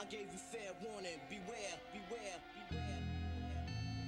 I 0.00 0.04
gave 0.04 0.32
you 0.32 0.38
fair 0.38 0.72
warning. 0.82 1.20
Beware, 1.28 1.76
beware, 1.92 2.38
beware. 2.70 4.00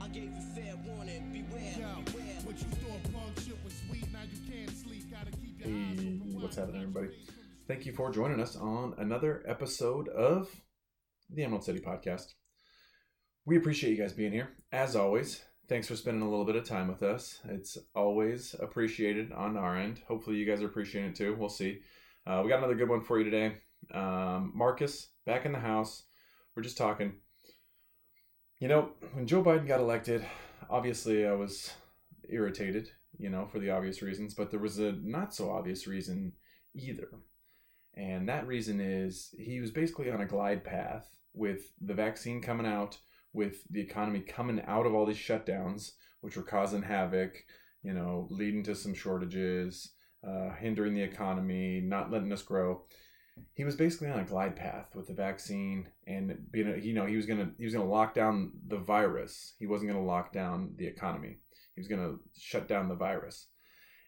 I 0.00 0.08
gave 0.08 0.24
you 0.34 0.42
fair 0.54 0.74
warning. 0.86 1.30
Beware, 1.32 1.72
Yo, 1.78 2.02
beware. 2.04 2.24
what 2.44 2.58
you 2.58 2.66
thought 2.68 3.12
punk 3.12 3.38
shit 3.40 3.56
was 3.64 3.74
sweet, 3.86 4.10
now 4.12 4.20
you 4.22 4.50
can't 4.50 4.76
sleep. 4.76 5.10
Gotta 5.10 5.30
keep 5.32 5.58
your 5.58 5.68
eyes 5.68 5.98
Hey, 5.98 6.18
open 6.20 6.40
what's 6.42 6.56
happening, 6.56 6.82
everybody? 6.82 7.08
Thank 7.68 7.86
you 7.86 7.92
for 7.92 8.10
joining 8.10 8.40
us 8.40 8.56
on 8.56 8.94
another 8.98 9.42
episode 9.46 10.08
of 10.08 10.48
the 11.28 11.44
Emerald 11.44 11.64
City 11.64 11.80
Podcast. 11.80 12.34
We 13.44 13.56
appreciate 13.56 13.90
you 13.90 13.98
guys 14.02 14.12
being 14.12 14.32
here. 14.32 14.50
As 14.72 14.96
always, 14.96 15.42
thanks 15.70 15.86
for 15.86 15.94
spending 15.94 16.26
a 16.26 16.28
little 16.28 16.44
bit 16.44 16.56
of 16.56 16.64
time 16.64 16.88
with 16.88 17.04
us. 17.04 17.38
It's 17.48 17.78
always 17.94 18.56
appreciated 18.58 19.30
on 19.30 19.56
our 19.56 19.78
end. 19.78 20.02
Hopefully, 20.08 20.34
you 20.34 20.44
guys 20.44 20.60
are 20.62 20.66
appreciating 20.66 21.10
it 21.10 21.16
too. 21.16 21.36
We'll 21.38 21.48
see. 21.48 21.78
Uh, 22.26 22.40
we 22.42 22.50
got 22.50 22.58
another 22.58 22.74
good 22.74 22.88
one 22.88 23.02
for 23.02 23.18
you 23.18 23.24
today. 23.24 23.52
Um, 23.94 24.50
Marcus, 24.52 25.10
back 25.24 25.46
in 25.46 25.52
the 25.52 25.60
house. 25.60 26.02
We're 26.56 26.64
just 26.64 26.76
talking. 26.76 27.12
You 28.58 28.66
know, 28.66 28.90
when 29.12 29.28
Joe 29.28 29.44
Biden 29.44 29.68
got 29.68 29.78
elected, 29.78 30.26
obviously 30.68 31.24
I 31.24 31.34
was 31.34 31.72
irritated, 32.28 32.90
you 33.16 33.30
know, 33.30 33.46
for 33.46 33.60
the 33.60 33.70
obvious 33.70 34.02
reasons, 34.02 34.34
but 34.34 34.50
there 34.50 34.58
was 34.58 34.80
a 34.80 34.92
not 35.00 35.32
so 35.32 35.52
obvious 35.52 35.86
reason 35.86 36.32
either. 36.74 37.08
And 37.94 38.28
that 38.28 38.48
reason 38.48 38.80
is 38.80 39.32
he 39.38 39.60
was 39.60 39.70
basically 39.70 40.10
on 40.10 40.20
a 40.20 40.26
glide 40.26 40.64
path 40.64 41.08
with 41.32 41.72
the 41.80 41.94
vaccine 41.94 42.42
coming 42.42 42.66
out, 42.66 42.98
with 43.32 43.64
the 43.70 43.80
economy 43.80 44.20
coming 44.20 44.60
out 44.66 44.86
of 44.86 44.94
all 44.94 45.06
these 45.06 45.16
shutdowns, 45.16 45.92
which 46.20 46.36
were 46.36 46.42
causing 46.42 46.82
havoc, 46.82 47.44
you 47.82 47.92
know, 47.92 48.26
leading 48.30 48.62
to 48.64 48.74
some 48.74 48.94
shortages, 48.94 49.92
uh, 50.26 50.50
hindering 50.58 50.94
the 50.94 51.02
economy, 51.02 51.80
not 51.80 52.10
letting 52.10 52.32
us 52.32 52.42
grow. 52.42 52.84
He 53.54 53.64
was 53.64 53.76
basically 53.76 54.08
on 54.08 54.20
a 54.20 54.24
glide 54.24 54.56
path 54.56 54.94
with 54.94 55.06
the 55.06 55.14
vaccine, 55.14 55.88
and 56.06 56.36
being, 56.50 56.68
a, 56.68 56.76
you 56.76 56.92
know, 56.92 57.06
he 57.06 57.16
was 57.16 57.26
gonna 57.26 57.50
he 57.56 57.64
was 57.64 57.72
gonna 57.72 57.88
lock 57.88 58.14
down 58.14 58.52
the 58.66 58.76
virus. 58.76 59.54
He 59.58 59.66
wasn't 59.66 59.90
gonna 59.90 60.04
lock 60.04 60.32
down 60.32 60.74
the 60.76 60.86
economy. 60.86 61.38
He 61.74 61.80
was 61.80 61.88
gonna 61.88 62.16
shut 62.36 62.68
down 62.68 62.88
the 62.88 62.94
virus, 62.94 63.46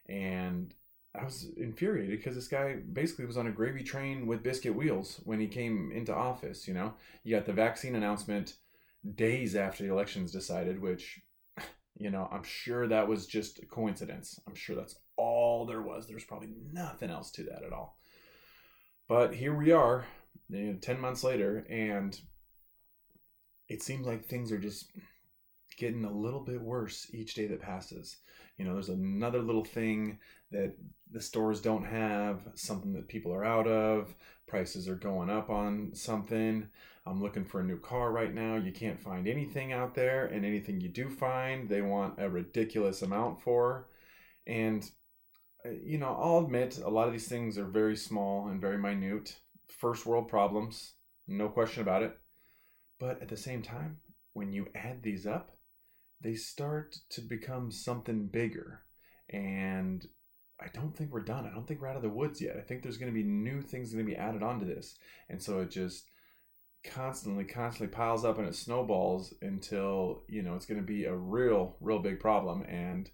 and 0.09 0.75
I 1.15 1.25
was 1.25 1.47
infuriated 1.57 2.19
because 2.19 2.35
this 2.35 2.49
guy 2.49 2.77
basically 2.93 3.27
was 3.27 3.37
on 3.37 3.47
a 3.47 3.53
gravy 3.53 3.83
train 3.83 4.27
with 4.27 4.43
biscuit 4.43 4.75
wheels 4.75 5.21
when 5.25 5.41
he 5.41 5.47
came 5.47 5.93
into 5.93 6.15
office. 6.15 6.67
You 6.69 6.75
know, 6.75 6.95
you 7.25 7.35
got 7.35 7.47
the 7.47 7.53
vaccine 7.53 7.95
announcement 7.95 8.57
days 9.15 9.57
after 9.57 9.85
the 9.85 9.93
elections 9.93 10.33
decided, 10.33 10.81
which, 10.81 11.21
you 11.97 12.11
know, 12.11 12.29
I'm 12.33 12.45
sure 12.45 12.87
that 12.89 13.09
was 13.09 13.27
just 13.27 13.59
a 13.59 13.67
coincidence. 13.67 14.39
I'm 14.47 14.55
sure 14.55 14.77
that's 14.77 14.97
all 15.17 15.67
there 15.67 15.83
was. 15.83 16.07
There's 16.07 16.25
probably 16.25 16.53
nothing 16.73 17.11
else 17.11 17.31
to 17.33 17.45
that 17.45 17.65
at 17.65 17.73
all. 17.73 17.99
But 19.09 19.35
here 19.35 19.55
we 19.55 19.73
are, 19.73 20.07
you 20.49 20.73
know, 20.73 20.79
10 20.81 21.01
months 21.01 21.25
later, 21.25 21.67
and 21.69 22.19
it 23.69 23.83
seems 23.83 24.07
like 24.07 24.25
things 24.25 24.53
are 24.53 24.59
just 24.59 24.91
getting 25.77 26.05
a 26.05 26.13
little 26.13 26.41
bit 26.41 26.61
worse 26.61 27.07
each 27.13 27.35
day 27.35 27.47
that 27.47 27.61
passes. 27.61 28.19
You 28.57 28.65
know, 28.65 28.75
there's 28.75 28.89
another 28.89 29.41
little 29.41 29.65
thing 29.65 30.19
that 30.51 30.75
the 31.11 31.21
stores 31.21 31.61
don't 31.61 31.85
have, 31.85 32.41
something 32.55 32.93
that 32.93 33.09
people 33.09 33.35
are 33.35 33.45
out 33.45 33.67
of, 33.67 34.15
prices 34.47 34.89
are 34.89 34.95
going 34.95 35.31
up 35.31 35.51
on 35.51 35.91
something. 35.95 36.69
I'm 37.05 37.21
looking 37.21 37.45
for 37.45 37.61
a 37.61 37.65
new 37.65 37.79
car 37.79 38.13
right 38.13 38.33
now. 38.33 38.57
You 38.57 38.73
can't 38.73 39.01
find 39.01 39.27
anything 39.27 39.73
out 39.73 39.95
there, 39.95 40.27
and 40.27 40.45
anything 40.45 40.81
you 40.81 40.89
do 40.89 41.09
find, 41.09 41.69
they 41.69 41.83
want 41.83 42.15
a 42.19 42.31
ridiculous 42.31 43.03
amount 43.03 43.43
for. 43.43 43.89
And, 44.47 44.89
uh, 45.67 45.71
you 45.71 45.99
know, 45.99 46.17
I'll 46.21 46.45
admit 46.45 46.79
a 46.79 46.89
lot 46.89 47.09
of 47.09 47.13
these 47.13 47.29
things 47.29 47.59
are 47.59 47.67
very 47.67 47.97
small 47.97 48.49
and 48.49 48.61
very 48.61 48.79
minute. 48.79 49.37
First 49.69 50.07
world 50.07 50.29
problems, 50.29 50.95
no 51.27 51.49
question 51.49 51.83
about 51.83 52.03
it. 52.03 52.17
But 53.01 53.21
at 53.21 53.29
the 53.29 53.37
same 53.37 53.63
time, 53.63 53.99
when 54.33 54.53
you 54.53 54.69
add 54.75 55.03
these 55.03 55.27
up, 55.27 55.57
they 56.21 56.35
start 56.35 56.97
to 57.11 57.21
become 57.21 57.73
something 57.73 58.29
bigger. 58.29 58.85
And 59.29 60.07
I 60.61 60.69
don't 60.73 60.97
think 60.97 61.11
we're 61.11 61.25
done. 61.25 61.47
I 61.47 61.53
don't 61.53 61.67
think 61.67 61.81
we're 61.81 61.89
out 61.89 61.97
of 61.97 62.03
the 62.03 62.09
woods 62.09 62.41
yet. 62.41 62.57
I 62.57 62.61
think 62.61 62.83
there's 62.83 62.97
going 62.97 63.13
to 63.13 63.15
be 63.15 63.25
new 63.25 63.61
things 63.61 63.93
going 63.93 64.07
to 64.07 64.13
be 64.13 64.17
added 64.17 64.45
onto 64.45 64.67
this. 64.67 64.97
And 65.29 65.43
so 65.43 65.61
it 65.61 65.71
just 65.71 66.05
constantly, 66.85 67.45
constantly 67.45 67.95
piles 67.95 68.25
up 68.25 68.39
and 68.39 68.47
it 68.47 68.55
snowballs 68.55 69.35
until, 69.43 70.23
you 70.29 70.43
know, 70.43 70.55
it's 70.55 70.67
going 70.67 70.81
to 70.81 70.87
be 70.87 71.05
a 71.05 71.15
real, 71.15 71.77
real 71.81 71.99
big 71.99 72.21
problem. 72.21 72.63
And 72.63 73.11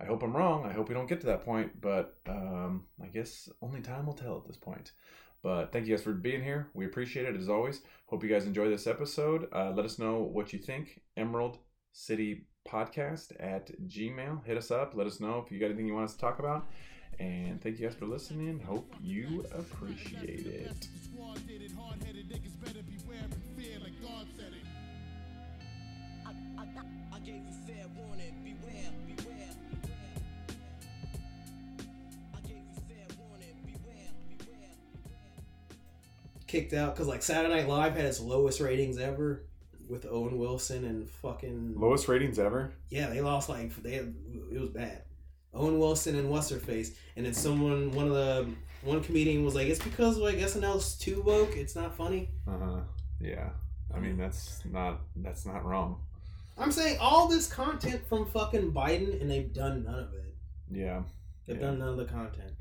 I 0.00 0.04
hope 0.04 0.22
I'm 0.22 0.36
wrong. 0.36 0.64
I 0.64 0.72
hope 0.72 0.88
we 0.88 0.94
don't 0.94 1.08
get 1.08 1.20
to 1.20 1.26
that 1.26 1.44
point. 1.44 1.80
But 1.80 2.16
um, 2.28 2.84
I 3.02 3.06
guess 3.06 3.48
only 3.60 3.80
time 3.80 4.06
will 4.06 4.14
tell 4.14 4.36
at 4.36 4.46
this 4.46 4.56
point. 4.56 4.92
But 5.42 5.72
thank 5.72 5.86
you 5.86 5.94
guys 5.94 6.04
for 6.04 6.12
being 6.12 6.42
here. 6.42 6.68
We 6.74 6.86
appreciate 6.86 7.26
it 7.26 7.36
as 7.36 7.48
always. 7.48 7.82
Hope 8.06 8.22
you 8.22 8.28
guys 8.28 8.46
enjoy 8.46 8.68
this 8.68 8.86
episode. 8.86 9.48
Uh, 9.52 9.70
let 9.70 9.84
us 9.84 9.98
know 9.98 10.18
what 10.18 10.52
you 10.52 10.58
think. 10.58 11.00
Emerald 11.16 11.58
City 11.92 12.46
Podcast 12.68 13.32
at 13.40 13.70
Gmail. 13.88 14.44
Hit 14.44 14.56
us 14.56 14.70
up. 14.70 14.94
Let 14.94 15.06
us 15.06 15.20
know 15.20 15.42
if 15.44 15.52
you 15.52 15.58
got 15.60 15.66
anything 15.66 15.86
you 15.86 15.94
want 15.94 16.06
us 16.06 16.14
to 16.14 16.20
talk 16.20 16.38
about. 16.38 16.66
And 17.18 17.60
thank 17.60 17.78
you 17.78 17.86
guys 17.86 17.96
for 17.96 18.06
listening. 18.06 18.60
Hope 18.60 18.94
you 19.00 19.44
appreciate 19.52 20.46
it. 20.46 20.88
I, 26.78 27.14
I, 27.14 27.16
I 27.16 27.18
gave 27.20 27.34
you 27.36 27.52
fair 27.66 27.84
warning. 27.96 28.34
Beware, 28.42 28.90
beware, 29.06 29.50
beware. 29.82 30.18
I 32.34 32.40
gave 32.46 32.56
you 32.56 32.80
fair 32.88 33.06
warning. 33.18 33.54
Beware, 33.64 34.10
beware, 34.28 34.74
beware. 35.18 35.76
kicked 36.46 36.72
out 36.72 36.94
because 36.94 37.08
like 37.08 37.22
Saturday 37.22 37.54
Night 37.54 37.68
Live 37.68 37.96
had 37.96 38.04
its 38.06 38.20
lowest 38.20 38.60
ratings 38.60 38.98
ever 38.98 39.44
with 39.88 40.06
Owen 40.10 40.38
Wilson 40.38 40.84
and 40.84 41.08
fucking 41.08 41.74
Lowest 41.78 42.08
ratings 42.08 42.38
ever. 42.38 42.72
yeah 42.90 43.08
they 43.08 43.20
lost 43.22 43.48
like 43.48 43.74
they 43.82 43.92
had, 43.92 44.14
it 44.52 44.60
was 44.60 44.68
bad. 44.70 45.02
Owen 45.54 45.78
Wilson 45.78 46.14
and 46.16 46.28
what's 46.28 46.50
her 46.50 46.58
face 46.58 46.94
and 47.16 47.24
then 47.24 47.32
someone 47.32 47.90
one 47.92 48.06
of 48.06 48.12
the 48.12 48.48
one 48.82 49.02
comedian 49.02 49.44
was 49.44 49.54
like 49.54 49.66
it's 49.68 49.82
because 49.82 50.18
like 50.18 50.36
SNL's 50.36 50.96
too 50.98 51.22
woke 51.22 51.56
it's 51.56 51.74
not 51.74 51.96
funny. 51.96 52.28
Uh 52.46 52.58
huh. 52.62 52.80
Yeah. 53.20 53.48
I 53.94 53.98
mean 53.98 54.18
that's 54.18 54.60
not 54.70 55.00
that's 55.16 55.46
not 55.46 55.64
wrong. 55.64 56.02
I'm 56.58 56.72
saying 56.72 56.98
all 57.00 57.28
this 57.28 57.46
content 57.46 58.06
from 58.08 58.26
fucking 58.26 58.72
Biden 58.72 59.20
and 59.20 59.30
they've 59.30 59.52
done 59.52 59.84
none 59.84 59.98
of 60.00 60.12
it. 60.14 60.34
Yeah. 60.70 61.02
They've 61.46 61.56
Yeah. 61.56 61.62
done 61.68 61.78
none 61.78 61.88
of 61.90 61.96
the 61.96 62.04
content 62.04 62.54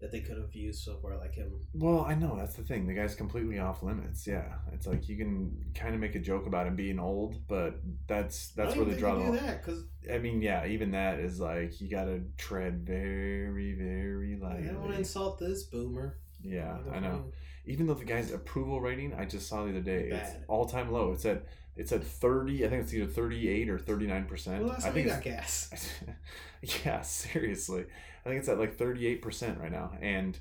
that 0.00 0.12
they 0.12 0.20
could 0.20 0.36
have 0.36 0.54
used 0.54 0.82
so 0.84 0.98
far 0.98 1.16
like 1.16 1.34
him. 1.34 1.50
Well, 1.72 2.00
I 2.00 2.14
know 2.14 2.36
that's 2.36 2.56
the 2.56 2.62
thing. 2.62 2.86
The 2.86 2.92
guy's 2.94 3.14
completely 3.14 3.58
off 3.58 3.82
limits. 3.82 4.26
Yeah, 4.26 4.58
it's 4.72 4.86
like 4.86 5.08
you 5.08 5.16
can 5.16 5.72
kind 5.74 5.94
of 5.94 6.00
make 6.00 6.14
a 6.14 6.18
joke 6.18 6.46
about 6.46 6.66
him 6.66 6.76
being 6.76 6.98
old, 6.98 7.46
but 7.48 7.80
that's 8.06 8.48
that's 8.50 8.76
where 8.76 8.84
draw 8.96 9.14
the. 9.14 9.20
you 9.24 9.32
do 9.32 9.38
that 9.38 9.64
because 9.64 9.84
I 10.12 10.18
mean, 10.18 10.42
yeah, 10.42 10.66
even 10.66 10.90
that 10.90 11.20
is 11.20 11.40
like 11.40 11.80
you 11.80 11.88
got 11.88 12.04
to 12.04 12.20
tread 12.36 12.86
very, 12.86 13.72
very 13.74 14.36
lightly. 14.36 14.68
I 14.68 14.72
don't 14.72 14.80
want 14.82 14.92
to 14.92 14.98
insult 14.98 15.38
this 15.38 15.62
boomer. 15.64 16.18
Yeah, 16.42 16.76
I 16.92 17.00
know. 17.00 17.32
Even 17.64 17.86
though 17.86 17.94
the 17.94 18.04
guy's 18.04 18.30
approval 18.30 18.82
rating, 18.82 19.14
I 19.14 19.24
just 19.24 19.48
saw 19.48 19.64
the 19.64 19.70
other 19.70 19.80
day, 19.80 20.10
it's 20.10 20.32
all 20.48 20.66
time 20.66 20.92
low. 20.92 21.12
It 21.12 21.20
said 21.20 21.46
it 21.76 21.88
said 21.88 22.04
thirty. 22.04 22.64
I 22.64 22.68
think 22.68 22.82
it's 22.82 22.94
either 22.94 23.06
thirty 23.06 23.48
eight 23.48 23.68
or 23.68 23.78
thirty 23.78 24.06
nine 24.06 24.26
percent. 24.26 24.62
Well, 24.62 24.72
that's 24.72 24.84
I 24.84 24.90
think 24.90 25.08
you 25.08 25.16
gas. 25.22 25.90
yeah, 26.84 27.02
seriously. 27.02 27.86
I 28.24 28.28
think 28.28 28.40
it's 28.40 28.48
at 28.48 28.58
like 28.58 28.78
38% 28.78 29.60
right 29.60 29.72
now. 29.72 29.92
And 30.00 30.38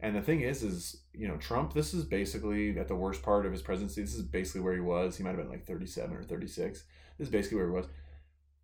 and 0.00 0.16
the 0.16 0.20
thing 0.22 0.40
is 0.40 0.62
is, 0.62 1.02
you 1.14 1.28
know, 1.28 1.36
Trump, 1.36 1.72
this 1.72 1.94
is 1.94 2.04
basically 2.04 2.78
at 2.78 2.88
the 2.88 2.94
worst 2.94 3.22
part 3.22 3.46
of 3.46 3.52
his 3.52 3.62
presidency. 3.62 4.02
This 4.02 4.14
is 4.14 4.22
basically 4.22 4.60
where 4.60 4.74
he 4.74 4.80
was. 4.80 5.16
He 5.16 5.22
might 5.22 5.30
have 5.30 5.38
been 5.38 5.48
like 5.48 5.66
37 5.66 6.16
or 6.16 6.22
36. 6.22 6.84
This 7.18 7.28
is 7.28 7.32
basically 7.32 7.58
where 7.58 7.66
he 7.66 7.72
was. 7.72 7.86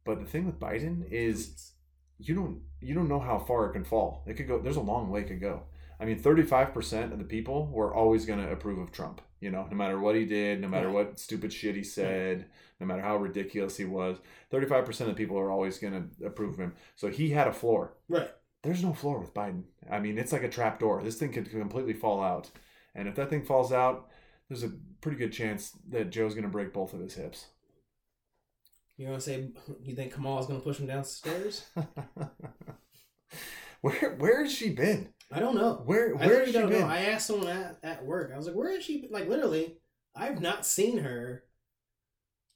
But 0.04 0.20
the 0.20 0.26
thing 0.26 0.46
with 0.46 0.58
Biden 0.58 1.10
is 1.10 1.72
you 2.18 2.34
don't 2.34 2.60
you 2.80 2.94
don't 2.94 3.08
know 3.08 3.20
how 3.20 3.38
far 3.38 3.66
it 3.66 3.72
can 3.72 3.84
fall. 3.84 4.24
It 4.26 4.34
could 4.34 4.48
go 4.48 4.58
there's 4.58 4.76
a 4.76 4.80
long 4.80 5.10
way 5.10 5.20
it 5.20 5.28
could 5.28 5.40
go. 5.40 5.62
I 6.00 6.04
mean, 6.04 6.20
35% 6.20 7.12
of 7.12 7.18
the 7.18 7.24
people 7.24 7.66
were 7.72 7.92
always 7.92 8.24
going 8.24 8.38
to 8.38 8.52
approve 8.52 8.78
of 8.78 8.92
Trump, 8.92 9.20
you 9.40 9.50
know, 9.50 9.66
no 9.70 9.76
matter 9.76 9.98
what 9.98 10.16
he 10.16 10.24
did, 10.24 10.60
no 10.60 10.68
matter 10.68 10.90
what 10.90 11.18
stupid 11.18 11.52
shit 11.52 11.76
he 11.76 11.84
said, 11.84 12.46
no 12.80 12.86
matter 12.86 13.02
how 13.02 13.16
ridiculous 13.16 13.76
he 13.76 13.84
was. 13.84 14.18
35% 14.52 15.00
of 15.00 15.06
the 15.08 15.14
people 15.14 15.38
are 15.38 15.50
always 15.50 15.78
going 15.78 16.10
to 16.18 16.26
approve 16.26 16.54
of 16.54 16.60
him. 16.60 16.74
So 16.96 17.08
he 17.08 17.30
had 17.30 17.48
a 17.48 17.52
floor. 17.52 17.94
right. 18.08 18.30
There's 18.64 18.82
no 18.82 18.92
floor 18.92 19.20
with 19.20 19.34
Biden. 19.34 19.62
I 19.88 20.00
mean, 20.00 20.18
it's 20.18 20.32
like 20.32 20.42
a 20.42 20.48
trap 20.48 20.80
door. 20.80 21.00
This 21.00 21.16
thing 21.16 21.32
could 21.32 21.48
completely 21.48 21.92
fall 21.92 22.20
out. 22.20 22.50
And 22.92 23.06
if 23.06 23.14
that 23.14 23.30
thing 23.30 23.44
falls 23.44 23.72
out, 23.72 24.08
there's 24.48 24.64
a 24.64 24.72
pretty 25.00 25.16
good 25.16 25.32
chance 25.32 25.78
that 25.90 26.10
Joe's 26.10 26.34
going 26.34 26.42
to 26.42 26.50
break 26.50 26.72
both 26.72 26.92
of 26.92 26.98
his 26.98 27.14
hips. 27.14 27.46
You 28.98 29.06
want 29.06 29.20
to 29.20 29.30
say 29.30 29.48
you 29.84 29.94
think 29.94 30.12
Kamala's 30.12 30.46
gonna 30.46 30.58
push 30.58 30.78
him 30.78 30.88
downstairs? 30.88 31.66
where 33.80 34.16
where 34.18 34.42
has 34.42 34.52
she 34.52 34.70
been? 34.70 35.10
I 35.30 35.40
don't 35.40 35.54
know. 35.56 35.82
Where 35.84 36.14
where 36.16 36.40
has 36.40 36.52
she 36.52 36.58
been? 36.60 36.70
know. 36.70 36.86
I 36.86 37.00
asked 37.00 37.26
someone 37.26 37.48
at, 37.48 37.78
at 37.82 38.04
work. 38.04 38.30
I 38.32 38.36
was 38.38 38.46
like, 38.46 38.56
"Where 38.56 38.72
has 38.72 38.82
she 38.84 39.02
been?" 39.02 39.10
Like 39.10 39.28
literally, 39.28 39.76
I've 40.16 40.40
not 40.40 40.64
seen 40.64 40.98
her 40.98 41.44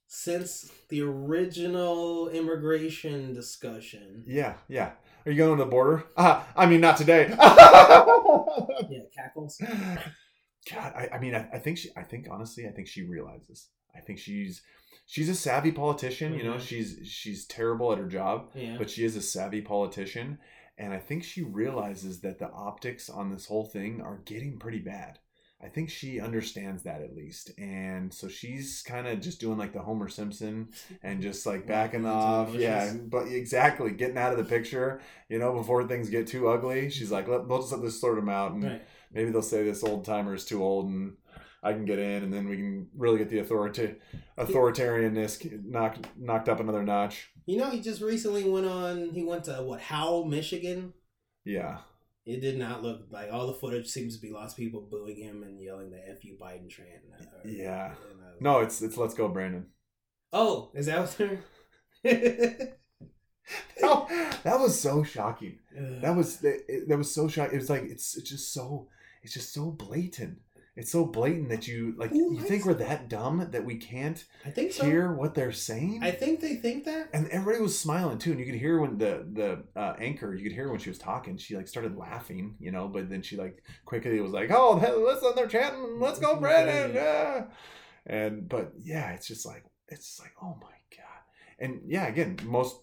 since 0.07 0.71
the 0.89 1.03
original 1.03 2.29
immigration 2.29 3.33
discussion. 3.33 4.25
Yeah, 4.27 4.55
yeah. 4.69 4.93
Are 5.25 5.31
you 5.33 5.37
going 5.39 5.57
to 5.59 5.65
the 5.65 5.71
border? 5.71 6.05
Ah, 6.17 6.47
I 6.57 6.67
mean, 6.67 6.81
not 6.81 6.97
today. 6.97 7.29
Yeah, 8.91 9.01
cackles. 9.15 9.59
God, 10.71 10.93
I, 10.95 11.09
I 11.15 11.19
mean, 11.19 11.35
I, 11.35 11.49
I 11.55 11.59
think 11.59 11.79
she. 11.79 11.91
I 11.97 12.03
think 12.03 12.27
honestly, 12.31 12.67
I 12.67 12.71
think 12.73 12.89
she 12.89 13.03
realizes. 13.03 13.69
I 13.95 14.01
think 14.01 14.19
she's 14.19 14.63
she's 15.07 15.29
a 15.29 15.35
savvy 15.35 15.73
politician. 15.73 16.35
You 16.35 16.45
know, 16.45 16.55
Mhm. 16.55 16.61
she's 16.61 16.99
she's 17.05 17.47
terrible 17.47 17.93
at 17.93 17.99
her 17.99 18.07
job, 18.09 18.51
Yeah. 18.55 18.77
but 18.79 18.91
she 18.91 19.05
is 19.05 19.17
a 19.17 19.23
savvy 19.23 19.61
politician, 19.63 20.39
and 20.79 20.93
I 20.93 20.99
think 20.99 21.25
she 21.25 21.43
realizes 21.43 22.21
that 22.21 22.39
the 22.39 22.51
optics 22.51 23.09
on 23.11 23.31
this 23.31 23.47
whole 23.47 23.65
thing 23.67 24.01
are 24.01 24.23
getting 24.25 24.59
pretty 24.59 24.79
bad. 24.81 25.19
I 25.65 25.69
think 25.69 25.91
she 25.91 26.19
understands 26.19 26.83
that 26.83 27.03
at 27.03 27.15
least, 27.15 27.53
and 27.57 28.13
so 28.13 28.27
she's 28.27 28.83
kind 28.83 29.07
of 29.07 29.21
just 29.21 29.41
doing 29.41 29.59
like 29.59 29.73
the 29.73 29.79
Homer 29.83 30.09
Simpson 30.09 30.71
and 31.05 31.23
just 31.23 31.47
like 31.47 31.67
backing 31.69 32.03
Walking 32.03 32.21
into 32.21 32.27
the 32.27 32.53
off. 32.53 32.55
Yeah, 32.57 32.93
but 33.09 33.29
exactly 33.29 33.93
getting 33.93 34.19
out 34.19 34.33
of 34.33 34.39
the 34.39 34.45
picture. 34.45 35.01
You 35.29 35.39
know, 35.39 35.53
before 35.53 35.87
things 35.87 36.11
get 36.11 36.27
too 36.27 36.49
ugly, 36.49 36.91
she's 36.91 37.13
like, 37.13 37.29
Let, 37.29 37.47
"We'll 37.47 37.61
just 37.61 37.71
let 37.73 37.81
this 37.83 38.01
sort 38.01 38.17
them 38.17 38.29
out, 38.29 38.53
and 38.53 38.65
Right. 38.65 38.83
maybe 39.13 39.31
they'll 39.31 39.41
say 39.41 39.63
this 39.63 39.85
old 39.85 40.05
timer 40.05 40.35
is 40.35 40.45
too 40.45 40.65
old, 40.65 40.89
and 40.89 41.17
I 41.62 41.73
can 41.73 41.85
get 41.85 41.99
in, 41.99 42.25
and 42.25 42.32
then 42.32 42.49
we 42.49 42.56
can 42.56 42.88
really 42.97 43.19
get 43.19 43.31
the 43.31 43.38
authority 43.38 43.94
authoritarianness 44.38 45.64
knocked 45.64 46.09
knocked 46.19 46.49
up 46.49 46.61
another 46.61 46.82
notch." 46.82 47.31
You 47.47 47.59
know, 47.59 47.70
he 47.70 47.81
just 47.81 48.00
recently 48.03 48.49
went 48.49 48.67
on. 48.67 49.11
He 49.11 49.25
went 49.25 49.44
to 49.44 49.55
what 49.62 49.81
Howell, 49.81 50.25
Michigan. 50.26 50.93
Yeah, 51.44 51.79
It 52.25 52.41
did 52.41 52.56
not 52.59 52.82
look 52.85 53.06
like 53.11 53.32
all 53.32 53.49
the 53.49 53.53
footage 53.55 53.88
seems 53.88 54.14
to 54.14 54.23
be 54.23 54.31
lots 54.31 54.53
of 54.53 54.59
people 54.59 54.81
booing 54.81 55.17
him 55.17 55.43
and 55.43 55.61
yelling 55.61 55.91
the 55.91 55.99
"F 56.09 56.25
you 56.25 56.37
Biden" 56.41 56.69
chant. 56.69 56.88
Uh, 57.20 57.25
Yeah. 57.44 57.87
and 57.87 58.23
I 58.23 58.31
was 58.32 58.41
no, 58.41 58.61
it's 58.61 58.81
it's 58.82 58.97
let's 58.97 59.15
go, 59.15 59.29
Brandon. 59.29 59.67
Oh, 60.32 60.70
is 60.75 60.87
that 60.87 61.00
what 61.00 61.17
they're? 61.19 61.43
Oh, 63.82 64.06
that 64.44 64.61
was 64.61 64.81
so 64.81 65.03
shocking. 65.03 65.58
That 65.76 66.15
was 66.15 66.38
that 66.38 66.94
was 66.97 67.12
so 67.12 67.26
shocking. 67.29 67.55
It 67.56 67.58
was 67.61 67.70
like 67.70 67.82
it's, 67.82 68.17
it's 68.17 68.31
just 68.31 68.53
so 68.55 68.88
it's 69.23 69.35
just 69.35 69.53
so 69.53 69.70
blatant. 69.73 70.38
It's 70.75 70.91
so 70.91 71.05
blatant 71.05 71.51
that 71.51 71.69
you 71.69 71.95
like 71.99 72.13
you 72.15 72.41
think 72.41 72.65
we're 72.65 72.73
that 72.75 73.09
dumb 73.11 73.47
that 73.51 73.65
we 73.65 73.77
can't 73.77 74.25
I 74.47 74.49
think 74.51 74.73
so. 74.73 74.85
hear 74.87 75.13
what 75.13 75.35
they're 75.35 75.53
saying. 75.53 76.01
I 76.03 76.13
think 76.13 76.41
they 76.41 76.55
think 76.57 76.85
that. 76.85 77.11
and 77.13 77.29
everybody 77.29 77.63
was 77.63 77.79
smiling 77.79 78.17
too, 78.17 78.31
and 78.31 78.41
you 78.41 78.47
could 78.47 78.55
hear 78.55 78.81
when 78.81 78.97
the 78.97 79.27
the 79.31 79.65
uh, 79.79 79.95
anchor, 79.99 80.35
you 80.35 80.43
could 80.43 80.53
hear 80.53 80.71
when 80.71 80.81
she 80.81 80.89
was 80.89 80.99
talking. 80.99 81.37
She 81.37 81.57
like 81.57 81.69
started 81.69 81.99
laughing, 81.99 82.55
you 82.59 82.71
know, 82.73 82.89
but 82.89 83.11
then 83.11 83.21
she 83.21 83.37
like 83.37 83.63
quickly 83.85 84.19
was 84.21 84.33
like, 84.33 84.51
"Oh, 84.51 84.77
listen, 85.07 85.33
they're 85.37 85.47
chanting, 85.47 86.01
let's 86.01 86.19
go, 86.19 86.37
Brandon!" 86.41 86.95
Yeah. 86.95 87.45
And 88.07 88.49
but 88.49 88.73
yeah, 88.81 89.11
it's 89.13 89.27
just 89.29 89.45
like 89.45 89.65
it's 89.89 90.19
like 90.21 90.33
oh 90.43 90.57
my 90.59 90.75
god, 90.97 91.21
and 91.59 91.83
yeah, 91.87 92.07
again, 92.07 92.39
most 92.45 92.77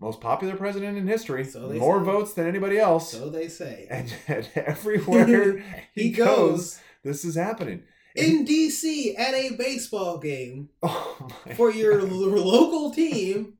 most 0.00 0.22
popular 0.22 0.56
president 0.56 0.96
in 0.96 1.06
history, 1.06 1.44
So 1.44 1.68
they 1.68 1.78
more 1.78 1.98
say. 2.00 2.04
votes 2.06 2.32
than 2.32 2.46
anybody 2.48 2.78
else, 2.78 3.12
So 3.12 3.28
they 3.28 3.48
say. 3.48 3.86
and, 3.90 4.10
and 4.26 4.48
everywhere 4.56 5.62
he 5.94 6.10
goes 6.10 6.80
this 7.04 7.24
is 7.24 7.34
happening. 7.36 7.82
in 8.16 8.44
D.C. 8.44 9.16
at 9.16 9.34
a 9.34 9.50
baseball 9.56 10.18
game 10.18 10.68
Oh 10.82 11.28
for 11.56 11.70
your 11.70 12.00
God. 12.00 12.10
local 12.12 12.90
team. 12.92 13.54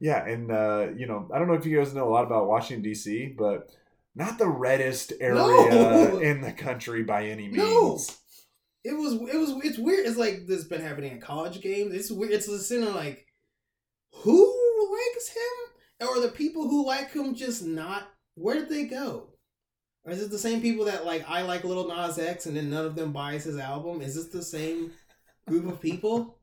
Yeah, 0.00 0.26
and 0.26 0.50
uh, 0.50 0.88
you 0.96 1.06
know, 1.06 1.28
I 1.32 1.38
don't 1.38 1.48
know 1.48 1.54
if 1.54 1.64
you 1.66 1.76
guys 1.78 1.94
know 1.94 2.08
a 2.08 2.12
lot 2.12 2.24
about 2.24 2.48
Washington 2.48 2.82
D.C., 2.82 3.34
but 3.38 3.70
not 4.14 4.38
the 4.38 4.48
reddest 4.48 5.12
area 5.20 5.34
No. 5.34 6.18
in 6.22 6.40
the 6.40 6.52
country 6.52 7.02
by 7.02 7.26
any 7.26 7.44
means. 7.48 7.56
No. 7.56 7.98
It 8.84 8.92
was. 8.96 9.14
It 9.14 9.36
was. 9.36 9.52
It's 9.64 9.78
weird. 9.78 10.06
It's 10.06 10.16
like 10.18 10.46
this 10.46 10.58
has 10.58 10.64
been 10.68 10.80
happening 10.80 11.12
in 11.12 11.20
college 11.20 11.60
games. 11.60 11.92
It's 11.94 12.10
weird. 12.10 12.32
It's 12.32 12.46
listening 12.46 12.94
like, 12.94 13.26
who 14.12 14.54
likes 14.92 15.28
him, 15.28 16.08
or 16.08 16.20
the 16.20 16.28
people 16.28 16.68
who 16.68 16.86
like 16.86 17.12
him 17.12 17.34
just 17.34 17.64
not. 17.64 18.04
Where 18.36 18.54
did 18.54 18.68
they 18.68 18.84
go? 18.84 19.30
Or 20.06 20.12
is 20.12 20.22
it 20.22 20.30
the 20.30 20.38
same 20.38 20.60
people 20.62 20.84
that 20.86 21.04
like 21.04 21.28
I 21.28 21.42
like 21.42 21.64
Lil 21.64 21.88
Nas 21.88 22.18
X 22.18 22.46
and 22.46 22.56
then 22.56 22.70
none 22.70 22.86
of 22.86 22.94
them 22.94 23.12
buys 23.12 23.44
his 23.44 23.58
album? 23.58 24.00
Is 24.00 24.14
this 24.14 24.26
the 24.28 24.42
same 24.42 24.92
group 25.48 25.66
of 25.66 25.80
people? 25.80 26.38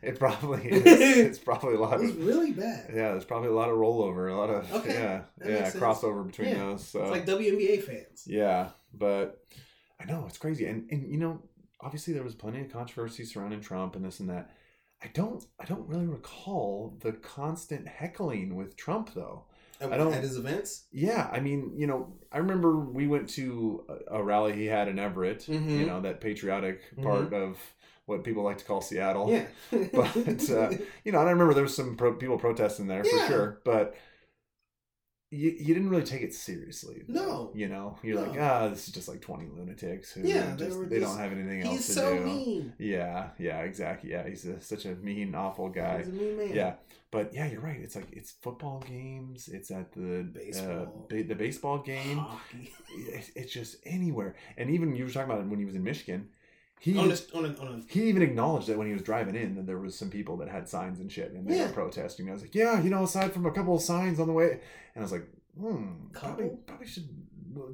It 0.00 0.18
probably 0.18 0.62
is. 0.70 0.86
it's 0.86 1.38
probably 1.38 1.74
a 1.74 1.80
lot 1.80 2.02
of 2.02 2.24
really 2.24 2.52
bad. 2.52 2.86
yeah. 2.94 3.10
There's 3.10 3.26
probably 3.26 3.50
a 3.50 3.52
lot 3.52 3.68
of 3.68 3.76
rollover, 3.76 4.32
a 4.32 4.34
lot 4.34 4.48
of 4.48 4.72
Okay, 4.72 4.94
yeah, 4.94 5.22
yeah, 5.46 5.70
crossover 5.72 6.26
between 6.26 6.48
Yeah, 6.48 6.58
those. 6.70 6.86
So 6.88 7.02
It's 7.02 7.10
like 7.10 7.26
WNBA 7.26 7.82
fans. 7.82 8.24
yeah, 8.26 8.70
but 8.94 9.44
I 10.00 10.06
know 10.06 10.24
it's 10.26 10.38
crazy, 10.38 10.64
and 10.64 10.90
and 10.90 11.06
you 11.12 11.18
know, 11.18 11.42
obviously 11.78 12.14
there 12.14 12.22
was 12.22 12.34
plenty 12.34 12.62
of 12.62 12.72
controversy 12.72 13.26
surrounding 13.26 13.60
Trump 13.60 13.96
and 13.96 14.04
this 14.04 14.20
and 14.20 14.30
that. 14.30 14.50
I 15.02 15.08
don't 15.12 15.44
I 15.60 15.66
don't 15.66 15.86
really 15.86 16.06
recall 16.06 16.96
the 17.02 17.12
constant 17.12 17.86
heckling 17.86 18.56
with 18.56 18.76
Trump 18.78 19.12
though. 19.14 19.44
At, 19.80 19.92
I 19.92 19.96
don't- 19.96 20.12
at 20.12 20.22
his 20.22 20.36
events. 20.36 20.84
Yeah, 20.92 21.28
I 21.32 21.40
mean, 21.40 21.72
you 21.76 21.86
know, 21.86 22.12
I 22.30 22.38
remember 22.38 22.78
we 22.78 23.06
went 23.06 23.28
to 23.30 23.84
a, 24.10 24.18
a 24.18 24.22
rally 24.22 24.52
he 24.52 24.66
had 24.66 24.88
in 24.88 24.98
Everett, 24.98 25.40
Mhm. 25.48 25.78
you 25.80 25.86
know, 25.86 26.00
that 26.02 26.20
patriotic 26.20 26.82
Mhm. 26.96 27.02
part 27.02 27.32
of 27.32 27.58
what 28.06 28.24
people 28.24 28.42
like 28.42 28.58
to 28.58 28.64
call 28.64 28.80
Seattle. 28.80 29.30
Yeah. 29.30 29.46
But, 29.92 30.50
uh, 30.50 30.70
You 31.04 31.12
know, 31.12 31.20
and 31.20 31.28
I 31.28 31.32
remember 31.32 31.54
there 31.54 31.62
was 31.62 31.76
some 31.76 31.96
pro- 31.96 32.14
people 32.14 32.38
protesting 32.38 32.86
there 32.88 33.04
Yeah. 33.06 33.18
for 33.26 33.26
sure, 33.32 33.60
but 33.64 33.94
you, 35.30 35.50
you 35.58 35.74
didn't 35.74 35.88
really 35.90 36.02
take 36.02 36.22
it 36.22 36.34
seriously. 36.34 37.02
No. 37.06 37.52
You 37.54 37.68
know, 37.68 37.96
you're 38.02 38.20
like, 38.20 38.34
No. 38.34 38.40
ah, 38.42 38.68
this 38.68 38.88
is 38.88 38.92
just 38.94 39.08
like 39.08 39.20
20 39.20 39.46
lunatics 39.56 40.10
who 40.12 40.22
Yeah, 40.22 40.54
they 40.56 40.66
just, 40.66 40.90
they 40.90 40.98
just- 40.98 41.12
don't 41.12 41.22
have 41.22 41.32
anything 41.32 41.62
else 41.62 41.76
He's 41.76 41.86
to 41.86 41.92
so 41.92 42.18
do. 42.18 42.24
mean. 42.24 42.72
Yeah, 42.78 43.28
yeah, 43.38 43.60
exactly. 43.60 44.10
Yeah, 44.10 44.28
he's 44.28 44.44
a, 44.46 44.60
such 44.60 44.86
a 44.86 44.94
mean, 44.96 45.34
awful 45.34 45.68
guy. 45.68 45.98
He's 45.98 46.08
a 46.08 46.12
mean 46.12 46.36
man. 46.36 46.52
Yeah, 46.52 46.74
but 47.12 47.32
yeah, 47.32 47.46
you're 47.48 47.60
right. 47.60 47.80
It's 47.80 47.94
like 47.94 48.08
it's 48.12 48.32
football 48.32 48.82
games. 48.88 49.48
It's 49.48 49.70
at 49.70 49.92
the 49.92 50.22
Baseball. 50.34 50.82
uh, 50.82 50.86
ba- 51.08 51.22
the 51.24 51.34
baseball 51.36 51.78
game. 51.78 52.24
It's, 52.92 53.30
it's 53.36 53.52
just 53.52 53.76
anywhere. 53.84 54.34
And 54.56 54.68
even 54.70 54.96
you 54.96 55.04
were 55.04 55.10
talking 55.10 55.30
about 55.30 55.42
it 55.42 55.46
when 55.48 55.58
he 55.60 55.64
was 55.64 55.74
in 55.76 55.84
Michigan. 55.84 56.28
He 56.82 56.96
on 56.98 57.10
a, 57.12 57.36
on 57.36 57.44
a, 57.44 57.48
on 57.60 57.84
he 57.88 58.04
even 58.08 58.22
acknowledged 58.22 58.66
that 58.68 58.78
when 58.78 58.86
he 58.86 58.92
was 58.94 59.02
driving 59.02 59.34
in 59.34 59.54
that 59.56 59.66
there 59.66 59.78
was 59.78 59.94
some 59.94 60.08
people 60.08 60.38
that 60.38 60.48
had 60.48 60.66
signs 60.66 60.98
and 60.98 61.12
shit 61.12 61.30
and 61.32 61.46
they 61.46 61.56
Yeah. 61.58 61.66
were 61.66 61.72
protesting. 61.74 62.28
I 62.28 62.32
was 62.32 62.40
like, 62.40 62.54
yeah, 62.54 62.80
you 62.82 62.88
know, 62.88 63.04
aside 63.04 63.32
from 63.34 63.44
a 63.44 63.52
couple 63.52 63.74
of 63.76 63.82
signs 63.82 64.18
on 64.18 64.26
the 64.26 64.32
way, 64.32 64.52
and 64.94 64.98
I 64.98 65.00
was 65.02 65.12
like, 65.12 65.26
hmm, 65.58 66.06
probably 66.12 66.50
probably 66.66 66.86
should 66.86 67.08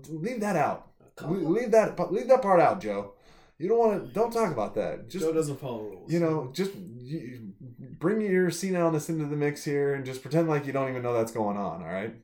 leave 0.09 0.41
that 0.41 0.57
out. 0.57 0.89
a 1.19 1.27
Leave 1.31 1.71
that 1.71 2.13
leave 2.13 2.27
that 2.29 2.43
part 2.43 2.61
out, 2.61 2.81
Joe. 2.81 3.13
You 3.59 3.69
don't 3.71 3.79
want 3.79 4.07
to. 4.07 4.13
Don't 4.13 4.33
talk 4.33 4.53
about 4.53 4.75
that. 4.75 5.09
Just 5.09 5.25
Joe 5.25 5.33
doesn't 5.33 5.59
follow 5.61 5.83
rules. 5.85 6.13
you 6.13 6.19
know, 6.21 6.51
just 6.53 6.73
you, 6.75 7.53
bring 7.99 8.21
your 8.21 8.51
senileness 8.51 9.09
into 9.09 9.25
the 9.25 9.37
mix 9.37 9.65
here, 9.65 9.95
and 9.95 10.05
just 10.05 10.21
pretend 10.21 10.49
like 10.49 10.67
you 10.67 10.73
don't 10.75 10.91
even 10.91 11.03
know 11.03 11.15
that's 11.15 11.33
going 11.33 11.57
on. 11.57 11.81
All 11.81 11.89
right, 11.89 12.15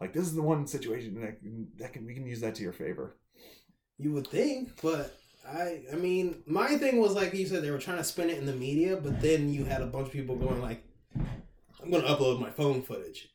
like 0.00 0.12
this 0.14 0.22
is 0.22 0.34
the 0.34 0.40
one 0.42 0.66
situation 0.66 1.20
that 1.20 1.38
that 1.78 1.92
can 1.92 2.06
we 2.06 2.14
can 2.14 2.24
use 2.24 2.40
that 2.40 2.54
to 2.54 2.62
your 2.62 2.72
favor. 2.72 3.16
You 3.98 4.12
would 4.12 4.28
think, 4.28 4.80
but 4.80 5.18
I 5.48 5.82
I 5.92 5.96
mean, 5.96 6.42
my 6.46 6.76
thing 6.76 7.00
was 7.00 7.14
like 7.14 7.32
you 7.34 7.46
said 7.46 7.62
they 7.62 7.70
were 7.70 7.78
trying 7.78 7.98
to 7.98 8.04
spin 8.04 8.30
it 8.30 8.38
in 8.38 8.46
the 8.46 8.52
media, 8.54 8.96
but 8.96 9.20
then 9.20 9.52
you 9.52 9.64
had 9.64 9.82
a 9.82 9.86
bunch 9.86 10.08
of 10.08 10.12
people 10.12 10.36
going 10.36 10.60
like, 10.60 10.82
"I'm 11.82 11.90
going 11.90 12.02
to 12.02 12.08
upload 12.08 12.40
my 12.40 12.50
phone 12.50 12.82
footage." 12.82 13.28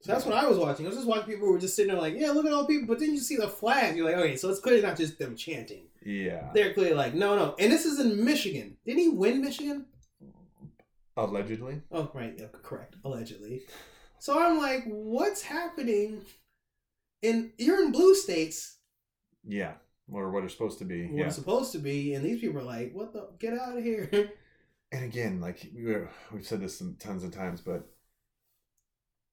So 0.00 0.12
that's 0.12 0.26
what 0.26 0.34
I 0.34 0.46
was 0.46 0.58
watching. 0.58 0.84
I 0.84 0.90
was 0.90 0.98
just 0.98 1.08
watching 1.08 1.26
people 1.26 1.46
who 1.46 1.52
were 1.54 1.58
just 1.58 1.74
sitting 1.76 1.92
there 1.92 2.00
like, 2.00 2.14
"Yeah, 2.16 2.30
look 2.30 2.46
at 2.46 2.52
all 2.52 2.62
the 2.62 2.68
people," 2.68 2.86
but 2.88 3.00
then 3.00 3.12
you 3.12 3.20
see 3.20 3.36
the 3.36 3.48
flag, 3.48 3.96
you're 3.96 4.06
like, 4.06 4.16
"Okay, 4.16 4.36
so 4.36 4.50
it's 4.50 4.60
clearly 4.60 4.82
not 4.82 4.96
just 4.96 5.18
them 5.18 5.34
chanting. 5.34 5.86
Yeah, 6.04 6.50
They're 6.54 6.74
clearly 6.74 6.94
like, 6.94 7.14
no, 7.14 7.34
no." 7.36 7.54
And 7.58 7.72
this 7.72 7.86
is 7.86 7.98
in 7.98 8.24
Michigan. 8.24 8.76
Didn't 8.84 9.00
he 9.00 9.08
win 9.08 9.40
Michigan? 9.40 9.86
allegedly. 11.16 11.80
Oh, 11.92 12.10
right. 12.14 12.34
Yeah, 12.36 12.46
correct. 12.62 12.96
Allegedly. 13.04 13.62
So 14.18 14.42
I'm 14.42 14.58
like, 14.58 14.84
what's 14.86 15.42
happening? 15.42 16.22
And 17.22 17.52
you're 17.58 17.82
in 17.82 17.92
blue 17.92 18.14
states, 18.14 18.78
Yeah, 19.46 19.74
or 20.10 20.30
what 20.30 20.44
are 20.44 20.48
supposed 20.48 20.78
to 20.80 20.84
be. 20.84 21.06
where 21.06 21.20
Yeah, 21.20 21.26
it's 21.26 21.36
supposed 21.36 21.72
to 21.72 21.78
be, 21.78 22.14
and 22.14 22.24
these 22.24 22.40
people 22.40 22.60
are 22.60 22.64
like, 22.64 22.92
what 22.92 23.12
the? 23.12 23.28
Get 23.38 23.54
out 23.58 23.76
of 23.78 23.84
here. 23.84 24.08
and 24.92 25.04
again, 25.04 25.40
like 25.40 25.70
we 25.74 25.84
were, 25.86 26.08
we've 26.32 26.46
said 26.46 26.60
this 26.60 26.78
some 26.78 26.96
tons 26.98 27.24
of 27.24 27.30
times, 27.32 27.60
but 27.60 27.88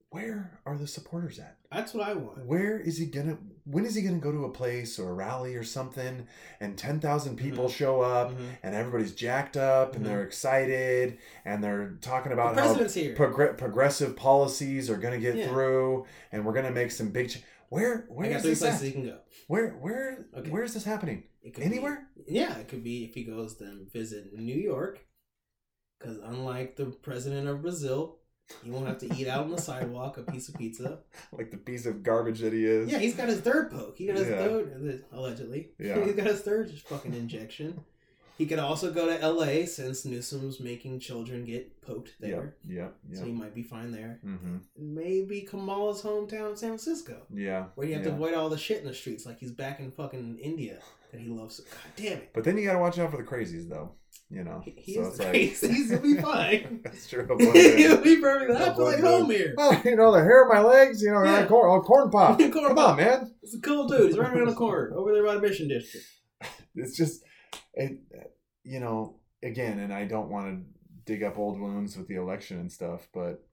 where 0.09 0.59
are 0.65 0.77
the 0.77 0.87
supporters 0.87 1.39
at? 1.39 1.55
That's 1.71 1.93
what 1.93 2.05
I 2.05 2.13
want. 2.13 2.45
Where 2.45 2.77
is 2.77 2.97
he 2.97 3.05
gonna? 3.05 3.37
When 3.63 3.85
is 3.85 3.95
he 3.95 4.01
gonna 4.01 4.17
go 4.17 4.31
to 4.31 4.43
a 4.43 4.51
place 4.51 4.99
or 4.99 5.09
a 5.09 5.13
rally 5.13 5.55
or 5.55 5.63
something, 5.63 6.27
and 6.59 6.77
ten 6.77 6.99
thousand 6.99 7.37
people 7.37 7.69
show 7.69 8.01
up, 8.01 8.31
Mhm. 8.31 8.57
and 8.63 8.75
everybody's 8.75 9.13
jacked 9.15 9.55
up, 9.55 9.95
and 9.95 10.03
Mhm. 10.03 10.07
they're 10.09 10.23
excited, 10.23 11.17
and 11.45 11.63
they're 11.63 11.91
talking 12.01 12.29
The 12.29 12.33
about 12.41 12.55
how 12.57 12.73
here. 12.89 13.15
progr- 13.15 13.57
progressive 13.57 14.17
policies 14.17 14.89
are 14.89 14.97
gonna 14.97 15.17
get 15.19 15.35
Yeah. 15.37 15.47
through, 15.47 16.05
and 16.33 16.45
we're 16.45 16.53
gonna 16.53 16.71
make 16.71 16.91
some 16.91 17.09
big. 17.11 17.29
Ch- 17.29 17.43
where 18.09 18.27
I 18.27 18.29
got 18.29 18.35
is 18.37 18.41
three 18.43 18.51
this 18.51 18.59
places 18.59 18.81
at? 18.81 18.85
he 18.85 18.91
can 18.91 19.05
go. 19.05 19.17
Where 19.47 19.69
where 19.71 20.25
Okay. 20.37 20.49
where 20.49 20.63
is 20.63 20.73
this 20.73 20.83
happening? 20.83 21.23
It 21.41 21.53
could 21.53 21.63
Anywhere? 21.63 22.07
Be, 22.15 22.33
yeah, 22.35 22.57
it 22.57 22.67
could 22.67 22.83
be 22.83 23.03
if 23.05 23.13
he 23.15 23.23
goes 23.23 23.57
then 23.57 23.87
visit 23.91 24.33
New 24.37 24.55
York, 24.55 25.05
because 25.99 26.17
unlike 26.17 26.75
the 26.75 26.85
president 26.85 27.47
of 27.47 27.61
Brazil, 27.61 28.19
he 28.63 28.69
won't 28.69 28.87
have 28.87 28.99
to 28.99 29.15
eat 29.15 29.27
out 29.27 29.45
on 29.45 29.51
the 29.51 29.61
sidewalk 29.69 30.17
a 30.17 30.23
piece 30.23 30.49
of 30.49 30.55
pizza. 30.55 30.99
Like 31.31 31.49
the 31.51 31.57
piece 31.57 31.85
of 31.85 32.03
garbage 32.03 32.39
that 32.41 32.53
he 32.53 32.65
is. 32.65 32.91
Yeah, 32.91 32.99
he's 32.99 33.15
got 33.15 33.29
his 33.29 33.39
third 33.39 33.71
poke. 33.71 33.97
He 33.97 34.07
got 34.07 34.17
his 34.17 34.27
Yeah. 34.27 34.37
third, 34.43 35.03
allegedly. 35.11 35.71
Yeah. 35.79 36.03
He's 36.05 36.13
got 36.15 36.27
his 36.27 36.41
third 36.41 36.69
fucking 36.71 37.13
injection. 37.13 37.79
He 38.41 38.47
could 38.47 38.57
also 38.57 38.91
go 38.91 39.05
to 39.05 39.21
L.A. 39.21 39.67
since 39.67 40.03
Newsom's 40.03 40.59
making 40.59 40.99
children 40.99 41.45
get 41.45 41.79
poked 41.79 42.15
there, 42.19 42.55
Yep. 42.67 42.95
so 43.13 43.23
he 43.23 43.31
might 43.31 43.53
be 43.53 43.61
fine 43.61 43.91
there. 43.91 44.19
Mm-hmm. 44.25 44.55
Maybe 44.79 45.41
Kamala's 45.41 46.01
hometown, 46.01 46.57
San 46.57 46.69
Francisco, 46.69 47.17
Yeah. 47.31 47.65
where 47.75 47.85
you 47.85 47.93
have 47.93 48.01
yeah. 48.03 48.09
to 48.09 48.15
avoid 48.15 48.33
all 48.33 48.49
the 48.49 48.57
shit 48.57 48.81
in 48.81 48.87
the 48.87 48.95
streets, 48.95 49.27
like 49.27 49.37
he's 49.37 49.51
back 49.51 49.79
in 49.79 49.91
fucking 49.91 50.39
India 50.41 50.79
that 51.11 51.21
he 51.21 51.29
loves. 51.29 51.59
God 51.59 51.67
damn 51.95 52.13
it. 52.13 52.31
But 52.33 52.43
then 52.43 52.57
you 52.57 52.65
got 52.65 52.73
to 52.73 52.79
watch 52.79 52.97
out 52.97 53.11
for 53.11 53.17
the 53.17 53.23
crazies, 53.23 53.69
though. 53.69 53.91
You 54.31 54.43
know. 54.43 54.63
He, 54.65 54.71
he 54.75 54.93
So 54.95 55.01
it's 55.03 55.19
like-. 55.19 55.71
He'll 55.89 55.99
be 55.99 56.15
fine. 56.19 56.79
That's 56.83 57.07
true. 57.07 57.27
I'll 57.29 57.37
blend 57.37 57.55
in. 57.55 57.77
He'll 57.77 58.01
be 58.01 58.15
perfect. 58.19 58.59
I 58.59 58.73
feel 58.73 58.85
like 58.85 59.01
home 59.01 59.29
here. 59.29 59.53
Oh, 59.59 59.79
you 59.85 59.95
know 59.95 60.11
the 60.13 60.23
hair 60.23 60.45
of 60.47 60.51
my 60.51 60.61
legs. 60.61 61.03
You 61.03 61.11
know, 61.11 61.23
Yeah. 61.23 61.41
yeah. 61.41 61.45
corn, 61.45 61.69
oh, 61.69 61.83
corn 61.83 62.09
pop. 62.09 62.39
Corn 62.39 62.51
Come 62.51 62.75
pop. 62.75 62.89
on, 62.91 62.97
man. 62.97 63.35
It's 63.43 63.53
a 63.53 63.59
cool 63.61 63.87
dude. 63.87 64.07
He's 64.07 64.17
right 64.17 64.33
around 64.33 64.47
the 64.47 64.55
corner 64.55 64.93
over 64.95 65.13
there 65.13 65.23
by 65.23 65.35
the 65.35 65.41
Mission 65.41 65.67
District. 65.67 66.07
It's 66.73 66.95
just, 66.97 67.21
it, 67.73 67.99
you 68.63 68.79
know, 68.79 69.15
again, 69.43 69.79
and 69.79 69.93
I 69.93 70.05
don't 70.05 70.29
want 70.29 70.47
to 70.47 70.63
dig 71.05 71.23
up 71.23 71.37
old 71.37 71.59
wounds 71.59 71.97
with 71.97 72.07
the 72.07 72.15
election 72.15 72.59
and 72.59 72.71
stuff, 72.71 73.07
but 73.13 73.43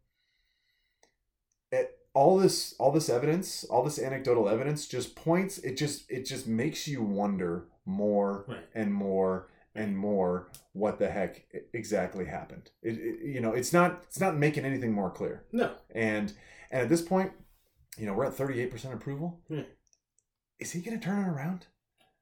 it, 1.70 1.98
all 2.14 2.38
this, 2.38 2.74
all 2.78 2.92
this 2.92 3.08
evidence, 3.08 3.64
all 3.64 3.82
this 3.82 3.98
anecdotal 3.98 4.48
evidence, 4.48 4.86
just 4.86 5.14
points. 5.16 5.58
It 5.58 5.76
just, 5.76 6.10
it 6.10 6.24
just 6.26 6.46
makes 6.46 6.86
you 6.88 7.02
wonder 7.02 7.68
more 7.84 8.44
Right. 8.48 8.64
and 8.74 8.92
more 8.92 9.48
and 9.74 9.96
more 9.96 10.48
what 10.72 10.98
the 10.98 11.08
heck 11.08 11.46
exactly 11.72 12.24
happened. 12.26 12.70
It, 12.82 12.98
it, 12.98 13.20
you 13.24 13.40
know, 13.40 13.52
it's 13.52 13.72
not, 13.72 14.02
it's 14.06 14.20
not 14.20 14.36
making 14.36 14.64
anything 14.64 14.92
more 14.92 15.10
clear. 15.10 15.44
No. 15.52 15.72
And 15.94 16.32
and 16.70 16.82
at 16.82 16.88
this 16.90 17.00
point, 17.02 17.32
you 17.96 18.04
know, 18.06 18.12
we're 18.12 18.26
at 18.26 18.36
38% 18.36 18.92
approval. 18.92 19.40
Is 20.58 20.72
he 20.72 20.80
going 20.82 20.98
to 20.98 21.04
turn 21.04 21.24
it 21.24 21.28
around 21.28 21.66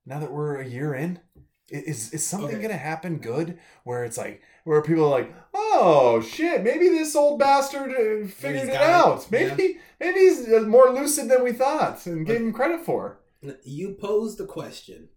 now 0.05 0.21
that 0.21 0.31
we're 0.31 0.57
a 0.57 0.67
year 0.69 0.95
in? 0.95 1.19
Is 1.69 2.13
is 2.15 2.25
something 2.25 2.51
Okay. 2.51 2.59
going 2.59 2.71
to 2.71 2.77
happen 2.77 3.19
good 3.19 3.59
where 3.83 4.05
it's 4.05 4.17
like 4.17 4.41
where 4.63 4.81
people 4.83 5.05
are 5.05 5.19
like, 5.19 5.35
"Oh 5.53 6.21
shit, 6.21 6.63
maybe 6.63 6.89
this 6.89 7.17
old 7.17 7.41
bastard 7.41 7.91
uh, 7.91 8.29
figured 8.29 8.69
it 8.69 8.73
got 8.73 8.83
it. 8.83 8.89
out. 8.89 9.31
Maybe 9.33 9.79
maybe 9.99 10.21
he's 10.21 10.49
uh, 10.49 10.61
more 10.61 10.91
lucid 10.91 11.29
than 11.29 11.43
we 11.43 11.53
thought 11.53 12.07
and 12.07 12.25
gave 12.25 12.41
him 12.41 12.53
credit 12.53 12.85
for." 12.85 13.19
You 13.65 13.95
posed 14.01 14.39
the 14.39 14.47
question. 14.47 15.09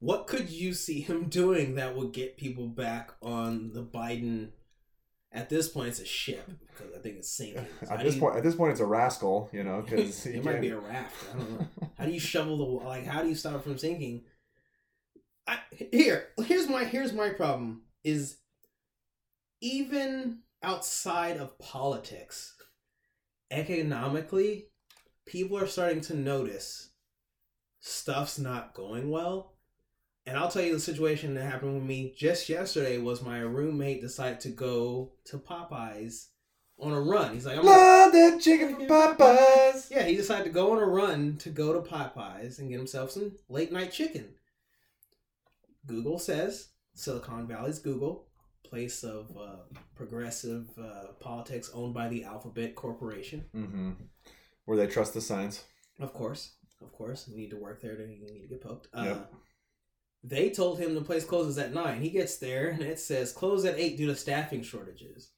What 0.00 0.26
could 0.26 0.50
you 0.50 0.74
see 0.74 1.00
him 1.00 1.28
doing 1.28 1.76
that 1.76 1.96
would 1.96 2.12
get 2.12 2.36
people 2.36 2.66
back 2.66 3.12
on 3.22 3.70
the 3.72 3.84
Biden? 3.84 4.50
At 5.32 5.48
this 5.48 5.68
point, 5.68 5.88
it's 5.88 6.00
a 6.00 6.04
ship 6.04 6.48
because 6.68 6.92
I 6.96 7.00
think 7.00 7.16
it's 7.18 7.28
sinking. 7.30 7.66
So 7.86 7.92
At 7.94 8.04
this 8.04 8.14
you- 8.16 8.20
point, 8.20 8.36
at 8.36 8.42
this 8.44 8.54
point, 8.54 8.70
it's 8.72 8.80
a 8.80 8.86
rascal, 8.86 9.48
you 9.52 9.62
know, 9.64 9.82
because 9.88 10.26
it 10.26 10.44
might 10.44 10.60
be 10.60 10.68
a 10.70 10.78
raft. 10.78 11.14
I 11.34 11.38
don't 11.38 11.50
know. 11.60 11.66
How 11.96 12.04
do 12.06 12.12
you 12.12 12.20
shovel 12.20 12.56
the 12.58 12.64
like? 12.86 13.04
How 13.06 13.22
do 13.22 13.28
you 13.28 13.34
stop 13.36 13.54
it 13.56 13.62
from 13.62 13.78
sinking? 13.78 14.22
I, 15.46 15.58
here, 15.92 16.28
here's 16.44 16.68
my 16.68 16.84
here's 16.84 17.12
my 17.12 17.30
problem 17.30 17.82
is 18.02 18.38
even 19.60 20.38
outside 20.62 21.36
of 21.36 21.58
politics, 21.58 22.54
economically, 23.50 24.66
people 25.26 25.58
are 25.58 25.66
starting 25.66 26.00
to 26.02 26.14
notice 26.14 26.90
stuff's 27.80 28.38
not 28.38 28.74
going 28.74 29.10
well. 29.10 29.52
And 30.26 30.38
I'll 30.38 30.48
tell 30.50 30.62
you 30.62 30.72
the 30.72 30.80
situation 30.80 31.34
that 31.34 31.44
happened 31.44 31.74
with 31.74 31.82
me 31.84 32.14
just 32.16 32.48
yesterday 32.48 32.96
was 32.98 33.20
my 33.20 33.40
roommate 33.40 34.00
decided 34.00 34.40
to 34.40 34.48
go 34.48 35.12
to 35.26 35.36
Popeyes 35.38 36.28
on 36.78 36.92
a 36.92 37.00
run. 37.00 37.34
He's 37.34 37.44
like, 37.44 37.58
I'm 37.58 37.64
gonna- 37.64 37.76
Love 37.76 38.12
that 38.12 38.40
chicken 38.40 38.74
from 38.74 38.86
Popeyes. 38.86 39.90
yeah, 39.90 40.04
he 40.04 40.16
decided 40.16 40.44
to 40.44 40.50
go 40.50 40.72
on 40.72 40.78
a 40.78 40.86
run 40.86 41.36
to 41.38 41.50
go 41.50 41.74
to 41.74 41.86
Popeyes 41.86 42.58
and 42.58 42.70
get 42.70 42.78
himself 42.78 43.10
some 43.10 43.32
late 43.50 43.70
night 43.70 43.92
chicken. 43.92 44.34
Google 45.86 46.18
says 46.18 46.68
Silicon 46.94 47.46
Valley's 47.46 47.78
Google, 47.78 48.26
place 48.64 49.04
of 49.04 49.36
uh, 49.36 49.76
progressive 49.94 50.66
uh, 50.78 51.12
politics 51.20 51.70
owned 51.74 51.94
by 51.94 52.08
the 52.08 52.24
Alphabet 52.24 52.74
Corporation. 52.74 53.44
Mm-hmm. 53.54 53.90
Where 54.64 54.76
they 54.76 54.86
trust 54.86 55.14
the 55.14 55.20
science. 55.20 55.64
Of 56.00 56.12
course, 56.14 56.52
of 56.80 56.92
course, 56.92 57.28
you 57.28 57.36
need 57.36 57.50
to 57.50 57.56
work 57.56 57.80
there 57.82 57.96
to 57.96 58.02
you 58.02 58.26
need 58.32 58.42
to 58.42 58.48
get 58.48 58.62
poked. 58.62 58.88
Uh, 58.92 59.04
Yep. 59.04 59.32
They 60.26 60.48
told 60.48 60.78
him 60.78 60.94
the 60.94 61.02
place 61.02 61.22
closes 61.22 61.58
at 61.58 61.74
nine. 61.74 62.00
He 62.00 62.08
gets 62.08 62.38
there 62.38 62.70
and 62.70 62.82
it 62.82 62.98
says 62.98 63.30
close 63.30 63.66
at 63.66 63.78
eight 63.78 63.98
due 63.98 64.06
to 64.06 64.16
staffing 64.16 64.62
shortages. 64.62 65.32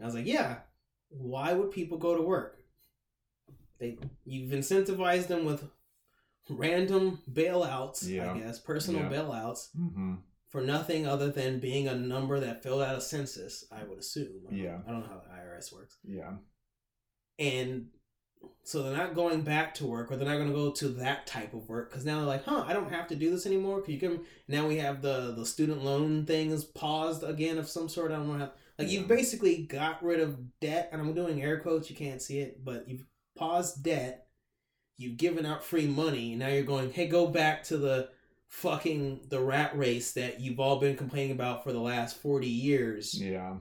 I 0.00 0.06
was 0.06 0.14
like, 0.14 0.26
yeah. 0.26 0.60
Why 1.10 1.52
would 1.52 1.70
people 1.70 1.98
go 1.98 2.16
to 2.16 2.22
work? 2.22 2.58
They 3.78 3.98
you've 4.24 4.52
incentivized 4.52 5.26
them 5.26 5.44
with 5.44 5.68
random 6.50 7.20
bailouts, 7.30 8.06
Yeah. 8.08 8.32
I 8.32 8.38
guess, 8.38 8.58
personal 8.58 9.02
Yeah. 9.02 9.08
bailouts 9.10 9.68
Mm-hmm. 9.76 10.14
for 10.48 10.60
nothing 10.62 11.06
other 11.06 11.30
than 11.30 11.58
being 11.60 11.88
a 11.88 11.94
number 11.94 12.40
that 12.40 12.62
filled 12.62 12.82
out 12.82 12.96
a 12.96 13.00
census. 13.00 13.64
I 13.70 13.84
would 13.84 13.98
assume. 13.98 14.46
I 14.46 14.50
don't- 14.50 14.58
Yeah. 14.58 14.78
I 14.86 14.90
don't 14.90 15.00
know 15.00 15.06
how 15.08 15.20
the 15.20 15.30
IRS 15.34 15.72
works 15.72 15.98
Yeah. 16.04 16.34
and 17.38 17.88
so 18.62 18.82
they're 18.82 18.96
not 18.96 19.14
going 19.16 19.42
back 19.42 19.74
to 19.74 19.86
work 19.86 20.12
or 20.12 20.16
they're 20.16 20.28
not 20.28 20.36
going 20.36 20.48
to 20.48 20.54
go 20.54 20.70
to 20.70 20.88
that 20.90 21.26
type 21.26 21.54
of 21.54 21.68
work 21.68 21.90
because 21.90 22.04
now 22.04 22.18
they're 22.18 22.26
like 22.26 22.44
huh 22.44 22.64
i 22.68 22.72
don't 22.72 22.92
have 22.92 23.08
to 23.08 23.16
do 23.16 23.30
this 23.30 23.46
anymore 23.46 23.78
because 23.80 23.92
you 23.94 23.98
can 24.00 24.20
now 24.46 24.66
we 24.68 24.76
have 24.76 25.02
the 25.02 25.32
the 25.36 25.44
student 25.44 25.82
loan 25.84 26.24
thing 26.24 26.50
is 26.50 26.64
paused 26.64 27.24
again 27.24 27.58
of 27.58 27.68
some 27.68 27.88
sort 27.88 28.12
i 28.12 28.16
don't 28.16 28.28
know 28.28 28.38
how 28.38 28.52
like 28.78 28.90
you've 28.90 29.08
basically 29.08 29.64
got 29.64 30.00
rid 30.04 30.20
of 30.20 30.38
debt 30.60 30.88
and 30.92 31.00
i'm 31.00 31.14
doing 31.14 31.42
air 31.42 31.58
quotes 31.58 31.90
you 31.90 31.96
can't 31.96 32.22
see 32.22 32.38
it 32.38 32.64
but 32.64 32.88
you've 32.88 33.04
paused 33.36 33.82
debt 33.82 34.27
you've 34.98 35.16
given 35.16 35.46
out 35.46 35.64
free 35.64 35.86
money 35.86 36.32
and 36.32 36.40
now 36.40 36.48
you're 36.48 36.62
going 36.62 36.90
hey 36.92 37.06
go 37.06 37.26
back 37.26 37.62
to 37.62 37.76
the 37.78 38.08
fucking 38.48 39.20
the 39.28 39.40
rat 39.40 39.76
race 39.78 40.12
that 40.12 40.40
you've 40.40 40.58
all 40.60 40.78
been 40.80 40.96
complaining 40.96 41.32
about 41.32 41.62
for 41.64 41.72
the 41.72 41.80
last 41.80 42.16
40 42.18 42.46
years 42.46 43.14
Yeah. 43.20 43.54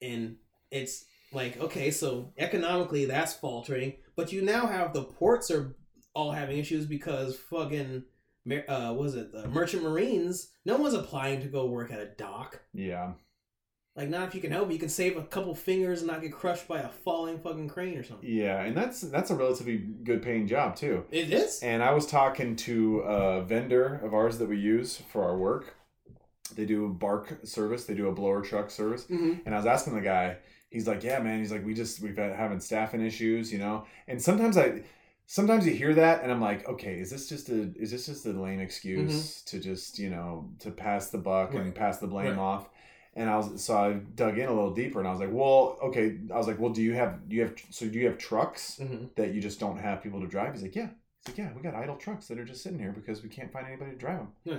and 0.00 0.36
it's 0.70 1.04
like 1.32 1.60
okay 1.60 1.90
so 1.90 2.32
economically 2.38 3.04
that's 3.06 3.34
faltering 3.34 3.94
but 4.16 4.32
you 4.32 4.42
now 4.42 4.66
have 4.66 4.92
the 4.92 5.02
ports 5.02 5.50
are 5.50 5.76
all 6.14 6.32
having 6.32 6.58
issues 6.58 6.86
because 6.86 7.36
fucking 7.36 8.04
uh 8.68 8.94
was 8.96 9.14
it 9.14 9.32
the 9.32 9.48
merchant 9.48 9.82
marines 9.82 10.48
no 10.64 10.76
one's 10.76 10.94
applying 10.94 11.40
to 11.40 11.46
go 11.48 11.66
work 11.66 11.90
at 11.92 12.00
a 12.00 12.06
dock 12.06 12.60
Yeah. 12.74 13.12
Like 13.96 14.08
not 14.08 14.28
if 14.28 14.34
you 14.34 14.40
can 14.40 14.50
help 14.52 14.70
you 14.72 14.78
can 14.78 14.88
save 14.88 15.16
a 15.16 15.22
couple 15.22 15.54
fingers 15.54 16.00
and 16.00 16.10
not 16.10 16.22
get 16.22 16.32
crushed 16.32 16.66
by 16.66 16.80
a 16.80 16.88
falling 16.88 17.38
fucking 17.38 17.68
crane 17.68 17.96
or 17.98 18.02
something 18.02 18.28
Yeah. 18.28 18.62
And 18.62 18.76
that's 18.76 19.00
that's 19.02 19.30
a 19.30 19.34
relatively 19.34 19.76
good 19.78 20.22
paying 20.22 20.46
job 20.46 20.76
too. 20.76 21.04
it 21.10 21.30
is 21.32 21.60
And 21.62 21.82
I 21.82 21.92
was 21.92 22.06
talking 22.06 22.56
to 22.56 23.00
a 23.00 23.42
vendor 23.42 24.00
of 24.04 24.14
ours 24.14 24.38
that 24.38 24.48
we 24.48 24.58
use 24.58 25.02
for 25.12 25.22
our 25.24 25.36
work. 25.36 25.76
They 26.54 26.64
do 26.66 26.84
a 26.86 26.88
bark 26.88 27.40
service. 27.44 27.84
They 27.84 27.94
do 27.94 28.08
a 28.08 28.12
blower 28.12 28.42
truck 28.42 28.70
service. 28.70 29.04
mm-hmm. 29.04 29.40
And 29.46 29.54
I 29.54 29.58
was 29.58 29.66
asking 29.66 29.94
the 29.94 30.00
guy, 30.02 30.36
he's 30.70 30.86
like, 30.86 31.02
"Yeah, 31.02 31.18
man." 31.20 31.38
He's 31.38 31.50
like, 31.50 31.64
"We 31.64 31.72
just 31.72 32.00
we've 32.02 32.16
had 32.16 32.36
having 32.36 32.60
staffing 32.60 33.00
issues, 33.00 33.50
you 33.50 33.58
know." 33.58 33.86
And 34.06 34.20
sometimes 34.20 34.58
I, 34.58 34.82
sometimes 35.26 35.66
you 35.66 35.72
hear 35.72 35.94
that, 35.94 36.22
and 36.22 36.30
I'm 36.30 36.42
like, 36.42 36.68
"Okay, 36.68 36.96
is 37.00 37.10
this 37.10 37.26
just 37.26 37.48
a 37.48 37.72
is 37.76 37.90
this 37.90 38.04
just 38.04 38.26
a 38.26 38.32
lame 38.32 38.60
excuse 38.60 39.40
to 39.44 39.60
just 39.60 39.98
you 39.98 40.10
know 40.10 40.50
to 40.58 40.70
pass 40.70 41.08
the 41.08 41.16
buck 41.18 41.54
and 41.54 41.60
Mm-hmm. 41.72 41.72
Pass 41.72 41.98
the 41.98 42.06
blame 42.06 42.32
Right. 42.36 42.38
off?" 42.38 42.68
And 43.14 43.28
I 43.28 43.36
was 43.36 43.62
so 43.62 43.76
I 43.76 43.92
dug 44.14 44.38
in 44.38 44.46
a 44.48 44.52
little 44.52 44.72
deeper, 44.74 44.98
and 44.98 45.06
I 45.06 45.10
was 45.10 45.20
like, 45.20 45.32
"Well, 45.32 45.78
okay." 45.82 46.18
I 46.32 46.36
was 46.38 46.46
like, 46.46 46.58
"Well, 46.58 46.72
do 46.72 46.80
you 46.82 46.94
have 46.94 47.28
do 47.28 47.36
you 47.36 47.42
have 47.42 47.54
so 47.70 47.86
do 47.86 47.98
you 47.98 48.06
have 48.06 48.16
trucks 48.18 48.78
Mm-hmm. 48.80 49.06
that 49.16 49.34
you 49.34 49.40
just 49.40 49.60
don't 49.60 49.76
have 49.78 50.02
people 50.02 50.20
to 50.20 50.26
drive?" 50.26 50.54
He's 50.54 50.62
like, 50.62 50.74
"Yeah." 50.74 50.88
He's 51.20 51.28
like, 51.28 51.38
"Yeah, 51.38 51.52
we 51.54 51.60
got 51.62 51.74
idle 51.74 51.96
trucks 51.96 52.26
that 52.28 52.38
are 52.38 52.44
just 52.44 52.62
sitting 52.62 52.78
here 52.78 52.92
because 52.92 53.22
we 53.22 53.28
can't 53.28 53.52
find 53.52 53.66
anybody 53.66 53.90
to 53.92 53.96
drive 53.98 54.18
them." 54.18 54.28
Yeah. 54.44 54.58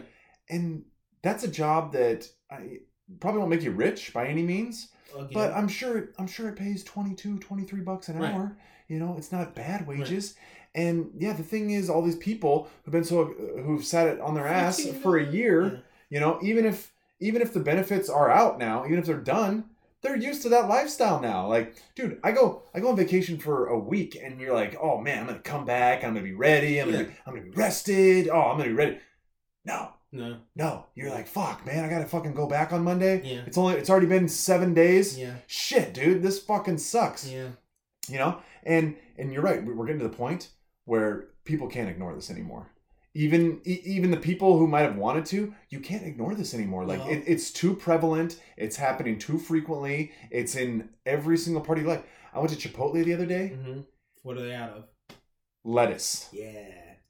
And 0.49 0.83
that's 1.23 1.43
a 1.43 1.47
job 1.47 1.93
that 1.93 2.27
I 2.51 2.79
probably 3.19 3.39
won't 3.39 3.49
make 3.51 3.63
you 3.63 3.71
rich 3.71 4.13
by 4.13 4.27
any 4.27 4.43
means 4.43 4.89
but 5.33 5.51
i'm 5.53 5.67
sure 5.67 6.09
i'm 6.17 6.25
sure 6.25 6.47
it 6.49 6.55
pays 6.55 6.83
22 6.85 7.37
23 7.37 7.81
bucks 7.81 8.07
an 8.09 8.17
Right. 8.17 8.33
hour 8.33 8.57
you 8.87 8.97
know 8.97 9.15
it's 9.17 9.31
not 9.31 9.53
bad 9.53 9.85
wages 9.85 10.35
and 10.73 11.11
yeah 11.17 11.33
the 11.33 11.43
thing 11.43 11.69
is 11.71 11.89
all 11.89 12.01
these 12.01 12.15
people 12.15 12.69
who've 12.83 12.93
been 12.93 13.03
so 13.03 13.25
who've 13.25 13.83
sat 13.83 14.07
it 14.07 14.21
on 14.21 14.33
their 14.35 14.47
ass 14.47 14.81
for 15.03 15.17
a 15.17 15.25
year 15.29 15.83
you 16.09 16.19
know 16.21 16.39
even 16.41 16.65
if 16.65 16.92
even 17.23 17.41
if 17.41 17.53
the 17.53 17.59
benefits 17.59 18.09
are 18.09 18.29
out 18.29 18.57
now 18.59 18.85
even 18.85 18.99
if 18.99 19.05
they're 19.05 19.17
done 19.17 19.65
they're 20.01 20.17
used 20.17 20.41
to 20.41 20.49
that 20.49 20.67
lifestyle 20.67 21.21
now. 21.21 21.47
Like 21.47 21.75
dude 21.95 22.19
i 22.25 22.31
go 22.33 22.63
i 22.75 22.81
go 22.81 22.89
on 22.89 22.97
vacation 22.97 23.37
for 23.37 23.67
a 23.67 23.79
week 23.79 24.17
and 24.21 24.39
you're 24.41 24.53
like 24.53 24.75
oh 24.81 24.99
man 24.99 25.19
i'm 25.21 25.27
gonna 25.27 25.39
come 25.39 25.63
back. 25.63 26.03
I'm 26.03 26.13
gonna 26.13 26.21
be 26.25 26.33
ready. 26.33 26.79
I'm 26.81 26.91
gonna, 26.91 27.03
Yeah. 27.03 27.09
be, 27.09 27.15
I'm 27.25 27.33
gonna 27.35 27.45
be 27.49 27.55
rested. 27.55 28.27
Oh 28.27 28.41
i'm 28.41 28.57
gonna 28.57 28.69
be 28.69 28.75
ready. 28.75 28.97
No. 29.63 29.91
No. 30.11 30.37
No. 30.55 30.85
You're 30.93 31.09
like 31.09 31.27
fuck 31.27 31.65
man 31.65 31.85
i 31.85 31.89
gotta 31.89 32.05
fucking 32.05 32.33
go 32.33 32.47
back 32.47 32.73
on 32.73 32.83
monday. 32.83 33.21
Yeah. 33.23 33.43
It's 33.47 33.57
only 33.57 33.75
it's 33.75 33.89
already 33.89 34.07
been 34.07 34.27
seven 34.27 34.73
days. 34.73 35.17
Yeah. 35.17 35.35
Shit 35.47 35.93
dude 35.93 36.21
this 36.21 36.37
fucking 36.39 36.79
sucks. 36.79 37.25
Yeah. 37.31 37.47
You 38.09 38.17
know? 38.17 38.39
And 38.63 38.95
and 39.17 39.31
you're 39.31 39.41
right. 39.41 39.63
We're 39.63 39.85
getting 39.85 40.01
to 40.01 40.07
the 40.09 40.15
point 40.17 40.49
where 40.83 41.29
people 41.45 41.67
can't 41.69 41.89
ignore 41.89 42.13
this 42.13 42.29
anymore 42.29 42.67
even 43.13 43.61
even 43.63 44.11
the 44.11 44.17
people 44.17 44.57
who 44.57 44.67
might 44.67 44.81
have 44.81 44.95
wanted 44.95 45.25
to 45.25 45.53
you 45.69 45.79
can't 45.79 46.03
ignore 46.05 46.33
this 46.35 46.53
anymore 46.53 46.85
like 46.85 46.99
No. 46.99 47.09
it, 47.09 47.23
it's 47.27 47.51
too 47.51 47.75
prevalent 47.75 48.39
it's 48.57 48.75
happening 48.75 49.19
too 49.19 49.37
frequently 49.37 50.11
it's 50.31 50.55
in 50.55 50.89
every 51.05 51.37
single 51.37 51.61
part 51.61 51.77
of 51.77 51.83
your 51.85 51.93
life 51.93 52.03
i 52.33 52.39
went 52.39 52.51
to 52.57 52.69
chipotle 52.69 53.03
the 53.03 53.13
other 53.13 53.25
day 53.25 53.53
mm-hmm. 53.55 53.81
what 54.23 54.37
are 54.37 54.41
they 54.45 54.55
out 54.55 54.71
of 54.71 54.83
lettuce 55.63 56.29
yeah 56.31 56.51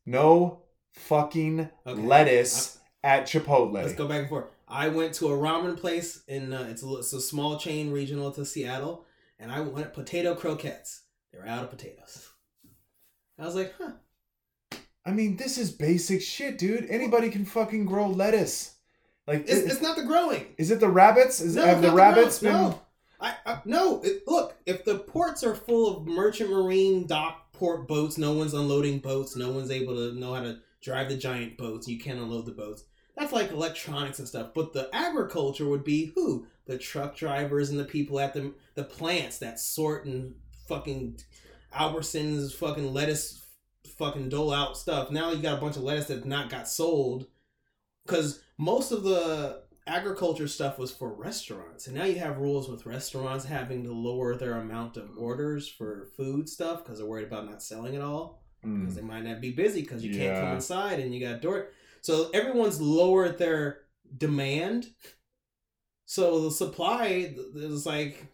no 0.06 0.62
fucking 0.94 1.70
Okay. 1.88 2.02
lettuce 2.02 2.78
at 3.04 3.26
Chipotle. 3.26 3.74
Let's 3.74 3.94
go 3.94 4.08
back 4.08 4.22
and 4.22 4.30
forth. 4.30 4.46
I 4.68 4.88
went 4.88 5.14
to 5.16 5.28
a 5.28 5.38
ramen 5.38 5.78
place 5.78 6.24
in 6.28 6.54
uh, 6.54 6.68
it's 6.70 6.84
a 6.84 6.96
it's 6.98 7.14
a 7.14 7.22
small 7.22 7.58
chain 7.58 7.92
regional 7.92 8.32
to 8.32 8.46
Seattle, 8.46 9.06
and 9.40 9.52
I 9.52 9.60
went 9.60 9.94
potato 9.94 10.36
croquettes. 10.36 11.02
They 11.32 11.40
were 11.40 11.48
out 11.48 11.64
of 11.64 11.70
potatoes. 11.70 12.30
I 13.38 13.46
was 13.46 13.56
like, 13.56 13.74
huh. 13.78 13.92
I 15.06 15.12
mean, 15.12 15.36
this 15.38 15.58
is 15.58 15.72
basic 15.72 16.22
shit, 16.22 16.58
dude. 16.58 16.90
Anybody 16.90 17.30
can 17.30 17.46
fucking 17.46 17.86
grow 17.86 18.08
lettuce. 18.08 18.76
Like, 19.28 19.42
It's, 19.48 19.74
it's 19.74 19.82
not 19.82 19.96
the 19.96 20.04
growing. 20.04 20.46
is 20.58 20.72
it 20.72 20.80
the 20.80 20.90
rabbits? 20.90 21.42
Is 21.42 21.56
No, 21.56 21.66
have 21.66 21.82
the 21.82 21.92
rabbits 21.92 22.40
growing. 22.40 22.56
been? 22.56 22.72
No, 22.72 22.82
I, 23.20 23.36
I 23.46 23.62
no. 23.66 24.02
It, 24.02 24.24
look, 24.28 24.56
if 24.66 24.84
the 24.86 25.00
ports 25.00 25.44
are 25.44 25.56
full 25.56 25.98
of 25.98 26.08
merchant 26.08 26.50
marine 26.50 27.08
dock 27.08 27.52
port 27.54 27.88
boats, 27.88 28.18
no 28.18 28.34
one's 28.34 28.54
unloading 28.54 29.00
boats. 29.00 29.36
No 29.36 29.52
one's 29.52 29.72
able 29.72 29.96
to 29.96 30.18
know 30.20 30.34
how 30.34 30.42
to 30.44 30.60
drive 30.82 31.10
the 31.10 31.16
giant 31.18 31.58
boats. 31.58 31.88
You 31.88 32.00
can't 32.00 32.20
unload 32.20 32.46
the 32.46 32.52
boats. 32.52 32.84
That's 33.18 33.32
like 33.32 33.52
electronics 33.52 34.20
and 34.20 34.28
stuff. 34.28 34.50
But 34.56 34.74
the 34.74 34.90
agriculture 34.94 35.68
would 35.68 35.84
be 35.84 36.12
who? 36.16 36.48
The 36.66 36.78
truck 36.78 37.16
drivers 37.16 37.70
and 37.70 37.80
the 37.80 37.86
people 37.86 38.20
at 38.20 38.34
the 38.34 38.54
the 38.76 38.84
plants 38.84 39.38
that 39.40 39.60
sort 39.60 40.06
and 40.06 40.36
fucking 40.68 41.20
Albertsons 41.74 42.54
fucking 42.54 42.94
lettuce 42.94 43.43
fucking 43.98 44.30
dole 44.30 44.52
out 44.54 44.78
stuff. 44.78 45.12
Now 45.12 45.32
you 45.32 45.42
got 45.42 45.58
a 45.58 45.62
bunch 45.62 45.76
of 45.76 45.84
lettuce 45.84 46.08
that 46.08 46.26
not 46.26 46.50
got 46.50 46.68
sold. 46.68 47.28
Because 48.06 48.42
most 48.58 48.92
of 48.92 49.04
the 49.04 49.64
agriculture 49.88 50.48
stuff 50.48 50.78
was 50.78 50.92
for 50.92 51.14
restaurants. 51.14 51.88
And 51.88 51.96
now 51.96 52.06
you 52.06 52.20
have 52.20 52.38
rules 52.38 52.70
with 52.70 52.86
restaurants 52.86 53.46
having 53.46 53.84
to 53.84 53.92
lower 53.94 54.36
their 54.36 54.54
amount 54.60 54.98
of 54.98 55.18
orders 55.18 55.68
for 55.68 56.08
food 56.18 56.48
stuff 56.50 56.84
because 56.84 57.00
they're 57.00 57.08
worried 57.08 57.28
about 57.28 57.46
not 57.50 57.62
selling 57.64 57.94
it 57.94 58.02
all. 58.02 58.44
Because 58.62 58.94
Mm. 58.94 58.96
they 58.96 59.02
might 59.02 59.24
not 59.26 59.42
be 59.42 59.52
busy 59.52 59.82
because 59.82 60.06
you 60.06 60.16
can't 60.16 60.40
come 60.40 60.56
inside 60.56 61.00
and 61.02 61.14
you 61.14 61.20
got 61.20 61.42
door 61.42 61.68
so 62.00 62.30
everyone's 62.34 62.80
lowered 62.82 63.38
their 63.38 63.82
demand. 64.18 64.88
So 66.06 66.42
the 66.42 66.52
supply 66.52 67.34
is 67.56 67.86
like 67.86 68.26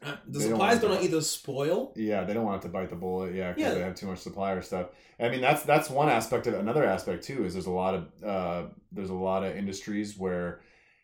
the 0.00 0.06
They 0.26 0.38
don't 0.44 0.50
supplies 0.52 0.80
don't 0.80 0.90
that. 0.92 1.02
either 1.02 1.20
spoil 1.20 1.92
Yeah, 1.96 2.24
they 2.24 2.32
don't 2.34 2.44
want 2.44 2.62
it 2.62 2.66
to 2.66 2.72
bite 2.72 2.90
the 2.90 2.96
bullet. 2.96 3.34
Yeah, 3.34 3.52
because 3.52 3.70
Yeah. 3.72 3.74
they 3.74 3.80
have 3.80 3.94
too 3.94 4.06
much 4.06 4.18
supply 4.18 4.52
or 4.52 4.62
stuff. 4.62 4.88
I 5.20 5.28
mean, 5.28 5.40
that's 5.40 5.62
that's 5.64 5.90
one 5.90 6.08
aspect 6.08 6.46
of 6.46 6.54
it. 6.54 6.60
Another 6.60 6.84
aspect 6.84 7.24
too 7.24 7.44
is 7.44 7.54
there's 7.54 7.66
a 7.66 7.70
lot 7.72 7.94
of 7.94 8.24
uh, 8.24 8.62
there's 8.92 9.10
a 9.10 9.14
lot 9.14 9.42
of 9.44 9.56
industries 9.56 10.16
where 10.16 10.60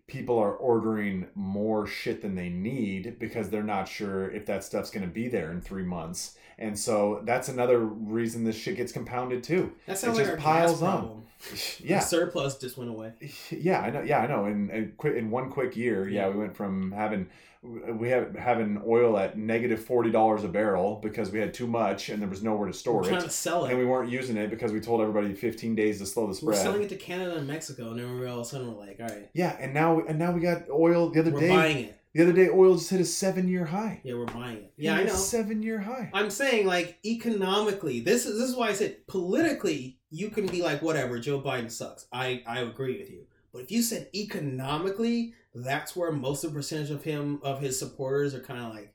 people 0.06 0.38
are 0.38 0.52
ordering 0.54 1.26
more 1.34 1.86
shit 1.86 2.20
than 2.22 2.34
they 2.34 2.48
need 2.50 3.18
because 3.18 3.48
they're 3.50 3.62
not 3.62 3.88
sure 3.88 4.30
if 4.30 4.44
that 4.46 4.62
stuff's 4.62 4.90
going 4.90 5.04
to 5.06 5.12
be 5.12 5.28
there 5.28 5.50
in 5.50 5.60
three 5.60 5.82
months. 5.82 6.36
And 6.58 6.78
so 6.78 7.22
that's 7.24 7.48
another 7.48 7.78
reason 7.80 8.44
this 8.44 8.54
shit 8.54 8.76
gets 8.76 8.92
compounded 8.92 9.42
too. 9.42 9.72
that 9.86 9.98
sounds 9.98 10.18
It 10.18 10.22
like 10.22 10.30
just 10.34 10.36
gas 10.36 10.44
piles 10.44 10.82
on. 10.82 10.98
problem 11.00 11.22
Yeah, 11.80 11.98
the 11.98 12.04
surplus 12.04 12.58
just 12.58 12.76
went 12.78 12.90
away 12.90 13.12
yeah, 13.50 13.80
I 13.80 13.90
know. 13.90 14.02
Yeah, 14.02 14.20
I 14.20 14.26
know. 14.28 14.44
In 14.46 14.70
in, 14.70 15.16
in 15.16 15.30
one 15.30 15.50
quick 15.50 15.74
year, 15.76 16.06
yeah, 16.08 16.26
Yeah. 16.28 16.32
we 16.34 16.38
went 16.38 16.54
from 16.56 16.92
having 16.92 17.26
we 17.64 18.10
have 18.10 18.36
having 18.36 18.82
oil 18.86 19.16
at 19.16 19.38
negative 19.38 19.82
forty 19.82 20.10
dollars 20.10 20.44
a 20.44 20.48
barrel 20.48 21.00
because 21.02 21.30
we 21.30 21.38
had 21.38 21.54
too 21.54 21.66
much 21.66 22.10
and 22.10 22.20
there 22.20 22.28
was 22.28 22.42
nowhere 22.42 22.68
to 22.68 22.74
store 22.74 22.96
we're 22.96 23.08
trying 23.08 23.22
it, 23.22 23.24
to 23.24 23.30
sell 23.30 23.64
it 23.64 23.70
and 23.70 23.78
we 23.78 23.86
weren't 23.86 24.10
using 24.10 24.36
it 24.36 24.50
because 24.50 24.70
we 24.70 24.80
told 24.80 25.00
everybody 25.00 25.32
fifteen 25.32 25.74
days 25.74 25.98
to 25.98 26.06
slow 26.06 26.26
the 26.26 26.34
spread. 26.34 26.48
We're 26.48 26.62
selling 26.62 26.82
it 26.82 26.90
to 26.90 26.96
Canada 26.96 27.36
and 27.36 27.46
Mexico, 27.48 27.90
and 27.90 27.98
then 27.98 28.18
we 28.18 28.26
all 28.26 28.40
of 28.40 28.46
a 28.46 28.48
sudden 28.48 28.74
we're 28.74 28.86
like, 28.86 29.00
all 29.00 29.06
right, 29.06 29.30
yeah, 29.32 29.56
and 29.58 29.72
now 29.72 30.00
and 30.00 30.18
now 30.18 30.32
we 30.32 30.40
got 30.40 30.68
oil. 30.68 31.10
The 31.10 31.20
other 31.20 31.30
we're 31.30 31.40
day, 31.40 31.48
buying 31.48 31.78
it. 31.86 31.98
the 32.12 32.22
other 32.22 32.32
day, 32.32 32.48
oil 32.50 32.76
just 32.76 32.90
hit 32.90 33.00
a 33.00 33.04
seven 33.04 33.48
year 33.48 33.64
high. 33.64 34.00
Yeah, 34.04 34.14
we're 34.14 34.26
buying 34.26 34.58
it. 34.58 34.72
Yeah, 34.76 34.96
I 34.96 35.04
know. 35.04 35.14
Seven 35.14 35.62
year 35.62 35.80
high. 35.80 36.10
I'm 36.12 36.30
saying 36.30 36.66
like 36.66 36.98
economically, 37.04 38.00
this 38.00 38.26
is 38.26 38.38
this 38.38 38.50
is 38.50 38.56
why 38.56 38.68
I 38.68 38.74
said 38.74 39.06
politically, 39.06 39.98
you 40.10 40.28
can 40.28 40.46
be 40.46 40.60
like 40.62 40.82
whatever, 40.82 41.18
Joe 41.18 41.40
Biden 41.40 41.70
sucks. 41.70 42.06
I 42.12 42.42
I 42.46 42.60
agree 42.60 42.98
with 42.98 43.10
you. 43.10 43.26
But 43.52 43.62
if 43.62 43.70
you 43.70 43.82
said 43.82 44.08
economically, 44.14 45.34
that's 45.54 45.94
where 45.94 46.10
most 46.12 46.44
of 46.44 46.52
the 46.52 46.58
percentage 46.58 46.90
of 46.90 47.04
him 47.04 47.40
of 47.42 47.60
his 47.60 47.78
supporters 47.78 48.34
are 48.34 48.40
kind 48.40 48.60
of 48.60 48.74
like, 48.74 48.92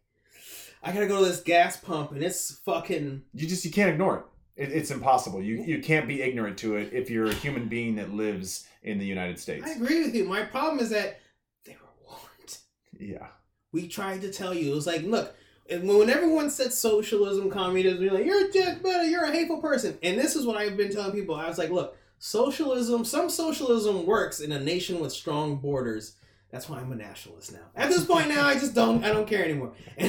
I 0.83 0.91
gotta 0.91 1.07
go 1.07 1.23
to 1.23 1.29
this 1.29 1.41
gas 1.41 1.77
pump 1.77 2.11
and 2.11 2.23
it's 2.23 2.59
fucking 2.65 3.23
You 3.33 3.47
just 3.47 3.65
you 3.65 3.71
can't 3.71 3.89
ignore 3.89 4.17
it. 4.57 4.63
it. 4.69 4.71
It's 4.71 4.91
impossible. 4.91 5.41
You 5.41 5.63
you 5.63 5.81
can't 5.81 6.07
be 6.07 6.21
ignorant 6.21 6.57
to 6.59 6.75
it 6.77 6.93
if 6.93 7.09
you're 7.09 7.27
a 7.27 7.33
human 7.33 7.67
being 7.67 7.95
that 7.95 8.13
lives 8.13 8.67
in 8.83 8.97
the 8.97 9.05
United 9.05 9.39
States. 9.39 9.65
I 9.65 9.71
agree 9.71 10.03
with 10.03 10.15
you. 10.15 10.25
My 10.25 10.43
problem 10.43 10.79
is 10.79 10.89
that 10.89 11.19
they 11.65 11.73
were 11.73 12.07
warned. 12.07 12.57
Yeah. 12.97 13.27
We 13.71 13.87
tried 13.87 14.21
to 14.21 14.31
tell 14.31 14.53
you. 14.53 14.71
It 14.71 14.75
was 14.75 14.87
like, 14.87 15.03
look, 15.03 15.35
when 15.69 16.09
everyone 16.09 16.49
said 16.49 16.73
socialism, 16.73 17.51
communism, 17.51 18.01
you're 18.01 18.13
like, 18.13 18.25
you're 18.25 18.51
just 18.51 18.81
better, 18.81 19.03
you're 19.03 19.25
a 19.25 19.31
hateful 19.31 19.61
person. 19.61 19.97
And 20.01 20.17
this 20.17 20.35
is 20.35 20.45
what 20.45 20.57
I've 20.57 20.77
been 20.77 20.91
telling 20.91 21.11
people. 21.11 21.35
I 21.35 21.47
was 21.47 21.57
like, 21.57 21.69
look, 21.69 21.95
socialism, 22.17 23.05
some 23.05 23.29
socialism 23.29 24.05
works 24.05 24.39
in 24.39 24.51
a 24.51 24.59
nation 24.59 24.99
with 24.99 25.11
strong 25.11 25.57
borders. 25.57 26.15
That's 26.51 26.67
why 26.67 26.79
I'm 26.79 26.91
a 26.91 26.95
nationalist 26.95 27.51
now. 27.53 27.59
At 27.75 27.89
this 27.89 28.05
point 28.05 28.27
now, 28.29 28.47
I 28.47 28.55
just 28.55 28.73
don't, 28.73 29.03
I 29.03 29.09
don't 29.13 29.27
care 29.27 29.43
anymore. 29.45 29.73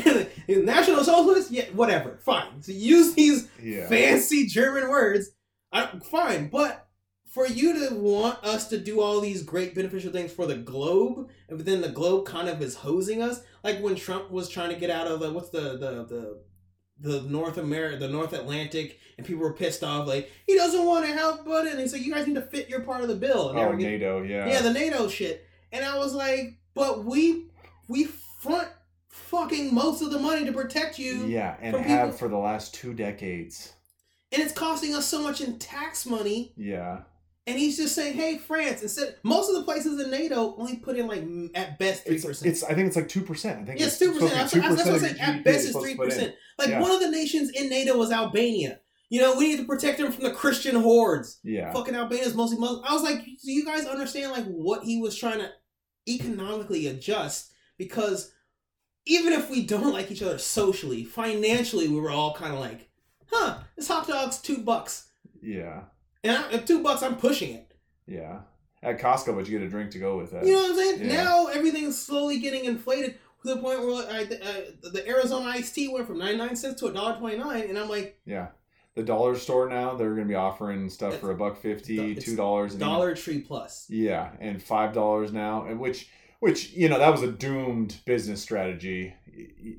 National 0.48 1.04
socialist, 1.04 1.50
yeah, 1.50 1.64
whatever, 1.74 2.18
fine. 2.24 2.62
So 2.62 2.72
use 2.72 3.14
these 3.14 3.48
Yeah. 3.62 3.88
fancy 3.88 4.46
German 4.46 4.88
words. 4.88 5.30
I, 5.72 5.86
fine, 6.10 6.48
but 6.48 6.88
for 7.30 7.46
you 7.46 7.88
to 7.88 7.94
want 7.94 8.42
us 8.42 8.68
to 8.68 8.78
do 8.78 9.00
all 9.00 9.20
these 9.20 9.42
great 9.42 9.74
beneficial 9.74 10.10
things 10.12 10.32
for 10.32 10.46
the 10.46 10.56
globe, 10.56 11.28
and 11.48 11.60
then 11.60 11.80
the 11.82 11.88
globe 11.90 12.26
kind 12.26 12.48
of 12.48 12.60
is 12.62 12.74
hosing 12.76 13.22
us, 13.22 13.40
like 13.62 13.80
when 13.80 13.94
Trump 13.94 14.30
was 14.30 14.48
trying 14.48 14.70
to 14.70 14.76
get 14.80 14.90
out 14.90 15.06
of 15.06 15.20
the 15.20 15.30
what's 15.32 15.50
the 15.50 15.60
the 15.78 16.04
the 16.08 16.42
the 17.02 17.22
North 17.22 17.56
America, 17.56 17.96
the 17.98 18.08
North 18.08 18.32
Atlantic, 18.32 18.98
and 19.16 19.26
people 19.26 19.42
were 19.42 19.52
pissed 19.52 19.84
off, 19.84 20.08
like 20.08 20.28
he 20.46 20.56
doesn't 20.56 20.84
want 20.84 21.06
to 21.06 21.12
help, 21.12 21.44
but 21.46 21.66
and 21.66 21.78
he 21.78 21.86
said 21.86 22.00
you 22.00 22.12
guys 22.12 22.26
need 22.26 22.34
to 22.34 22.42
fit 22.42 22.68
your 22.68 22.80
part 22.80 23.02
of 23.02 23.08
the 23.08 23.14
bill. 23.14 23.50
And 23.50 23.58
Oh, 23.58 23.70
getting- 23.76 23.86
NATO. 23.92 24.22
Yeah. 24.22 24.48
yeah, 24.48 24.62
the 24.62 24.72
NATO 24.72 25.06
shit. 25.08 25.46
And 25.72 25.84
I 25.84 25.98
was 25.98 26.14
like, 26.14 26.58
but 26.74 27.04
we 27.04 27.46
we 27.88 28.04
front 28.40 28.68
fucking 29.08 29.74
most 29.74 30.02
of 30.02 30.10
the 30.10 30.18
money 30.18 30.44
to 30.46 30.52
protect 30.52 30.98
you. 30.98 31.26
Yeah, 31.26 31.56
and 31.60 31.76
have 31.76 32.06
people- 32.08 32.18
for 32.18 32.28
the 32.28 32.36
last 32.38 32.74
two 32.74 32.94
decades. 32.94 33.72
And 34.32 34.40
it's 34.40 34.52
costing 34.52 34.94
us 34.94 35.06
so 35.08 35.20
much 35.22 35.40
in 35.40 35.58
tax 35.58 36.06
money. 36.06 36.52
Yeah. 36.56 37.00
And 37.48 37.58
he's 37.58 37.76
just 37.76 37.96
saying, 37.96 38.14
hey, 38.14 38.38
France, 38.38 38.80
instead 38.80 39.16
most 39.24 39.48
of 39.48 39.56
the 39.56 39.64
places 39.64 40.00
in 40.00 40.08
NATO 40.10 40.54
only 40.56 40.76
put 40.76 40.96
in 40.96 41.08
like 41.08 41.24
at 41.56 41.80
best 41.80 42.04
three 42.06 42.20
percent. 42.20 42.52
it's 42.52 42.62
I 42.62 42.74
think 42.74 42.86
it's 42.86 42.94
like 42.96 43.08
two 43.08 43.22
percent. 43.22 43.62
I 43.62 43.64
think 43.64 43.80
Yes, 43.80 43.98
two 43.98 44.12
percent. 44.12 44.30
That's, 44.32 44.52
that's 44.52 44.76
what 44.76 44.86
I'm 44.94 44.98
saying. 45.00 45.18
At 45.18 45.42
best 45.42 45.66
it's 45.68 45.76
three 45.76 45.96
percent. 45.96 46.34
Like 46.58 46.68
Yeah. 46.68 46.80
one 46.80 46.92
of 46.92 47.00
the 47.00 47.10
nations 47.10 47.50
in 47.50 47.68
NATO 47.68 47.96
was 47.96 48.12
Albania. 48.12 48.78
You 49.08 49.20
know, 49.20 49.36
we 49.36 49.48
need 49.48 49.56
to 49.56 49.64
protect 49.64 49.98
them 49.98 50.12
from 50.12 50.22
the 50.22 50.30
Christian 50.30 50.76
hordes. 50.76 51.40
Yeah. 51.42 51.72
Fucking 51.72 51.96
Albania's 51.96 52.34
mostly 52.34 52.58
Muslim. 52.58 52.84
I 52.86 52.92
was 52.94 53.02
like, 53.02 53.24
do 53.24 53.50
you 53.50 53.64
guys 53.64 53.84
understand 53.84 54.30
like 54.30 54.44
what 54.44 54.84
he 54.84 55.00
was 55.00 55.16
trying 55.18 55.38
to 55.40 55.50
economically 56.14 56.86
adjust? 56.86 57.52
Because 57.78 58.32
even 59.06 59.32
if 59.32 59.50
we 59.50 59.64
don't 59.64 59.92
like 59.92 60.10
each 60.10 60.22
other 60.22 60.38
socially, 60.38 61.04
financially, 61.04 61.88
we 61.88 61.98
were 62.00 62.10
all 62.10 62.34
kind 62.34 62.52
of 62.52 62.60
like, 62.60 62.90
huh, 63.26 63.58
this 63.76 63.88
hot 63.88 64.06
dog's 64.06 64.38
two 64.38 64.58
bucks. 64.58 65.08
Yeah. 65.42 65.82
And 66.22 66.36
I, 66.36 66.52
at 66.52 66.66
two 66.66 66.82
bucks, 66.82 67.02
I'm 67.02 67.16
pushing 67.16 67.54
it. 67.54 67.72
Yeah. 68.06 68.40
At 68.82 68.98
Costco, 68.98 69.34
but 69.34 69.48
you 69.48 69.58
get 69.58 69.66
a 69.66 69.70
drink 69.70 69.90
to 69.92 69.98
go 69.98 70.16
with 70.16 70.32
it. 70.32 70.44
You 70.46 70.54
know 70.54 70.62
what 70.62 70.70
I'm 70.70 70.76
saying? 70.76 71.00
Yeah. 71.10 71.24
Now 71.24 71.46
everything's 71.46 72.00
slowly 72.00 72.38
getting 72.38 72.64
inflated 72.64 73.18
to 73.42 73.54
the 73.54 73.60
point 73.60 73.80
where 73.80 74.06
I, 74.10 74.22
uh, 74.22 74.90
the 74.90 75.04
Arizona 75.06 75.50
iced 75.50 75.74
tea 75.74 75.88
went 75.88 76.06
from 76.06 76.18
99 76.18 76.56
cents 76.56 76.80
to 76.80 76.86
$1.29. 76.86 77.68
And 77.68 77.78
I'm 77.78 77.88
like, 77.88 78.18
Yeah. 78.24 78.48
The 78.96 79.02
dollar 79.04 79.36
store 79.36 79.68
now, 79.68 79.94
they're 79.94 80.14
gonna 80.14 80.26
be 80.26 80.34
offering 80.34 80.90
stuff 80.90 81.18
for 81.18 81.30
a 81.30 81.34
buck 81.34 81.56
fifty, 81.60 82.14
two 82.16 82.34
dollars, 82.36 82.74
Dollar 82.74 83.14
Tree 83.14 83.40
Plus. 83.40 83.86
Yeah, 83.88 84.30
and 84.40 84.60
five 84.62 84.92
dollars 84.92 85.32
now, 85.32 85.64
and 85.66 85.78
which 85.78 86.08
which 86.40 86.72
you 86.72 86.88
know 86.88 86.98
that 86.98 87.10
was 87.12 87.22
a 87.22 87.30
doomed 87.30 87.96
business 88.04 88.42
strategy. 88.42 89.14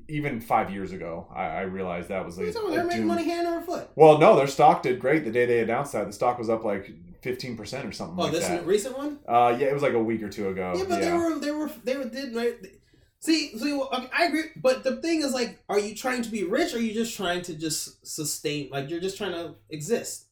Even 0.08 0.40
five 0.40 0.70
years 0.72 0.92
ago, 0.92 1.28
I, 1.32 1.44
I 1.44 1.60
realized 1.62 2.08
that 2.08 2.24
was 2.24 2.38
like 2.38 2.46
you 2.46 2.52
talking 2.52 2.70
a 2.70 2.72
about? 2.72 2.76
They're 2.78 2.86
making 2.88 3.06
money 3.06 3.24
hand 3.24 3.46
over 3.46 3.60
foot. 3.60 3.90
Well, 3.94 4.18
no, 4.18 4.34
their 4.34 4.46
stock 4.46 4.82
did 4.82 4.98
great 4.98 5.24
the 5.24 5.30
day 5.30 5.44
they 5.44 5.60
announced 5.60 5.92
that. 5.92 6.06
The 6.06 6.12
stock 6.12 6.38
was 6.38 6.48
up 6.48 6.64
like 6.64 6.90
fifteen 7.20 7.56
percent 7.56 7.86
or 7.86 7.92
something 7.92 8.18
Oh, 8.18 8.22
like 8.22 8.32
this 8.32 8.48
that. 8.48 8.66
recent 8.66 8.96
one? 8.96 9.18
Uh, 9.28 9.54
yeah, 9.58 9.66
it 9.66 9.74
was 9.74 9.82
like 9.82 9.92
a 9.92 10.02
week 10.02 10.22
or 10.22 10.30
two 10.30 10.48
ago. 10.48 10.72
yeah, 10.74 10.84
but 10.88 11.00
they 11.00 11.12
were, 11.12 11.38
they 11.38 11.50
were, 11.52 11.70
they 11.84 11.96
were, 11.98 12.04
did, 12.06 12.34
right? 12.34 12.54
See, 13.22 13.56
see, 13.56 13.72
well, 13.72 13.88
okay, 13.94 14.08
I 14.12 14.24
agree, 14.24 14.46
but 14.56 14.82
the 14.82 14.96
thing 14.96 15.22
is, 15.22 15.32
like, 15.32 15.60
are 15.68 15.78
you 15.78 15.94
trying 15.94 16.22
to 16.22 16.28
be 16.28 16.42
rich, 16.42 16.74
or 16.74 16.78
are 16.78 16.80
you 16.80 16.92
just 16.92 17.16
trying 17.16 17.42
to 17.42 17.54
just 17.54 18.04
sustain? 18.04 18.68
Like, 18.72 18.90
you're 18.90 18.98
just 19.00 19.16
trying 19.16 19.30
to 19.30 19.54
exist. 19.70 20.26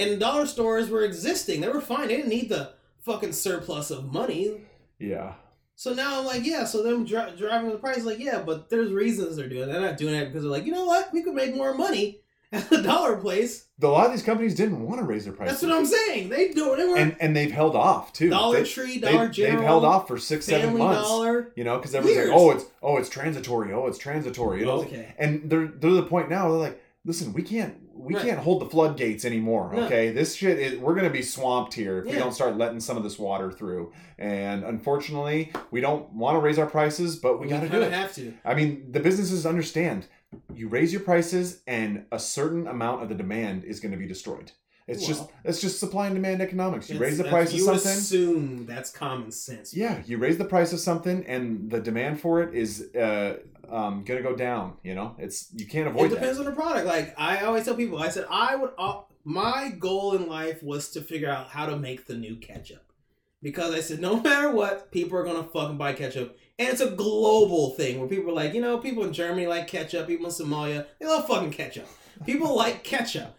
And 0.00 0.18
dollar 0.18 0.44
stores 0.46 0.90
were 0.90 1.04
existing; 1.04 1.60
they 1.60 1.68
were 1.68 1.80
fine. 1.80 2.08
They 2.08 2.16
didn't 2.16 2.30
need 2.30 2.48
the 2.48 2.72
fucking 3.02 3.34
surplus 3.34 3.92
of 3.92 4.12
money. 4.12 4.62
yeah, 4.98 5.34
So 5.76 5.94
now 5.94 6.18
I'm 6.18 6.26
like, 6.26 6.44
yeah. 6.44 6.64
So 6.64 6.82
them 6.82 7.04
dri- 7.04 7.36
driving 7.38 7.70
the 7.70 7.78
price, 7.78 8.04
like, 8.04 8.18
yeah, 8.18 8.42
but 8.44 8.68
there's 8.68 8.90
reasons 8.90 9.36
they're 9.36 9.48
doing. 9.48 9.68
it. 9.68 9.72
They're 9.72 9.80
not 9.80 9.96
doing 9.96 10.14
it 10.16 10.26
because 10.26 10.42
they're 10.42 10.50
like, 10.50 10.66
you 10.66 10.72
know 10.72 10.86
what? 10.86 11.12
We 11.12 11.22
could 11.22 11.34
make 11.34 11.54
more 11.54 11.72
money 11.74 12.20
at 12.62 12.70
the 12.70 12.82
dollar 12.82 13.16
place. 13.16 13.66
a 13.82 13.86
lot 13.86 14.06
of 14.06 14.12
these 14.12 14.22
companies 14.22 14.54
didn't 14.54 14.82
want 14.86 15.00
to 15.00 15.04
raise 15.04 15.24
their 15.24 15.32
prices. 15.34 15.60
That's 15.60 15.70
what 15.70 15.78
I'm 15.78 15.86
saying. 15.86 16.28
They 16.28 16.48
do. 16.48 16.74
They 16.76 16.84
were 16.86 16.96
and 16.96 17.16
and 17.20 17.34
they've 17.36 17.50
held 17.50 17.76
off 17.76 18.12
too. 18.12 18.30
Dollar 18.30 18.58
They- 18.62 18.68
Tree, 18.68 18.98
they, 18.98 19.12
Dollar 19.12 19.28
they've 19.28 19.60
held 19.60 19.84
off 19.84 20.06
for 20.08 20.18
six, 20.18 20.46
seven 20.46 20.76
months. 20.78 21.02
Dollar. 21.08 21.52
You 21.56 21.64
know, 21.64 21.76
because 21.78 21.94
everyone's 21.94 22.16
Years. 22.16 22.30
like, 22.30 22.38
oh, 22.38 22.50
it's 22.52 22.64
oh, 22.82 22.96
it's 22.98 23.08
transitory. 23.08 23.72
Oh, 23.72 23.86
it's 23.86 23.98
transitory. 23.98 24.60
You 24.60 24.66
know, 24.66 24.80
Okay. 24.82 25.14
and 25.18 25.50
they're 25.50 25.66
they're 25.68 25.90
to 25.90 25.96
the 25.96 26.02
point 26.04 26.30
now. 26.30 26.48
They're 26.50 26.58
like, 26.58 26.82
listen, 27.04 27.32
we 27.32 27.42
can't 27.42 27.76
we 27.96 28.14
Right. 28.14 28.24
can't 28.24 28.38
hold 28.40 28.60
the 28.60 28.66
floodgates 28.68 29.24
anymore. 29.24 29.72
No. 29.72 29.84
Okay, 29.84 30.10
this 30.10 30.34
shit 30.34 30.58
is 30.58 30.78
we're 30.78 30.94
gonna 30.96 31.10
be 31.10 31.22
swamped 31.22 31.74
here 31.74 31.98
if 32.00 32.06
we 32.06 32.12
don't 32.12 32.32
start 32.34 32.56
letting 32.58 32.80
some 32.80 32.96
of 32.96 33.02
this 33.04 33.18
water 33.18 33.50
through. 33.52 33.92
And 34.18 34.64
unfortunately, 34.64 35.52
we 35.70 35.80
don't 35.80 36.12
want 36.12 36.36
to 36.36 36.40
raise 36.40 36.58
our 36.58 36.66
prices, 36.66 37.16
but 37.16 37.40
we, 37.40 37.48
got 37.48 37.60
to 37.60 37.68
do 37.68 37.80
it. 37.82 37.92
have 37.92 38.12
to. 38.14 38.34
I 38.44 38.54
mean, 38.54 38.86
the 38.92 39.00
businesses 39.00 39.44
understand. 39.46 40.06
You 40.54 40.68
raise 40.68 40.92
your 40.92 41.02
prices, 41.02 41.62
and 41.66 42.06
a 42.12 42.18
certain 42.18 42.66
amount 42.66 43.02
of 43.02 43.08
the 43.08 43.14
demand 43.14 43.64
is 43.64 43.80
going 43.80 43.92
to 43.92 43.98
be 43.98 44.06
destroyed. 44.06 44.52
It's 44.86 45.06
just 45.06 45.30
it's 45.44 45.62
just 45.62 45.80
supply 45.80 46.06
and 46.06 46.14
demand 46.14 46.42
economics. 46.42 46.90
You 46.90 46.98
raise 46.98 47.16
the 47.16 47.24
price 47.24 47.48
of 47.48 47.54
you 47.54 47.64
something. 47.64 47.90
assume 47.90 48.66
that's 48.66 48.90
common 48.90 49.30
sense. 49.30 49.74
Yeah, 49.74 50.02
you 50.04 50.18
raise 50.18 50.36
the 50.36 50.44
price 50.44 50.74
of 50.74 50.80
something, 50.80 51.24
and 51.26 51.70
the 51.70 51.80
demand 51.80 52.20
for 52.20 52.42
it 52.42 52.54
is 52.54 52.94
uh, 52.94 53.38
um, 53.70 54.04
going 54.04 54.22
to 54.22 54.28
go 54.28 54.36
down. 54.36 54.74
You 54.82 54.94
know, 54.94 55.16
it's 55.18 55.48
you 55.54 55.66
can't 55.66 55.88
avoid 55.88 56.10
that. 56.10 56.16
It 56.16 56.20
depends 56.20 56.38
on 56.38 56.44
the 56.44 56.52
product. 56.52 56.86
Like 56.86 57.14
I 57.16 57.44
always 57.46 57.64
tell 57.64 57.74
people, 57.74 57.98
I 57.98 58.10
said 58.10 58.26
I 58.30 58.56
would. 58.56 58.72
Uh, 58.76 59.00
my 59.24 59.70
goal 59.78 60.16
in 60.16 60.28
life 60.28 60.62
was 60.62 60.90
to 60.90 61.00
figure 61.00 61.30
out 61.30 61.48
how 61.48 61.64
to 61.64 61.78
make 61.78 62.06
the 62.06 62.14
new 62.14 62.36
ketchup, 62.36 62.92
because 63.40 63.74
I 63.74 63.80
said 63.80 64.00
no 64.00 64.20
matter 64.20 64.52
what, 64.52 64.92
people 64.92 65.16
are 65.16 65.24
gonna 65.24 65.44
fucking 65.44 65.78
buy 65.78 65.94
ketchup, 65.94 66.36
and 66.58 66.68
it's 66.68 66.80
a 66.80 66.90
global 66.90 67.70
thing 67.70 67.98
where 67.98 68.08
people 68.08 68.30
are 68.30 68.34
like, 68.34 68.54
you 68.54 68.60
know, 68.60 68.78
people 68.78 69.04
in 69.04 69.12
Germany 69.12 69.46
like 69.46 69.66
ketchup, 69.68 70.06
people 70.06 70.26
in 70.26 70.32
Somalia 70.32 70.86
they 70.98 71.06
love 71.06 71.26
fucking 71.26 71.52
ketchup. 71.52 71.88
People 72.24 72.54
like 72.56 72.84
ketchup. 72.84 73.36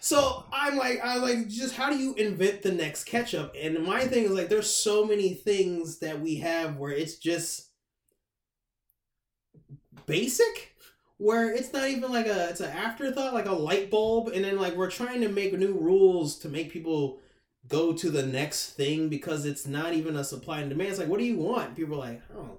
So 0.00 0.44
I'm 0.52 0.76
like, 0.76 1.00
I 1.02 1.18
was 1.18 1.22
like, 1.22 1.48
just 1.48 1.74
how 1.76 1.90
do 1.90 1.96
you 1.96 2.14
invent 2.14 2.62
the 2.62 2.72
next 2.72 3.04
ketchup? 3.04 3.54
And 3.58 3.82
my 3.84 4.04
thing 4.06 4.24
is 4.24 4.32
like, 4.32 4.50
there's 4.50 4.68
so 4.68 5.06
many 5.06 5.32
things 5.32 5.98
that 6.00 6.20
we 6.20 6.36
have 6.36 6.76
where 6.76 6.92
it's 6.92 7.16
just 7.16 7.70
basic 10.06 10.74
where 11.18 11.54
it's 11.54 11.72
not 11.72 11.88
even 11.88 12.12
like 12.12 12.26
a 12.26 12.50
it's 12.50 12.60
an 12.60 12.70
afterthought 12.70 13.34
like 13.34 13.46
a 13.46 13.52
light 13.52 13.90
bulb 13.90 14.28
and 14.28 14.44
then 14.44 14.58
like 14.58 14.76
we're 14.76 14.90
trying 14.90 15.20
to 15.20 15.28
make 15.28 15.56
new 15.56 15.72
rules 15.72 16.38
to 16.38 16.48
make 16.48 16.70
people 16.70 17.20
go 17.68 17.92
to 17.92 18.10
the 18.10 18.24
next 18.24 18.70
thing 18.70 19.08
because 19.08 19.46
it's 19.46 19.66
not 19.66 19.94
even 19.94 20.16
a 20.16 20.24
supply 20.24 20.60
and 20.60 20.70
demand. 20.70 20.90
It's 20.90 20.98
like 20.98 21.08
what 21.08 21.18
do 21.18 21.24
you 21.24 21.38
want? 21.38 21.76
People 21.76 21.96
are 21.96 22.06
like 22.06 22.22
oh 22.36 22.58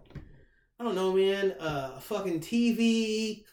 i 0.80 0.84
don't 0.84 0.96
know 0.96 1.14
man. 1.14 1.52
Uh 1.60 1.94
a 1.98 2.02
fucking 2.02 2.40
tv 2.40 3.44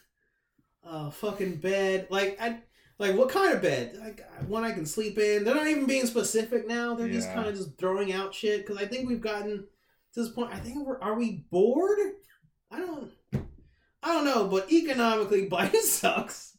a 0.83 1.11
fucking 1.11 1.57
bed. 1.57 2.07
Like 2.09 2.37
i 2.41 2.59
like 2.99 3.15
what 3.15 3.29
kind 3.29 3.53
of 3.53 3.61
bed? 3.61 3.97
Like 3.99 4.25
one 4.47 4.63
i 4.63 4.71
can 4.71 4.85
sleep 4.85 5.17
in. 5.17 5.43
They're 5.43 5.55
not 5.55 5.67
even 5.67 5.85
being 5.85 6.05
specific 6.05 6.67
now. 6.67 6.95
They're 6.95 7.09
just 7.09 7.31
kind 7.33 7.47
of 7.47 7.55
just 7.55 7.77
throwing 7.77 8.13
out 8.13 8.33
shit. 8.33 8.65
Because 8.65 8.81
i 8.81 8.85
think 8.85 9.07
we've 9.07 9.21
gotten 9.21 9.67
to 10.13 10.19
this 10.19 10.29
point 10.29 10.53
i 10.53 10.57
think 10.57 10.85
we're 10.85 11.01
are 11.01 11.15
we 11.15 11.45
bored? 11.51 11.99
I 12.71 12.79
don't 12.79 13.11
I 14.03 14.09
don't 14.09 14.25
know, 14.25 14.47
but 14.47 14.71
economically, 14.71 15.49
Biden 15.49 15.81
sucks. 15.81 16.57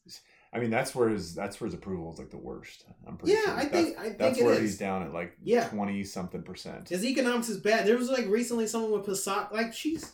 I 0.53 0.61
mean, 0.61 0.71
that's 0.71 0.95
where 0.95 1.09
his 1.09 1.35
that's 1.35 1.61
where 1.61 1.67
his 1.67 1.75
approval 1.75 2.13
is 2.13 2.19
like 2.19 2.31
the 2.31 2.39
worst. 2.39 2.85
Pretty 3.25 3.39
Yeah, 3.41 3.45
sure. 3.47 3.55
I 3.55 3.65
That's- 3.65 3.85
think 3.85 3.99
I 3.99 4.03
think 4.05 4.19
that's 4.19 4.41
where 4.43 4.55
is. 4.55 4.61
he's 4.61 4.79
down 4.79 5.03
at 5.03 5.13
like 5.13 5.33
Yeah. 5.43 5.69
twenty 5.69 6.05
something 6.05 6.43
percent. 6.43 6.89
His 6.89 7.05
economics 7.05 7.49
is 7.49 7.59
bad. 7.59 7.87
There 7.87 7.97
was 7.97 8.09
like 8.11 8.27
recently 8.29 8.67
someone 8.67 8.93
with 8.93 9.07
Passat, 9.07 9.53
like 9.53 9.73
she's. 9.75 10.13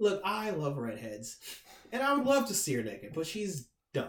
Look, 0.00 0.20
I 0.24 0.50
love 0.50 0.78
redheads, 0.78 1.36
and 1.92 2.02
I 2.02 2.12
would 2.14 2.26
love 2.26 2.48
to 2.48 2.54
see 2.54 2.74
her 2.74 2.82
naked, 2.82 3.12
but 3.14 3.24
she's 3.26 3.68
dumb, 3.94 4.08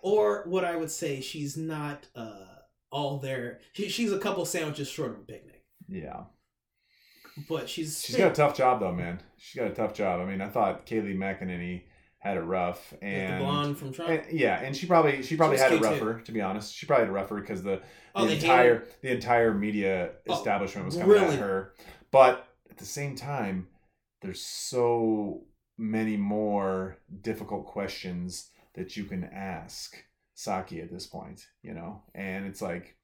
or 0.00 0.44
what 0.46 0.64
I 0.64 0.74
would 0.76 0.90
say, 0.90 1.20
she's 1.20 1.54
not 1.56 2.06
uh 2.14 2.46
all 2.90 3.18
there. 3.18 3.60
She, 3.74 3.88
she's 3.90 4.10
a 4.12 4.18
couple 4.18 4.44
sandwiches 4.46 4.88
short 4.88 5.10
of 5.10 5.16
a 5.18 5.20
picnic, 5.24 5.64
Yeah, 5.86 6.24
but 7.48 7.68
she's 7.68 8.02
she's 8.02 8.16
got 8.16 8.32
a 8.32 8.34
tough 8.34 8.56
job 8.56 8.80
though, 8.80 8.92
man. 8.92 9.20
She's 9.36 9.60
got 9.60 9.70
a 9.70 9.74
tough 9.74 9.92
job. 9.92 10.20
I 10.20 10.24
mean, 10.24 10.40
I 10.40 10.48
thought 10.48 10.86
Kayleigh 10.86 11.16
McEnany 11.16 11.82
had 12.22 12.36
it 12.36 12.40
rough, 12.42 12.90
the 12.90 13.04
and, 13.04 13.42
blonde 13.44 13.76
from 13.78 13.92
Trump. 13.92 14.10
and- 14.10 14.38
yeah, 14.38 14.60
and 14.60 14.76
she 14.76 14.86
probably 14.86 15.22
she 15.24 15.36
probably 15.36 15.54
was 15.54 15.62
had 15.62 15.72
it 15.72 15.78
too. 15.78 15.84
rougher. 15.84 16.20
To 16.20 16.32
be 16.32 16.40
honest, 16.40 16.72
she 16.74 16.86
probably 16.86 17.06
had 17.06 17.10
it 17.10 17.14
rougher 17.14 17.40
because 17.40 17.62
the 17.64 17.82
oh, 18.14 18.26
the 18.26 18.34
entire 18.34 18.74
hated- 18.78 18.94
the 19.02 19.10
entire 19.10 19.52
media 19.54 20.10
Oh, 20.28 20.34
establishment 20.34 20.86
was 20.86 20.94
coming 20.96 21.10
really? 21.10 21.34
at 21.34 21.38
her. 21.40 21.74
But 22.12 22.46
at 22.70 22.78
the 22.78 22.84
same 22.84 23.16
time, 23.16 23.66
there's 24.20 24.40
so 24.40 25.42
many 25.76 26.16
more 26.16 26.98
difficult 27.22 27.66
questions 27.66 28.50
that 28.74 28.96
you 28.96 29.04
can 29.04 29.24
ask 29.24 29.96
Psaki 30.36 30.80
at 30.82 30.92
this 30.92 31.06
point, 31.08 31.46
you 31.62 31.74
know, 31.74 32.02
and 32.14 32.46
it's 32.46 32.62
like. 32.62 32.96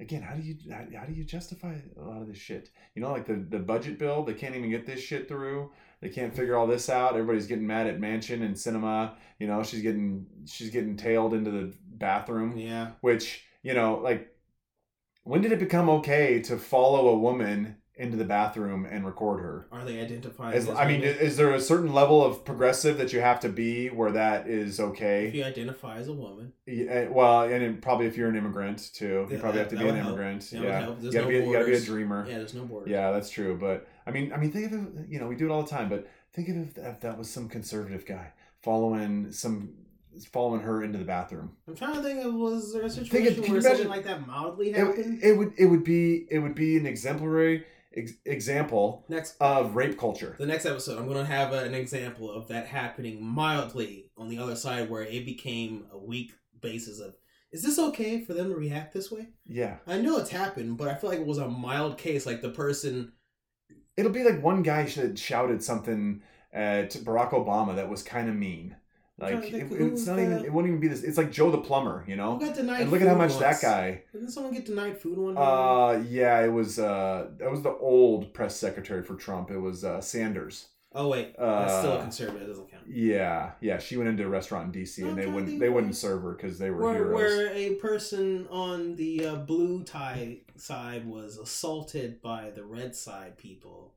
Again, 0.00 0.22
how 0.22 0.34
do 0.34 0.42
you 0.42 0.56
how, 0.70 0.84
how 0.98 1.06
do 1.06 1.12
you 1.12 1.24
justify 1.24 1.76
a 1.96 2.02
lot 2.02 2.20
of 2.20 2.26
this 2.26 2.38
shit? 2.38 2.70
You 2.94 3.02
know, 3.02 3.12
like 3.12 3.26
the, 3.26 3.34
the 3.48 3.60
budget 3.60 3.98
bill, 3.98 4.24
they 4.24 4.34
can't 4.34 4.56
even 4.56 4.70
get 4.70 4.86
this 4.86 5.00
shit 5.00 5.28
through. 5.28 5.70
They 6.00 6.08
can't 6.08 6.34
figure 6.34 6.56
all 6.56 6.66
this 6.66 6.90
out. 6.90 7.12
Everybody's 7.12 7.46
getting 7.46 7.66
mad 7.66 7.86
at 7.86 8.00
Manchin 8.00 8.42
and 8.42 8.54
Sinema. 8.54 9.14
You 9.38 9.46
know, 9.46 9.62
she's 9.62 9.82
getting 9.82 10.26
she's 10.46 10.70
getting 10.70 10.96
tailed 10.96 11.32
into 11.32 11.50
the 11.50 11.72
bathroom 11.86 12.56
Yeah, 12.56 12.90
which 13.02 13.44
you 13.62 13.74
know 13.74 14.00
like 14.02 14.34
when 15.22 15.40
did 15.42 15.52
it 15.52 15.58
become 15.60 15.88
okay 15.88 16.40
to 16.42 16.58
follow 16.58 17.08
a 17.08 17.18
woman 17.18 17.76
into 17.96 18.16
the 18.16 18.24
bathroom 18.24 18.86
and 18.90 19.06
record 19.06 19.40
her. 19.40 19.66
Are 19.70 19.84
they 19.84 20.00
identifying? 20.00 20.56
As, 20.56 20.68
as 20.68 20.76
i 20.76 20.86
mean 20.86 21.00
women? 21.02 21.16
is 21.18 21.36
there 21.36 21.52
a 21.52 21.60
certain 21.60 21.92
level 21.92 22.24
of 22.24 22.44
progressive 22.44 22.98
that 22.98 23.12
you 23.12 23.20
have 23.20 23.38
to 23.40 23.48
be 23.48 23.88
where 23.88 24.10
that 24.10 24.48
is 24.48 24.80
okay? 24.80 25.28
if 25.28 25.34
you 25.34 25.44
identify 25.44 25.96
as 25.96 26.08
a 26.08 26.12
woman, 26.12 26.52
Yeah, 26.66 26.86
eh, 26.90 27.08
well 27.08 27.42
and 27.42 27.62
it, 27.62 27.82
probably 27.82 28.06
if 28.06 28.16
you're 28.16 28.28
an 28.28 28.36
immigrant 28.36 28.90
too. 28.94 29.26
You 29.28 29.36
Yeah, 29.36 29.40
probably 29.40 29.60
have 29.60 29.68
to 29.68 29.76
be 29.76 29.88
an 29.88 29.96
immigrant. 29.96 30.50
Yeah. 30.50 30.60
you 30.60 30.66
gotta, 30.66 31.22
no 31.22 31.28
be, 31.28 31.34
you 31.36 31.52
gotta 31.52 31.66
be 31.66 31.74
a 31.74 31.80
dreamer. 31.80 32.26
Yeah, 32.28 32.38
there's 32.38 32.54
no 32.54 32.64
borders. 32.64 32.90
yeah 32.90 33.12
that's 33.12 33.30
true 33.30 33.56
but 33.60 33.86
i 34.06 34.10
mean 34.10 34.32
i 34.32 34.36
mean 34.38 34.50
think 34.50 34.72
of 34.72 34.72
it 34.72 35.08
you 35.08 35.20
know 35.20 35.28
we 35.28 35.36
do 35.36 35.46
it 35.46 35.52
all 35.52 35.62
the 35.62 35.70
time 35.70 35.88
but 35.88 36.08
think 36.32 36.48
of 36.48 36.56
if, 36.56 36.78
if 36.78 37.00
that 37.00 37.16
was 37.16 37.30
some 37.30 37.48
conservative 37.48 38.04
guy 38.04 38.32
following 38.62 39.30
some 39.30 39.74
following 40.32 40.60
her 40.60 40.82
into 40.84 40.98
the 40.98 41.04
bathroom. 41.04 41.50
I'm 41.66 41.74
trying 41.74 41.94
to 41.94 42.02
think 42.02 42.24
of 42.24 42.34
was 42.34 42.72
there 42.72 42.82
a 42.82 42.90
situation 42.90 43.42
can 43.42 43.52
where 43.52 43.56
you 43.56 43.62
something 43.62 43.88
like 43.88 44.04
that 44.04 44.26
mildly 44.26 44.70
it, 44.70 45.22
it 45.22 45.36
would 45.36 45.52
it 45.56 45.66
would 45.66 45.84
be 45.84 46.26
it 46.30 46.38
would 46.38 46.54
be 46.54 46.76
an 46.76 46.86
exemplary 46.86 47.64
ex- 47.96 48.12
example 48.24 49.04
next, 49.08 49.36
of 49.40 49.74
rape 49.76 49.98
culture. 49.98 50.36
the 50.38 50.46
next 50.46 50.66
episode, 50.66 50.98
I'm 50.98 51.08
gonna 51.08 51.24
have 51.24 51.52
an 51.52 51.74
example 51.74 52.30
of 52.30 52.48
that 52.48 52.66
happening 52.66 53.24
mildly 53.24 54.10
on 54.16 54.28
the 54.28 54.38
other 54.38 54.56
side, 54.56 54.90
where 54.90 55.02
it 55.02 55.24
became 55.24 55.86
a 55.92 55.98
weak 55.98 56.32
basis 56.60 57.00
of. 57.00 57.16
Is 57.52 57.62
this 57.62 57.78
okay 57.78 58.20
for 58.20 58.34
them 58.34 58.48
to 58.48 58.56
react 58.56 58.92
this 58.92 59.12
way? 59.12 59.28
Yeah, 59.46 59.76
I 59.86 60.00
know 60.00 60.18
it's 60.18 60.30
happened, 60.30 60.76
but 60.76 60.88
I 60.88 60.94
feel 60.94 61.10
like 61.10 61.20
it 61.20 61.26
was 61.26 61.38
a 61.38 61.48
mild 61.48 61.98
case. 61.98 62.26
Like 62.26 62.42
the 62.42 62.50
person, 62.50 63.12
it'll 63.96 64.10
be 64.12 64.24
like 64.24 64.42
one 64.42 64.62
guy 64.62 64.86
should 64.86 65.18
shouted 65.18 65.62
something 65.62 66.22
uh, 66.54 66.82
to 66.82 66.98
Barack 66.98 67.30
Obama 67.30 67.76
that 67.76 67.88
was 67.88 68.02
kind 68.02 68.28
of 68.28 68.34
mean. 68.34 68.76
Like 69.16 69.44
it, 69.44 69.70
it's 69.70 70.06
not 70.06 70.16
the- 70.16 70.22
even. 70.22 70.44
It 70.44 70.52
wouldn't 70.52 70.70
even 70.70 70.80
be 70.80 70.88
this. 70.88 71.04
It's 71.04 71.16
like 71.16 71.30
Joe 71.30 71.50
the 71.50 71.58
plumber, 71.58 72.04
you 72.08 72.14
who 72.14 72.20
know. 72.20 72.36
got 72.36 72.54
denied? 72.54 72.80
And 72.82 72.90
look 72.90 73.00
at 73.00 73.06
how 73.06 73.14
much 73.14 73.38
that 73.38 73.60
guy. 73.62 74.02
Didn't 74.12 74.30
someone 74.30 74.52
get 74.52 74.66
denied 74.66 74.98
food 74.98 75.18
one 75.18 75.34
day? 75.36 75.40
Uh, 75.40 76.02
yeah, 76.08 76.44
it 76.44 76.52
was. 76.52 76.78
Uh, 76.78 77.28
that 77.38 77.50
was 77.50 77.62
the 77.62 77.70
old 77.76 78.34
press 78.34 78.56
secretary 78.56 79.04
for 79.04 79.14
Trump. 79.14 79.50
It 79.52 79.58
was 79.58 79.84
uh, 79.84 80.00
Sanders. 80.00 80.66
oh 80.96 81.08
wait, 81.08 81.36
that's 81.38 81.78
still 81.78 81.92
a 81.92 81.98
uh, 81.98 82.02
conservative. 82.02 82.42
It 82.42 82.46
doesn't 82.48 82.70
count. 82.70 82.82
Yeah, 82.88 83.52
yeah. 83.60 83.78
She 83.78 83.96
went 83.96 84.08
into 84.08 84.24
a 84.24 84.28
restaurant 84.28 84.66
in 84.66 84.72
D.C. 84.72 85.02
and 85.02 85.16
they 85.16 85.26
wouldn't. 85.26 85.60
They 85.60 85.68
wouldn't 85.68 85.94
serve 85.96 86.22
her 86.22 86.32
because 86.32 86.58
they 86.58 86.70
were 86.70 86.82
where, 86.82 86.94
heroes. 86.94 87.14
where 87.14 87.52
a 87.54 87.74
person 87.76 88.48
on 88.50 88.96
the 88.96 89.26
uh, 89.26 89.36
blue 89.36 89.84
tie 89.84 90.38
side 90.56 91.06
was 91.06 91.38
assaulted 91.38 92.20
by 92.20 92.50
the 92.50 92.64
red 92.64 92.96
side 92.96 93.38
people. 93.38 93.93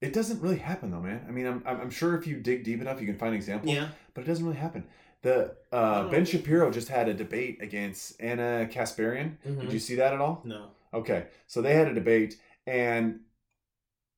It 0.00 0.12
doesn't 0.12 0.42
really 0.42 0.58
happen 0.58 0.90
though, 0.90 1.00
man. 1.00 1.24
I 1.26 1.30
mean, 1.30 1.46
I'm, 1.46 1.62
I'm 1.66 1.90
sure 1.90 2.16
if 2.16 2.26
you 2.26 2.36
dig 2.36 2.64
deep 2.64 2.80
enough, 2.80 3.00
you 3.00 3.06
can 3.06 3.16
find 3.18 3.34
examples. 3.34 3.74
Yeah, 3.74 3.88
but 4.14 4.22
it 4.24 4.26
doesn't 4.26 4.44
really 4.44 4.58
happen. 4.58 4.84
The 5.22 5.56
uh. 5.72 6.08
Ben 6.08 6.24
Shapiro 6.24 6.70
just 6.70 6.88
had 6.88 7.08
a 7.08 7.14
debate 7.14 7.58
against 7.62 8.20
Ana 8.20 8.68
Kasparian. 8.70 9.36
Mhm. 9.46 9.60
Did 9.62 9.72
you 9.72 9.78
see 9.78 9.94
that 9.96 10.12
at 10.12 10.20
all? 10.20 10.42
no. 10.44 10.68
Okay, 10.94 11.26
so 11.46 11.60
they 11.60 11.74
had 11.74 11.88
a 11.88 11.94
debate, 11.94 12.38
and 12.66 13.20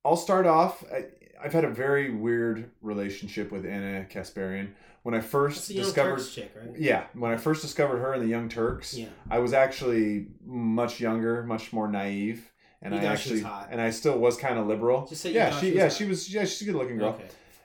I'll 0.04 0.16
start 0.16 0.46
off. 0.46 0.84
I, 0.92 1.06
I've 1.42 1.52
had 1.52 1.64
a 1.64 1.70
very 1.70 2.10
weird 2.10 2.70
relationship 2.82 3.50
with 3.50 3.64
Ana 3.64 4.06
Kasparian. 4.08 4.70
When 5.02 5.14
I 5.14 5.20
first 5.20 5.68
discovered, 5.68 6.20
chick, 6.20 6.52
right? 6.54 6.78
yeah, 6.78 7.04
when 7.14 7.32
I 7.32 7.36
first 7.36 7.62
discovered 7.62 7.98
her 7.98 8.12
in 8.14 8.20
the 8.20 8.26
Young 8.28 8.48
Turks, 8.48 8.94
Yeah. 8.96 9.08
I 9.30 9.38
was 9.38 9.52
actually 9.52 10.26
much 10.44 11.00
younger, 11.00 11.42
much 11.44 11.72
more 11.72 11.88
naive, 11.88 12.48
and 12.82 12.94
You 12.94 13.00
I 13.00 13.04
actually, 13.04 13.44
and 13.70 13.80
I 13.80 13.90
still 13.90 14.18
was 14.18 14.36
kind 14.36 14.58
of 14.58 14.66
liberal. 14.66 15.06
Just 15.06 15.22
say 15.22 15.32
yeah, 15.32 15.50
she, 15.58 15.74
yeah, 15.74 15.82
hot. 15.84 15.92
she 15.92 16.04
was, 16.04 16.32
yeah, 16.32 16.44
she's 16.44 16.62
a 16.62 16.64
good 16.66 16.74
looking 16.76 16.98
girl. 16.98 17.10
Okay. 17.10 17.24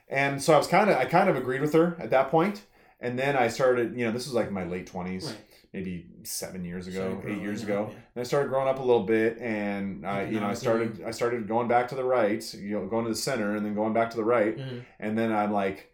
And 0.09 0.41
so 0.41 0.53
I 0.53 0.57
was 0.57 0.67
kind 0.67 0.89
of, 0.89 0.97
I 0.97 1.05
kind 1.05 1.29
of 1.29 1.35
agreed 1.35 1.61
with 1.61 1.73
her 1.73 1.95
at 1.99 2.09
that 2.11 2.29
point. 2.29 2.63
And 2.99 3.17
then 3.19 3.35
I 3.35 3.47
started, 3.47 3.97
you 3.97 4.05
know, 4.05 4.11
this 4.11 4.25
was 4.25 4.33
like 4.33 4.49
my 4.51 4.63
late 4.63 4.87
twenties, 4.87 5.25
Right. 5.25 5.37
maybe 5.73 6.05
seven 6.23 6.63
years 6.63 6.87
ago, 6.87 7.21
eight 7.27 7.41
years 7.41 7.61
up, 7.63 7.67
ago. 7.67 7.87
yeah. 7.89 7.95
And 8.15 8.21
I 8.21 8.23
started 8.23 8.47
growing 8.49 8.67
up 8.69 8.79
a 8.79 8.81
little 8.81 9.03
bit, 9.03 9.37
and 9.39 10.05
I, 10.07 10.23
you 10.25 10.39
know, 10.39 10.45
I 10.47 10.53
started, 10.53 11.03
I 11.05 11.11
started 11.11 11.47
going 11.47 11.67
back 11.67 11.87
to 11.89 11.95
the 11.95 12.03
right, 12.03 12.41
you 12.53 12.79
know, 12.79 12.85
going 12.87 13.03
to 13.05 13.09
the 13.11 13.15
center, 13.17 13.55
and 13.55 13.65
then 13.65 13.73
going 13.75 13.91
back 13.93 14.09
to 14.11 14.17
the 14.17 14.23
right. 14.23 14.57
Mhm. 14.57 14.83
And 14.99 15.17
then 15.17 15.33
I'm 15.33 15.51
like, 15.51 15.91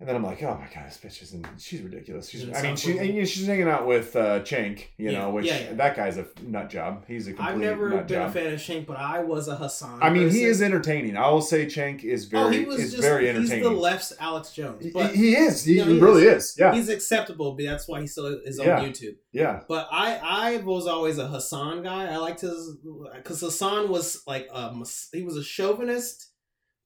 And 0.00 0.08
then 0.08 0.14
I'm 0.14 0.22
like, 0.22 0.40
oh 0.44 0.54
my 0.54 0.68
god, 0.72 0.86
this 0.86 0.98
bitch 0.98 1.22
is 1.24 1.34
in, 1.34 1.44
she's 1.58 1.82
ridiculous. 1.82 2.28
She's, 2.28 2.48
I 2.52 2.62
mean, 2.62 2.76
she, 2.76 2.96
and, 2.98 3.08
you 3.08 3.14
know, 3.14 3.24
she's 3.24 3.48
hanging 3.48 3.66
out 3.66 3.84
with 3.84 4.14
uh, 4.14 4.38
Cenk, 4.42 4.84
you 4.96 5.10
Yeah, 5.10 5.18
know, 5.18 5.30
which 5.30 5.46
yeah, 5.46 5.58
yeah. 5.58 5.72
that 5.72 5.96
guy's 5.96 6.16
a 6.18 6.26
nut 6.40 6.70
job. 6.70 7.04
He's 7.08 7.26
a 7.26 7.32
complete 7.32 7.52
I've 7.52 7.58
never 7.58 7.88
been 7.90 8.06
job. 8.06 8.28
a 8.28 8.32
fan 8.32 8.52
of 8.52 8.60
Cenk, 8.60 8.86
but 8.86 8.96
I 8.96 9.24
was 9.24 9.48
a 9.48 9.56
Hasan. 9.56 9.98
I 10.00 10.10
mean, 10.10 10.30
he 10.30 10.44
is 10.44 10.62
entertaining. 10.62 11.16
I 11.16 11.28
will 11.30 11.40
say 11.42 11.66
Cenk 11.66 12.04
is 12.04 12.26
very 12.26 12.44
oh, 12.44 12.50
he 12.50 12.64
was 12.64 12.78
is 12.78 12.90
just 12.92 13.02
very 13.02 13.32
he's 13.36 13.50
the 13.50 13.70
left's 13.70 14.12
Alex 14.20 14.52
Jones, 14.52 14.86
but 14.94 15.16
he 15.16 15.34
is. 15.34 15.64
He, 15.64 15.78
No, 15.78 15.86
he 15.86 15.94
he 15.94 16.00
really 16.00 16.22
is. 16.26 16.54
Yeah, 16.56 16.72
he's 16.76 16.88
acceptable. 16.88 17.54
But 17.56 17.64
that's 17.64 17.88
why 17.88 18.00
he 18.00 18.06
still 18.06 18.26
is 18.44 18.60
on. 18.60 18.66
YouTube. 18.66 19.16
yeah. 19.32 19.62
But 19.68 19.88
I, 19.90 20.20
I 20.22 20.56
was 20.58 20.86
always 20.86 21.18
a 21.18 21.28
Hasan 21.28 21.82
guy. 21.82 22.06
I 22.06 22.18
liked 22.18 22.42
his 22.42 22.76
because 23.16 23.40
Hasan 23.40 23.88
was 23.88 24.22
like 24.28 24.48
um 24.52 24.84
he 25.12 25.22
was 25.24 25.36
a 25.36 25.42
chauvinist, 25.42 26.30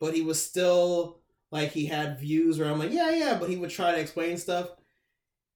but 0.00 0.14
he 0.14 0.22
was 0.22 0.42
still 0.42 1.20
like 1.52 1.70
he 1.70 1.86
had 1.86 2.18
views 2.18 2.58
where 2.58 2.68
I'm 2.68 2.80
like 2.80 2.92
yeah 2.92 3.10
yeah, 3.10 3.36
but 3.38 3.48
he 3.48 3.56
would 3.56 3.70
try 3.70 3.92
to 3.92 4.00
explain 4.00 4.36
stuff. 4.36 4.70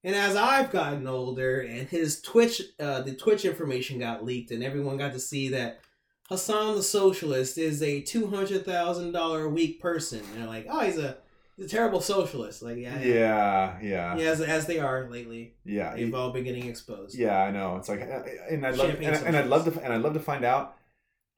And 0.04 0.14
as 0.14 0.36
I've 0.36 0.70
gotten 0.70 1.08
older, 1.08 1.62
and 1.62 1.88
his 1.88 2.20
Twitch, 2.22 2.62
uh, 2.78 3.00
the 3.00 3.14
Twitch 3.14 3.44
information 3.44 3.98
got 3.98 4.24
leaked, 4.24 4.52
and 4.52 4.62
everyone 4.62 4.98
got 4.98 5.14
to 5.14 5.18
see 5.18 5.48
that 5.48 5.80
Hasan 6.28 6.76
the 6.76 6.82
socialist 6.82 7.58
is 7.58 7.82
a 7.82 8.02
two 8.02 8.28
hundred 8.28 8.64
thousand 8.64 9.10
dollar 9.12 9.44
a 9.46 9.48
week 9.48 9.80
person. 9.80 10.20
And 10.20 10.42
they're 10.42 10.46
like, 10.48 10.66
oh, 10.70 10.80
he's 10.84 10.98
a 10.98 11.16
he's 11.56 11.66
a 11.66 11.68
terrible 11.68 12.00
socialist. 12.00 12.62
Like 12.62 12.76
yeah, 12.76 13.00
Yeah, 13.00 13.78
yeah, 13.82 14.16
yeah, 14.16 14.30
as, 14.30 14.40
as 14.42 14.66
they 14.66 14.78
are 14.78 15.10
lately. 15.10 15.54
yeah. 15.64 15.96
They've 15.96 16.14
all 16.14 16.30
been 16.30 16.44
getting 16.44 16.66
exposed. 16.68 17.18
Yeah, 17.18 17.38
I 17.42 17.50
know. 17.50 17.76
It's 17.76 17.88
like, 17.88 18.02
and 18.48 18.64
I 18.64 18.70
love, 18.70 18.90
and, 18.90 19.02
and 19.04 19.36
I'd 19.36 19.46
love 19.48 19.64
to, 19.64 19.82
and 19.82 19.92
I'd 19.92 20.02
love 20.02 20.14
to 20.14 20.20
find 20.20 20.44
out 20.44 20.76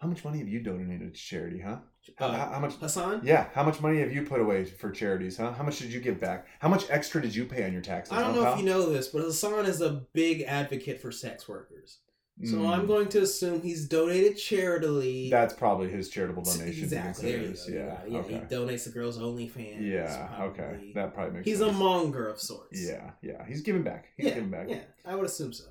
how 0.00 0.08
much 0.08 0.24
money 0.24 0.40
have 0.40 0.48
you 0.48 0.60
donated 0.60 1.14
to 1.14 1.20
charity, 1.20 1.60
huh? 1.60 1.78
How, 2.16 2.26
Uh, 2.28 2.32
how, 2.36 2.52
how 2.52 2.58
much? 2.60 2.74
Hasan? 2.80 3.20
Yeah, 3.24 3.48
how 3.54 3.62
much 3.64 3.80
money 3.80 3.98
have 4.00 4.12
you 4.12 4.22
put 4.22 4.40
away 4.40 4.64
for 4.64 4.90
charities, 4.90 5.36
huh? 5.36 5.52
How 5.52 5.62
much 5.64 5.78
did 5.78 5.92
you 5.92 6.00
give 6.00 6.18
back? 6.20 6.46
How 6.60 6.68
much 6.68 6.84
extra 6.90 7.20
did 7.22 7.34
you 7.34 7.44
pay 7.44 7.64
on 7.64 7.72
your 7.72 7.82
taxes? 7.82 8.12
I 8.16 8.22
don't 8.22 8.34
know 8.34 8.52
if 8.52 8.58
you 8.58 8.64
know 8.64 8.90
this, 8.90 9.08
but 9.08 9.22
Hasan 9.22 9.66
is 9.66 9.80
a 9.80 10.02
big 10.12 10.42
advocate 10.42 11.00
for 11.00 11.10
sex 11.12 11.48
workers. 11.48 11.98
So 12.44 12.58
Mm, 12.58 12.68
I'm 12.68 12.86
going 12.86 13.08
to 13.08 13.22
assume 13.22 13.62
he's 13.62 13.88
donated 13.88 14.38
charitably. 14.38 15.28
That's 15.28 15.52
probably 15.54 15.88
his 15.90 16.08
charitable 16.08 16.44
donation. 16.44 16.84
exactly. 16.84 17.32
There 17.32 17.40
you 17.42 17.48
go. 17.48 17.62
Yeah. 17.68 17.98
Yeah, 18.06 18.18
okay. 18.20 18.32
He 18.48 18.54
donates 18.54 18.84
to 18.84 18.90
girls' 18.90 19.18
only 19.20 19.48
OnlyFans. 19.48 19.80
Yeah. 19.80 20.36
Okay. 20.42 20.92
That 20.94 21.14
probably 21.14 21.34
makes. 21.34 21.46
He's 21.46 21.60
a 21.60 21.72
monger 21.72 22.28
of 22.28 22.40
sorts. 22.40 22.80
Yeah. 22.80 23.10
Yeah. 23.22 23.44
He's 23.44 23.62
giving 23.62 23.82
back. 23.82 24.06
He's 24.16 24.26
Yeah. 24.26 24.34
giving 24.34 24.50
back. 24.50 24.68
Yeah. 24.68 24.82
I 25.04 25.16
would 25.16 25.26
assume 25.26 25.52
so. 25.52 25.64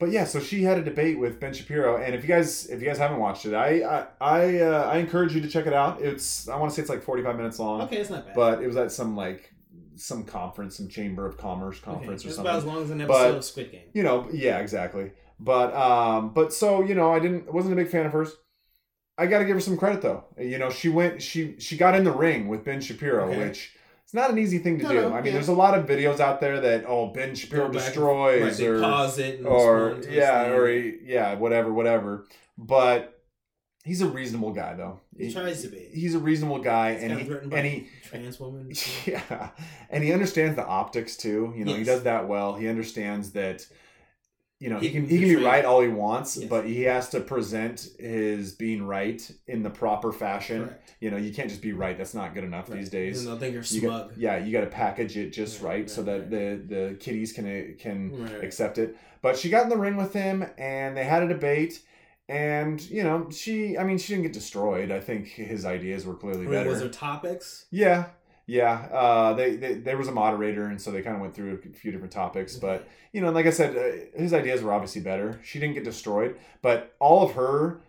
But 0.00 0.10
yeah, 0.10 0.24
so 0.24 0.40
she 0.40 0.62
had 0.64 0.78
a 0.78 0.82
debate 0.82 1.18
with 1.18 1.38
Ben 1.38 1.52
Shapiro, 1.52 1.98
and 2.02 2.14
if 2.14 2.22
you 2.22 2.28
guys 2.28 2.66
if 2.66 2.80
you 2.80 2.86
guys 2.88 2.96
haven't 2.98 3.18
watched 3.20 3.44
it, 3.46 3.54
I 3.54 3.82
I 3.82 4.06
I, 4.20 4.58
uh, 4.60 4.90
I 4.92 4.96
encourage 4.96 5.34
you 5.34 5.40
to 5.42 5.48
check 5.48 5.66
it 5.66 5.72
out. 5.74 6.00
It's 6.00 6.48
I 6.48 6.56
want 6.56 6.70
to 6.70 6.74
say 6.74 6.80
it's 6.82 6.90
like 6.90 7.02
forty 7.02 7.22
five 7.22 7.36
minutes 7.36 7.58
long, 7.58 7.82
Okay, 7.82 7.98
it's 7.98 8.10
not 8.10 8.24
bad. 8.26 8.34
but 8.34 8.62
it 8.62 8.66
was 8.66 8.76
at 8.76 8.90
some 8.90 9.14
like 9.14 9.52
some 9.96 10.24
conference, 10.24 10.76
some 10.78 10.88
Chamber 10.88 11.26
of 11.26 11.36
Commerce 11.36 11.76
okay. 11.76 11.84
conference 11.92 12.24
or 12.24 12.28
it's 12.28 12.36
something. 12.36 12.50
about 12.50 12.58
as 12.58 12.64
long 12.64 12.82
as 12.82 12.90
an 12.90 13.02
episode 13.02 13.18
But- 13.32 13.34
of 13.36 13.44
Squid 13.44 13.70
Game. 13.72 13.82
you 13.92 14.02
know, 14.02 14.26
yeah, 14.32 14.58
exactly. 14.58 15.12
But 15.38 15.74
um, 15.74 16.32
but 16.32 16.52
so 16.54 16.82
you 16.82 16.94
know, 16.94 17.12
I 17.12 17.18
didn't 17.20 17.52
wasn't 17.52 17.74
a 17.74 17.76
big 17.76 17.88
fan 17.88 18.06
of 18.06 18.12
hers. 18.12 18.32
I 19.18 19.26
got 19.26 19.40
to 19.40 19.44
give 19.44 19.54
her 19.56 19.60
some 19.60 19.76
credit 19.76 20.00
though. 20.00 20.24
You 20.38 20.56
know, 20.58 20.70
she 20.70 20.88
went 20.88 21.20
she 21.20 21.56
she 21.58 21.76
got 21.76 21.94
in 21.94 22.04
the 22.04 22.10
ring 22.12 22.48
with 22.48 22.64
Ben 22.64 22.80
Shapiro, 22.80 23.28
Okay. 23.28 23.38
which 23.48 23.74
it's 24.10 24.14
not 24.16 24.28
an 24.30 24.38
easy 24.38 24.58
thing 24.58 24.76
to 24.78 24.82
No, 24.82 24.88
do. 24.88 25.00
no, 25.02 25.12
I 25.12 25.16
mean, 25.18 25.26
yeah. 25.26 25.32
there's 25.34 25.46
a 25.46 25.52
lot 25.52 25.78
of 25.78 25.86
videos 25.86 26.18
out 26.18 26.40
there 26.40 26.58
that 26.62 26.84
oh 26.84 27.12
Ben 27.12 27.32
Shapiro 27.36 27.68
Go 27.68 27.74
back 27.74 27.82
and- 27.84 27.84
destroys 27.94 28.42
Right, 28.42 28.56
they 28.56 28.66
or 28.66 28.80
pause 28.80 29.18
it 29.20 29.38
and 29.38 29.46
or 29.46 29.94
to 30.00 30.12
yeah 30.12 30.42
thing. 30.46 30.52
or 30.52 30.66
he, 30.68 30.94
yeah 31.04 31.34
whatever 31.34 31.72
whatever. 31.72 32.26
But 32.58 33.22
he's 33.84 34.00
a 34.00 34.08
reasonable 34.08 34.52
guy 34.52 34.74
though. 34.74 34.98
He 35.16 35.32
tries 35.32 35.62
to 35.62 35.68
be. 35.68 35.78
He's 35.92 36.16
a 36.16 36.18
reasonable 36.18 36.58
guy, 36.58 36.90
It's 36.90 37.02
and 37.04 37.12
kind 37.12 37.42
he 37.42 37.48
by 37.48 37.56
and 37.58 37.66
he 37.68 37.88
trans 38.02 38.40
woman. 38.40 38.72
yeah, 39.06 39.50
and 39.90 40.02
he 40.02 40.12
understands 40.12 40.56
the 40.56 40.66
optics 40.66 41.16
too. 41.16 41.54
You 41.56 41.64
know, 41.64 41.74
he 41.74 41.84
does 41.84 42.02
that 42.02 42.26
well. 42.26 42.56
He 42.56 42.66
understands 42.66 43.30
that. 43.32 43.64
You 44.60 44.68
know, 44.68 44.78
he, 44.78 44.90
can 44.90 45.08
he 45.08 45.18
can 45.18 45.28
be 45.28 45.36
right 45.36 45.64
all 45.64 45.80
he 45.80 45.88
wants, 45.88 46.36
Yes. 46.36 46.48
but 46.50 46.66
he 46.66 46.82
has 46.82 47.08
to 47.10 47.20
present 47.20 47.88
his 47.98 48.52
being 48.52 48.82
right 48.86 49.20
in 49.46 49.62
the 49.62 49.70
proper 49.70 50.12
fashion. 50.12 50.66
Correct. 50.66 50.94
You 51.00 51.10
know, 51.10 51.16
you 51.16 51.32
can't 51.32 51.48
just 51.48 51.62
be 51.62 51.72
right. 51.72 51.96
That's 51.96 52.12
not 52.12 52.34
good 52.34 52.44
enough 52.44 52.68
Right. 52.68 52.78
these 52.78 52.90
days. 52.90 53.20
And 53.20 53.28
they'll 53.28 53.38
think 53.38 53.54
you're 53.54 53.62
You 53.62 53.80
got, 53.80 54.18
yeah, 54.18 54.36
you 54.36 54.52
got 54.52 54.60
to 54.60 54.66
package 54.66 55.16
it 55.16 55.30
just 55.32 55.62
Right, 55.62 55.68
right, 55.68 55.78
right, 55.80 55.90
so 55.90 56.02
that 56.02 56.30
the 56.30 56.60
the 56.74 56.96
kiddies 57.00 57.32
can 57.32 57.74
can 57.78 58.28
accept 58.42 58.76
it. 58.76 58.96
But 59.22 59.38
she 59.38 59.48
got 59.48 59.62
in 59.62 59.70
the 59.70 59.78
ring 59.78 59.96
with 59.96 60.12
him, 60.12 60.44
and 60.58 60.94
they 60.94 61.04
had 61.04 61.22
a 61.22 61.28
debate. 61.28 61.80
And 62.28 62.80
you 62.82 63.02
know, 63.02 63.28
she 63.30 63.78
I 63.78 63.82
mean, 63.84 63.96
she 63.96 64.12
didn't 64.12 64.24
get 64.24 64.34
destroyed. 64.34 64.90
I 64.92 65.00
think 65.00 65.26
his 65.28 65.64
ideas 65.64 66.04
were 66.06 66.14
clearly 66.14 66.42
I 66.42 66.44
mean, 66.44 66.50
better. 66.52 66.70
was 66.70 66.80
there 66.80 66.88
topics? 66.90 67.64
Yeah, 67.70 68.06
yeah. 68.58 68.74
Uh, 69.02 69.32
they, 69.34 69.56
they 69.56 69.74
there 69.74 69.96
was 70.02 70.08
a 70.08 70.12
moderator, 70.12 70.64
and 70.70 70.80
so 70.82 70.90
they 70.90 71.02
kind 71.02 71.16
of 71.16 71.22
went 71.22 71.34
through 71.34 71.52
a 71.64 71.72
few 71.82 71.90
different 71.92 72.12
topics. 72.12 72.56
But 72.56 72.78
you 73.12 73.20
know, 73.20 73.30
like 73.30 73.46
I 73.46 73.50
said, 73.50 73.70
uh, 73.76 74.18
his 74.24 74.32
ideas 74.34 74.62
were 74.62 74.72
obviously 74.72 75.02
better. 75.02 75.28
She 75.42 75.58
didn't 75.60 75.74
get 75.74 75.84
destroyed, 75.84 76.36
but 76.62 76.78
all 76.98 77.22
of 77.26 77.32
her, 77.32 77.80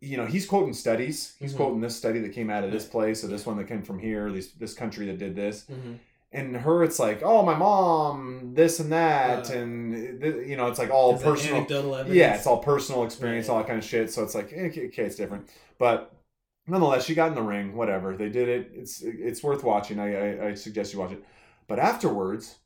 you 0.00 0.16
know, 0.16 0.26
he's 0.26 0.46
quoting 0.46 0.74
studies. 0.74 1.34
He's 1.38 1.52
Mhm. 1.52 1.56
quoting 1.56 1.80
this 1.80 1.96
study 1.96 2.18
that 2.20 2.32
came 2.32 2.50
out 2.50 2.64
of 2.64 2.70
this 2.72 2.86
place, 2.86 3.22
or 3.24 3.28
this 3.28 3.44
one 3.46 3.56
that 3.58 3.68
came 3.68 3.82
from 3.82 3.98
here, 3.98 4.30
this 4.32 4.48
this 4.52 4.74
country 4.74 5.04
that 5.06 5.18
did 5.18 5.34
this. 5.36 5.66
Mhm. 5.70 5.98
And 6.32 6.56
her, 6.56 6.82
it's 6.82 6.98
like, 6.98 7.20
oh, 7.22 7.42
my 7.44 7.54
mom, 7.56 8.54
this 8.54 8.80
and 8.80 8.90
that, 8.90 9.50
Uh, 9.50 9.54
and 9.58 10.20
th- 10.20 10.48
you 10.48 10.56
know, 10.56 10.66
it's 10.66 10.80
like 10.80 10.90
all 10.90 11.16
personal. 11.16 11.60
Yeah, 12.16 12.34
it's 12.34 12.46
all 12.48 12.58
personal 12.58 13.04
experience, 13.04 13.46
Right. 13.46 13.54
all 13.54 13.60
that 13.60 13.68
kind 13.68 13.78
of 13.78 13.84
shit. 13.84 14.10
So 14.10 14.24
it's 14.24 14.34
like, 14.34 14.52
eh, 14.52 14.66
okay, 14.66 14.86
okay, 14.88 15.04
it's 15.04 15.14
different. 15.14 15.48
But 15.78 16.10
nonetheless, 16.66 17.04
she 17.04 17.14
got 17.14 17.28
in 17.28 17.34
the 17.34 17.42
ring. 17.42 17.74
Whatever 17.76 18.16
they 18.16 18.28
did 18.28 18.48
it. 18.48 18.70
It's 18.74 19.02
it's 19.02 19.42
worth 19.42 19.64
watching. 19.64 19.98
I 19.98 20.14
I, 20.14 20.48
I 20.48 20.54
suggest 20.54 20.92
you 20.92 21.00
watch 21.00 21.12
it. 21.12 21.24
But 21.66 21.78
afterwards, 21.78 22.56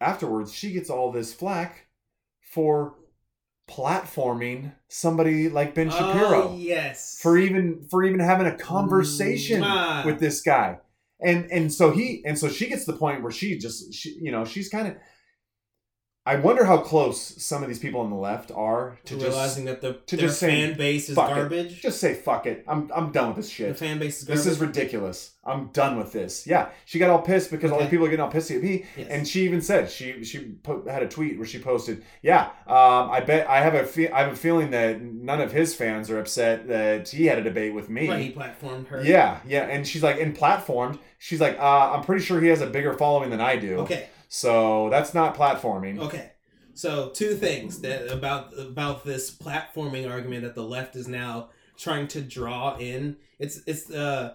afterwards, 0.00 0.52
she 0.52 0.72
gets 0.72 0.90
all 0.90 1.10
this 1.12 1.32
flack 1.32 1.86
for 2.40 2.94
platforming 3.68 4.72
somebody 4.88 5.48
like 5.50 5.74
Ben 5.74 5.88
oh, 5.88 5.90
Shapiro 5.90 6.48
Oh, 6.48 6.56
yes. 6.56 7.18
for 7.20 7.36
even 7.36 7.86
for 7.90 8.02
even 8.02 8.18
having 8.18 8.46
a 8.46 8.56
conversation 8.56 9.60
Mwah. 9.60 10.06
with 10.06 10.18
this 10.20 10.40
guy 10.40 10.78
and 11.20 11.50
and 11.50 11.72
so 11.72 11.90
he 11.90 12.22
and 12.24 12.38
so 12.38 12.48
she 12.48 12.68
gets 12.68 12.84
to 12.84 12.92
the 12.92 12.98
point 12.98 13.22
where 13.22 13.32
she 13.32 13.58
just 13.58 13.92
she 13.92 14.16
you 14.20 14.30
know 14.30 14.44
she's 14.44 14.68
kind 14.68 14.88
of 14.88 14.94
i 16.32 16.36
wonder 16.36 16.64
how 16.64 16.78
close 16.78 17.18
some 17.42 17.62
of 17.62 17.68
these 17.68 17.78
people 17.78 18.00
on 18.00 18.10
the 18.10 18.16
left 18.30 18.50
are 18.54 18.98
to 19.04 19.18
just 19.18 19.64
that 19.64 19.80
the 19.80 19.92
to 20.06 20.16
their 20.16 20.26
just 20.28 20.40
fan 20.40 20.76
base 20.76 21.08
is 21.08 21.14
"Fuck 21.14 21.30
it." 21.30 21.34
garbage. 21.34 21.80
just 21.80 22.00
say 22.00 22.14
fuck 22.14 22.46
it 22.46 22.64
i'm 22.68 22.90
i'm 22.94 23.10
done 23.12 23.28
with 23.28 23.36
this 23.36 23.48
shit. 23.48 23.68
the 23.68 23.74
fan 23.74 23.98
base 23.98 24.18
is 24.20 24.24
garbage. 24.24 24.44
this 24.44 24.52
is 24.52 24.60
ridiculous 24.60 25.18
i'm 25.44 25.68
done 25.68 25.96
with 25.96 26.12
this 26.12 26.46
yeah 26.46 26.68
she 26.84 26.98
got 26.98 27.08
all 27.10 27.22
pissed 27.22 27.50
because 27.50 27.70
all 27.70 27.76
Okay. 27.78 27.86
the 27.86 27.90
people 27.90 28.06
are 28.06 28.10
getting 28.10 28.24
all 28.24 28.30
pissy 28.38 28.56
at 28.56 28.62
me 28.62 28.84
Yes. 28.96 29.08
and 29.08 29.26
she 29.26 29.44
even 29.44 29.60
said 29.62 29.90
she 29.90 30.22
she 30.24 30.38
po- 30.62 30.84
had 30.88 31.02
a 31.02 31.08
tweet 31.08 31.38
where 31.38 31.46
she 31.46 31.58
posted, 31.58 32.02
"Yeah, 32.22 32.42
um, 32.66 33.10
I 33.16 33.20
bet 33.20 33.48
I 33.48 33.60
have 33.62 33.74
a 33.74 33.84
fe- 33.84 34.10
I 34.10 34.20
have 34.24 34.32
a 34.32 34.36
feeling 34.36 34.70
that 34.72 35.00
none 35.00 35.40
of 35.40 35.52
his 35.52 35.74
fans 35.74 36.10
are 36.10 36.18
upset 36.18 36.68
that 36.68 37.08
he 37.08 37.26
had 37.26 37.38
a 37.38 37.42
debate 37.42 37.72
with 37.72 37.88
me." 37.88 38.08
Right, 38.08 38.20
he 38.20 38.32
platformed 38.32 38.88
her. 38.88 39.02
Yeah, 39.02 39.38
yeah, 39.46 39.62
and 39.74 39.86
she's 39.86 40.02
like, 40.02 40.18
in 40.18 40.32
platformed, 40.34 40.98
she's 41.18 41.40
like, 41.40 41.56
uh, 41.58 41.92
I'm 41.94 42.02
pretty 42.04 42.22
sure 42.24 42.40
he 42.40 42.48
has 42.48 42.60
a 42.60 42.66
bigger 42.66 42.92
following 42.94 43.30
than 43.30 43.40
I 43.40 43.56
do. 43.56 43.76
Okay. 43.78 44.08
So 44.28 44.88
that's 44.90 45.14
not 45.14 45.36
platforming. 45.36 45.98
Okay. 45.98 46.32
So 46.74 47.08
two 47.08 47.34
things 47.34 47.80
that 47.80 48.08
about 48.12 48.56
about 48.56 49.04
this 49.04 49.34
platforming 49.34 50.08
argument 50.08 50.42
that 50.44 50.54
the 50.54 50.62
left 50.62 50.94
is 50.94 51.08
now 51.08 51.48
trying 51.76 52.06
to 52.08 52.20
draw 52.20 52.76
in. 52.76 53.16
It's 53.38 53.62
it's 53.66 53.90
uh 53.90 54.34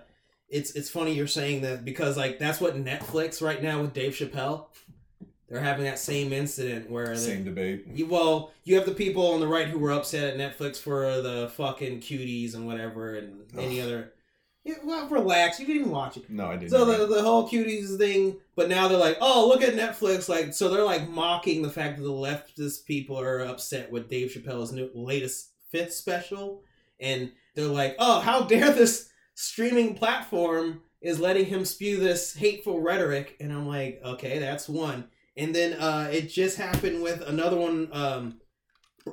it's 0.50 0.72
it's 0.72 0.90
funny 0.90 1.14
you're 1.14 1.28
saying 1.28 1.62
that 1.62 1.86
because 1.86 2.18
like 2.18 2.40
that's 2.40 2.60
what 2.60 2.76
Netflix 2.76 3.42
right 3.42 3.62
now 3.62 3.82
with 3.82 3.94
Dave 3.94 4.14
Chappelle. 4.14 4.66
They're 5.48 5.62
having 5.62 5.86
that 5.86 6.00
same 6.00 6.34
incident 6.34 6.90
where 6.90 7.16
Same 7.16 7.44
debate. 7.44 7.86
You, 7.94 8.08
well, 8.08 8.52
you 8.64 8.76
have 8.76 8.86
the 8.86 8.94
people 8.94 9.34
on 9.34 9.40
the 9.40 9.48
right 9.48 9.68
who 9.68 9.78
were 9.78 9.92
upset 9.92 10.34
at 10.34 10.38
Netflix 10.38 10.78
for 10.78 11.22
the 11.22 11.52
fucking 11.56 12.00
cuties 12.00 12.56
and 12.56 12.66
whatever, 12.66 13.16
and 13.16 13.44
any 13.58 13.80
other. 13.80 14.14
Yeah, 14.63 14.76
well, 14.84 15.10
relax. 15.10 15.60
You 15.60 15.65
didn't 15.65 15.82
even 15.82 15.91
watch 15.91 16.15
it. 16.15 16.30
No, 16.30 16.47
I 16.47 16.56
didn't. 16.56 16.71
So 16.71 16.86
the, 16.86 17.06
the 17.06 17.21
whole 17.21 17.49
cuties 17.49 17.97
thing, 17.97 18.38
but 18.56 18.69
now 18.69 18.88
they're 18.88 18.97
like, 18.97 19.17
oh, 19.19 19.47
look 19.47 19.62
at 19.62 19.76
Netflix. 19.76 20.30
Like, 20.30 20.54
so 20.54 20.69
they're 20.69 20.86
like 20.86 21.10
mocking 21.10 21.62
the 21.62 21.69
fact 21.69 21.97
that 21.97 22.04
the 22.04 22.10
leftist 22.10 22.86
people 22.86 23.19
are 23.19 23.41
upset 23.41 23.91
with 23.91 24.10
Dave 24.10 24.32
Chappelle's 24.32 24.71
new 24.71 24.89
latest 24.93 25.49
fifth 25.69 25.93
special, 25.93 26.63
and 26.99 27.32
they're 27.56 27.67
like, 27.67 27.95
oh, 27.99 28.21
how 28.21 28.43
dare 28.43 28.71
this 28.71 29.10
streaming 29.36 29.95
platform 29.95 30.82
is 31.02 31.19
letting 31.19 31.45
him 31.45 31.65
spew 31.65 31.99
this 31.99 32.34
hateful 32.34 32.80
rhetoric? 32.80 33.36
And 33.41 33.52
I'm 33.52 33.67
like, 33.67 33.99
okay, 34.06 34.39
that's 34.39 34.69
one. 34.69 35.10
And 35.36 35.54
then 35.54 35.73
uh, 35.73 36.10
it 36.10 36.30
just 36.30 36.56
happened 36.56 37.04
with 37.04 37.21
another 37.21 37.58
one. 37.58 37.89
Um, 37.91 38.39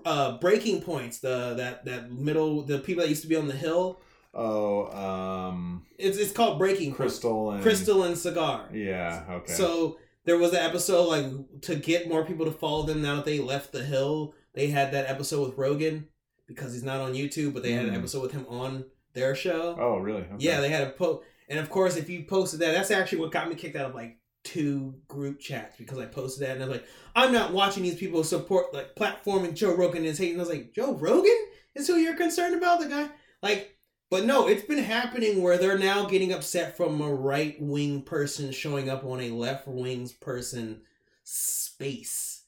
uh, 0.04 0.38
breaking 0.38 0.82
points. 0.82 1.18
The 1.18 1.54
that 1.56 1.84
that 1.86 2.12
middle 2.12 2.62
the 2.62 2.78
people 2.78 3.02
that 3.02 3.08
used 3.08 3.22
to 3.22 3.28
be 3.28 3.36
on 3.36 3.48
the 3.48 3.54
hill. 3.56 4.00
Oh, 4.32 4.86
um, 4.96 5.86
It's 5.98 6.16
it's 6.18 6.32
called 6.32 6.58
breaking 6.58 6.94
Krystal 6.94 7.54
and 7.54 7.64
Krystal 7.64 8.06
and 8.06 8.14
Saagar. 8.16 8.72
Yeah. 8.72 9.24
Okay. 9.28 9.52
So 9.52 9.98
there 10.24 10.38
was 10.38 10.50
an 10.52 10.58
episode 10.58 11.04
like 11.08 11.60
to 11.62 11.74
get 11.76 12.08
more 12.08 12.24
people 12.24 12.44
to 12.46 12.52
follow 12.52 12.84
them 12.84 13.02
now 13.02 13.16
that 13.16 13.24
they 13.24 13.40
left 13.40 13.72
the 13.72 13.84
hill. 13.84 14.34
They 14.54 14.68
had 14.68 14.92
that 14.92 15.08
episode 15.08 15.48
with 15.48 15.58
Rogan 15.58 16.08
because 16.46 16.72
he's 16.72 16.82
not 16.84 17.00
on 17.00 17.14
YouTube, 17.14 17.54
but 17.54 17.62
they 17.62 17.72
had 17.72 17.86
an 17.86 17.94
Mm. 17.94 17.98
episode 17.98 18.22
with 18.22 18.32
him 18.32 18.46
on 18.48 18.84
their 19.14 19.34
show. 19.34 19.76
oh, 19.78 19.98
really? 19.98 20.22
Okay. 20.22 20.34
Yeah, 20.38 20.60
they 20.60 20.68
had 20.68 20.86
a 20.86 20.90
post, 20.90 21.24
and 21.48 21.58
of 21.58 21.68
course, 21.70 21.96
if 21.96 22.08
you 22.08 22.24
posted 22.24 22.60
that, 22.60 22.72
that's 22.72 22.90
actually 22.92 23.18
what 23.18 23.32
got 23.32 23.48
me 23.48 23.54
kicked 23.56 23.76
out 23.76 23.90
of 23.90 23.94
like 23.94 24.18
two 24.44 24.94
group 25.08 25.38
chats 25.40 25.76
because 25.76 25.98
I 25.98 26.06
posted 26.06 26.46
that 26.46 26.52
and 26.54 26.62
I 26.62 26.66
was 26.66 26.76
like, 26.78 26.86
I'm 27.14 27.32
not 27.32 27.52
watching 27.52 27.82
these 27.82 27.96
people 27.96 28.22
support 28.24 28.72
like 28.72 28.94
platforming 28.94 29.54
Joe 29.54 29.74
Rogan 29.74 30.04
is 30.04 30.18
hating. 30.18 30.36
I 30.36 30.40
was 30.40 30.48
like, 30.48 30.72
Joe 30.72 30.94
Rogan 30.94 31.36
is 31.74 31.86
who 31.88 31.96
you're 31.96 32.14
concerned 32.16 32.54
about, 32.54 32.80
the 32.80 32.86
guy? 32.86 33.08
Like, 33.42 33.76
but 34.10 34.24
no, 34.24 34.48
it's 34.48 34.66
been 34.66 34.82
happening 34.82 35.40
where 35.42 35.56
they're 35.56 35.78
now 35.78 36.04
getting 36.04 36.32
upset 36.32 36.76
from 36.76 37.00
a 37.00 37.12
right 37.14 37.56
wing 37.60 38.02
person 38.02 38.50
showing 38.52 38.90
up 38.90 39.04
on 39.04 39.20
a 39.20 39.30
left 39.30 39.66
wing 39.68 40.08
person 40.20 40.82
space 41.24 42.42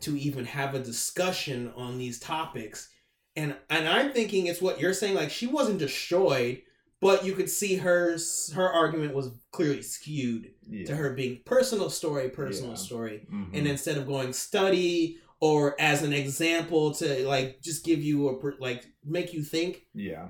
to 0.00 0.16
even 0.16 0.44
have 0.44 0.74
a 0.74 0.78
discussion 0.82 1.72
on 1.76 1.98
these 1.98 2.18
topics. 2.18 2.88
And 3.36 3.54
and 3.70 3.88
I'm 3.88 4.12
thinking 4.12 4.46
it's 4.46 4.60
what 4.62 4.80
you're 4.80 4.94
saying. 4.94 5.14
Like 5.14 5.30
she 5.30 5.46
wasn't 5.46 5.78
destroyed, 5.78 6.62
but 7.00 7.24
you 7.24 7.32
could 7.32 7.48
see 7.48 7.76
her 7.76 8.18
her 8.54 8.68
argument 8.68 9.14
was 9.14 9.30
clearly 9.52 9.82
skewed 9.82 10.50
Yeah. 10.68 10.84
to 10.86 10.96
her 10.96 11.14
being 11.14 11.40
personal 11.44 11.88
story, 11.90 12.28
personal 12.28 12.70
Yeah. 12.72 12.76
story, 12.76 13.26
Mhm. 13.32 13.50
and 13.54 13.66
instead 13.66 13.96
of 13.96 14.06
going 14.06 14.32
study 14.32 15.18
or 15.40 15.74
as 15.80 16.02
an 16.02 16.12
example 16.12 16.92
to 16.94 17.26
like 17.26 17.60
just 17.62 17.84
give 17.84 18.02
you 18.02 18.28
a 18.28 18.52
like 18.60 18.84
make 19.04 19.32
you 19.32 19.42
think 19.42 19.86
yeah. 19.94 20.28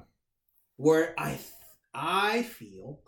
Where 0.82 1.14
I 1.16 1.38
I 1.94 2.42
feel 2.42 3.00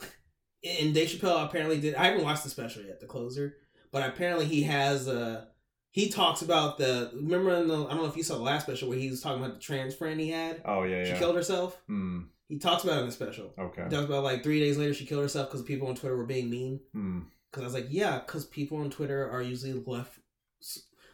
and 0.63 0.95
Dave 0.95 1.09
Chappelle 1.09 1.45
apparently 1.45 1.81
did 1.81 1.97
I 1.97 2.07
haven't 2.07 2.25
watched 2.25 2.45
the 2.45 2.51
special 2.51 2.83
yet 2.83 3.01
the 3.01 3.07
closer 3.07 3.57
but 3.91 4.09
apparently 4.09 4.47
he 4.47 4.63
has 4.63 5.09
a 5.09 5.49
he 5.91 6.09
talks 6.09 6.43
about 6.43 6.79
the 6.79 7.11
remember 7.15 7.55
in 7.55 7.69
the 7.69 7.85
I 7.87 7.91
don't 7.91 7.99
know 7.99 8.07
if 8.07 8.17
you 8.17 8.23
saw 8.23 8.37
the 8.37 8.43
last 8.43 8.65
special 8.65 8.89
where 8.89 8.99
he 8.99 9.11
was 9.11 9.21
talking 9.21 9.43
about 9.43 9.55
the 9.55 9.61
trans 9.61 9.95
friend 9.95 10.21
he 10.21 10.31
had? 10.31 10.63
Oh 10.65 10.85
yeah, 10.85 11.05
she 11.05 11.11
yeah. 11.11 11.19
killed 11.19 11.35
herself? 11.35 11.81
Mm, 11.91 12.27
he 12.49 12.59
talks 12.59 12.85
about 12.85 12.99
it 12.99 13.01
in 13.01 13.07
the 13.07 13.13
special. 13.13 13.53
Okay. 13.59 13.85
he 13.85 13.91
talks 13.91 14.07
about 14.07 14.23
like 14.23 14.45
three 14.45 14.61
days 14.61 14.79
later 14.79 14.95
she 14.95 15.07
killed 15.07 15.23
herself 15.23 15.49
because 15.49 15.63
people 15.63 15.89
on 15.89 15.97
Twitter 15.97 16.17
were 16.17 16.27
being 16.27 16.51
mean. 16.51 16.81
Mm, 16.95 17.25
because 17.51 17.63
I 17.63 17.67
was 17.67 17.75
like 17.75 17.87
yeah 17.91 18.21
because 18.25 18.45
people 18.45 18.79
on 18.79 18.91
Twitter 18.91 19.29
are 19.29 19.43
usually 19.43 19.73
left 19.87 20.21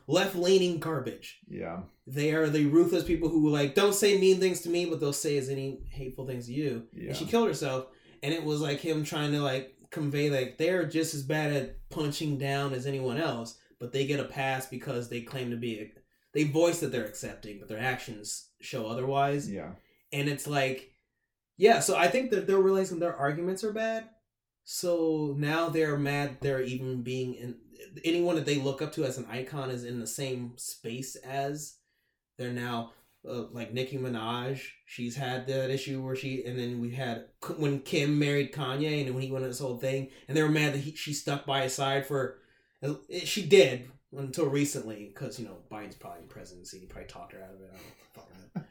left 0.06 0.36
leaning 0.36 0.78
garbage. 0.78 1.38
Yeah. 1.48 1.80
They 2.12 2.32
are 2.32 2.48
the 2.48 2.66
ruthless 2.66 3.04
people 3.04 3.28
who 3.28 3.48
like 3.50 3.74
don't 3.74 3.94
say 3.94 4.18
mean 4.18 4.40
things 4.40 4.60
to 4.62 4.68
me, 4.68 4.84
but 4.84 5.00
they'll 5.00 5.12
say 5.12 5.38
as 5.38 5.48
any 5.48 5.80
hateful 5.90 6.26
things 6.26 6.46
to 6.46 6.52
you. 6.52 6.86
Yeah. 6.92 7.08
And 7.08 7.16
she 7.16 7.24
killed 7.24 7.48
herself, 7.48 7.86
and 8.22 8.34
it 8.34 8.44
was 8.44 8.60
like 8.60 8.80
him 8.80 9.04
trying 9.04 9.32
to 9.32 9.40
like 9.40 9.74
convey 9.90 10.28
like 10.30 10.58
they're 10.58 10.84
just 10.86 11.14
as 11.14 11.22
bad 11.22 11.52
at 11.52 11.88
punching 11.90 12.38
down 12.38 12.72
as 12.72 12.86
anyone 12.86 13.18
else, 13.18 13.58
but 13.78 13.92
they 13.92 14.06
get 14.06 14.20
a 14.20 14.24
pass 14.24 14.66
because 14.66 15.08
they 15.08 15.20
claim 15.20 15.50
to 15.50 15.56
be. 15.56 15.92
They 16.32 16.44
voice 16.44 16.80
that 16.80 16.92
they're 16.92 17.06
accepting, 17.06 17.58
but 17.58 17.68
their 17.68 17.80
actions 17.80 18.50
show 18.60 18.86
otherwise. 18.86 19.50
Yeah. 19.50 19.72
And 20.12 20.28
it's 20.28 20.46
like, 20.46 20.90
yeah. 21.56 21.80
So 21.80 21.96
I 21.96 22.08
think 22.08 22.30
that 22.30 22.46
they're 22.46 22.58
realizing 22.58 22.98
their 22.98 23.16
arguments 23.16 23.64
are 23.64 23.72
bad. 23.72 24.08
So 24.64 25.34
now 25.38 25.68
they're 25.68 25.98
mad. 25.98 26.38
They're 26.40 26.62
even 26.62 27.02
being 27.02 27.34
in 27.34 27.56
anyone 28.04 28.36
that 28.36 28.46
they 28.46 28.56
look 28.56 28.82
up 28.82 28.92
to 28.92 29.04
as 29.04 29.18
an 29.18 29.26
icon 29.30 29.70
is 29.70 29.84
in 29.84 30.00
the 30.00 30.06
same 30.06 30.52
space 30.56 31.16
as. 31.16 31.76
They're 32.40 32.52
now 32.52 32.92
uh, 33.28 33.44
like 33.52 33.74
Nicki 33.74 33.98
Minaj. 33.98 34.62
She's 34.86 35.16
had 35.16 35.46
that 35.48 35.70
issue 35.70 36.02
where 36.02 36.16
she, 36.16 36.44
and 36.44 36.58
then 36.58 36.80
we 36.80 36.92
had 36.92 37.26
when 37.58 37.80
Kim 37.82 38.18
married 38.18 38.52
Kanye, 38.52 39.06
and 39.06 39.14
when 39.14 39.24
he 39.24 39.32
went 39.32 39.44
on 39.44 39.50
this 39.50 39.60
whole 39.60 39.78
thing, 39.78 40.10
and 40.28 40.36
they 40.36 40.42
were 40.42 40.50
mad 40.50 40.74
that 40.74 40.80
he, 40.80 40.96
she 40.96 41.14
stuck 41.14 41.46
by 41.46 41.62
his 41.64 41.74
side 41.74 42.06
for. 42.06 42.38
uh, 42.82 42.94
She 43.24 43.46
did 43.46 43.90
until 44.16 44.46
recently 44.46 45.12
because 45.14 45.38
you 45.38 45.46
know 45.46 45.58
Biden's 45.70 45.96
probably 45.96 46.22
in 46.22 46.28
presidency. 46.28 46.80
He 46.80 46.86
probably 46.86 47.08
talked 47.08 47.34
her 47.34 47.42
out 47.44 47.54
of 47.54 47.60
it. 47.62 47.70
I 47.74 48.20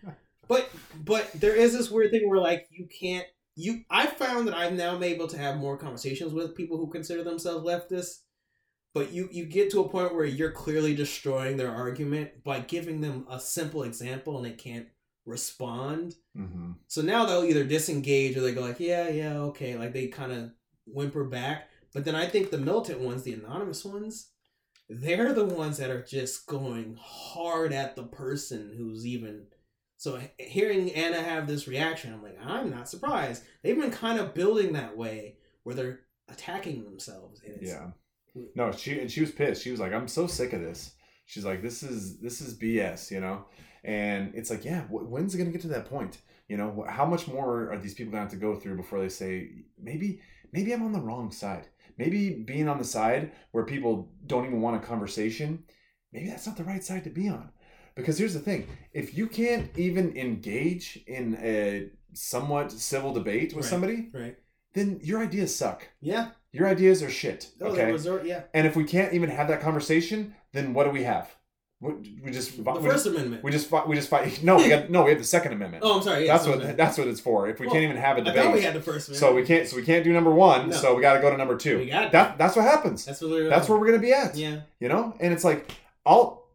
don't. 0.03 0.15
But 0.47 0.69
but 1.05 1.31
there 1.33 1.55
is 1.55 1.73
this 1.73 1.91
weird 1.91 2.11
thing 2.11 2.27
where 2.27 2.39
like 2.39 2.67
you 2.71 2.87
can't 2.87 3.25
you 3.55 3.83
I 3.89 4.07
found 4.07 4.47
that 4.47 4.55
I'm 4.57 4.77
now 4.77 4.93
been 4.95 5.03
able 5.13 5.27
to 5.27 5.37
have 5.37 5.57
more 5.57 5.77
conversations 5.77 6.33
with 6.33 6.55
people 6.55 6.77
who 6.77 6.89
consider 6.89 7.23
themselves 7.23 7.65
leftists. 7.65 8.21
But 8.99 9.13
you 9.13 9.29
you 9.31 9.45
get 9.45 9.71
to 9.71 9.79
a 9.79 9.87
point 9.87 10.13
where 10.13 10.25
you're 10.25 10.51
clearly 10.51 10.93
destroying 10.93 11.55
their 11.55 11.71
argument 11.71 12.43
by 12.43 12.59
giving 12.59 12.99
them 12.99 13.25
a 13.29 13.39
simple 13.39 13.83
example 13.83 14.35
and 14.35 14.45
they 14.45 14.51
can't 14.51 14.87
respond. 15.25 16.15
Mm-hmm. 16.37 16.71
So 16.87 17.01
now 17.01 17.25
they'll 17.25 17.45
either 17.45 17.63
disengage 17.63 18.35
or 18.35 18.41
they 18.41 18.53
go 18.53 18.59
like, 18.59 18.81
yeah, 18.81 19.07
yeah, 19.07 19.37
okay, 19.37 19.77
like 19.77 19.93
they 19.93 20.07
kind 20.07 20.33
of 20.33 20.51
whimper 20.85 21.23
back. 21.23 21.69
But 21.93 22.03
then 22.03 22.13
I 22.13 22.27
think 22.27 22.51
the 22.51 22.57
militant 22.57 22.99
ones, 22.99 23.23
the 23.23 23.31
anonymous 23.31 23.85
ones, 23.85 24.31
they're 24.89 25.31
the 25.31 25.45
ones 25.45 25.77
that 25.77 25.91
are 25.91 26.03
just 26.03 26.45
going 26.45 26.97
hard 27.01 27.71
at 27.71 27.95
the 27.95 28.03
person 28.03 28.73
who's 28.77 29.07
even. 29.07 29.45
So 29.95 30.19
hearing 30.37 30.91
Anna 30.91 31.21
have 31.21 31.47
this 31.47 31.69
reaction, 31.69 32.13
I'm 32.13 32.21
like, 32.21 32.37
I'm 32.43 32.69
not 32.69 32.89
surprised. 32.89 33.43
They've 33.63 33.79
been 33.79 33.91
kind 33.91 34.19
of 34.19 34.33
building 34.33 34.73
that 34.73 34.97
way 34.97 35.37
where 35.63 35.75
they're 35.75 35.99
attacking 36.27 36.83
themselves. 36.83 37.41
And 37.45 37.61
it's, 37.61 37.71
Yeah. 37.71 37.91
No, 38.55 38.71
she 38.71 38.99
and 38.99 39.11
she 39.11 39.21
was 39.21 39.31
pissed. 39.31 39.63
She 39.63 39.71
was 39.71 39.79
like, 39.79 39.93
"I'm 39.93 40.07
so 40.07 40.27
sick 40.27 40.53
of 40.53 40.61
this." 40.61 40.93
She's 41.25 41.45
like, 41.45 41.61
"This 41.61 41.83
is 41.83 42.19
this 42.19 42.41
is 42.41 42.57
BS," 42.57 43.11
you 43.11 43.19
know. 43.19 43.45
And 43.83 44.33
it's 44.35 44.49
like, 44.49 44.65
yeah, 44.65 44.81
wh- 44.83 45.09
when's 45.09 45.33
it 45.33 45.37
gonna 45.37 45.51
get 45.51 45.61
to 45.61 45.67
that 45.69 45.85
point? 45.89 46.21
You 46.47 46.57
know, 46.57 46.85
how 46.87 47.05
much 47.05 47.27
more 47.27 47.71
are 47.71 47.77
these 47.77 47.93
people 47.93 48.11
gonna 48.11 48.23
have 48.23 48.31
to 48.31 48.37
go 48.37 48.55
through 48.55 48.75
before 48.77 48.99
they 48.99 49.09
say, 49.09 49.49
maybe 49.81 50.19
maybe 50.51 50.73
I'm 50.73 50.83
on 50.83 50.91
the 50.91 50.99
wrong 50.99 51.31
side. 51.31 51.67
Maybe 51.97 52.29
being 52.33 52.67
on 52.69 52.77
the 52.77 52.83
side 52.85 53.31
where 53.51 53.65
people 53.65 54.11
don't 54.25 54.45
even 54.45 54.61
want 54.61 54.81
a 54.81 54.85
conversation, 54.87 55.63
maybe 56.11 56.27
that's 56.29 56.47
not 56.47 56.57
the 56.57 56.63
right 56.63 56.83
side 56.83 57.03
to 57.03 57.09
be 57.09 57.27
on. 57.29 57.49
Because 57.95 58.17
here's 58.17 58.33
the 58.33 58.39
thing: 58.39 58.67
if 58.93 59.17
you 59.17 59.27
can't 59.27 59.69
even 59.77 60.15
engage 60.17 60.99
in 61.07 61.37
a 61.41 61.89
somewhat 62.13 62.71
civil 62.71 63.13
debate 63.13 63.53
with 63.53 63.65
Right. 63.65 63.69
somebody, 63.69 64.09
Right. 64.13 64.37
then 64.73 64.99
your 65.03 65.21
ideas 65.21 65.55
suck. 65.55 65.87
Yeah. 66.01 66.31
Your 66.51 66.67
ideas 66.67 67.03
are 67.03 67.09
shit. 67.09 67.49
Oh, 67.61 67.67
Okay. 67.67 67.91
resort, 67.91 68.25
yeah. 68.25 68.43
And 68.53 68.65
if 68.65 68.75
we 68.75 68.83
can't 68.83 69.13
even 69.13 69.29
have 69.29 69.47
that 69.49 69.61
conversation, 69.61 70.35
then 70.53 70.73
what 70.73 70.85
do 70.85 70.89
we 70.89 71.03
have? 71.03 71.29
We, 71.81 71.93
we 72.25 72.31
just 72.31 72.57
The 72.61 72.71
we 72.73 72.81
First 72.81 73.05
just, 73.05 73.07
Amendment. 73.07 73.41
we 73.43 73.51
just 73.51 73.69
fight. 73.69 73.87
We 73.87 73.95
just 73.95 74.09
fight. 74.09 74.43
No, 74.43 74.57
we 74.57 74.67
got 74.67 74.89
no. 74.89 75.03
We 75.03 75.11
have 75.11 75.19
the 75.19 75.23
Second 75.25 75.53
Amendment. 75.53 75.81
oh, 75.85 75.97
I'm 75.97 76.03
sorry. 76.03 76.25
Yeah, 76.25 76.33
that's 76.33 76.45
what 76.45 76.55
Amendment. 76.55 76.77
that's 76.77 76.97
what 76.97 77.07
it's 77.07 77.21
for. 77.21 77.47
If 77.47 77.59
we 77.61 77.67
Well, 77.67 77.73
can't 77.73 77.85
even 77.85 77.95
have 77.95 78.17
a 78.17 78.21
debate, 78.21 78.51
we 78.51 78.61
had 78.61 78.73
the 78.73 78.81
First 78.81 79.07
Amendment. 79.07 79.17
so 79.31 79.33
we 79.33 79.43
can't. 79.43 79.65
So 79.65 79.77
we 79.77 79.83
can't 79.83 80.03
do 80.03 80.11
number 80.11 80.31
one. 80.31 80.69
No. 80.71 80.75
So 80.75 80.93
we 80.95 81.01
got 81.01 81.13
to 81.13 81.21
go 81.21 81.29
to 81.31 81.37
number 81.37 81.55
two. 81.55 81.77
We 81.77 81.85
got 81.85 82.11
that. 82.11 82.37
That's 82.37 82.57
what 82.57 82.65
happens. 82.65 83.05
That's 83.05 83.21
what 83.21 83.31
we're. 83.31 83.47
That's 83.47 83.69
where 83.69 83.79
we're 83.79 83.85
gonna 83.85 83.99
be 83.99 84.11
at. 84.11 84.35
Yeah. 84.35 84.61
You 84.81 84.89
know, 84.89 85.15
and 85.21 85.31
it's 85.31 85.45
like 85.45 85.71
I'll, 86.05 86.47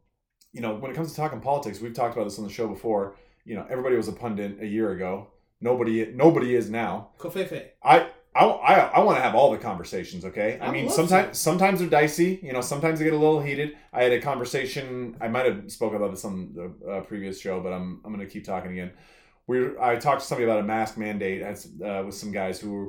you 0.52 0.60
know, 0.60 0.74
when 0.74 0.90
it 0.90 0.94
comes 0.94 1.08
to 1.10 1.16
talking 1.16 1.40
politics, 1.40 1.80
we've 1.80 1.94
talked 1.94 2.14
about 2.14 2.24
this 2.24 2.38
on 2.38 2.44
the 2.44 2.52
show 2.52 2.68
before. 2.68 3.16
You 3.46 3.54
know, 3.54 3.66
everybody 3.70 3.96
was 3.96 4.08
a 4.08 4.12
pundit 4.12 4.58
a 4.60 4.66
year 4.66 4.90
ago. 4.90 5.28
Nobody, 5.62 6.12
nobody 6.14 6.54
is 6.54 6.68
now. 6.68 7.08
Covfefe. 7.18 7.68
I 7.82 8.08
I 8.34 8.44
I, 8.44 8.74
I 8.96 9.00
want 9.00 9.18
to 9.18 9.22
have 9.22 9.34
all 9.34 9.50
the 9.52 9.58
conversations. 9.58 10.24
Okay, 10.24 10.58
I, 10.60 10.66
I 10.66 10.70
mean 10.70 10.88
sometimes 10.88 11.38
sometimes 11.38 11.80
they're 11.80 11.88
dicey. 11.88 12.40
You 12.42 12.52
know, 12.52 12.60
sometimes 12.60 12.98
they 12.98 13.04
get 13.04 13.14
a 13.14 13.18
little 13.18 13.40
heated. 13.40 13.76
I 13.92 14.02
had 14.02 14.12
a 14.12 14.20
conversation. 14.20 15.16
I 15.20 15.28
might 15.28 15.46
have 15.46 15.70
spoken 15.70 15.96
about 15.96 16.10
this 16.10 16.24
on 16.24 16.52
the 16.54 16.90
uh, 16.90 17.00
previous 17.02 17.40
show, 17.40 17.60
but 17.60 17.72
I'm 17.72 18.00
I'm 18.04 18.12
going 18.14 18.26
to 18.26 18.32
keep 18.32 18.44
talking 18.44 18.72
again. 18.72 18.92
We 19.46 19.78
I 19.78 19.96
talked 19.96 20.22
to 20.22 20.26
somebody 20.26 20.44
about 20.46 20.60
a 20.60 20.64
mask 20.64 20.96
mandate 20.96 21.42
as, 21.42 21.66
uh, 21.84 22.02
with 22.06 22.14
some 22.14 22.32
guys 22.32 22.60
who 22.60 22.72
were 22.72 22.88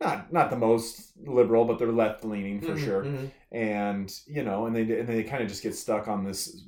not 0.00 0.32
not 0.32 0.50
the 0.50 0.56
most 0.56 1.12
liberal, 1.26 1.64
but 1.64 1.78
they're 1.78 1.92
left 1.92 2.24
leaning 2.24 2.60
for 2.60 2.72
Mhm, 2.72 2.78
sure 2.78 3.02
mhm. 3.04 3.30
and 3.52 4.12
you 4.26 4.42
know, 4.44 4.66
and 4.66 4.76
they 4.76 4.82
and 5.00 5.08
they 5.08 5.22
kind 5.24 5.42
of 5.42 5.48
just 5.48 5.62
get 5.62 5.74
stuck 5.74 6.08
on 6.08 6.24
this 6.24 6.64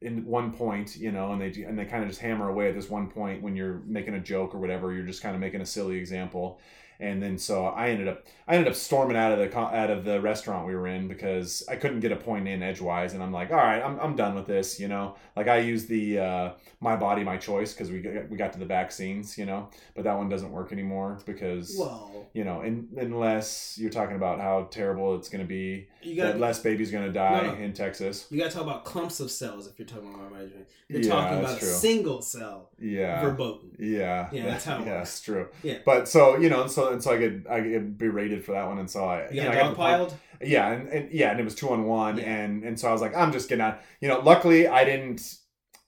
in 0.00 0.24
one 0.26 0.52
point, 0.52 0.96
you 0.96 1.12
know, 1.12 1.32
and 1.32 1.40
they 1.40 1.62
and 1.62 1.78
they 1.78 1.84
kind 1.84 2.02
of 2.02 2.08
just 2.08 2.20
hammer 2.20 2.48
away 2.48 2.68
at 2.68 2.74
this 2.74 2.90
one 2.90 3.08
point 3.08 3.42
when 3.42 3.54
you're 3.54 3.82
making 3.86 4.14
a 4.14 4.20
joke 4.20 4.54
or 4.54 4.58
whatever. 4.58 4.92
You're 4.92 5.06
just 5.06 5.22
kind 5.22 5.34
of 5.34 5.40
making 5.40 5.60
a 5.60 5.66
silly 5.66 5.96
example, 5.96 6.60
and 7.02 7.22
then 7.22 7.36
so 7.38 7.66
I 7.66 7.88
ended 7.90 8.08
up 8.08 8.24
I 8.48 8.54
ended 8.56 8.68
up 8.68 8.74
storming 8.76 9.16
out 9.16 9.32
of 9.32 9.38
the 9.38 9.58
out 9.58 9.90
of 9.90 10.04
the 10.04 10.20
restaurant 10.20 10.66
we 10.66 10.74
were 10.74 10.86
in 10.86 11.08
because 11.08 11.62
I 11.68 11.76
couldn't 11.76 12.00
get 12.00 12.12
a 12.12 12.16
point 12.16 12.48
in 12.48 12.62
edgewise, 12.62 13.12
and 13.14 13.22
I'm 13.22 13.32
like, 13.32 13.50
all 13.50 13.56
right, 13.56 13.82
I'm 13.82 13.98
I'm 14.00 14.16
done 14.16 14.34
with 14.34 14.46
this, 14.46 14.80
you 14.80 14.88
know. 14.88 15.16
Like 15.36 15.48
I 15.48 15.58
used 15.58 15.88
the 15.88 16.18
uh, 16.18 16.52
my 16.80 16.96
body 16.96 17.24
my 17.24 17.36
choice 17.36 17.72
because 17.72 17.90
we 17.90 18.00
got, 18.00 18.28
we 18.30 18.36
got 18.36 18.52
to 18.54 18.58
the 18.58 18.66
vaccines, 18.66 19.36
you 19.36 19.46
know, 19.46 19.68
but 19.94 20.04
that 20.04 20.16
one 20.16 20.28
doesn't 20.28 20.52
work 20.52 20.72
anymore 20.72 21.18
because. 21.26 21.76
Whoa. 21.76 22.26
you 22.34 22.44
know, 22.44 22.62
in, 22.62 22.88
unless 22.96 23.76
you're 23.78 23.90
talking 23.90 24.16
about 24.16 24.40
how 24.40 24.66
terrible 24.70 25.16
it's 25.16 25.28
going 25.28 25.42
to 25.44 25.46
be, 25.46 25.86
You 26.02 26.16
that 26.22 26.40
less 26.40 26.58
babies 26.60 26.90
going 26.90 27.04
to 27.04 27.12
die 27.12 27.42
No, 27.42 27.54
no. 27.54 27.60
in 27.60 27.72
Texas. 27.74 28.26
You 28.30 28.38
got 28.38 28.50
to 28.50 28.56
talk 28.56 28.62
about 28.62 28.84
clumps 28.86 29.20
of 29.20 29.30
cells 29.30 29.66
if 29.66 29.78
you're 29.78 29.86
talking 29.86 30.14
about 30.14 30.32
management. 30.32 30.66
You're 30.88 31.02
Yeah, 31.02 31.10
talking 31.10 31.38
that's 31.42 31.50
about 31.52 31.58
true. 31.60 31.68
a 31.68 31.72
single 31.72 32.22
cell 32.22 32.70
Yeah, 32.78 33.20
verboten. 33.22 33.76
yeah, 33.78 34.28
Yeah, 34.32 34.46
that's 34.46 34.64
how 34.64 34.78
it 34.80 34.86
yeah, 34.86 34.98
works. 34.98 35.10
it's 35.10 35.20
true. 35.20 35.48
Yeah. 35.62 35.78
but 35.84 36.08
so 36.08 36.36
you 36.38 36.48
know, 36.48 36.66
so 36.66 36.91
and 36.92 37.02
so 37.02 37.12
I 37.12 37.16
get 37.18 37.32
I 37.50 37.60
get 37.60 37.98
berated 37.98 38.44
for 38.44 38.52
that 38.52 38.66
one, 38.66 38.78
and 38.78 38.90
so 38.90 39.04
I 39.04 39.28
You 39.30 39.42
know, 39.42 39.48
got 39.48 39.54
I 39.54 39.58
got 39.58 39.62
to 39.64 39.68
the 39.70 39.74
point- 39.76 39.92
dogpiled. 40.10 40.14
Yeah, 40.44 40.72
and, 40.72 40.88
and 40.88 41.12
yeah, 41.12 41.30
and 41.30 41.38
it 41.40 41.44
was 41.44 41.54
two 41.54 41.70
on 41.70 41.84
one, 41.84 42.18
Yeah. 42.18 42.24
and 42.24 42.64
and 42.64 42.78
so 42.78 42.88
I 42.88 42.92
was 42.92 43.00
like, 43.00 43.14
I'm 43.16 43.30
just 43.32 43.48
gonna, 43.48 43.78
you 44.00 44.08
know, 44.08 44.20
luckily 44.20 44.66
I 44.68 44.84
didn't. 44.84 45.36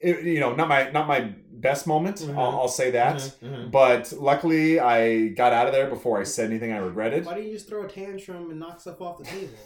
It, 0.01 0.23
you 0.25 0.39
know, 0.41 0.55
not 0.55 0.69
my 0.69 0.91
not 0.91 1.07
my 1.09 1.33
best 1.65 1.87
moment. 1.87 2.17
Mhm. 2.19 2.37
I'll, 2.39 2.61
I'll 2.61 2.69
say 2.83 2.91
that. 2.93 3.17
Mhm, 3.17 3.41
mhm. 3.43 3.71
But 3.71 4.13
luckily, 4.31 4.79
I 4.79 5.29
got 5.29 5.53
out 5.53 5.67
of 5.67 5.73
there 5.73 5.89
before 5.89 6.21
I 6.21 6.25
said 6.25 6.51
anything 6.51 6.73
I 6.73 6.77
regretted. 6.91 7.25
Why 7.25 7.35
don't 7.35 7.47
you 7.47 7.55
just 7.55 7.69
throw 7.69 7.85
a 7.85 7.89
tantrum 7.89 8.51
and 8.51 8.61
knock 8.61 8.81
stuff 8.81 9.01
off 9.01 9.17
the 9.19 9.25
table? 9.25 9.59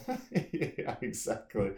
yeah, 0.79 0.95
exactly. 1.01 1.71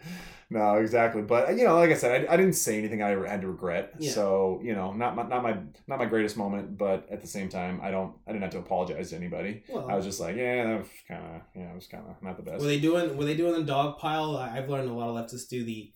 No, 0.48 0.76
exactly. 0.76 1.22
But 1.22 1.56
you 1.58 1.64
know, 1.66 1.74
like 1.76 1.90
I 1.90 1.94
said, 1.94 2.10
I, 2.14 2.32
I 2.34 2.36
didn't 2.36 2.54
say 2.66 2.78
anything 2.78 3.02
I 3.02 3.10
had 3.28 3.40
to 3.42 3.48
regret. 3.48 3.94
Yeah. 3.98 4.12
So 4.12 4.60
you 4.62 4.74
know, 4.74 4.92
not 4.92 5.16
my, 5.16 5.24
not 5.24 5.42
my 5.42 5.54
not 5.88 5.98
my 5.98 6.06
greatest 6.06 6.36
moment, 6.36 6.78
but 6.78 7.06
at 7.10 7.20
the 7.20 7.26
same 7.36 7.48
time, 7.48 7.80
I 7.82 7.90
don't 7.90 8.14
I 8.26 8.32
didn't 8.32 8.42
have 8.46 8.52
to 8.52 8.58
apologize 8.66 9.10
to 9.10 9.16
anybody. 9.16 9.64
Well, 9.68 9.90
I 9.90 9.94
was 9.96 10.04
just 10.04 10.20
like, 10.20 10.36
yeah, 10.36 10.64
that 10.68 10.78
was 10.78 10.88
kind 11.08 11.24
of 11.24 11.42
yeah, 11.56 11.72
it 11.72 11.74
was 11.74 11.88
kind 11.88 12.04
of 12.08 12.22
not 12.22 12.36
the 12.36 12.42
best. 12.48 12.60
Were 12.60 12.68
they 12.68 12.80
doing? 12.80 13.16
Were 13.16 13.24
they 13.24 13.36
doing 13.36 13.54
the 13.54 13.64
dog 13.76 13.98
pile? 13.98 14.36
I've 14.36 14.68
learned 14.68 14.88
a 14.88 14.94
lot 14.94 15.08
of 15.10 15.16
leftists 15.16 15.48
do 15.48 15.64
the 15.64 15.92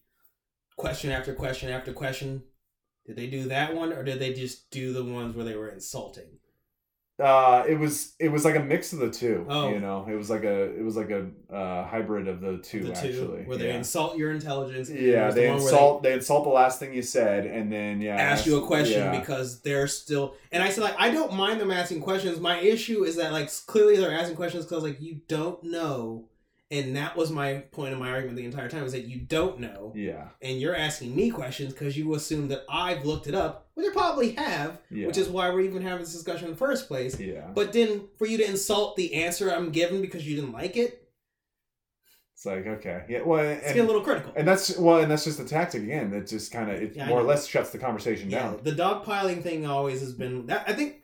question 0.77 1.11
after 1.11 1.33
question 1.35 1.71
after 1.71 1.93
question. 1.93 2.43
Did 3.07 3.17
they 3.17 3.29
do 3.29 3.45
that 3.49 3.75
one, 3.75 3.93
or 3.93 4.03
did 4.03 4.19
they 4.19 4.33
just 4.33 4.71
do 4.71 4.93
the 4.93 5.05
ones 5.05 5.37
where 5.37 5.45
they 5.45 5.55
were 5.55 5.69
insulting? 5.69 6.39
Uh, 7.19 7.65
it 7.67 7.79
was 7.79 8.13
it 8.19 8.29
was 8.29 8.45
like 8.45 8.57
a 8.57 8.61
mix 8.61 8.93
of 8.93 8.99
the 8.99 9.09
two. 9.09 9.47
Oh. 9.49 9.71
You 9.71 9.81
know, 9.81 10.07
it 10.07 10.15
was 10.15 10.29
like 10.29 10.45
a 10.45 10.65
it 10.79 10.85
was 10.85 10.99
like 10.99 11.09
a 11.09 11.27
uh, 11.51 11.87
hybrid 11.87 12.29
of 12.29 12.43
the 12.43 12.59
two 12.59 12.81
the 12.85 12.93
two, 12.93 13.09
actually. 13.09 13.45
where 13.45 13.57
they 13.57 13.69
yeah. 13.69 13.77
insult 13.77 14.19
your 14.19 14.33
intelligence. 14.33 14.91
yeah, 14.91 15.31
there's 15.31 15.35
the 15.35 15.41
they 15.41 15.49
insult 15.51 16.03
they, 16.03 16.13
insult 16.13 16.45
the 16.45 16.51
last 16.51 16.79
thing 16.79 16.93
you 16.93 17.01
said, 17.01 17.47
and 17.47 17.73
then 17.73 18.03
yeah, 18.03 18.17
ask 18.17 18.45
you 18.45 18.63
a 18.63 18.67
question 18.67 18.99
yeah. 18.99 19.19
because 19.19 19.63
they're 19.63 19.89
still. 19.89 20.35
And 20.53 20.63
I 20.63 20.69
said 20.69 20.85
like 20.85 20.97
I 20.99 21.11
don't 21.11 21.33
mind 21.33 21.59
them 21.59 21.71
asking 21.71 22.03
questions. 22.03 22.39
My 22.39 22.59
issue 22.59 23.05
is 23.05 23.17
that 23.17 23.33
like 23.33 23.51
clearly 23.67 23.97
they're 23.97 24.13
asking 24.13 24.37
questions 24.37 24.67
because 24.67 24.83
like 24.83 25.01
you 25.01 25.23
don't 25.27 25.65
know, 25.65 26.29
and 26.71 26.97
that 26.97 27.17
was 27.17 27.31
my 27.31 27.59
point 27.71 27.93
of 27.93 27.99
my 28.01 28.11
argument 28.11 28.37
the 28.37 28.45
entire 28.45 28.69
time 28.69 28.85
is 28.85 28.93
that 28.93 29.05
you 29.05 29.21
don't 29.21 29.61
know. 29.61 29.93
yeah, 29.95 30.29
and 30.43 30.61
you're 30.61 30.75
asking 30.77 31.15
me 31.15 31.31
questions 31.31 31.73
because 31.73 31.97
you 31.97 32.15
assume 32.15 32.49
that 32.49 32.65
I've 32.69 33.05
looked 33.05 33.27
it 33.29 33.35
up, 33.35 33.69
which 33.75 33.87
I 33.89 33.93
probably 33.93 34.33
have, 34.33 34.81
yeah, 34.91 35.07
which 35.07 35.17
is 35.19 35.29
why 35.29 35.49
we're 35.51 35.61
even 35.61 35.83
having 35.83 36.01
this 36.01 36.13
discussion 36.13 36.47
in 36.47 36.51
the 36.53 36.57
first 36.57 36.89
place. 36.89 37.19
yeah. 37.21 37.49
But 37.55 37.73
then 37.73 38.09
for 38.19 38.27
you 38.27 38.37
to 38.39 38.49
insult 38.49 38.97
the 38.97 39.15
answer 39.15 39.51
I'm 39.51 39.71
given 39.71 40.01
because 40.01 40.27
you 40.27 40.35
didn't 40.37 40.53
like 40.53 40.77
it, 40.77 41.09
It's 42.35 42.45
like 42.47 42.67
okay, 42.67 43.05
yeah. 43.09 43.23
Well, 43.23 43.45
it's 43.45 43.65
and, 43.65 43.75
getting 43.75 43.83
a 43.85 43.87
little 43.87 44.03
critical. 44.03 44.33
and 44.37 44.47
that's 44.47 44.77
well, 44.77 44.99
and 44.99 45.11
that's 45.11 45.25
just 45.25 45.39
the 45.39 45.45
tactic 45.45 45.83
again. 45.85 46.11
That 46.11 46.27
just 46.27 46.51
kind 46.53 46.71
of 46.71 46.83
it 46.83 46.97
Yeah, 46.97 47.07
more 47.07 47.21
or 47.21 47.25
less 47.25 47.47
shuts 47.47 47.71
the 47.71 47.79
conversation 47.79 48.29
yeah, 48.29 48.43
down. 48.43 48.61
the 48.65 48.73
dogpiling 48.73 49.43
thing 49.43 49.67
always 49.67 50.01
has 50.01 50.13
been 50.13 50.47
that. 50.47 50.65
I 50.67 50.73
think 50.73 51.03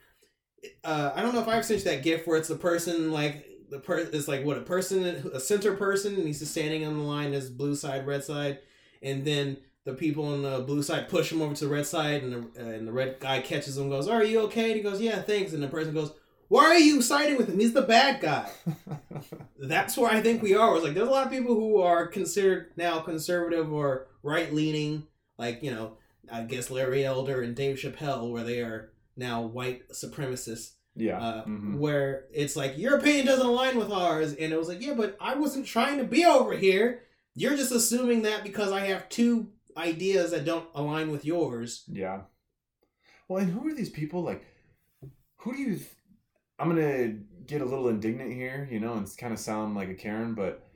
uh, 0.84 1.12
I 1.14 1.22
don't 1.22 1.34
know 1.34 1.40
if 1.40 1.48
I've 1.48 1.68
you 1.70 1.78
that 1.78 2.02
gif 2.02 2.26
where 2.26 2.36
it's 2.36 2.48
the 2.48 2.56
person 2.56 3.12
like 3.12 3.46
the 3.72 3.78
per 3.78 3.98
it's 3.98 4.28
like 4.28 4.44
what 4.44 4.58
a 4.58 4.62
person 4.62 5.04
a 5.32 5.40
center 5.40 5.74
person 5.74 6.14
and 6.14 6.26
he's 6.26 6.40
just 6.40 6.52
standing 6.52 6.84
on 6.84 6.98
the 6.98 7.02
line 7.02 7.32
as 7.32 7.50
blue 7.50 7.74
side 7.74 8.06
red 8.06 8.22
side, 8.22 8.58
and 9.02 9.24
then 9.24 9.56
the 9.84 9.94
people 9.94 10.26
on 10.26 10.42
the 10.42 10.60
blue 10.60 10.82
side 10.82 11.08
push 11.08 11.32
him 11.32 11.42
over 11.42 11.54
to 11.54 11.64
the 11.64 11.70
red 11.70 11.86
side, 11.86 12.22
and 12.22 12.32
the 12.32 12.62
uh, 12.62 12.68
and 12.68 12.86
the 12.86 12.92
red 12.92 13.18
guy 13.18 13.40
catches 13.40 13.76
him, 13.76 13.84
and 13.84 13.92
goes, 13.92 14.08
"Are 14.08 14.22
you 14.22 14.40
okay?" 14.42 14.66
And 14.66 14.76
he 14.76 14.82
goes, 14.82 15.00
"Yeah, 15.00 15.20
thanks." 15.22 15.52
And 15.52 15.62
the 15.62 15.68
person 15.68 15.94
goes, 15.94 16.12
"Why 16.48 16.64
are 16.66 16.78
you 16.78 17.02
siding 17.02 17.36
with 17.36 17.48
him? 17.48 17.58
He's 17.58 17.72
the 17.72 17.82
bad 17.82 18.20
guy." 18.20 18.50
That's 19.58 19.96
where 19.96 20.10
I 20.10 20.20
think 20.20 20.42
we 20.42 20.54
are. 20.54 20.76
It's 20.76 20.84
like 20.84 20.94
there's 20.94 21.08
a 21.08 21.10
lot 21.10 21.26
of 21.26 21.32
people 21.32 21.54
who 21.54 21.80
are 21.80 22.06
considered 22.06 22.72
now 22.76 23.00
conservative 23.00 23.72
or 23.72 24.06
right 24.22 24.52
leaning, 24.52 25.06
like 25.38 25.62
you 25.62 25.72
know, 25.72 25.96
I 26.30 26.42
guess 26.42 26.70
Larry 26.70 27.04
Elder 27.04 27.42
and 27.42 27.56
Dave 27.56 27.76
Chappelle, 27.76 28.30
where 28.30 28.44
they 28.44 28.60
are 28.60 28.92
now 29.16 29.42
white 29.42 29.88
supremacists. 29.90 30.72
Yeah, 30.94 31.18
Uh, 31.18 31.44
mhm. 31.46 31.78
Where 31.78 32.24
it's 32.32 32.54
like 32.56 32.76
your 32.78 32.96
opinion 32.98 33.26
doesn't 33.26 33.46
align 33.46 33.78
with 33.78 33.90
ours, 33.90 34.32
and 34.34 34.52
it 34.52 34.58
was 34.58 34.68
like, 34.68 34.82
yeah, 34.82 34.94
but 34.94 35.16
I 35.20 35.34
wasn't 35.34 35.66
trying 35.66 35.98
to 35.98 36.04
be 36.04 36.24
over 36.24 36.52
here. 36.56 37.02
You're 37.34 37.56
just 37.56 37.72
assuming 37.72 38.22
that 38.22 38.42
because 38.44 38.72
I 38.72 38.80
have 38.86 39.08
two 39.08 39.48
ideas 39.76 40.32
that 40.32 40.44
don't 40.44 40.68
align 40.74 41.10
with 41.10 41.24
yours. 41.24 41.84
yeah. 41.88 42.22
Well, 43.28 43.42
and 43.42 43.50
who 43.52 43.66
are 43.68 43.74
these 43.74 43.88
people? 43.88 44.22
Like, 44.22 44.44
who 45.38 45.52
do 45.54 45.58
you? 45.62 45.76
Th- 45.76 45.88
I'm 46.58 46.68
gonna 46.68 47.08
get 47.46 47.62
a 47.62 47.64
little 47.64 47.88
indignant 47.88 48.32
here, 48.34 48.68
you 48.70 48.78
know, 48.78 48.92
and 48.94 49.08
kind 49.16 49.32
of 49.32 49.38
sound 49.38 49.74
like 49.74 49.88
a 49.88 49.94
Karen, 49.94 50.34
but 50.34 50.68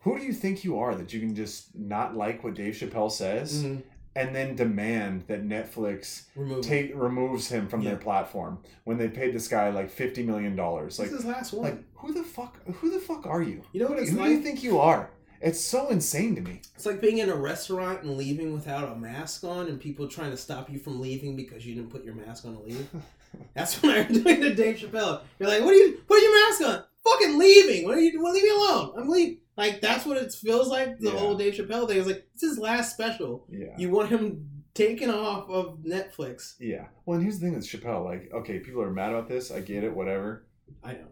who 0.00 0.18
do 0.18 0.24
you 0.24 0.32
think 0.32 0.64
you 0.64 0.78
are 0.80 0.94
that 0.96 1.12
you 1.12 1.20
can 1.20 1.34
just 1.36 1.76
not 1.76 2.16
like 2.16 2.42
what 2.42 2.54
Dave 2.54 2.74
Chappelle 2.74 3.10
says 3.10 3.62
Mhm. 3.64 3.82
And 4.14 4.34
then 4.34 4.54
demand 4.56 5.24
that 5.28 5.42
Netflix 5.46 6.24
Remove. 6.36 6.62
take 6.64 6.92
removes 6.94 7.48
him 7.48 7.66
from 7.68 7.82
their 7.84 7.96
platform 7.96 8.58
when 8.84 8.98
they 8.98 9.08
paid 9.08 9.34
this 9.34 9.48
guy 9.48 9.70
like 9.70 9.90
fifty 9.90 10.22
million 10.22 10.54
dollars? 10.56 10.96
This 10.96 11.10
Like, 11.10 11.18
is 11.18 11.24
his 11.24 11.24
last 11.26 11.52
one. 11.52 11.64
like 11.70 11.84
who 11.94 12.12
the 12.12 12.22
fuck? 12.22 12.58
Who 12.66 12.90
the 12.90 13.00
fuck 13.00 13.26
are 13.26 13.42
you? 13.42 13.62
you 13.72 13.80
know 13.82 13.88
what 13.88 13.98
it's 13.98 14.10
who 14.10 14.18
like? 14.18 14.26
do 14.26 14.32
you 14.32 14.40
think 14.40 14.62
you 14.62 14.78
are? 14.78 15.10
It's 15.40 15.60
so 15.60 15.88
insane 15.88 16.36
to 16.36 16.40
me. 16.40 16.60
It's 16.76 16.86
like 16.86 17.00
being 17.00 17.18
in 17.18 17.28
a 17.28 17.34
restaurant 17.34 18.02
and 18.02 18.16
leaving 18.16 18.52
without 18.52 18.88
a 18.92 18.94
mask 18.94 19.42
on, 19.42 19.66
and 19.66 19.80
people 19.80 20.06
trying 20.06 20.30
to 20.30 20.36
stop 20.36 20.70
you 20.70 20.78
from 20.78 21.00
leaving 21.00 21.34
because 21.34 21.66
you 21.66 21.74
didn't 21.74 21.90
put 21.90 22.04
your 22.04 22.14
mask 22.14 22.44
on 22.44 22.54
to 22.56 22.62
leave. 22.62 22.88
That's 23.54 23.82
what 23.82 23.96
I'm 23.98 24.12
doing 24.12 24.40
to 24.42 24.54
Dave 24.54 24.76
Chappelle. 24.76 25.22
You're 25.40 25.48
like, 25.48 25.62
"What 25.64 25.74
are 25.74 25.78
you? 25.78 26.00
Put 26.06 26.22
your 26.22 26.48
mask 26.48 26.62
on. 26.62 26.84
Fucking 27.02 27.38
leaving. 27.38 27.84
What 27.86 27.96
are 27.96 28.00
you? 28.00 28.22
Well, 28.22 28.32
leave 28.32 28.44
me 28.44 28.50
alone. 28.50 28.92
I'm 28.96 29.08
leaving." 29.08 29.38
Like 29.56 29.80
that's 29.80 30.06
what 30.06 30.16
it 30.16 30.32
feels 30.32 30.68
like. 30.68 30.98
The 30.98 31.10
Yeah. 31.10 31.18
whole 31.18 31.34
Dave 31.36 31.54
Chappelle 31.54 31.86
thing 31.88 31.98
is 31.98 32.06
like 32.06 32.26
it's 32.34 32.42
his 32.42 32.58
last 32.58 32.94
special. 32.94 33.46
Yeah. 33.50 33.74
You 33.76 33.90
want 33.90 34.08
him 34.10 34.48
taken 34.74 35.10
off 35.10 35.50
of 35.50 35.78
Netflix. 35.84 36.54
Yeah. 36.58 36.86
Well, 37.04 37.16
and 37.16 37.22
here's 37.22 37.38
the 37.38 37.46
thing 37.46 37.54
with 37.54 37.64
Chappelle. 37.66 38.04
Like, 38.04 38.30
okay, 38.32 38.58
people 38.60 38.80
are 38.82 38.90
mad 38.90 39.10
about 39.10 39.28
this. 39.28 39.50
I 39.50 39.60
get 39.60 39.84
it. 39.84 39.94
Whatever. 39.94 40.46
I 40.82 40.92
know. 40.94 41.08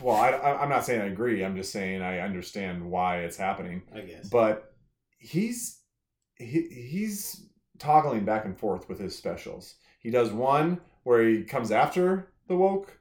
Well, 0.00 0.16
I, 0.16 0.30
I, 0.30 0.62
I'm 0.62 0.68
not 0.68 0.86
saying 0.86 1.00
I 1.02 1.06
agree. 1.06 1.44
I'm 1.44 1.56
just 1.56 1.72
saying 1.72 2.02
I 2.02 2.20
understand 2.20 2.88
why 2.88 3.18
it's 3.18 3.36
happening. 3.36 3.82
I 3.94 4.00
guess. 4.00 4.28
But 4.28 4.72
he's 5.18 5.80
he, 6.36 6.62
he's 6.90 7.46
toggling 7.78 8.24
back 8.24 8.44
and 8.44 8.56
forth 8.58 8.88
with 8.88 8.98
his 9.00 9.16
specials. 9.16 9.74
He 10.00 10.10
does 10.10 10.32
one 10.32 10.80
where 11.02 11.22
he 11.28 11.42
comes 11.44 11.70
after 11.72 12.32
the 12.48 12.56
woke 12.56 12.96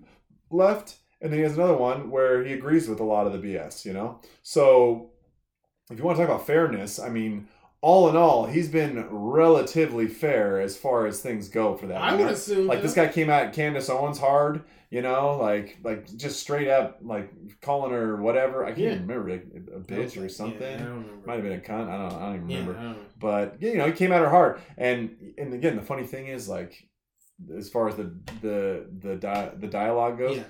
left, 0.49 0.97
and 1.22 1.32
then 1.32 1.39
he 1.39 1.43
has 1.43 1.53
another 1.55 1.78
one 1.78 2.09
where 2.09 2.43
he 2.43 2.53
agrees 2.53 2.88
with 2.89 2.99
a 2.99 3.03
lot 3.03 3.28
of 3.28 3.34
the 3.34 3.39
BS. 3.39 3.86
You 3.86 3.93
know. 3.93 4.19
So 4.43 5.11
if 5.89 5.97
you 5.97 6.03
want 6.03 6.17
to 6.17 6.24
talk 6.26 6.34
about 6.34 6.47
fairness, 6.47 6.99
I 6.99 7.09
mean. 7.09 7.47
All 7.84 8.07
in 8.09 8.15
all, 8.15 8.45
he's 8.45 8.69
been 8.69 9.07
relatively 9.09 10.05
fair 10.07 10.61
as 10.61 10.78
far 10.78 11.07
as 11.07 11.19
things 11.19 11.49
go 11.49 11.76
for 11.76 11.88
that. 11.88 11.99
I 11.99 12.11
you 12.11 12.17
would 12.19 12.26
know? 12.28 12.34
assume 12.34 12.67
like 12.67 12.84
this 12.84 12.93
guy 12.93 13.07
came 13.07 13.32
at 13.32 13.53
Candace 13.53 13.89
Owens 13.89 14.19
hard, 14.19 14.61
you 14.91 15.01
know, 15.01 15.36
like 15.41 15.80
like 15.84 16.05
just 16.15 16.39
straight 16.39 16.67
up 16.67 16.99
like 17.01 17.32
calling 17.59 17.91
her 17.91 18.17
whatever. 18.17 18.63
I 18.63 18.67
can't 18.67 18.78
Yeah. 18.78 18.91
even 18.93 19.07
remember 19.07 19.32
like 19.32 19.47
a 19.76 19.80
bitch 19.80 20.24
or 20.24 20.30
something. 20.30 20.61
Yeah, 20.61 20.76
I 20.76 20.78
don't 20.78 20.89
remember. 21.05 21.26
Might 21.28 21.34
have 21.36 21.43
been 21.43 21.53
a 21.53 21.57
cunt. 21.57 21.89
I 21.89 21.97
don't. 22.09 22.22
I 22.22 22.26
don't 22.28 22.36
even 22.36 22.49
Yeah, 22.51 22.57
remember. 22.59 22.80
I 22.80 22.84
don't. 22.84 23.19
But 23.19 23.61
you 23.63 23.78
know, 23.78 23.88
he 23.88 23.93
came 23.93 24.11
at 24.11 24.22
her 24.22 24.30
hard, 24.30 24.61
and 24.78 25.34
and 25.39 25.51
again, 25.51 25.76
the 25.76 25.82
funny 25.82 26.03
thing 26.03 26.28
is 26.28 26.47
like, 26.47 26.88
as 27.57 27.67
far 27.67 27.88
as 27.88 27.95
the 27.95 28.13
the 28.43 28.86
the 28.99 29.15
di- 29.15 29.51
the 29.57 29.67
dialogue 29.67 30.19
goes, 30.19 30.38
Yeah. 30.38 30.43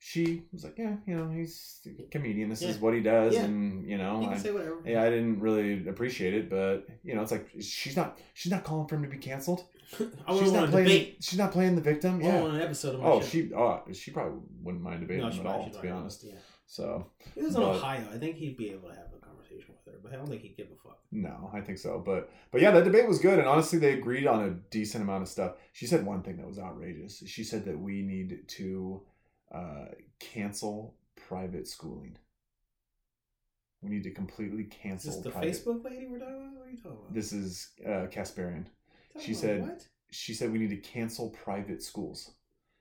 She 0.00 0.42
was 0.52 0.62
like, 0.64 0.78
yeah, 0.78 0.94
you 1.06 1.16
know, 1.16 1.28
he's 1.30 1.80
a 1.86 2.02
comedian. 2.10 2.48
This 2.48 2.62
is 2.62 2.78
what 2.78 2.94
he 2.94 3.00
does, 3.00 3.34
Yeah. 3.34 3.44
and 3.44 3.84
you 3.88 3.98
know, 3.98 4.20
You 4.20 4.28
I, 4.28 4.90
yeah, 4.90 5.02
I 5.02 5.10
didn't 5.10 5.40
really 5.40 5.88
appreciate 5.88 6.34
it, 6.34 6.48
but 6.48 6.86
you 7.02 7.14
know, 7.14 7.22
it's 7.22 7.32
like 7.32 7.48
she's 7.60 7.96
not 7.96 8.18
she's 8.34 8.52
not 8.52 8.62
calling 8.64 8.86
for 8.86 8.94
him 8.96 9.02
to 9.02 9.08
be 9.08 9.18
canceled. 9.18 9.64
I 10.26 10.38
she's 10.38 10.52
not 10.52 10.68
playing. 10.70 10.86
debate. 10.86 11.16
She's 11.20 11.38
not 11.38 11.50
playing 11.50 11.74
the 11.74 11.80
victim. 11.80 12.20
Yeah. 12.20 12.40
want 12.42 12.54
an 12.54 12.60
episode 12.60 12.94
of 12.94 13.00
my 13.00 13.06
Oh, 13.08 13.20
show. 13.20 13.26
she 13.26 13.52
oh 13.54 13.82
she 13.92 14.10
probably 14.12 14.38
wouldn't 14.62 14.82
mind 14.84 15.00
debating 15.00 15.24
No, 15.24 15.30
him 15.30 15.46
at 15.46 15.52
all, 15.52 15.70
to 15.70 15.80
be 15.80 15.88
honest. 15.88 16.24
Yeah. 16.24 16.34
So 16.66 17.06
He 17.34 17.42
was 17.42 17.54
in 17.56 17.62
Ohio. 17.62 18.06
I 18.12 18.18
think 18.18 18.36
he'd 18.36 18.56
be 18.56 18.70
able 18.70 18.90
to 18.90 18.94
have 18.94 19.06
a 19.20 19.24
conversation 19.26 19.74
with 19.84 19.92
her, 19.94 19.98
but 20.02 20.12
I 20.12 20.16
don't 20.16 20.28
think 20.28 20.42
he'd 20.42 20.56
give 20.56 20.66
a 20.66 20.76
fuck. 20.86 20.98
no, 21.10 21.50
I 21.54 21.60
think 21.62 21.78
so. 21.78 22.00
But 22.04 22.30
but 22.52 22.60
yeah, 22.60 22.70
that 22.72 22.84
debate 22.84 23.08
was 23.08 23.18
good, 23.18 23.38
and 23.38 23.48
honestly, 23.48 23.78
they 23.78 23.94
agreed 23.94 24.26
on 24.26 24.44
a 24.44 24.50
decent 24.70 25.02
amount 25.02 25.22
of 25.22 25.28
stuff. 25.28 25.52
She 25.72 25.86
said 25.86 26.04
one 26.06 26.22
thing 26.22 26.36
that 26.36 26.46
was 26.46 26.58
outrageous. 26.58 27.22
She 27.26 27.42
said 27.42 27.64
that 27.64 27.78
we 27.80 28.02
need 28.02 28.46
to 28.46 29.00
uh, 29.52 29.86
cancel 30.20 30.94
private 31.28 31.66
schooling. 31.68 32.16
We 33.82 33.90
need 33.90 34.02
to 34.04 34.10
completely 34.10 34.64
Is 34.64 34.68
cancel 34.82 35.12
this 35.12 35.20
the 35.22 35.30
private. 35.30 35.52
Facebook 35.52 35.84
lady 35.84 36.06
we're 36.06 36.18
talking 36.18 36.34
about? 36.34 36.52
What 36.56 36.66
are 36.66 36.70
you 36.70 36.76
talking 36.76 36.98
about? 36.98 37.14
This 37.14 37.32
is 37.32 37.70
uh, 37.86 38.06
Kasparian. 38.10 38.66
She 39.20 39.34
said- 39.34 39.62
what? 39.62 39.86
She 40.10 40.32
said 40.32 40.50
we 40.50 40.58
need 40.58 40.70
to 40.70 40.76
cancel 40.78 41.28
private 41.30 41.82
schools. 41.82 42.30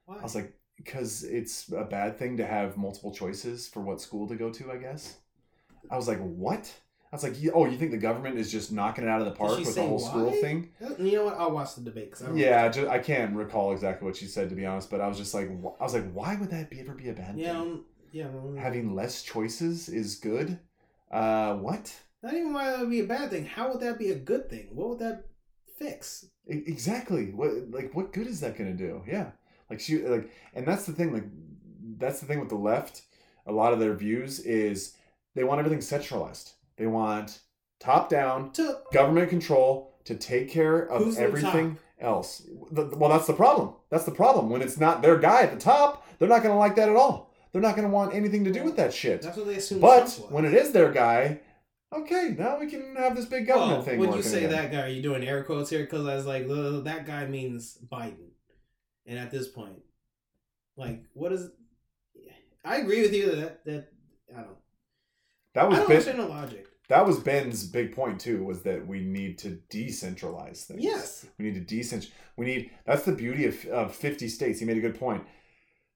Why? 0.06 0.18
I 0.20 0.24
was 0.24 0.34
like, 0.34 0.54
because 0.78 1.24
it's 1.24 1.70
a 1.72 1.84
bad 1.84 2.18
thing 2.18 2.38
to 2.38 2.46
have 2.48 2.78
multiple 2.78 3.14
choices 3.14 3.68
for 3.68 3.82
what 3.82 4.00
school 4.00 4.28
to 4.30 4.36
go 4.36 4.50
to, 4.52 4.72
I 4.72 4.78
guess. 4.78 5.18
I 5.92 5.98
was 5.98 6.08
like, 6.08 6.20
what? 6.20 6.74
I 7.12 7.16
was 7.16 7.24
like, 7.24 7.36
oh, 7.54 7.66
you 7.66 7.78
think 7.78 7.92
the 7.92 7.98
government 7.98 8.38
is 8.38 8.52
just 8.52 8.72
knocking 8.72 9.06
it 9.06 9.10
out 9.10 9.22
of 9.22 9.26
the 9.26 9.32
park 9.32 9.58
with 9.60 9.74
the 9.74 9.82
whole 9.82 9.98
school 10.00 10.32
thing? 10.32 10.70
you 11.00 11.14
know 11.14 11.26
what? 11.26 11.38
I'll 11.38 11.52
watch 11.52 11.76
the 11.76 11.82
debate 11.82 12.14
I 12.22 12.26
don't. 12.26 12.38
Yeah, 12.38 12.68
just, 12.68 12.90
I 12.90 13.00
can't 13.00 13.34
recall 13.34 13.72
exactly 13.72 14.06
what 14.06 14.18
she 14.18 14.26
said 14.26 14.50
to 14.50 14.56
be 14.56 14.66
honest, 14.66 14.90
but 14.90 15.00
I 15.00 15.08
was 15.08 15.18
just 15.18 15.34
like, 15.34 15.50
I 15.80 15.84
was 15.84 15.94
like, 15.94 16.12
why 16.12 16.36
would 16.36 16.50
that 16.52 16.70
be 16.70 16.82
ever 16.82 16.94
be 16.94 17.08
a 17.10 17.14
bad 17.14 17.38
Yeah. 17.38 17.54
thing? 17.54 17.62
um, 17.62 17.86
yeah. 18.12 18.28
well, 18.28 18.62
Having 18.62 18.94
less 18.94 19.24
choices 19.24 19.88
is 19.90 20.16
good. 20.16 20.60
Uh, 21.10 21.56
what? 21.56 21.96
Not 22.24 22.34
even 22.34 22.52
why 22.52 22.72
that 22.72 22.80
would 22.80 22.90
be 22.90 23.00
a 23.00 23.06
bad 23.06 23.30
thing. 23.30 23.46
How 23.46 23.70
would 23.70 23.80
that 23.80 23.98
be 23.98 24.12
a 24.12 24.16
good 24.16 24.50
thing? 24.50 24.68
What 24.74 24.90
would 24.90 25.00
that 25.00 25.26
fix? 25.78 26.26
Exactly. 26.48 27.32
What 27.32 27.72
like 27.72 27.94
what 27.94 28.12
good 28.14 28.28
is 28.28 28.40
that 28.42 28.58
going 28.58 28.76
to 28.76 28.78
do? 28.78 29.04
Yeah. 29.08 29.32
Like 29.70 29.80
she 29.80 30.00
like 30.00 30.30
and 30.54 30.66
that's 30.66 30.86
the 30.86 30.94
thing 30.94 31.14
like 31.14 31.26
that's 31.98 32.20
the 32.20 32.26
thing 32.26 32.40
with 32.40 32.50
the 32.50 32.56
left. 32.56 33.04
A 33.46 33.52
lot 33.52 33.72
of 33.74 33.80
their 33.80 33.94
views 33.94 34.40
is 34.40 34.96
they 35.36 35.44
want 35.44 35.60
everything 35.60 35.82
centralized. 35.82 36.54
They 36.78 36.88
want 36.88 37.40
top 37.80 38.10
down 38.10 38.52
To 38.54 38.80
government 38.94 39.30
control 39.30 39.96
to 40.06 40.16
take 40.16 40.50
care 40.50 40.80
of 40.80 41.04
Who's 41.04 41.18
everything 41.18 41.78
else. 42.00 42.44
The- 42.72 42.96
well, 42.96 43.10
that's 43.10 43.28
the 43.28 43.34
problem. 43.34 43.74
That's 43.90 44.06
the 44.06 44.12
problem. 44.12 44.50
When 44.50 44.62
it's 44.62 44.80
not 44.80 45.02
their 45.02 45.18
guy 45.18 45.42
at 45.42 45.52
the 45.52 45.60
top, 45.60 46.08
they're 46.18 46.30
not 46.30 46.44
going 46.44 46.54
to 46.54 46.60
like 46.60 46.76
that 46.76 46.90
at 46.90 46.96
all. 46.96 47.34
They're 47.52 47.62
not 47.62 47.76
going 47.76 47.88
to 47.88 47.94
want 47.94 48.14
anything 48.14 48.44
to 48.46 48.52
do 48.52 48.64
with 48.64 48.76
that 48.78 48.94
shit. 48.94 49.22
That's 49.22 49.38
what 49.38 49.48
they 49.48 49.56
assume. 49.56 49.80
But 49.80 50.10
when 50.30 50.46
it 50.46 50.54
is 50.54 50.72
their 50.72 50.92
guy, 50.92 51.40
okay, 51.94 52.36
now 52.38 52.60
we 52.60 52.68
can 52.68 52.96
have 52.96 53.16
this 53.16 53.26
big 53.26 53.48
government 53.48 53.80
well, 53.80 53.82
thing. 53.84 54.00
when 54.00 54.14
you 54.14 54.22
say 54.22 54.46
again. 54.46 54.52
that 54.52 54.72
guy, 54.72 54.82
are 54.84 54.90
you 54.90 55.02
doing 55.02 55.24
air 55.28 55.44
quotes 55.44 55.70
here? 55.70 55.82
Because 55.82 56.06
I 56.06 56.16
was 56.16 56.26
like, 56.26 56.48
that 56.48 57.06
guy 57.06 57.26
means 57.26 57.78
Biden, 57.92 58.30
and 59.06 59.18
at 59.18 59.32
this 59.32 59.48
point, 59.48 59.82
like, 60.76 61.04
what 61.14 61.32
is? 61.32 61.50
I 62.64 62.78
agree 62.78 63.02
with 63.02 63.14
you 63.14 63.36
that 63.36 63.66
that 63.66 63.88
I 64.36 64.42
don't. 64.42 64.58
that 65.54 65.70
was 65.70 65.78
I 65.78 65.80
don't 65.80 65.88
Ben, 65.88 65.98
understand 65.98 66.20
the 66.20 66.28
logic. 66.28 66.67
That 66.90 67.06
was 67.06 67.20
Ben's 67.20 67.66
big 67.66 67.94
point 67.96 68.20
too. 68.20 68.44
Was 68.44 68.62
that 68.64 68.88
we 68.88 69.00
need 69.02 69.38
to 69.40 69.60
decentralize 69.70 70.64
things. 70.66 70.84
Yes. 70.84 71.26
We 71.38 71.46
need 71.46 71.56
to 71.56 71.62
decent. 71.62 72.10
We 72.38 72.46
need. 72.46 72.72
That's 72.86 73.04
the 73.04 73.12
beauty 73.12 73.46
of, 73.46 73.66
of 73.66 73.96
fifty 73.96 74.28
states. 74.30 74.60
He 74.60 74.66
made 74.66 74.78
a 74.78 74.82
good 74.82 75.00
point. 75.00 75.24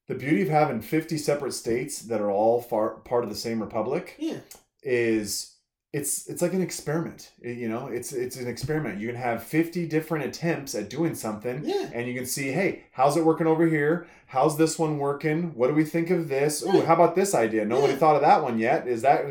The 0.08 0.16
beauty 0.16 0.42
of 0.42 0.50
having 0.50 0.82
fifty 0.82 1.18
separate 1.18 1.54
states 1.54 2.02
that 2.04 2.20
are 2.22 2.30
all 2.32 2.62
far, 2.62 2.96
part 3.02 3.24
of 3.24 3.30
the 3.30 3.36
same 3.36 3.62
republic 3.62 4.16
Yeah. 4.20 4.40
is 4.84 5.56
it's 5.94 6.28
it's 6.28 6.42
like 6.42 6.54
an 6.54 6.62
experiment. 6.62 7.32
It- 7.42 7.58
you 7.58 7.68
know, 7.70 7.88
it's 7.88 8.12
it's 8.14 8.38
an 8.38 8.48
experiment. 8.48 9.00
You 9.00 9.08
can 9.08 9.16
have 9.18 9.44
fifty 9.44 9.86
different 9.86 10.26
attempts 10.26 10.74
at 10.76 10.90
doing 10.90 11.16
something, 11.16 11.62
Yeah. 11.64 11.90
and 11.94 12.08
you 12.08 12.14
can 12.14 12.26
see, 12.26 12.52
hey, 12.52 12.84
how's 12.92 13.16
it 13.18 13.26
working 13.26 13.48
over 13.48 13.66
here? 13.68 14.08
How's 14.28 14.58
this 14.58 14.80
one 14.80 14.98
working? 14.98 15.54
What 15.56 15.68
do 15.68 15.74
we 15.74 15.84
think 15.86 16.10
of 16.10 16.28
this? 16.30 16.64
Ooh, 16.64 16.72
Yeah. 16.78 16.86
how 16.86 16.94
about 16.96 17.16
this 17.16 17.34
idea? 17.36 17.64
Nobody 17.66 17.94
Yeah. 17.94 18.00
thought 18.00 18.16
of 18.16 18.22
that 18.22 18.42
one 18.44 18.58
yet. 18.60 18.88
Is 18.88 19.02
that 19.04 19.26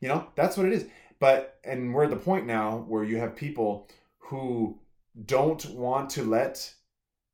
you 0.00 0.08
know, 0.08 0.26
that's 0.34 0.56
what 0.58 0.66
it 0.66 0.72
is. 0.74 0.84
But 1.18 1.58
and 1.64 1.94
we're 1.94 2.04
at 2.04 2.10
the 2.10 2.16
point 2.16 2.46
now 2.46 2.84
where 2.88 3.04
you 3.04 3.16
have 3.18 3.36
people 3.36 3.88
who 4.18 4.78
don't 5.24 5.64
want 5.70 6.10
to 6.10 6.24
let 6.24 6.74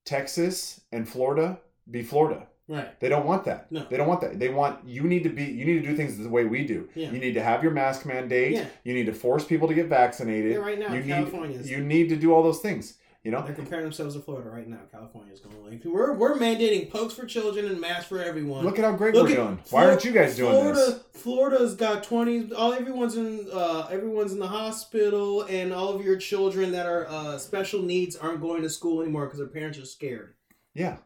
Texas 0.04 0.80
and 0.92 1.08
Florida 1.08 1.60
be 1.90 2.02
Florida. 2.02 2.46
Right. 2.68 2.98
They 3.00 3.08
don't 3.08 3.26
want 3.26 3.44
that. 3.44 3.70
No. 3.72 3.84
They 3.90 3.96
don't 3.96 4.06
want 4.08 4.20
that. 4.20 4.38
They 4.38 4.48
want 4.48 4.86
you 4.86 5.02
need 5.02 5.24
to 5.24 5.28
be 5.28 5.44
you 5.44 5.64
need 5.64 5.82
to 5.82 5.88
do 5.88 5.96
things 5.96 6.16
the 6.16 6.28
way 6.28 6.44
we 6.44 6.64
do. 6.64 6.88
Yeah. 6.94 7.10
You 7.10 7.18
need 7.18 7.34
to 7.34 7.42
have 7.42 7.62
your 7.62 7.72
mask 7.72 8.06
mandate. 8.06 8.52
Yeah. 8.52 8.66
You 8.84 8.94
need 8.94 9.06
to 9.06 9.12
force 9.12 9.44
people 9.44 9.68
to 9.68 9.74
get 9.74 9.88
vaccinated. 9.88 10.52
Yeah, 10.52 10.58
right 10.58 10.78
now, 10.78 10.94
you 10.94 11.02
California 11.02 11.58
need 11.58 11.66
you 11.66 11.82
need 11.82 12.08
to 12.10 12.16
do 12.16 12.32
all 12.32 12.42
those 12.42 12.60
things. 12.60 12.98
You 13.24 13.30
know? 13.30 13.42
They're 13.42 13.54
comparing 13.54 13.84
themselves 13.84 14.14
to 14.16 14.20
Florida 14.20 14.50
right 14.50 14.66
now. 14.66 14.80
California's 14.90 15.40
going 15.40 15.62
like 15.64 15.84
we're 15.84 16.14
we're 16.14 16.36
mandating 16.36 16.90
pokes 16.90 17.14
for 17.14 17.24
children 17.24 17.66
and 17.66 17.80
masks 17.80 18.06
for 18.06 18.20
everyone. 18.20 18.64
Look 18.64 18.78
at 18.78 18.84
how 18.84 18.92
great 18.92 19.14
Look 19.14 19.28
we're 19.28 19.36
doing. 19.36 19.58
Why 19.70 19.86
aren't 19.86 20.04
you 20.04 20.12
guys 20.12 20.36
doing 20.36 20.50
Florida, 20.50 20.80
this? 20.80 21.22
Florida's 21.22 21.74
got 21.76 22.02
twenty. 22.02 22.52
All 22.52 22.72
everyone's 22.72 23.16
in. 23.16 23.46
Uh, 23.52 23.86
everyone's 23.90 24.32
in 24.32 24.40
the 24.40 24.48
hospital, 24.48 25.42
and 25.42 25.72
all 25.72 25.94
of 25.94 26.04
your 26.04 26.16
children 26.16 26.72
that 26.72 26.86
are 26.86 27.06
uh, 27.08 27.38
special 27.38 27.82
needs 27.82 28.16
aren't 28.16 28.40
going 28.40 28.62
to 28.62 28.70
school 28.70 29.02
anymore 29.02 29.26
because 29.26 29.38
their 29.38 29.48
parents 29.48 29.78
are 29.78 29.86
scared. 29.86 30.34
Yeah. 30.74 30.96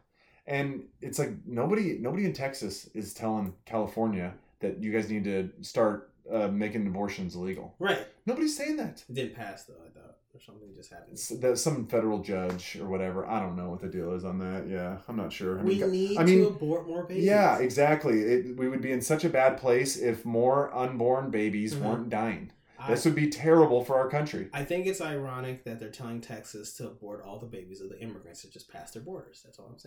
And 0.47 0.85
it's 1.01 1.19
like 1.19 1.33
nobody 1.45 1.97
nobody 1.99 2.25
in 2.25 2.33
Texas 2.33 2.89
is 2.93 3.13
telling 3.13 3.53
California 3.65 4.33
that 4.59 4.81
you 4.81 4.91
guys 4.91 5.09
need 5.09 5.25
to 5.25 5.51
start 5.61 6.13
uh, 6.31 6.47
making 6.47 6.87
abortions 6.87 7.35
illegal. 7.35 7.75
Right. 7.79 8.07
Nobody's 8.25 8.55
saying 8.55 8.77
that. 8.77 9.03
It 9.09 9.13
didn't 9.13 9.35
pass 9.35 9.65
though. 9.65 9.75
I 9.85 9.89
thought 9.89 10.16
or 10.37 10.41
something 10.41 10.69
just 10.75 10.91
happened. 10.91 11.13
It's, 11.13 11.29
that 11.29 11.57
some 11.57 11.87
federal 11.87 12.19
judge 12.19 12.77
or 12.79 12.87
whatever. 12.87 13.25
I 13.27 13.39
don't 13.39 13.55
know 13.57 13.69
what 13.69 13.81
the 13.81 13.87
deal 13.87 14.13
is 14.13 14.23
on 14.23 14.37
that. 14.39 14.67
Yeah, 14.67 14.97
I'm 15.07 15.15
not 15.15 15.33
sure. 15.33 15.59
I 15.59 15.63
we 15.63 15.79
mean, 15.79 15.91
need 15.91 16.17
I 16.17 16.23
mean, 16.23 16.39
to 16.39 16.47
abort 16.47 16.87
more 16.87 17.03
babies. 17.03 17.25
Yeah, 17.25 17.57
exactly. 17.59 18.19
It, 18.21 18.57
we 18.57 18.69
would 18.69 18.81
be 18.81 18.91
in 18.91 19.01
such 19.01 19.25
a 19.25 19.29
bad 19.29 19.57
place 19.57 19.97
if 19.97 20.23
more 20.25 20.73
unborn 20.75 21.31
babies 21.31 21.73
Mhm. 21.75 21.81
weren't 21.81 22.09
dying. 22.09 22.51
I, 22.79 22.91
This 22.91 23.05
would 23.05 23.15
be 23.15 23.29
terrible 23.29 23.83
for 23.83 23.97
our 23.97 24.07
country. 24.07 24.49
I 24.53 24.63
think 24.63 24.85
it's 24.85 25.01
ironic 25.01 25.63
that 25.63 25.79
they're 25.79 25.89
telling 25.89 26.21
Texas 26.21 26.73
to 26.75 26.85
abort 26.87 27.23
all 27.25 27.39
the 27.39 27.47
babies 27.47 27.81
of 27.81 27.89
the 27.89 27.99
immigrants 27.99 28.43
that 28.43 28.51
just 28.53 28.71
passed 28.71 28.93
their 28.93 29.01
borders. 29.01 29.41
That's 29.43 29.57
all 29.57 29.71
I'm 29.73 29.79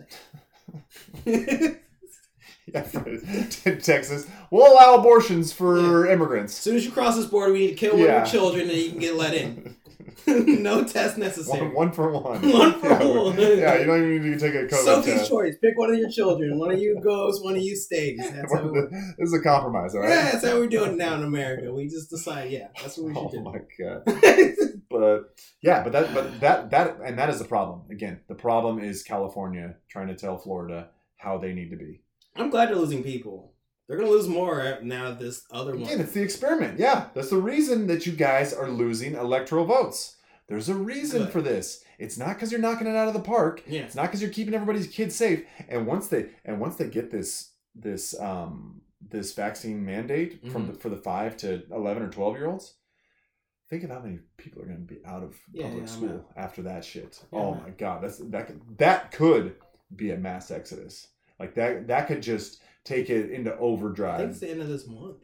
saying. 1.23 1.77
Yeah, 2.73 2.81
Texas, 2.81 4.27
we'll 4.49 4.71
allow 4.73 4.95
abortions 4.95 5.53
for 5.53 6.05
As 6.07 6.11
immigrants. 6.13 6.53
As 6.53 6.59
soon 6.59 6.75
as 6.75 6.85
you 6.85 6.91
cross 6.91 7.15
this 7.15 7.25
border, 7.27 7.53
we 7.53 7.59
need 7.59 7.67
to 7.69 7.75
kill 7.75 7.91
one 7.93 8.01
Yeah. 8.01 8.23
of 8.23 8.27
your 8.33 8.41
children 8.41 8.69
and 8.69 8.77
you 8.77 8.89
can 8.89 8.99
get 8.99 9.15
let 9.15 9.33
in. 9.33 9.75
no 10.27 10.83
test 10.83 11.17
necessary. 11.17 11.61
one, 11.67 11.73
one 11.73 11.91
for 11.91 12.11
one. 12.11 12.41
One 12.51 12.79
for 12.79 12.87
yeah, 12.87 13.03
one. 13.03 13.37
Yeah, 13.39 13.77
you 13.79 13.85
don't 13.85 14.13
even 14.15 14.31
need 14.31 14.39
to 14.39 14.51
take 14.51 14.55
a 14.55 14.73
COVID 14.73 14.83
Sophie's 14.83 15.13
test. 15.13 15.29
choice. 15.29 15.55
Pick 15.61 15.77
one 15.77 15.91
of 15.93 15.99
your 15.99 16.09
children. 16.09 16.57
One 16.57 16.71
of 16.71 16.79
you 16.79 16.99
goes, 17.01 17.41
one 17.41 17.55
of 17.55 17.61
you 17.61 17.75
stays. 17.75 18.19
That's 18.31 18.53
how, 18.53 18.67
we, 18.67 18.81
this 18.81 19.29
is 19.29 19.33
a 19.33 19.41
compromise, 19.41 19.95
all 19.95 20.01
right? 20.01 20.09
yeah, 20.09 20.31
that's 20.31 20.45
how 20.45 20.57
we're 20.57 20.67
doing 20.67 20.91
it 20.91 20.97
now 20.97 21.15
in 21.15 21.23
America. 21.23 21.73
We 21.73 21.87
just 21.87 22.09
decide, 22.09 22.51
yeah, 22.51 22.67
that's 22.81 22.97
what 22.97 23.07
we 23.07 23.13
should 23.13 23.23
Oh 23.23 23.31
should 23.31 23.43
my 23.43 23.59
god. 23.79 24.71
But 24.89 25.35
yeah, 25.61 25.83
but 25.83 25.93
that 25.93 26.13
but 26.13 26.39
that 26.41 26.69
that 26.71 26.97
and 27.03 27.17
that 27.17 27.29
is 27.29 27.39
the 27.39 27.45
problem. 27.45 27.83
Again, 27.89 28.19
the 28.27 28.35
problem 28.35 28.79
is 28.79 29.03
California 29.03 29.75
trying 29.89 30.07
to 30.07 30.15
tell 30.15 30.37
Florida 30.37 30.89
how 31.17 31.37
they 31.37 31.53
need 31.53 31.69
to 31.69 31.77
be. 31.77 32.01
I'm 32.35 32.49
glad 32.49 32.69
they're 32.69 32.75
losing 32.75 33.03
people. 33.03 33.50
They're 33.87 33.97
gonna 33.97 34.09
lose 34.09 34.27
more 34.27 34.77
now 34.81 35.11
this 35.13 35.43
other 35.51 35.73
one. 35.73 35.83
Again, 35.83 35.99
it's 36.01 36.13
the 36.13 36.21
experiment. 36.21 36.79
Yeah, 36.79 37.07
that's 37.13 37.29
the 37.29 37.37
reason 37.37 37.87
that 37.87 38.05
you 38.05 38.13
guys 38.13 38.53
are 38.53 38.69
losing 38.69 39.15
electoral 39.15 39.65
votes. 39.65 40.15
There's 40.47 40.69
a 40.69 40.75
reason 40.75 41.23
Good. 41.23 41.31
for 41.31 41.41
this. 41.41 41.83
It's 41.97 42.17
not 42.17 42.35
because 42.35 42.51
you're 42.51 42.61
knocking 42.61 42.87
it 42.87 42.95
out 42.95 43.07
of 43.07 43.13
the 43.13 43.19
park. 43.21 43.63
Yeah. 43.67 43.81
It's 43.81 43.95
not 43.95 44.03
because 44.03 44.21
you're 44.21 44.31
keeping 44.31 44.53
everybody's 44.53 44.87
kids 44.87 45.15
safe. 45.15 45.43
And 45.69 45.85
once 45.87 46.07
they 46.07 46.29
and 46.45 46.59
once 46.59 46.75
they 46.75 46.89
get 46.89 47.11
this 47.11 47.51
this 47.75 48.19
um 48.19 48.81
this 49.09 49.33
vaccine 49.33 49.83
mandate 49.85 50.41
from 50.51 50.63
Mm-hmm. 50.63 50.73
the, 50.73 50.79
for 50.79 50.89
the 50.89 50.97
five 50.97 51.35
to 51.37 51.63
eleven 51.71 52.03
or 52.03 52.09
twelve 52.09 52.37
year 52.37 52.47
olds, 52.47 52.75
think 53.69 53.83
of 53.83 53.89
how 53.91 53.99
many 53.99 54.19
people 54.37 54.61
are 54.61 54.65
going 54.65 54.85
to 54.85 54.93
be 54.93 54.99
out 55.05 55.23
of 55.23 55.37
Yeah, 55.53 55.65
public 55.65 55.83
yeah, 55.87 55.89
school 55.91 56.25
after 56.35 56.61
that 56.63 56.83
shit. 56.85 57.23
Yeah, 57.31 57.39
oh 57.39 57.53
I'm 57.55 57.63
my 57.63 57.69
god, 57.71 58.03
that's 58.03 58.17
that 58.19 58.47
could, 58.47 58.61
that 58.77 59.11
could 59.11 59.55
be 59.95 60.11
a 60.11 60.17
mass 60.17 60.51
exodus. 60.51 61.07
Like 61.39 61.55
that 61.55 61.87
that 61.87 62.07
could 62.07 62.21
just 62.21 62.61
take 62.85 63.09
it 63.09 63.29
into 63.31 63.55
overdrive. 63.57 64.15
I 64.15 64.17
think 64.19 64.31
it's 64.31 64.39
the 64.39 64.49
end 64.51 64.61
of 64.61 64.67
this 64.67 64.87
month. 64.87 65.17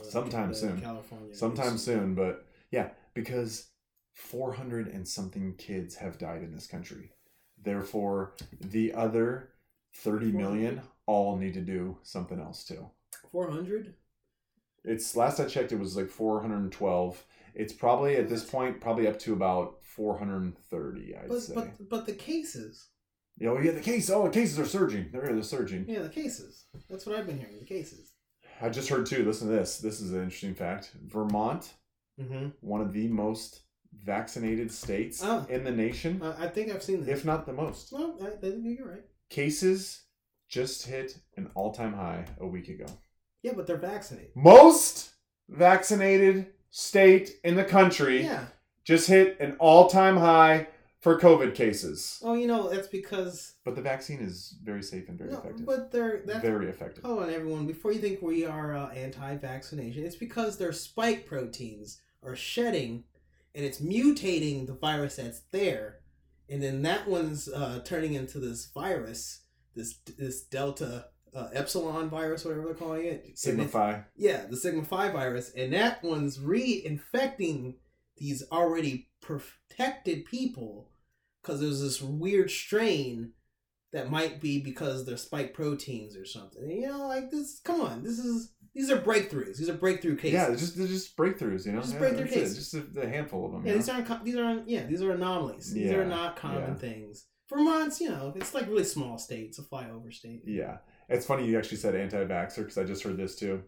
Uh, 0.00 0.04
Sometime 0.04 0.52
soon. 0.54 0.80
California. 0.80 1.34
sometime 1.34 1.78
soon 1.78 2.14
but 2.14 2.44
yeah 2.70 2.90
because 3.14 3.70
400 4.14 4.88
and 4.88 5.06
something 5.08 5.54
kids 5.56 5.94
have 5.96 6.18
died 6.18 6.42
in 6.42 6.52
this 6.52 6.66
country 6.66 7.12
therefore 7.62 8.34
the 8.60 8.92
other 8.92 9.50
30 9.94 10.32
million 10.32 10.82
all 11.06 11.36
need 11.36 11.54
to 11.54 11.62
do 11.62 11.96
something 12.02 12.38
else 12.38 12.64
too 12.64 12.90
Four 13.32 13.50
hundred. 13.50 13.94
it's 14.84 15.16
last 15.16 15.40
i 15.40 15.46
checked 15.46 15.72
it 15.72 15.78
was 15.78 15.96
like 15.96 16.10
412 16.10 17.24
it's 17.54 17.72
probably 17.72 18.16
at 18.16 18.28
this 18.28 18.44
point 18.44 18.80
probably 18.82 19.06
up 19.08 19.18
to 19.20 19.32
about 19.32 19.78
430 19.82 21.16
i'd 21.16 21.28
But 21.28 21.40
say 21.40 21.54
but 21.54 21.88
but 21.88 22.06
the 22.06 22.12
cases. 22.12 22.88
Oh 23.44 23.58
yeah 23.60 23.72
the 23.72 23.80
case 23.80 24.08
oh 24.10 24.24
the 24.24 24.30
cases 24.30 24.58
are 24.58 24.66
surging 24.66 25.08
they're, 25.12 25.32
they're 25.32 25.42
surging 25.42 25.84
Yeah, 25.88 26.00
the 26.02 26.08
cases. 26.08 26.64
That's 26.88 27.04
what 27.06 27.16
I've 27.18 27.26
been 27.26 27.38
hearing. 27.38 27.58
The 27.58 27.64
cases. 27.66 28.12
i 28.62 28.68
just 28.68 28.88
heard 28.88 29.06
too 29.06 29.24
listen 29.24 29.48
to 29.48 29.54
this 29.54 29.78
this 29.78 30.00
is 30.00 30.12
an 30.12 30.22
interesting 30.22 30.54
fact 30.54 30.92
vermont 31.04 31.72
Mm-hmm. 32.20 32.46
one 32.60 32.80
of 32.80 32.94
the 32.94 33.08
most 33.08 33.60
vaccinated 34.04 34.72
states 34.72 35.20
Oh. 35.22 35.44
in 35.50 35.64
the 35.64 35.70
nation 35.70 36.20
Uh, 36.22 36.34
I 36.38 36.48
think 36.48 36.72
I've 36.72 36.82
seen 36.82 37.04
this. 37.04 37.18
if 37.18 37.24
not 37.26 37.44
the 37.44 37.52
most. 37.52 37.92
well, 37.92 38.16
I, 38.22 38.30
think 38.30 38.56
you're 38.64 38.88
right. 38.88 39.04
Cases 39.28 40.04
just 40.48 40.86
hit 40.86 41.18
an 41.36 41.50
all 41.54 41.72
time 41.72 41.92
high 41.92 42.24
a 42.40 42.46
week 42.46 42.68
ago. 42.68 42.86
Yeah, 43.42 43.52
but 43.54 43.66
they're 43.66 43.76
vaccinated. 43.76 44.30
Most 44.34 45.10
vaccinated 45.48 46.46
state 46.70 47.32
in 47.44 47.54
the 47.56 47.64
country 47.64 48.22
Yeah. 48.24 48.46
just 48.84 49.08
hit 49.08 49.36
an 49.40 49.56
all 49.58 49.88
time 49.90 50.16
high 50.16 50.68
for 51.06 51.20
COVID 51.20 51.54
cases. 51.54 52.20
Oh, 52.24 52.34
you 52.34 52.48
know 52.48 52.68
that's 52.68 52.88
because 52.88 53.54
But 53.64 53.76
the 53.76 53.80
vaccine 53.80 54.18
is 54.18 54.56
very 54.64 54.82
safe 54.82 55.08
and 55.08 55.16
very 55.16 55.30
no, 55.30 55.38
effective. 55.38 55.64
but 55.64 55.92
they're 55.92 56.22
that's 56.26 56.42
very 56.42 56.68
effective. 56.68 57.04
Hold 57.04 57.22
on, 57.22 57.30
everyone. 57.30 57.64
Before 57.64 57.92
you 57.92 58.00
think 58.00 58.20
we 58.22 58.44
are 58.44 58.74
uh, 58.74 58.88
anti-vaccination, 58.88 60.04
it's 60.04 60.16
because 60.16 60.58
their 60.58 60.72
spike 60.72 61.24
proteins 61.24 62.00
are 62.24 62.34
shedding, 62.34 63.04
and 63.54 63.64
it's 63.64 63.80
mutating 63.80 64.66
the 64.66 64.72
virus 64.72 65.14
that's 65.14 65.42
there, 65.52 66.00
and 66.50 66.60
then 66.60 66.82
that 66.82 67.06
one's 67.06 67.48
uh, 67.48 67.82
turning 67.84 68.14
into 68.14 68.40
this 68.40 68.66
virus, 68.74 69.42
this 69.76 69.98
this 70.18 70.42
Delta 70.42 71.04
uh, 71.32 71.50
Epsilon 71.52 72.10
virus, 72.10 72.44
whatever 72.44 72.64
they're 72.64 72.74
calling 72.74 73.06
it. 73.06 73.38
Sigma 73.38 73.62
And 73.62 73.70
Phi. 73.70 74.02
yeah, 74.16 74.46
the 74.50 74.56
Sigma 74.56 74.82
Phi 74.82 75.10
virus, 75.10 75.52
and 75.56 75.72
that 75.72 76.02
one's 76.02 76.38
reinfecting 76.38 77.76
these 78.16 78.42
already 78.50 79.08
protected 79.20 80.24
people 80.24 80.90
because 81.46 81.60
there's 81.60 81.80
this 81.80 82.02
weird 82.02 82.50
strain 82.50 83.32
that 83.92 84.10
might 84.10 84.40
be 84.40 84.60
because 84.60 85.06
they're 85.06 85.16
spike 85.16 85.54
proteins 85.54 86.16
or 86.16 86.24
something. 86.24 86.68
You 86.68 86.88
know, 86.88 87.06
like 87.06 87.30
this. 87.30 87.60
Come 87.64 87.80
on, 87.80 88.02
this 88.02 88.18
is 88.18 88.52
these 88.74 88.90
are 88.90 88.98
breakthroughs. 88.98 89.56
These 89.56 89.68
are 89.68 89.74
breakthrough 89.74 90.16
cases. 90.16 90.32
Yeah, 90.34 90.50
just 90.50 90.76
they're 90.76 90.86
just 90.86 91.16
breakthroughs, 91.16 91.64
you 91.66 91.72
know. 91.72 91.80
Just 91.80 91.94
Yeah, 91.94 91.98
breakthrough 92.00 92.24
that's 92.24 92.36
it. 92.36 92.40
cases. 92.40 92.70
Just 92.72 92.96
a, 92.96 93.00
a 93.02 93.08
handful 93.08 93.46
of 93.46 93.52
them. 93.52 93.66
yeah, 93.66 93.74
these 93.74 93.86
know? 93.88 93.94
aren't 93.94 94.24
these 94.24 94.36
aren't 94.36 94.68
yeah 94.68 94.84
these 94.86 95.02
are 95.02 95.12
anomalies. 95.12 95.72
These 95.72 95.90
Yeah, 95.90 95.98
are 95.98 96.04
not 96.04 96.36
common 96.36 96.60
yeah. 96.60 96.74
things. 96.74 97.26
Vermont's 97.48 98.00
you 98.00 98.10
know 98.10 98.32
it's 98.36 98.54
like 98.54 98.66
really 98.66 98.84
small 98.84 99.18
state. 99.18 99.46
It's 99.46 99.58
a 99.58 99.62
flyover 99.62 100.12
state. 100.12 100.42
Yeah, 100.46 100.78
it's 101.08 101.24
funny 101.26 101.46
you 101.46 101.56
actually 101.58 101.78
said 101.78 101.94
anti-vaxxer 101.94 102.56
because 102.56 102.78
I 102.78 102.84
just 102.84 103.02
heard 103.04 103.16
this 103.16 103.36
too. 103.36 103.62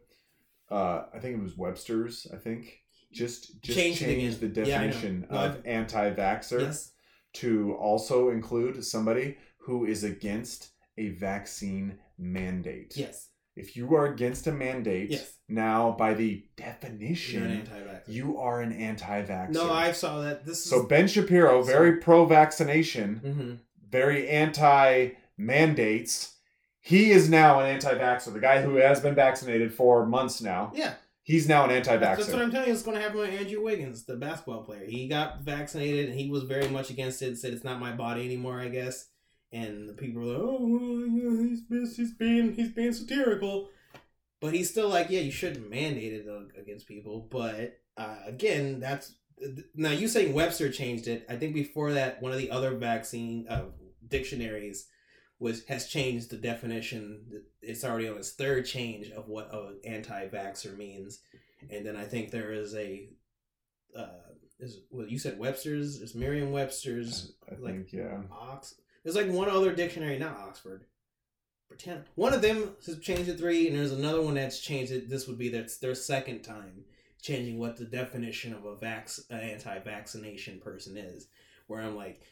Uh, 0.70 1.04
I 1.14 1.20
think 1.20 1.36
it 1.38 1.42
was 1.42 1.56
Webster's. 1.56 2.26
I 2.34 2.36
think 2.36 2.80
just 3.12 3.62
just 3.62 3.78
Changed 3.78 4.02
it 4.02 4.40
the 4.40 4.48
Yeah, 4.48 4.82
definition 4.82 5.26
No, 5.30 5.38
of 5.38 5.62
anti-vaxxer 5.64 6.60
Yes. 6.60 6.92
To 7.40 7.74
also 7.74 8.30
include 8.30 8.84
somebody 8.84 9.36
who 9.58 9.84
is 9.84 10.04
against 10.04 10.70
a 10.96 11.10
vaccine 11.10 11.98
mandate. 12.18 12.94
Yes. 12.96 13.28
If 13.56 13.76
you 13.76 13.94
are 13.96 14.06
against 14.06 14.46
a 14.46 14.52
mandate, 14.52 15.10
Yes. 15.10 15.32
now 15.48 15.90
by 15.98 16.14
the 16.14 16.44
definition, 16.56 17.68
you 18.06 18.38
are 18.38 18.60
an 18.60 18.72
anti-vaxxer. 18.72 19.50
No, 19.52 19.70
I 19.72 19.90
saw 19.92 20.20
that. 20.20 20.44
This 20.46 20.64
So 20.64 20.82
is. 20.82 20.86
Ben 20.86 21.08
Shapiro, 21.08 21.62
very 21.62 21.96
pro-vaccination, 21.96 23.16
hmm 23.16 23.54
very 23.90 24.28
anti-mandates. 25.38 26.34
He 26.80 27.10
is 27.10 27.28
now 27.28 27.60
an 27.60 27.66
anti-vaxxer. 27.66 28.32
The 28.32 28.40
guy 28.40 28.60
who 28.62 28.76
has 28.76 29.00
been 29.00 29.14
vaccinated 29.14 29.72
for 29.74 30.06
months 30.06 30.40
now. 30.40 30.72
Yeah. 30.74 30.94
He's 31.28 31.46
now 31.46 31.68
an 31.68 31.82
That's, 31.82 31.98
that's 32.00 32.32
what. 32.32 32.40
I'm 32.40 32.50
telling 32.50 32.68
you. 32.68 32.72
It's 32.72 32.82
going 32.82 32.96
to 32.96 33.02
happen 33.02 33.18
with 33.18 33.28
Andrew 33.28 33.62
Wiggins, 33.62 34.06
the 34.06 34.16
basketball 34.16 34.62
player. 34.62 34.86
He 34.86 35.08
got 35.08 35.42
vaccinated 35.42 36.08
and 36.08 36.18
he 36.18 36.30
was 36.30 36.44
very 36.44 36.68
much 36.68 36.88
against 36.88 37.20
it. 37.20 37.36
Said 37.36 37.52
it's 37.52 37.64
not 37.64 37.78
my 37.78 37.92
body 37.92 38.24
anymore. 38.24 38.58
I 38.58 38.68
guess. 38.68 39.10
And 39.52 39.86
the 39.86 39.92
people 39.92 40.22
were 40.22 40.32
like, 40.32 40.40
"Oh, 40.40 40.58
well, 40.58 41.44
he's 41.44 41.96
he's 41.96 42.14
being 42.14 42.54
he's 42.54 42.72
being 42.72 42.94
satirical," 42.94 43.68
but 44.40 44.54
he's 44.54 44.70
still 44.70 44.88
like, 44.88 45.10
"Yeah, 45.10 45.20
you 45.20 45.30
shouldn't 45.30 45.68
mandate 45.68 46.14
it 46.14 46.26
against 46.58 46.88
people." 46.88 47.28
But 47.30 47.78
uh, 47.98 48.16
again, 48.24 48.80
that's 48.80 49.12
now 49.74 49.90
you 49.90 50.08
saying 50.08 50.32
Webster 50.32 50.72
changed 50.72 51.08
it. 51.08 51.26
I 51.28 51.36
think 51.36 51.52
before 51.52 51.92
that, 51.92 52.22
one 52.22 52.32
of 52.32 52.38
the 52.38 52.50
other 52.50 52.74
vaccine 52.74 53.46
uh, 53.50 53.64
dictionaries 54.08 54.86
was 55.40 55.64
has 55.66 55.86
changed 55.88 56.30
the 56.30 56.36
definition. 56.36 57.42
It's 57.62 57.84
already 57.84 58.08
on 58.08 58.16
its 58.16 58.32
third 58.32 58.66
change 58.66 59.10
of 59.10 59.28
what 59.28 59.52
an 59.54 59.78
anti-vaxxer 59.84 60.76
means, 60.76 61.20
and 61.70 61.84
then 61.86 61.96
I 61.96 62.04
think 62.04 62.30
there 62.30 62.52
is 62.52 62.74
a 62.74 63.08
uh, 63.96 64.08
is 64.58 64.80
well 64.90 65.06
you 65.06 65.18
said 65.18 65.38
Webster's, 65.38 65.98
there's 65.98 66.14
Merriam-Webster's, 66.14 67.32
I 67.50 67.54
like- 67.60 67.74
think, 67.74 67.92
yeah. 67.92 68.18
Ox. 68.32 68.74
There's 69.04 69.16
like 69.16 69.28
one 69.30 69.48
other 69.48 69.72
dictionary, 69.74 70.18
not 70.18 70.36
Oxford. 70.36 70.84
Pretend 71.68 72.04
one 72.14 72.32
of 72.32 72.42
them 72.42 72.76
has 72.86 72.98
changed 72.98 73.28
it 73.28 73.38
three, 73.38 73.68
and 73.68 73.76
there's 73.76 73.92
another 73.92 74.22
one 74.22 74.34
that's 74.34 74.58
changed 74.60 74.90
it. 74.90 75.08
This 75.08 75.26
would 75.28 75.38
be 75.38 75.48
their 75.50 75.66
their 75.80 75.94
second 75.94 76.42
time 76.42 76.84
changing 77.20 77.58
what 77.58 77.76
the 77.76 77.84
definition 77.84 78.54
of 78.54 78.64
a 78.64 78.74
vax 78.76 79.20
an 79.30 79.40
anti-vaccination 79.40 80.60
person 80.60 80.96
is. 80.96 81.28
Where 81.66 81.82
I'm 81.82 81.94
like, 81.96 82.22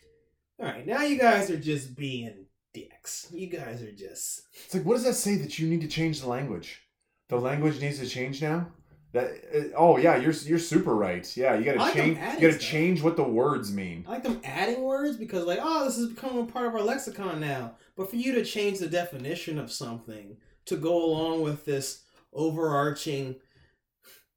all 0.59 0.67
right, 0.67 0.87
now 0.87 1.03
you 1.03 1.19
guys 1.19 1.51
are 1.51 1.59
just 1.59 1.95
being 1.95 2.47
dicks. 2.81 3.29
You 3.33 3.47
guys 3.47 3.83
are 3.83 3.93
just 3.93 4.43
It's 4.65 4.75
like, 4.75 4.85
what 4.85 4.95
does 4.95 5.05
that 5.05 5.15
say 5.15 5.37
that 5.37 5.59
you 5.59 5.69
need 5.69 5.81
to 5.81 5.89
change 5.89 6.21
the 6.21 6.29
language? 6.29 6.83
The 7.29 7.37
language 7.37 7.81
needs 7.81 7.99
to 7.99 8.07
change 8.07 8.43
now. 8.43 8.69
That 9.13 9.31
uh, 9.55 9.77
oh 9.77 9.97
yeah, 9.97 10.17
you're 10.17 10.33
you're 10.33 10.59
super 10.59 10.95
right. 10.95 11.27
Yeah, 11.37 11.57
you 11.57 11.65
gotta 11.65 11.79
like 11.79 11.95
change. 11.95 12.19
You 12.19 12.25
got 12.25 12.41
to 12.41 12.53
stuff. 12.53 12.61
change 12.61 13.03
what 13.03 13.17
the 13.17 13.23
words 13.23 13.73
mean. 13.73 14.05
I 14.07 14.13
like 14.13 14.23
them 14.23 14.41
adding 14.45 14.83
words 14.83 15.17
because 15.17 15.45
like, 15.45 15.59
oh, 15.63 15.85
this 15.87 15.97
is 15.97 16.11
becoming 16.11 16.43
a 16.43 16.53
part 16.53 16.67
of 16.67 16.75
our 16.75 16.83
lexicon 16.83 17.41
now. 17.41 17.77
But 17.97 18.11
for 18.11 18.17
you 18.17 18.33
to 18.35 18.45
change 18.45 18.79
the 18.79 18.89
definition 18.89 19.59
of 19.59 19.73
something 19.73 20.37
to 20.67 20.77
go 20.77 21.03
along 21.05 21.43
with 21.43 21.65
this 21.65 22.03
overarching 22.33 23.37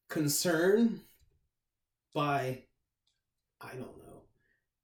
concern 0.07 1.01
by 2.13 2.63
I 3.61 3.71
don't 3.73 3.97
know. 3.97 3.98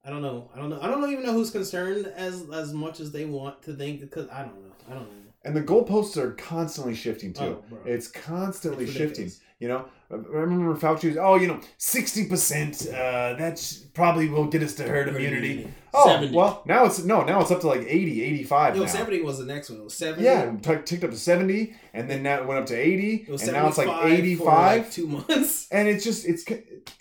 I 0.05 0.09
don't 0.09 0.21
know. 0.21 0.49
I 0.53 0.59
don't 0.59 0.69
know. 0.69 0.79
I 0.81 0.87
don't 0.87 1.09
even 1.11 1.25
know 1.25 1.33
who's 1.33 1.51
concerned 1.51 2.05
as 2.15 2.45
as 2.53 2.73
much 2.73 2.99
as 2.99 3.11
they 3.11 3.25
want 3.25 3.63
to 3.63 3.73
think 3.73 4.01
because 4.01 4.29
I 4.29 4.43
don't 4.43 4.55
know. 4.55 4.71
I 4.87 4.93
don't 4.93 5.03
know. 5.03 5.09
And 5.43 5.55
the 5.55 5.61
goalposts 5.61 6.17
are 6.17 6.31
constantly 6.31 6.95
shifting 6.95 7.33
too. 7.33 7.63
Oh. 7.71 7.77
It's 7.85 8.07
constantly 8.07 8.85
It's 8.85 8.93
shifting. 8.93 9.31
You 9.59 9.69
know, 9.69 9.85
I 10.11 10.15
remember 10.15 10.75
Fauci 10.75 11.07
was, 11.07 11.17
oh, 11.17 11.35
you 11.35 11.47
know, 11.47 11.59
sixty 11.77 12.27
percent. 12.27 12.87
Uh, 12.87 13.33
that's 13.33 13.77
probably 13.77 14.27
will 14.27 14.47
get 14.47 14.61
us 14.61 14.75
to 14.75 14.83
herd 14.83 15.07
immunity. 15.07 15.69
Oh, 15.95 16.07
70. 16.09 16.35
well, 16.35 16.61
now 16.65 16.85
it's 16.85 17.03
no, 17.03 17.23
now 17.23 17.41
it's 17.41 17.51
up 17.51 17.61
to 17.61 17.67
like 17.67 17.81
80, 17.81 18.23
85 18.23 18.75
No, 18.75 18.81
now. 18.81 18.87
70 18.87 19.21
was 19.21 19.37
the 19.39 19.45
next 19.45 19.69
one. 19.69 19.79
It 19.79 19.83
was 19.83 19.93
70. 19.93 20.23
Yeah, 20.23 20.55
t- 20.61 20.81
ticked 20.85 21.03
up 21.03 21.11
to 21.11 21.17
seventy, 21.17 21.75
and 21.93 22.09
then 22.09 22.23
now 22.23 22.39
it 22.41 22.47
went 22.47 22.59
up 22.59 22.65
to 22.67 22.75
eighty, 22.75 23.25
It 23.27 23.31
was 23.31 23.43
and 23.43 23.53
now 23.53 23.67
it's 23.67 23.77
like 23.77 23.87
75 23.87 24.01
for, 24.01 24.15
eighty-five. 24.15 24.81
like, 24.83 24.91
two 24.91 25.07
months. 25.07 25.67
and 25.71 25.87
it's 25.87 26.03
just 26.03 26.25
it's 26.27 26.43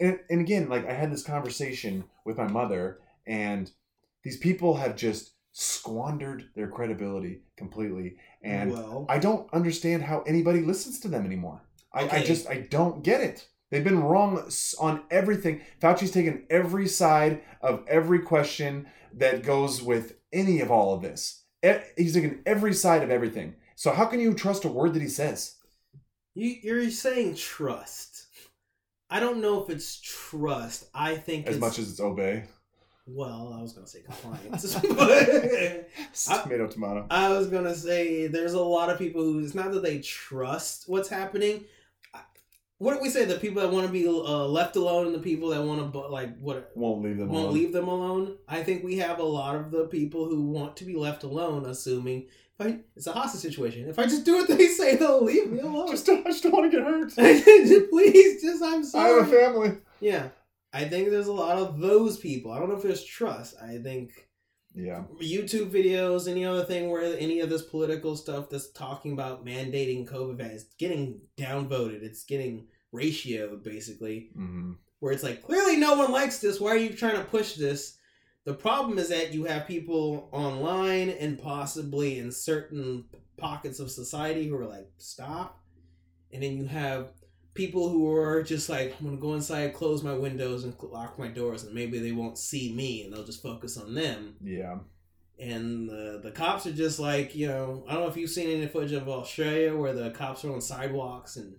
and, 0.00 0.18
and 0.30 0.40
again 0.40 0.68
like 0.68 0.88
i 0.88 0.92
had 0.92 1.12
this 1.12 1.22
conversation 1.22 2.04
with 2.24 2.36
my 2.38 2.48
mother 2.48 2.98
and 3.26 3.70
these 4.22 4.36
people 4.38 4.76
have 4.76 4.96
just 4.96 5.32
squandered 5.52 6.48
their 6.54 6.68
credibility 6.68 7.42
completely 7.56 8.16
and 8.42 8.72
well, 8.72 9.06
i 9.08 9.18
don't 9.18 9.52
understand 9.52 10.02
how 10.02 10.22
anybody 10.22 10.60
listens 10.60 10.98
to 11.00 11.08
them 11.08 11.24
anymore 11.26 11.60
I, 11.92 12.08
I 12.18 12.22
just 12.22 12.48
i 12.48 12.56
don't 12.70 13.02
get 13.04 13.20
it 13.20 13.46
they've 13.70 13.84
been 13.84 14.02
wrong 14.02 14.50
on 14.78 15.02
everything 15.10 15.60
fauci's 15.80 16.10
taken 16.10 16.44
every 16.50 16.86
side 16.86 17.42
of 17.60 17.84
every 17.88 18.20
question 18.20 18.86
that 19.12 19.42
goes 19.42 19.82
with 19.82 20.14
any 20.32 20.60
of 20.60 20.70
all 20.70 20.94
of 20.94 21.02
this 21.02 21.44
he's 21.96 22.14
taken 22.14 22.40
every 22.46 22.74
side 22.74 23.02
of 23.02 23.10
everything 23.10 23.54
so 23.74 23.92
how 23.92 24.04
can 24.04 24.20
you 24.20 24.34
trust 24.34 24.64
a 24.64 24.68
word 24.68 24.94
that 24.94 25.02
he 25.02 25.08
says 25.08 25.56
You, 26.34 26.56
you're 26.62 26.90
saying 26.90 27.36
trust. 27.36 28.26
I 29.10 29.20
don't 29.20 29.40
know 29.40 29.62
if 29.62 29.70
it's 29.70 30.00
trust. 30.00 30.88
I 30.92 31.14
think 31.14 31.46
as 31.46 31.58
much 31.58 31.78
as 31.78 31.90
it's 31.90 32.00
obey 32.00 32.44
well, 33.06 33.54
I 33.56 33.60
was 33.60 33.74
gonna 33.74 33.86
say 33.86 34.00
compliance, 34.00 34.74
but 34.96 35.10
I- 35.10 36.42
tomato 36.42 36.66
tomato 36.66 37.06
I 37.10 37.28
was 37.30 37.48
gonna 37.48 37.74
say 37.74 38.28
there's 38.28 38.54
a 38.54 38.62
lot 38.62 38.88
of 38.88 38.98
people 38.98 39.22
who 39.22 39.44
it's 39.44 39.54
not 39.54 39.72
that 39.72 39.82
they 39.82 39.98
trust 39.98 40.84
what's 40.86 41.08
happening. 41.08 41.64
What 42.78 42.94
do 42.94 43.00
we 43.00 43.08
say? 43.08 43.24
The 43.24 43.36
people 43.36 43.62
that 43.62 43.70
want 43.70 43.86
to 43.86 43.92
be 43.92 44.06
uh, 44.06 44.46
left 44.46 44.76
alone 44.76 45.06
and 45.06 45.14
the 45.14 45.20
people 45.20 45.50
that 45.50 45.62
want 45.62 45.92
to 45.92 45.98
like 45.98 46.36
what 46.38 46.72
won't 46.74 47.02
leave 47.02 47.18
them 47.18 47.30
alone. 47.30 47.34
won't 47.34 47.44
alone. 47.46 47.54
leave 47.54 47.72
them 47.72 47.88
alone. 47.88 48.36
I 48.48 48.62
think 48.62 48.82
we 48.82 48.98
have 48.98 49.20
a 49.20 49.24
lot 49.24 49.54
of 49.54 49.70
the 49.70 49.86
people 49.86 50.28
who 50.28 50.42
want 50.42 50.76
to 50.78 50.84
be 50.84 50.94
left 50.96 51.22
alone, 51.22 51.66
assuming 51.66 52.26
if 52.58 52.66
I, 52.66 52.78
it's 52.96 53.06
a 53.06 53.12
hostage 53.12 53.42
situation. 53.42 53.88
If 53.88 53.98
I 53.98 54.04
just 54.04 54.24
do 54.24 54.36
what 54.36 54.48
they 54.48 54.66
say, 54.66 54.96
they'll 54.96 55.22
leave 55.24 55.50
me 55.50 55.60
alone. 55.60 55.90
Just 55.90 56.08
I 56.08 56.22
just 56.24 56.42
don't 56.42 56.52
want 56.52 56.70
to 56.70 56.76
get 56.76 56.86
hurt. 56.86 57.14
Please, 57.90 58.42
just 58.42 58.62
I'm 58.62 58.84
sorry. 58.84 59.12
I 59.12 59.14
have 59.14 59.28
a 59.28 59.30
family. 59.30 59.76
Yeah, 60.00 60.28
I 60.72 60.84
think 60.84 61.10
there's 61.10 61.28
a 61.28 61.32
lot 61.32 61.58
of 61.58 61.78
those 61.78 62.18
people. 62.18 62.52
I 62.52 62.58
don't 62.58 62.68
know 62.68 62.76
if 62.76 62.82
there's 62.82 63.04
trust. 63.04 63.54
I 63.62 63.78
think 63.78 64.28
Yeah. 64.74 65.04
YouTube 65.22 65.70
videos, 65.70 66.28
any 66.28 66.44
other 66.44 66.64
thing 66.64 66.90
where 66.90 67.16
any 67.18 67.40
of 67.40 67.48
this 67.48 67.62
political 67.62 68.16
stuff 68.16 68.50
that's 68.50 68.70
talking 68.70 69.12
about 69.12 69.44
mandating 69.44 70.06
COVID 70.06 70.36
vaccines, 70.36 70.66
getting 70.78 71.20
downvoted. 71.36 72.02
It's 72.02 72.24
getting 72.24 72.66
ratioed 72.92 73.62
basically. 73.62 74.30
hmm 74.34 74.72
Where 74.98 75.12
it's 75.12 75.22
like 75.22 75.42
clearly 75.42 75.76
no 75.76 75.94
one 75.94 76.10
likes 76.12 76.40
this. 76.40 76.60
Why 76.60 76.70
are 76.70 76.76
you 76.76 76.90
trying 76.90 77.16
to 77.16 77.24
push 77.24 77.54
this? 77.54 77.98
The 78.44 78.54
problem 78.54 78.98
is 78.98 79.08
that 79.08 79.32
you 79.32 79.44
have 79.44 79.66
people 79.66 80.28
online 80.32 81.08
and 81.08 81.38
possibly 81.38 82.18
in 82.18 82.30
certain 82.30 83.04
pockets 83.38 83.80
of 83.80 83.90
society 83.90 84.46
who 84.46 84.56
are 84.56 84.66
like, 84.66 84.88
stop. 84.98 85.60
And 86.32 86.42
then 86.42 86.56
you 86.56 86.66
have 86.66 87.08
people 87.54 87.88
who 87.88 88.12
are 88.12 88.42
just 88.42 88.68
like, 88.68 88.94
I'm 88.98 89.06
gonna 89.06 89.16
go 89.16 89.34
inside, 89.34 89.72
close 89.74 90.02
my 90.02 90.14
windows, 90.14 90.64
and 90.64 90.74
lock 90.82 91.18
my 91.18 91.28
doors, 91.28 91.64
and 91.64 91.74
maybe 91.74 91.98
they 91.98 92.12
won't 92.12 92.38
see 92.38 92.72
me, 92.72 93.02
and 93.04 93.12
they'll 93.12 93.24
just 93.24 93.42
focus 93.42 93.76
on 93.76 93.94
them. 93.94 94.36
Yeah. 94.42 94.78
And 95.38 95.88
the 95.88 96.20
the 96.22 96.30
cops 96.30 96.66
are 96.66 96.72
just 96.72 96.98
like, 97.00 97.34
you 97.34 97.48
know, 97.48 97.84
I 97.88 97.94
don't 97.94 98.02
know 98.02 98.08
if 98.08 98.16
you've 98.16 98.30
seen 98.30 98.50
any 98.50 98.66
footage 98.68 98.92
of 98.92 99.08
Australia 99.08 99.76
where 99.76 99.92
the 99.92 100.10
cops 100.10 100.44
are 100.44 100.52
on 100.52 100.60
sidewalks 100.60 101.36
and 101.36 101.56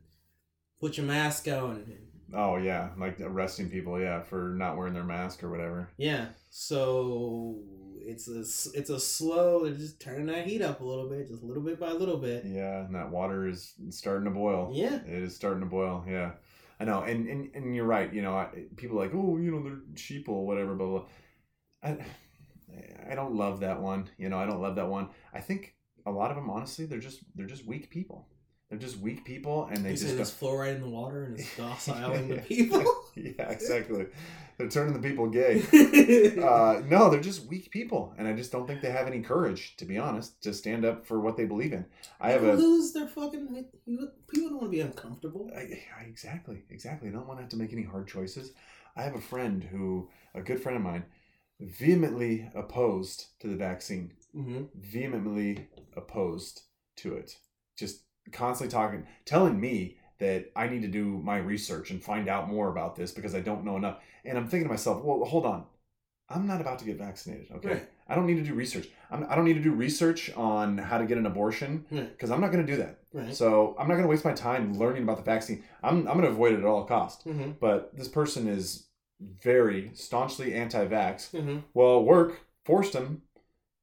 put 0.79 0.97
your 0.97 1.05
mask 1.05 1.47
on. 1.47 1.71
And, 1.75 2.01
Oh 2.33 2.57
yeah, 2.57 2.89
like 2.97 3.19
arresting 3.21 3.69
people. 3.69 3.99
Yeah, 3.99 4.21
for 4.21 4.49
not 4.57 4.77
wearing 4.77 4.93
their 4.95 5.03
mask 5.03 5.43
or 5.43 5.49
whatever. 5.51 5.89
yeah, 5.97 6.27
so 6.49 7.59
it's 8.05 8.27
a 8.27 8.39
it's 8.77 8.89
a 8.89 8.99
slow. 8.99 9.63
They're 9.63 9.73
just 9.73 9.99
turning 9.99 10.27
that 10.27 10.45
heat 10.45 10.61
up 10.61 10.81
a 10.81 10.85
little 10.85 11.09
bit, 11.09 11.27
just 11.27 11.43
a 11.43 11.45
little 11.45 11.63
bit 11.63 11.79
by 11.79 11.89
a 11.89 11.93
little 11.95 12.17
bit. 12.17 12.45
Yeah, 12.45 12.85
and 12.85 12.95
that 12.95 13.09
water 13.09 13.47
is 13.47 13.73
starting 13.89 14.25
to 14.25 14.31
boil. 14.31 14.69
Yeah. 14.73 14.95
It 14.95 15.23
is 15.23 15.35
starting 15.35 15.61
to 15.61 15.65
boil. 15.65 16.05
Yeah. 16.07 16.31
I 16.79 16.83
know, 16.83 17.01
and 17.03 17.27
and, 17.27 17.49
and 17.55 17.75
you're 17.75 17.85
right. 17.85 18.13
You 18.13 18.21
know, 18.21 18.35
I, 18.35 18.47
people 18.75 18.99
are 18.99 19.05
like, 19.05 19.15
oh, 19.15 19.37
you 19.37 19.51
know, 19.51 19.63
they're 19.63 19.79
sheeple, 19.93 20.45
whatever, 20.45 20.75
blah 20.75 20.87
blah. 20.87 21.05
I, 21.83 21.97
I 23.09 23.15
don't 23.15 23.35
love 23.35 23.61
that 23.61 23.81
one. 23.81 24.09
You 24.17 24.29
know, 24.29 24.37
I 24.37 24.45
don't 24.45 24.61
love 24.61 24.75
that 24.75 24.89
one. 24.89 25.09
I 25.33 25.39
think 25.39 25.75
a 26.05 26.11
lot 26.11 26.31
of 26.31 26.35
them, 26.35 26.49
honestly, 26.49 26.85
they're 26.85 26.99
just 26.99 27.21
they're 27.35 27.47
just 27.47 27.65
weak 27.65 27.89
people. 27.89 28.27
They're 28.77 28.89
just 28.89 28.99
weak 28.99 29.23
people, 29.23 29.69
and 29.71 29.85
they 29.85 29.91
He's 29.91 30.01
just 30.01 30.15
saying 30.15 30.17
go- 30.17 30.23
there's 30.25 30.69
fluoride 30.69 30.75
in 30.75 30.81
the 30.81 30.89
water 30.89 31.23
and 31.23 31.39
it's 31.39 31.55
dociling 31.55 32.27
the 32.27 32.41
people. 32.41 32.83
yeah, 33.15 33.49
exactly. 33.49 34.07
They're 34.57 34.67
turning 34.67 34.93
the 34.93 34.99
people 35.07 35.29
gay. 35.29 35.61
Uh, 36.45 36.81
no, 36.87 37.09
they're 37.09 37.21
just 37.21 37.45
weak 37.45 37.71
people, 37.71 38.13
and 38.17 38.27
I 38.27 38.33
just 38.33 38.51
don't 38.51 38.67
think 38.67 38.81
they 38.81 38.91
have 38.91 39.07
any 39.07 39.21
courage, 39.21 39.77
to 39.77 39.85
be 39.85 39.97
honest, 39.97 40.41
to 40.43 40.53
stand 40.53 40.83
up 40.83 41.05
for 41.05 41.19
what 41.21 41.37
they 41.37 41.45
believe 41.45 41.71
in. 41.71 41.85
I 42.19 42.31
have 42.31 42.43
a 42.43 42.53
lose 42.53 42.91
their 42.91 43.07
fucking. 43.07 43.65
People 43.85 44.49
don't 44.49 44.59
want 44.59 44.63
to 44.65 44.69
be 44.69 44.81
uncomfortable. 44.81 45.49
I, 45.55 45.61
I- 45.61 46.03
exactly, 46.05 46.63
exactly. 46.69 47.07
I 47.07 47.11
don't 47.13 47.27
want 47.27 47.39
to 47.39 47.43
have 47.43 47.51
to 47.51 47.57
make 47.57 47.71
any 47.71 47.83
hard 47.83 48.07
choices. 48.09 48.51
I 48.97 49.03
have 49.03 49.15
a 49.15 49.21
friend 49.21 49.63
who, 49.63 50.09
a 50.33 50.41
good 50.41 50.61
friend 50.61 50.75
of 50.77 50.83
mine, 50.83 51.05
vehemently 51.61 52.49
opposed 52.53 53.27
to 53.39 53.47
the 53.47 53.55
vaccine. 53.55 54.11
Mm-hmm. 54.35 54.63
Vehemently 54.75 55.69
opposed 55.95 56.63
to 56.97 57.13
it. 57.15 57.37
Just 57.77 58.01
constantly 58.31 58.71
talking, 58.71 59.05
telling 59.25 59.59
me 59.59 59.97
that 60.19 60.51
I 60.55 60.67
need 60.67 60.81
to 60.83 60.87
do 60.87 61.19
my 61.23 61.37
research 61.37 61.91
and 61.91 62.01
find 62.01 62.27
out 62.29 62.49
more 62.49 62.69
about 62.69 62.95
this 62.95 63.11
because 63.11 63.35
I 63.35 63.41
don't 63.41 63.65
know 63.65 63.75
enough. 63.77 63.97
And 64.23 64.37
I'm 64.37 64.47
thinking 64.47 64.67
to 64.67 64.73
myself, 64.73 65.03
well, 65.03 65.23
hold 65.25 65.45
on. 65.45 65.65
I'm 66.29 66.47
not 66.47 66.59
about 66.61 66.79
to 66.79 66.85
get 66.85 66.97
vaccinated. 66.97 67.51
Okay, 67.57 67.69
Right. 67.69 67.89
I 68.09 68.15
don't 68.15 68.25
need 68.25 68.37
to 68.37 68.43
do 68.43 68.55
research. 68.55 68.87
I'm, 69.11 69.27
I 69.29 69.35
don't 69.35 69.45
need 69.45 69.53
to 69.55 69.61
do 69.61 69.71
research 69.73 70.31
on 70.35 70.77
how 70.77 70.97
to 70.97 71.05
get 71.05 71.17
an 71.19 71.25
abortion 71.27 71.85
Right. 71.91 72.09
because 72.11 72.31
I'm 72.31 72.41
not 72.41 72.51
going 72.51 72.65
to 72.65 72.71
do 72.71 72.77
that. 72.79 72.99
Right. 73.13 73.35
So 73.35 73.75
I'm 73.77 73.87
not 73.87 73.93
going 73.93 74.03
to 74.05 74.09
waste 74.09 74.25
my 74.25 74.33
time 74.33 74.73
learning 74.73 75.03
about 75.03 75.17
the 75.17 75.23
vaccine. 75.23 75.63
I'm 75.83 75.99
I'm 76.07 76.15
going 76.17 76.21
to 76.21 76.29
avoid 76.29 76.53
it 76.53 76.59
at 76.59 76.65
all 76.65 76.83
costs. 76.85 77.23
Mm-hmm. 77.25 77.51
But 77.59 77.95
this 77.95 78.07
person 78.07 78.47
is 78.47 78.87
very 79.19 79.91
staunchly 79.93 80.53
anti-vax. 80.55 81.31
Mm-hmm. 81.31 81.57
Well, 81.75 82.03
work 82.03 82.39
forced 82.65 82.93
him. 82.93 83.21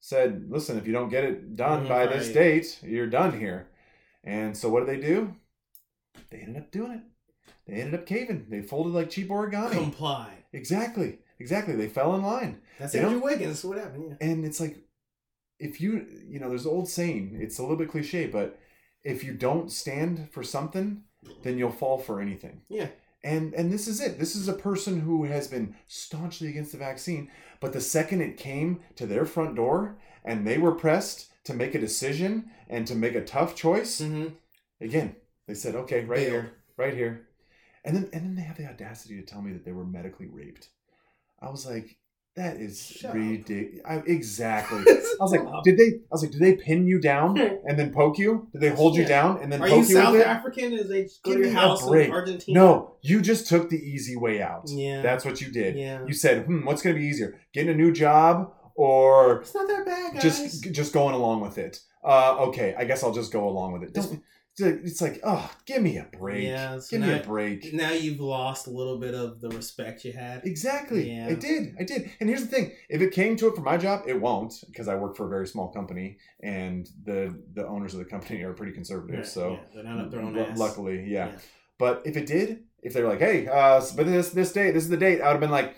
Said, 0.01 0.47
listen, 0.49 0.77
if 0.79 0.87
you 0.89 0.93
don't 0.93 1.11
get 1.11 1.23
it 1.23 1.55
done 1.55 1.85
Mhm, 1.85 1.89
by 1.89 2.07
this 2.09 2.31
date, 2.31 2.81
you're 2.83 3.07
done 3.07 3.39
here. 3.39 3.69
And 4.25 4.57
so 4.57 4.69
what 4.69 4.87
did 4.87 4.89
they 5.01 5.07
do? 5.07 5.35
They 6.31 6.39
ended 6.39 6.63
up 6.63 6.71
doing 6.71 6.93
it. 6.93 7.03
They 7.67 7.75
ended 7.75 7.95
up 7.95 8.07
caving. 8.07 8.47
They 8.49 8.63
folded 8.63 8.93
like 8.93 9.11
cheap 9.11 9.29
origami. 9.29 9.73
Comply. 9.73 10.31
exactly. 10.53 11.19
Exactly. 11.39 11.75
They 11.75 11.89
fell 11.89 12.15
in 12.15 12.23
line. 12.23 12.61
That's 12.79 12.93
They 12.93 13.01
Andrew 13.01 13.21
Wiggins. 13.21 13.63
That's 13.63 13.65
what 13.65 13.79
happened. 13.79 14.17
Yeah. 14.21 14.27
And 14.29 14.45
it's 14.45 14.61
like, 14.61 14.79
if 15.59 15.81
you, 15.81 16.07
you 16.29 16.39
know, 16.41 16.49
there's 16.49 16.67
an 16.67 16.73
old 16.73 16.89
saying, 16.89 17.39
it's 17.41 17.59
a 17.59 17.63
little 17.63 17.77
bit 17.77 17.91
cliche, 17.91 18.27
but 18.27 18.59
if 19.05 19.25
you 19.25 19.33
don't 19.33 19.71
stand 19.71 20.29
for 20.31 20.43
something, 20.43 21.03
then 21.43 21.59
you'll 21.59 21.71
fall 21.71 21.99
for 21.99 22.21
anything. 22.21 22.63
Yeah. 22.69 22.89
And 23.25 23.55
and 23.55 23.73
this 23.73 23.87
is 23.87 24.01
it. 24.01 24.19
This 24.19 24.35
is 24.35 24.49
a 24.49 24.53
person 24.53 25.01
who 25.01 25.25
has 25.25 25.47
been 25.47 25.77
staunchly 25.87 26.49
against 26.49 26.73
the 26.73 26.79
vaccine, 26.79 27.31
but 27.61 27.73
the 27.73 27.81
second 27.81 28.21
it 28.21 28.37
came 28.37 28.81
to 28.97 29.07
their 29.07 29.25
front 29.25 29.55
door 29.55 29.97
and 30.25 30.45
they 30.47 30.59
were 30.59 30.73
pressed 30.73 31.32
to 31.45 31.55
make 31.55 31.75
a 31.75 31.79
decision 31.81 32.51
and 32.69 32.87
to 32.87 32.95
make 32.95 33.15
a 33.15 33.25
tough 33.25 33.55
choice, 33.57 34.01
Mm-hmm. 34.01 34.29
again, 34.81 35.17
they 35.47 35.55
said, 35.55 35.75
"Okay, 35.75 36.01
right 36.05 36.19
Bailed. 36.21 36.31
here, 36.33 36.53
right 36.77 36.95
here." 36.95 37.29
And 37.85 37.97
then 37.97 38.09
and 38.13 38.23
then 38.25 38.35
they 38.37 38.43
have 38.43 38.57
the 38.57 38.67
audacity 38.69 39.17
to 39.21 39.27
tell 39.27 39.43
me 39.43 39.53
that 39.53 39.65
they 39.65 39.73
were 39.73 39.85
medically 39.85 40.29
raped. 40.29 40.69
I 41.41 41.51
was 41.51 41.67
like, 41.67 41.99
that 42.37 42.57
is 42.57 43.05
ridiculous. 43.13 43.83
Exactly. 44.07 44.79
I 45.21 45.25
was 45.25 45.33
like, 45.33 45.43
did 45.65 45.77
they? 45.77 45.87
I 45.89 46.13
was 46.13 46.23
like, 46.23 46.31
did 46.31 46.41
they 46.41 46.55
pin 46.55 46.87
you 46.87 47.01
down 47.01 47.37
and 47.67 47.77
then 47.79 47.93
poke 47.93 48.19
you? 48.19 48.49
Did 48.53 48.61
they 48.63 48.69
hold 48.71 48.95
you 48.95 49.03
Yeah. 49.03 49.09
down 49.09 49.39
and 49.43 49.53
then 49.53 49.61
Are 49.61 49.69
poke 49.69 49.83
you 49.83 49.89
you 49.89 49.95
South? 49.97 50.17
African? 50.17 50.73
Is 50.73 50.89
they 50.89 51.09
go 51.25 51.35
to 51.35 51.41
your 51.41 51.51
house 51.51 51.87
break. 51.89 52.07
in 52.09 52.13
Argentina? 52.15 52.59
No, 52.61 52.95
you 53.03 53.21
just 53.21 53.49
took 53.49 53.69
the 53.69 53.77
easy 53.79 54.15
way 54.17 54.41
out. 54.41 54.63
Yeah. 54.69 55.03
That's 55.03 55.25
what 55.25 55.41
you 55.41 55.51
did. 55.51 55.77
Yeah. 55.77 56.05
You 56.07 56.15
said, 56.15 56.47
"Hmm, 56.47 56.65
what's 56.65 56.83
going 56.83 56.95
to 56.95 57.01
be 57.01 57.07
easier? 57.07 57.39
Getting 57.53 57.71
a 57.71 57.77
new 57.77 57.93
job 57.93 58.53
or 58.75 59.41
It's 59.43 59.55
not 59.55 59.69
that 59.69 59.85
bad, 59.87 60.15
guys. 60.15 60.23
just 60.23 60.73
just 60.73 60.93
going 60.93 61.15
along 61.15 61.41
with 61.41 61.59
it?" 61.59 61.81
Uh, 62.05 62.37
okay, 62.49 62.75
I 62.77 62.85
guess 62.85 63.03
I'll 63.03 63.13
just 63.15 63.33
go 63.33 63.49
along 63.49 63.73
with 63.73 63.83
it. 63.85 63.95
This- 63.95 64.07
Don't- 64.59 64.85
It's 64.85 65.01
like, 65.01 65.19
oh, 65.25 65.51
give 65.65 65.81
me 65.83 65.97
a 65.97 66.07
break. 66.19 66.45
Yeah, 66.47 66.79
so 66.79 66.91
give 66.91 67.01
me 67.01 67.13
now- 67.15 67.21
a 67.21 67.25
break. 67.25 67.73
now 67.73 67.91
you've 67.93 68.21
lost 68.21 68.67
a 68.67 68.71
little 68.71 68.99
bit 68.99 69.15
of 69.15 69.41
the 69.41 69.49
respect 69.49 70.05
you 70.05 70.13
had. 70.13 70.43
Exactly. 70.45 71.11
Yeah. 71.11 71.29
I 71.29 71.35
did. 71.35 71.75
I 71.81 71.85
did. 71.85 72.11
And 72.21 72.29
here's 72.29 72.43
the 72.43 72.49
thing: 72.49 72.73
if 72.91 73.01
it 73.01 73.13
came 73.13 73.35
to 73.37 73.47
it 73.49 73.55
for 73.57 73.63
my 73.63 73.79
job, 73.79 74.03
it 74.07 74.21
won't 74.21 74.53
because 74.67 74.89
I 74.89 74.95
work 74.97 75.17
for 75.17 75.25
a 75.25 75.31
very 75.31 75.47
small 75.47 75.69
company, 75.73 76.19
and 76.43 76.87
the 77.05 77.35
the 77.55 77.67
owners 77.67 77.95
of 77.95 78.01
the 78.01 78.05
company 78.05 78.43
are 78.43 78.53
pretty 78.53 78.73
conservative. 78.73 79.21
Yeah, 79.21 79.25
so 79.25 79.53
yeah, 79.53 79.59
they're 79.75 79.85
not 79.85 80.05
up 80.05 80.11
their 80.11 80.21
own 80.21 80.39
ass. 80.39 80.59
luckily, 80.59 80.97
yeah. 81.09 81.29
Yeah. 81.29 81.39
But 81.79 82.03
if 82.05 82.19
it 82.19 82.27
did, 82.27 82.65
if 82.83 82.93
they're 82.93 83.09
like, 83.09 83.21
hey, 83.21 83.47
uh, 83.49 83.81
but 83.97 84.05
this 84.05 84.29
this 84.31 84.53
date, 84.53 84.73
this 84.73 84.85
is 84.85 84.91
the 84.91 84.99
date, 84.99 85.23
I 85.23 85.29
would 85.29 85.33
have 85.33 85.41
been 85.41 85.51
like, 85.51 85.77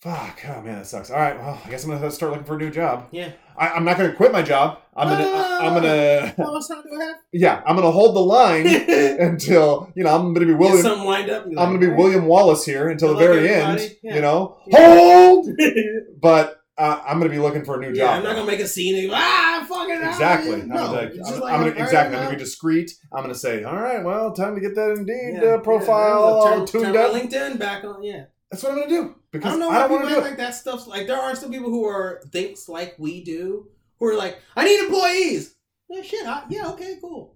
fuck, 0.00 0.40
oh 0.48 0.62
man, 0.62 0.78
that 0.78 0.86
sucks. 0.86 1.10
All 1.10 1.18
right, 1.18 1.38
well, 1.38 1.60
I 1.64 1.70
guess 1.70 1.84
I'm 1.84 1.90
gonna 1.90 2.10
start 2.10 2.32
looking 2.32 2.46
for 2.46 2.54
a 2.54 2.58
new 2.58 2.70
job. 2.70 3.08
Yeah. 3.10 3.32
I, 3.56 3.70
I'm 3.70 3.84
not 3.84 3.96
gonna 3.96 4.12
quit 4.12 4.30
my 4.32 4.42
job. 4.42 4.78
I'm 4.96 5.08
gonna, 5.08 5.24
I, 5.24 5.58
I'm 5.66 5.74
gonna, 5.74 6.34
How 6.36 6.52
much 6.52 6.68
time 6.68 6.82
do 6.82 7.00
I 7.00 7.04
have? 7.04 7.16
yeah, 7.32 7.62
I'm 7.66 7.76
gonna 7.76 7.90
hold 7.90 8.14
the 8.14 8.20
line 8.20 8.66
until 9.20 9.92
you 9.94 10.04
know 10.04 10.14
I'm 10.14 10.32
gonna 10.34 10.46
be 10.46 10.54
William. 10.54 10.82
something 10.82 11.06
lined 11.06 11.30
up. 11.30 11.44
I'm 11.46 11.54
like, 11.54 11.66
gonna 11.66 11.78
be 11.78 11.88
"All 11.88 11.96
William 11.96 12.26
Wallace 12.26 12.64
here 12.64 12.88
until 12.88 13.08
the 13.08 13.14
Good 13.14 13.30
luck, 13.30 13.34
very 13.36 13.48
everybody." 13.48 13.82
end. 13.84 13.96
Yeah. 14.02 14.14
You 14.14 14.20
know, 14.20 14.58
Yeah. 14.66 14.96
hold. 14.96 15.48
But 16.20 16.60
uh, 16.76 17.00
I'm 17.06 17.18
gonna 17.18 17.30
be 17.30 17.38
looking 17.40 17.64
for 17.64 17.76
a 17.76 17.80
new 17.80 17.88
yeah, 17.96 18.04
job. 18.06 18.16
I'm 18.18 18.22
not 18.24 18.34
gonna 18.36 18.46
make 18.46 18.60
a 18.60 18.68
scene. 18.68 19.04
And, 19.04 19.12
ah, 19.12 19.66
fucking 19.68 20.00
Exactly. 20.00 20.62
No, 20.62 20.76
I'm, 20.76 20.92
like, 20.92 21.12
I'm, 21.12 21.18
like, 21.18 21.26
I'm 21.26 21.40
gonna 21.40 21.70
right, 21.72 21.80
exactly. 21.80 22.16
I'm 22.16 22.24
gonna 22.24 22.36
be 22.36 22.42
discreet. 22.44 22.92
I'm 23.12 23.22
gonna 23.22 23.34
say, 23.34 23.64
all 23.64 23.74
right, 23.76 24.02
well, 24.04 24.32
time 24.32 24.54
to 24.54 24.60
get 24.60 24.74
that 24.76 24.92
Indeed 24.92 25.42
uh, 25.42 25.58
profile 25.58 26.18
all 26.22 26.64
tuned 26.66 26.96
up. 26.96 27.12
LinkedIn 27.12 27.58
back 27.58 27.82
on. 27.84 28.02
Yeah, 28.04 28.26
That's 28.50 28.62
what 28.62 28.72
I'm 28.72 28.78
gonna 28.78 28.88
do 28.88 29.14
because 29.30 29.46
I 29.48 29.50
don't 29.50 29.60
know 29.60 29.70
I 29.70 29.72
why 29.72 29.78
don't 29.80 29.88
people 29.88 29.96
want 30.04 30.08
to 30.08 30.16
act 30.16 30.24
do 30.24 30.28
like 30.30 30.38
that 30.38 30.54
stuff's 30.54 30.86
like. 30.86 31.06
There 31.06 31.18
are 31.18 31.34
still 31.36 31.50
people 31.50 31.70
who 31.70 31.84
are 31.84 32.22
thinks 32.32 32.68
like 32.68 32.94
we 32.98 33.22
do, 33.22 33.68
who 33.98 34.06
are 34.06 34.14
like, 34.16 34.38
I 34.56 34.64
need 34.64 34.80
employees. 34.80 35.54
Yeah, 35.90 36.02
shit. 36.02 36.26
I, 36.26 36.44
yeah, 36.48 36.68
okay, 36.70 36.96
cool. 37.00 37.34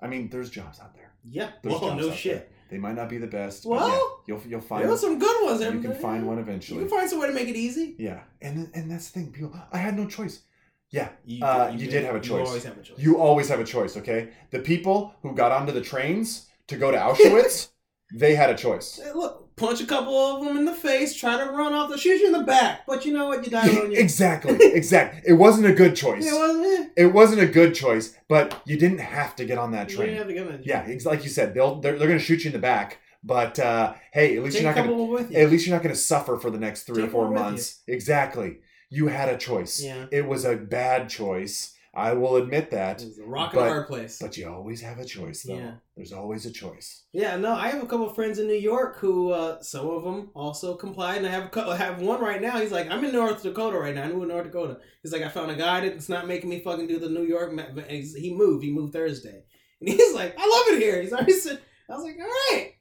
I 0.00 0.06
mean, 0.06 0.28
there's 0.28 0.50
jobs 0.50 0.80
out 0.80 0.94
there. 0.94 1.12
Yeah. 1.24 1.50
There's 1.62 1.78
jobs 1.80 2.06
no 2.06 2.12
shit. 2.12 2.34
there. 2.36 2.48
They 2.70 2.78
might 2.78 2.94
not 2.96 3.08
be 3.08 3.18
the 3.18 3.26
best. 3.26 3.64
Well, 3.64 3.88
yeah, 3.88 4.34
you'll 4.34 4.42
you'll 4.46 4.60
find 4.60 4.82
There 4.84 4.90
was 4.90 5.00
some 5.00 5.18
good 5.18 5.44
ones. 5.44 5.60
you 5.62 5.80
can 5.80 5.94
find 5.94 6.26
one 6.26 6.38
eventually. 6.38 6.80
You 6.82 6.88
can 6.88 6.98
find 6.98 7.08
some 7.08 7.18
way 7.18 7.28
to 7.28 7.32
make 7.32 7.48
it 7.48 7.56
easy. 7.56 7.94
Yeah, 7.98 8.20
and 8.42 8.70
and 8.74 8.90
that's 8.90 9.10
the 9.10 9.20
thing. 9.20 9.32
People, 9.32 9.58
I 9.72 9.78
had 9.78 9.96
no 9.96 10.06
choice. 10.06 10.42
Yeah, 10.90 11.10
You, 11.24 11.44
Uh, 11.44 11.70
you 11.76 11.86
did 11.86 12.04
have 12.04 12.16
a 12.16 12.26
You 12.26 12.38
always 12.38 12.64
have 12.64 12.78
a 12.78 12.82
choice. 12.82 12.98
you 12.98 13.18
always 13.18 13.48
have 13.48 13.60
a 13.60 13.64
choice. 13.64 13.96
Okay, 13.96 14.30
the 14.50 14.58
people 14.58 15.14
who 15.22 15.34
got 15.34 15.52
onto 15.52 15.72
the 15.72 15.80
trains 15.82 16.46
to 16.66 16.76
go 16.76 16.90
to 16.90 16.96
Auschwitz, 16.96 17.68
they 18.14 18.34
had 18.34 18.50
a 18.50 18.54
choice. 18.56 19.00
Hey, 19.02 19.12
look, 19.14 19.54
punch 19.56 19.80
a 19.80 19.86
couple 19.86 20.14
of 20.16 20.44
them 20.44 20.56
in 20.56 20.64
the 20.64 20.72
face, 20.74 21.14
try 21.14 21.36
to 21.42 21.50
run 21.50 21.72
off 21.74 21.90
the 21.90 21.98
shoot 21.98 22.20
you 22.20 22.26
in 22.26 22.32
the 22.32 22.44
back, 22.44 22.86
but 22.86 23.04
you 23.04 23.12
know 23.12 23.26
what? 23.28 23.44
You 23.44 23.50
died 23.50 23.70
on 23.70 23.90
your. 23.92 24.00
exactly, 24.00 24.56
exactly. 24.60 25.22
It 25.26 25.34
wasn't 25.34 25.66
a 25.66 25.72
good 25.74 25.94
choice. 25.96 26.24
Yeah, 26.24 26.32
well, 26.32 26.64
eh. 26.64 26.86
It 26.96 27.06
wasn't 27.12 27.40
a 27.42 27.46
good 27.46 27.74
choice, 27.74 28.14
but 28.28 28.60
you 28.66 28.78
didn't 28.78 28.98
have 29.00 29.36
to 29.36 29.44
get 29.44 29.58
on 29.58 29.72
that 29.72 29.90
You 29.90 29.96
train. 29.96 30.06
didn't 30.08 30.18
have 30.18 30.28
to 30.28 30.34
get 30.34 30.46
on 30.46 30.52
that 30.52 30.66
Yeah, 30.66 30.86
it's 30.86 31.04
like 31.06 31.22
you 31.24 31.30
said, 31.30 31.54
they'll 31.54 31.80
they're, 31.80 31.98
they're 31.98 32.08
going 32.08 32.18
to 32.18 32.24
shoot 32.24 32.44
you 32.44 32.48
in 32.48 32.52
the 32.52 32.58
back, 32.58 32.98
but 33.22 33.58
uh, 33.58 33.94
hey, 34.12 34.36
at 34.36 34.42
least 34.42 34.56
Take 34.56 34.64
you're 34.64 34.74
not 34.74 34.86
going 34.86 35.30
you. 35.32 35.36
at 35.38 35.50
least 35.50 35.66
you're 35.66 35.76
not 35.76 35.82
going 35.82 35.94
to 35.94 36.00
suffer 36.00 36.38
for 36.38 36.50
the 36.50 36.58
next 36.58 36.84
three 36.84 37.02
or 37.02 37.08
four 37.08 37.30
months. 37.30 37.80
Exactly. 37.86 38.58
You 38.90 39.08
had 39.08 39.28
a 39.28 39.36
choice. 39.36 39.82
Yeah. 39.82 40.06
It 40.10 40.26
was 40.26 40.44
a 40.46 40.56
bad 40.56 41.10
choice. 41.10 41.74
I 41.98 42.12
will 42.12 42.36
admit 42.36 42.70
that. 42.70 43.02
It 43.02 43.06
was 43.08 43.18
a 43.18 43.24
rock 43.24 43.52
and 43.54 43.62
hard 43.62 43.86
place. 43.88 44.18
But 44.20 44.36
you 44.36 44.48
always 44.48 44.80
have 44.82 44.98
a 44.98 45.04
choice, 45.04 45.42
though. 45.42 45.56
Yeah. 45.58 45.72
There's 45.96 46.12
always 46.12 46.46
a 46.46 46.52
choice. 46.52 47.04
Yeah, 47.12 47.36
no, 47.36 47.52
I 47.54 47.68
have 47.68 47.82
a 47.82 47.86
couple 47.86 48.08
of 48.08 48.14
friends 48.14 48.38
in 48.38 48.46
New 48.46 48.54
York 48.54 48.98
who, 48.98 49.30
uh, 49.32 49.60
some 49.62 49.88
of 49.88 50.04
them 50.04 50.30
also 50.34 50.76
complied, 50.76 51.18
and 51.18 51.26
I 51.26 51.30
have 51.30 51.44
a 51.46 51.48
couple, 51.48 51.72
I 51.72 51.76
have 51.76 52.00
one 52.00 52.20
right 52.20 52.40
now. 52.40 52.58
He's 52.60 52.70
like, 52.72 52.88
I'm 52.90 53.04
in 53.04 53.12
North 53.12 53.42
Dakota 53.42 53.78
right 53.78 53.94
now. 53.94 54.04
I 54.04 54.08
moved 54.08 54.22
to 54.22 54.28
North 54.28 54.44
Dakota. 54.44 54.78
He's 55.02 55.12
like, 55.12 55.22
I 55.22 55.28
found 55.28 55.50
a 55.50 55.56
guy 55.56 55.80
that's 55.88 56.08
not 56.08 56.28
making 56.28 56.48
me 56.50 56.60
fucking 56.60 56.86
do 56.86 56.98
the 56.98 57.08
New 57.08 57.24
York. 57.24 57.52
ma- 57.52 57.64
He 57.88 58.32
moved. 58.34 58.62
He 58.64 58.70
moved 58.70 58.92
Thursday, 58.92 59.42
and 59.80 59.88
he's 59.90 60.14
like, 60.14 60.34
I 60.38 60.42
love 60.42 60.76
it 60.78 60.82
here. 60.82 61.02
He's 61.02 61.12
already 61.12 61.32
said. 61.44 61.60
I 61.90 61.94
was 61.96 62.04
like, 62.04 62.16
all 62.20 62.26
right. 62.26 62.74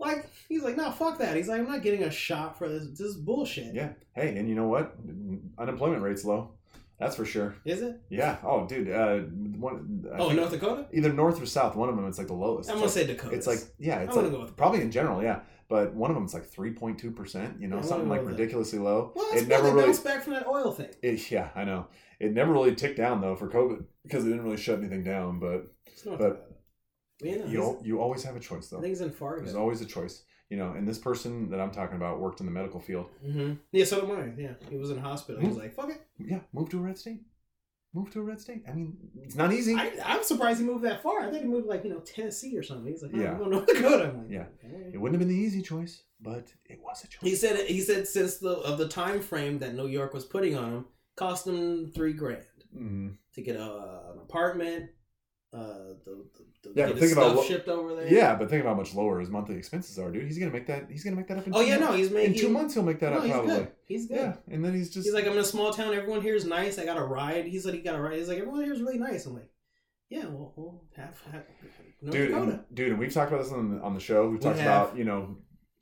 Like 0.00 0.30
he's 0.48 0.62
like, 0.62 0.78
no, 0.78 0.90
fuck 0.90 1.18
that. 1.18 1.36
He's 1.36 1.46
like, 1.46 1.60
I'm 1.60 1.68
not 1.68 1.82
getting 1.82 2.04
a 2.04 2.10
shot 2.10 2.56
for 2.58 2.68
this. 2.70 2.88
This 2.88 3.00
is 3.00 3.16
bullshit. 3.18 3.74
Yeah. 3.74 3.90
Hey, 4.14 4.36
and 4.38 4.48
you 4.48 4.54
know 4.54 4.66
what? 4.66 4.96
Unemployment 5.58 6.02
rate's 6.02 6.24
low. 6.24 6.54
That's 7.00 7.16
for 7.16 7.24
sure. 7.24 7.54
Is 7.64 7.80
it? 7.80 7.98
Yeah. 8.10 8.36
Oh, 8.44 8.66
dude. 8.66 8.90
Uh, 8.90 9.20
one. 9.58 10.04
I 10.14 10.18
oh, 10.18 10.26
think 10.28 10.38
North 10.38 10.50
Dakota. 10.52 10.86
Either 10.92 11.12
north 11.12 11.40
or 11.42 11.46
south. 11.46 11.74
One 11.74 11.88
of 11.88 11.96
them, 11.96 12.06
it's 12.06 12.18
like 12.18 12.26
the 12.26 12.34
lowest. 12.34 12.68
I'm 12.70 12.74
It's 12.76 12.80
gonna 12.80 12.82
like- 12.82 12.90
say 12.92 13.06
Dakota. 13.06 13.34
It's 13.36 13.46
like 13.46 13.58
yeah, 13.78 13.98
I 13.98 14.02
it's 14.02 14.14
wanna 14.14 14.28
like 14.28 14.36
go 14.36 14.42
with 14.42 14.56
probably 14.56 14.82
in 14.82 14.90
general, 14.90 15.22
yeah. 15.22 15.40
But 15.68 15.94
one 15.94 16.10
of 16.10 16.14
them 16.16 16.24
is 16.26 16.34
like 16.34 16.44
three 16.46 16.72
point 16.72 16.98
two 16.98 17.10
percent. 17.10 17.60
You 17.60 17.68
know, 17.68 17.76
I 17.76 17.78
wanna 17.78 17.88
something 17.88 18.08
like 18.08 18.20
with 18.20 18.30
that. 18.30 18.38
ridiculously 18.38 18.78
low. 18.78 19.12
well, 19.14 19.26
that's 19.30 19.42
it 19.42 19.48
never 19.48 19.70
really. 19.70 19.84
bounced 19.86 20.04
back 20.04 20.22
from 20.24 20.34
that 20.34 20.46
oil 20.46 20.72
thing. 20.72 20.90
It, 21.02 21.30
yeah, 21.30 21.48
I 21.54 21.64
know. 21.64 21.86
It 22.18 22.32
never 22.34 22.52
really 22.52 22.74
ticked 22.74 22.98
down 22.98 23.20
though 23.22 23.34
for 23.34 23.48
COVID 23.48 23.84
because 24.02 24.24
they 24.24 24.30
didn't 24.30 24.44
really 24.44 24.56
shut 24.58 24.78
anything 24.78 25.02
down. 25.02 25.38
But 25.38 25.72
It's 25.86 26.04
North 26.04 26.18
But- 26.18 26.50
You 27.22 27.38
know, 27.38 27.46
you 27.46 27.78
you 27.82 28.00
always 28.00 28.24
have 28.24 28.36
a 28.36 28.40
choice 28.40 28.68
though. 28.68 28.80
Things 28.80 28.98
he's 28.98 29.06
in 29.06 29.12
Fargo. 29.12 29.42
There's 29.44 29.56
always 29.56 29.80
a 29.80 29.86
choice. 29.86 30.22
You 30.50 30.56
know, 30.56 30.72
and 30.72 30.86
this 30.86 30.98
person 30.98 31.48
that 31.50 31.60
I'm 31.60 31.70
talking 31.70 31.96
about 31.96 32.18
worked 32.20 32.40
in 32.40 32.46
the 32.46 32.52
medical 32.52 32.80
field. 32.80 33.06
hmm 33.24 33.52
Yeah, 33.72 33.84
so 33.84 34.00
did 34.00 34.08
mine. 34.10 34.34
Yeah, 34.36 34.54
he 34.68 34.76
was 34.76 34.90
in 34.90 34.96
the 34.96 35.02
hospital. 35.02 35.40
He 35.40 35.46
was 35.48 35.56
like, 35.56 35.74
"Fuck 35.74 35.90
it." 35.90 36.00
Yeah, 36.18 36.40
move 36.52 36.68
to 36.70 36.78
a 36.78 36.82
red 36.82 36.98
state. 36.98 37.22
Move 37.94 38.10
to 38.12 38.20
a 38.20 38.22
red 38.22 38.40
state. 38.40 38.62
I 38.68 38.72
mean, 38.72 38.96
it's 39.22 39.34
not 39.36 39.52
easy. 39.52 39.74
I, 39.74 39.92
I'm 40.04 40.22
surprised 40.22 40.60
he 40.60 40.66
moved 40.66 40.84
that 40.84 41.02
far. 41.02 41.20
I 41.26 41.30
think 41.30 41.42
he 41.44 41.48
moved 41.48 41.66
like 41.68 41.82
you 41.84 41.90
know 41.90 42.00
Tennessee 42.00 42.56
or 42.58 42.62
something. 42.64 42.92
He's 42.92 43.02
like, 43.02 43.12
"Oh, 43.14 43.18
Yeah. 43.20 43.32
I'm 43.32 43.38
going 43.38 43.50
to 43.50 43.56
North 43.58 43.66
Dakota." 43.68 44.04
I'm 44.10 44.18
like, 44.22 44.30
Yeah. 44.30 44.44
"Okay." 44.64 44.90
It 44.94 45.00
wouldn't 45.00 45.20
have 45.20 45.26
been 45.28 45.34
the 45.36 45.40
easy 45.42 45.62
choice, 45.62 46.02
but 46.20 46.52
it 46.66 46.80
was 46.82 47.04
a 47.04 47.06
choice. 47.06 47.20
He 47.30 47.36
said 47.36 47.66
he 47.68 47.80
said 47.80 48.08
since 48.08 48.38
the 48.38 48.50
of 48.58 48.76
the 48.78 48.88
time 48.88 49.20
frame 49.20 49.60
that 49.60 49.74
New 49.74 49.86
York 49.86 50.14
was 50.14 50.24
putting 50.24 50.56
on 50.56 50.72
him, 50.72 50.84
cost 51.16 51.46
him 51.46 51.92
three 51.92 52.12
grand 52.12 52.44
Mhm. 52.76 53.16
to 53.34 53.40
get 53.42 53.54
a, 53.56 53.62
an 54.12 54.18
apartment, 54.20 54.90
uh, 55.52 55.94
the, 56.04 56.24
the, 56.62 56.72
Yeah, 56.76 56.86
but 56.88 56.98
think 56.98 57.12
about 57.12 57.36
what- 57.36 57.46
shipped 57.46 57.68
over 57.68 57.94
there. 57.96 58.06
Yeah, 58.12 58.36
but 58.36 58.48
think 58.50 58.60
about 58.62 58.70
how 58.70 58.76
much 58.76 58.94
lower 58.94 59.18
his 59.18 59.28
monthly 59.30 59.56
expenses 59.56 59.98
are, 59.98 60.10
dude. 60.10 60.24
He's 60.26 60.38
gonna 60.38 60.52
make 60.52 60.66
that. 60.68 60.88
He's 60.90 61.02
gonna 61.02 61.16
make 61.16 61.26
that 61.28 61.38
up 61.38 61.46
in. 61.46 61.54
Oh 61.54 61.60
two 61.62 61.66
yeah, 61.66 61.78
months. 61.78 61.90
no, 61.90 61.96
he's 61.96 62.10
making 62.10 62.34
in 62.34 62.40
two 62.40 62.48
months 62.50 62.74
he'll 62.74 62.82
make 62.84 63.00
that 63.00 63.10
no, 63.12 63.18
up 63.18 63.22
he's 63.24 63.32
probably. 63.32 63.54
good. 63.56 63.68
He's 63.86 64.06
good. 64.06 64.16
Yeah, 64.16 64.34
and 64.54 64.64
then 64.64 64.74
he's 64.74 64.90
just 64.90 65.06
He's 65.06 65.14
like, 65.14 65.26
I'm 65.26 65.32
in 65.32 65.38
a 65.38 65.44
small 65.44 65.72
town. 65.72 65.92
Everyone 65.94 66.20
here 66.22 66.36
is 66.36 66.44
nice. 66.44 66.78
I 66.78 66.84
got 66.84 66.96
a 66.98 67.02
ride. 67.04 67.46
He's 67.46 67.64
like, 67.66 67.74
he 67.74 67.80
got 67.80 67.96
a 67.96 68.00
ride. 68.00 68.18
He's 68.18 68.28
like, 68.28 68.38
everyone 68.38 68.62
here 68.64 68.72
is 68.72 68.80
really 68.80 68.98
nice. 68.98 69.26
I'm 69.26 69.34
like, 69.34 69.50
yeah, 70.08 70.26
well, 70.26 70.52
we'll 70.56 70.84
have, 70.96 71.20
have 71.32 71.42
North 72.02 72.12
dude, 72.16 72.28
Dakota. 72.28 72.50
and, 72.52 72.60
dude, 72.74 72.90
and 72.90 72.98
we've 72.98 73.12
talked 73.12 73.32
about 73.32 73.42
this 73.42 73.52
on 73.52 73.76
the, 73.76 73.82
on 73.82 73.94
the 73.94 74.00
show. 74.00 74.24
We've 74.28 74.38
We 74.38 74.44
talked 74.44 74.58
have. 74.58 74.84
about 74.88 74.96
you 74.98 75.04
know 75.04 75.36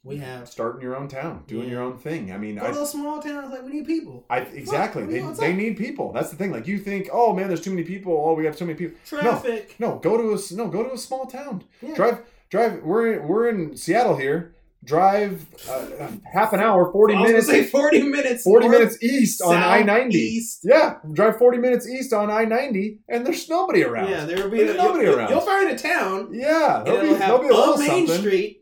we 0.05 0.17
have 0.19 0.49
starting 0.49 0.81
your 0.81 0.97
own 0.97 1.09
town, 1.09 1.45
doing 1.47 1.65
Yeah. 1.65 1.71
your 1.73 1.83
own 1.83 1.99
thing. 1.99 2.33
I 2.33 2.39
mean, 2.39 2.57
go 2.57 2.73
to 2.73 2.79
I, 2.79 2.83
a 2.83 2.87
small 2.87 3.21
town. 3.21 3.51
Like 3.51 3.65
we 3.65 3.73
need 3.73 3.87
people. 3.87 4.25
I 4.31 4.39
exactly 4.39 5.03
Fuck, 5.21 5.37
they, 5.37 5.49
they 5.49 5.53
need 5.55 5.77
people. 5.77 6.13
That's 6.13 6.31
the 6.31 6.37
thing. 6.37 6.53
Like 6.53 6.67
you 6.67 6.79
think, 6.79 7.09
oh 7.13 7.33
man, 7.35 7.49
there's 7.49 7.61
too 7.61 7.71
many 7.71 7.83
people. 7.85 8.13
Oh, 8.27 8.35
we 8.35 8.45
have 8.47 8.57
too 8.57 8.65
many 8.65 8.79
people. 8.79 8.97
Traffic. 9.07 9.75
No, 9.79 9.99
go 9.99 10.17
to 10.17 10.35
a 10.35 10.57
no, 10.57 10.69
go 10.69 10.83
to 10.85 10.93
a 10.93 10.99
small 10.99 11.27
town. 11.27 11.65
Yeah. 11.83 11.95
Drive, 11.95 12.19
drive. 12.51 12.83
We're 12.83 13.21
we're 13.27 13.49
in 13.49 13.77
Seattle 13.77 14.17
here. 14.17 14.55
drive 14.85 15.45
uh, 15.69 16.07
half 16.33 16.53
an 16.53 16.61
hour, 16.61 16.91
forty 16.93 17.13
I 17.15 17.21
was 17.21 17.29
minutes, 17.31 17.47
say 17.49 17.65
forty 17.65 18.01
minutes. 18.03 18.45
forty 18.45 18.69
north, 18.69 18.79
minutes 18.79 19.03
east 19.03 19.43
on 19.43 19.57
I 19.57 19.83
ninety. 19.83 20.19
East. 20.19 20.61
Yeah, 20.63 20.99
drive 21.13 21.37
forty 21.39 21.59
minutes 21.59 21.89
east 21.89 22.13
on 22.13 22.31
I 22.31 22.45
ninety, 22.45 23.01
and 23.09 23.27
there's 23.27 23.49
nobody 23.49 23.83
around. 23.83 24.09
Yeah, 24.11 24.25
there 24.25 24.37
will 24.45 24.51
be 24.51 24.59
you'll, 24.59 24.75
nobody 24.75 25.07
you'll- 25.07 25.17
around. 25.19 25.31
You'll 25.31 25.41
find 25.41 25.69
a 25.71 25.77
town. 25.77 26.31
yeah, 26.33 26.83
there'll 26.85 27.03
be, 27.03 27.15
there'll 27.15 27.41
be 27.41 27.49
a 27.49 27.53
little 27.53 27.75
a 27.75 27.79
main 27.79 28.07
something. 28.07 28.19
street. 28.25 28.58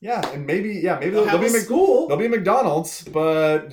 Yeah, 0.00 0.26
and 0.30 0.46
maybe 0.46 0.74
yeah, 0.82 0.98
maybe 0.98 1.10
They'll 1.10 1.24
there'll, 1.24 1.28
have 1.28 1.40
there'll 1.40 1.52
be 1.52 1.56
a 1.56 1.60
Mc- 1.60 1.64
school. 1.66 2.06
there'll 2.08 2.22
be 2.22 2.28
McDonald's, 2.28 3.02
but 3.04 3.72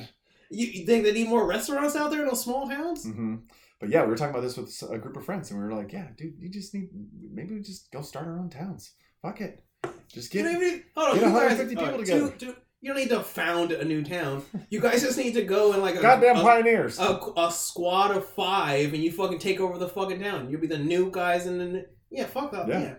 You, 0.49 0.67
you 0.67 0.85
think 0.85 1.03
they 1.03 1.11
need 1.13 1.27
more 1.29 1.45
restaurants 1.45 1.95
out 1.95 2.09
there 2.11 2.21
in 2.21 2.27
those 2.27 2.43
small 2.43 2.67
towns? 2.67 3.03
hmm 3.05 3.35
But 3.79 3.89
yeah, 3.89 4.03
we 4.03 4.09
were 4.09 4.15
talking 4.17 4.33
about 4.33 4.41
this 4.41 4.57
with 4.57 4.71
a 4.91 4.97
group 4.97 5.17
of 5.17 5.25
friends, 5.25 5.51
and 5.51 5.59
we 5.59 5.65
were 5.65 5.73
like, 5.73 5.91
"Yeah, 5.93 6.07
dude, 6.17 6.33
you 6.39 6.49
just 6.49 6.73
need 6.73 6.89
maybe 7.31 7.53
we 7.55 7.61
just 7.61 7.91
go 7.91 8.01
start 8.01 8.25
our 8.27 8.39
own 8.39 8.49
towns. 8.49 8.93
Fuck 9.21 9.41
it, 9.41 9.63
just 10.11 10.31
get 10.31 10.43
don't 10.43 10.55
even 10.55 10.67
need, 10.67 10.83
hold 10.95 11.09
on, 11.09 11.15
get 11.15 11.27
you 11.27 11.33
guys, 11.33 11.57
150 11.59 11.75
people 11.75 11.93
uh, 11.93 11.97
together. 11.97 12.29
two- 12.39 12.45
two- 12.53 12.55
you 12.81 12.93
don't 12.93 12.99
need 13.01 13.09
to 13.09 13.23
found 13.23 13.71
a 13.71 13.83
new 13.83 14.03
town. 14.03 14.43
You 14.69 14.79
guys 14.79 15.01
just 15.01 15.17
need 15.17 15.33
to 15.33 15.41
go 15.43 15.73
and 15.73 15.81
like 15.81 15.95
a, 15.95 16.01
goddamn 16.01 16.37
a, 16.37 16.41
pioneers." 16.43 16.99
a, 16.99 17.19
a 17.37 17.51
squad 17.51 18.11
of 18.15 18.25
five, 18.29 18.93
and 18.93 19.03
you 19.03 19.11
fucking 19.11 19.39
take 19.39 19.59
over 19.59 19.77
the 19.77 19.87
fucking 19.89 20.19
town. 20.21 20.49
You'll 20.49 20.61
be 20.61 20.67
the 20.67 20.77
new 20.79 21.09
guys 21.11 21.45
in 21.47 21.57
the 21.57 21.65
new, 21.65 21.85
yeah. 22.11 22.25
Fuck 22.25 22.53
up, 22.53 22.67
Yeah. 22.67 22.81
yeah. 22.81 22.93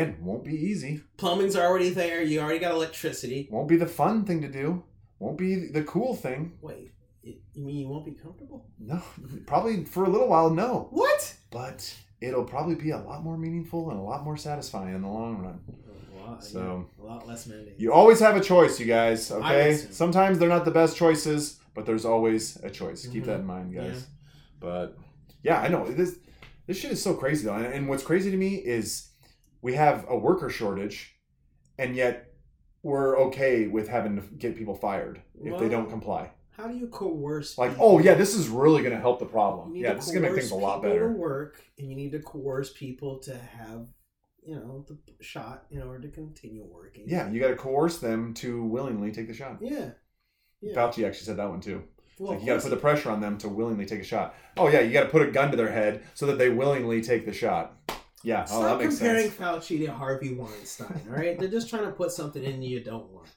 Again, 0.00 0.16
won't 0.20 0.44
be 0.44 0.54
easy. 0.54 1.02
Plumbing's 1.16 1.56
already 1.56 1.90
there. 1.90 2.22
You 2.22 2.40
already 2.40 2.58
got 2.58 2.72
electricity. 2.72 3.48
Won't 3.50 3.68
be 3.68 3.76
the 3.76 3.86
fun 3.86 4.24
thing 4.24 4.42
to 4.42 4.48
do. 4.48 4.84
Won't 5.18 5.38
be 5.38 5.68
the 5.68 5.82
cool 5.84 6.14
thing. 6.14 6.52
Wait, 6.60 6.92
you 7.22 7.34
you 7.54 7.64
mean 7.64 7.76
you 7.76 7.88
won't 7.88 8.04
be 8.04 8.12
comfortable? 8.12 8.66
No, 8.78 9.02
probably 9.46 9.84
for 9.84 10.04
a 10.04 10.08
little 10.10 10.28
while, 10.28 10.50
no. 10.50 10.88
What? 10.90 11.34
But 11.50 11.94
it'll 12.20 12.44
probably 12.44 12.74
be 12.74 12.90
a 12.90 12.98
lot 12.98 13.24
more 13.24 13.38
meaningful 13.38 13.90
and 13.90 13.98
a 13.98 14.02
lot 14.02 14.24
more 14.24 14.36
satisfying 14.36 14.94
in 14.94 15.02
the 15.02 15.08
long 15.08 15.38
run. 15.38 15.60
Lot, 16.26 16.44
So- 16.44 16.86
yeah, 16.98 17.04
a 17.04 17.06
lot 17.06 17.26
less 17.26 17.46
mandates. 17.46 17.80
You 17.80 17.92
always 17.92 18.20
have 18.20 18.36
a 18.36 18.40
choice, 18.40 18.78
you 18.80 18.86
guys. 18.86 19.30
Okay. 19.30 19.76
Sometimes 19.76 20.38
they're 20.38 20.48
not 20.48 20.64
the 20.64 20.70
best 20.70 20.96
choices, 20.96 21.58
but 21.74 21.86
there's 21.86 22.04
always 22.04 22.56
a 22.62 22.70
choice. 22.70 23.06
Keep 23.06 23.22
Mhm. 23.22 23.26
that 23.26 23.40
in 23.40 23.46
mind, 23.46 23.74
guys. 23.74 23.92
Yeah. 23.94 24.00
But 24.60 24.98
yeah, 25.42 25.60
I 25.60 25.68
know 25.68 25.86
this. 25.90 26.18
This 26.66 26.76
shit 26.78 26.90
is 26.90 27.00
so 27.02 27.14
crazy 27.14 27.44
though, 27.46 27.54
and, 27.54 27.66
and 27.66 27.88
what's 27.88 28.02
crazy 28.02 28.30
to 28.32 28.36
me 28.36 28.56
is 28.56 29.08
we 29.62 29.74
have 29.74 30.06
a 30.08 30.16
worker 30.16 30.48
shortage, 30.50 31.16
and 31.78 31.94
yet 31.96 32.32
we're 32.82 33.18
okay 33.18 33.66
with 33.66 33.88
having 33.88 34.16
to 34.16 34.22
get 34.36 34.56
people 34.56 34.74
fired 34.74 35.20
if 35.42 35.58
they 35.58 35.68
don't 35.68 35.90
comply. 35.90 36.30
How 36.56 36.66
do 36.68 36.74
you 36.74 36.86
coerce? 36.86 37.58
Like, 37.58 37.72
people? 37.72 37.86
oh 37.86 37.98
yeah, 37.98 38.14
this 38.14 38.34
is 38.34 38.48
really 38.48 38.82
going 38.82 38.94
to 38.94 39.00
help 39.00 39.18
the 39.18 39.26
problem. 39.26 39.74
Yeah, 39.74 39.92
this 39.94 40.06
is 40.06 40.12
going 40.12 40.22
to 40.22 40.30
make 40.30 40.38
things 40.38 40.52
a 40.52 40.54
lot 40.54 40.82
better. 40.82 41.08
To 41.08 41.14
work, 41.14 41.62
and 41.78 41.90
you 41.90 41.96
need 41.96 42.12
to 42.12 42.20
coerce 42.20 42.72
people 42.72 43.18
to 43.20 43.36
have, 43.36 43.86
you 44.42 44.54
know, 44.54 44.86
the 44.88 44.96
shot 45.22 45.66
in 45.70 45.82
order 45.82 46.08
to 46.08 46.14
continue 46.14 46.64
working. 46.64 47.04
Yeah, 47.06 47.30
you 47.30 47.40
got 47.40 47.48
to 47.48 47.56
coerce 47.56 47.98
them 47.98 48.32
to 48.34 48.62
willingly 48.64 49.12
take 49.12 49.28
the 49.28 49.34
shot. 49.34 49.58
yeah. 49.60 49.90
Yeah. 50.62 50.74
Fauci 50.74 51.06
actually 51.06 51.26
said 51.26 51.36
that 51.36 51.50
one 51.50 51.60
too. 51.60 51.84
Well, 52.18 52.32
like 52.32 52.40
you 52.40 52.46
got 52.46 52.54
to 52.54 52.62
put 52.62 52.70
the 52.70 52.78
pressure 52.78 53.10
on 53.10 53.20
them 53.20 53.36
to 53.38 53.48
willingly 53.48 53.84
take 53.84 54.00
a 54.00 54.04
shot. 54.04 54.34
Oh 54.56 54.68
yeah, 54.68 54.80
you 54.80 54.90
got 54.92 55.02
to 55.02 55.10
put 55.10 55.20
a 55.20 55.30
gun 55.30 55.50
to 55.50 55.56
their 55.56 55.70
head 55.70 56.02
so 56.14 56.24
that 56.26 56.38
they 56.38 56.48
willingly 56.48 57.02
take 57.02 57.26
the 57.26 57.32
shot. 57.32 57.76
Yeah, 58.26 58.44
oh 58.50 58.60
Stop 58.60 58.80
makes 58.80 58.98
comparing 58.98 59.30
sense. 59.30 59.36
Fauci 59.36 59.86
to 59.86 59.92
Harvey 59.92 60.34
Weinstein. 60.34 61.00
All 61.08 61.14
right, 61.16 61.38
they're 61.38 61.46
just 61.46 61.70
trying 61.70 61.84
to 61.84 61.92
put 61.92 62.10
something 62.10 62.42
in 62.42 62.60
you 62.60 62.82
don't 62.82 63.08
want. 63.12 63.28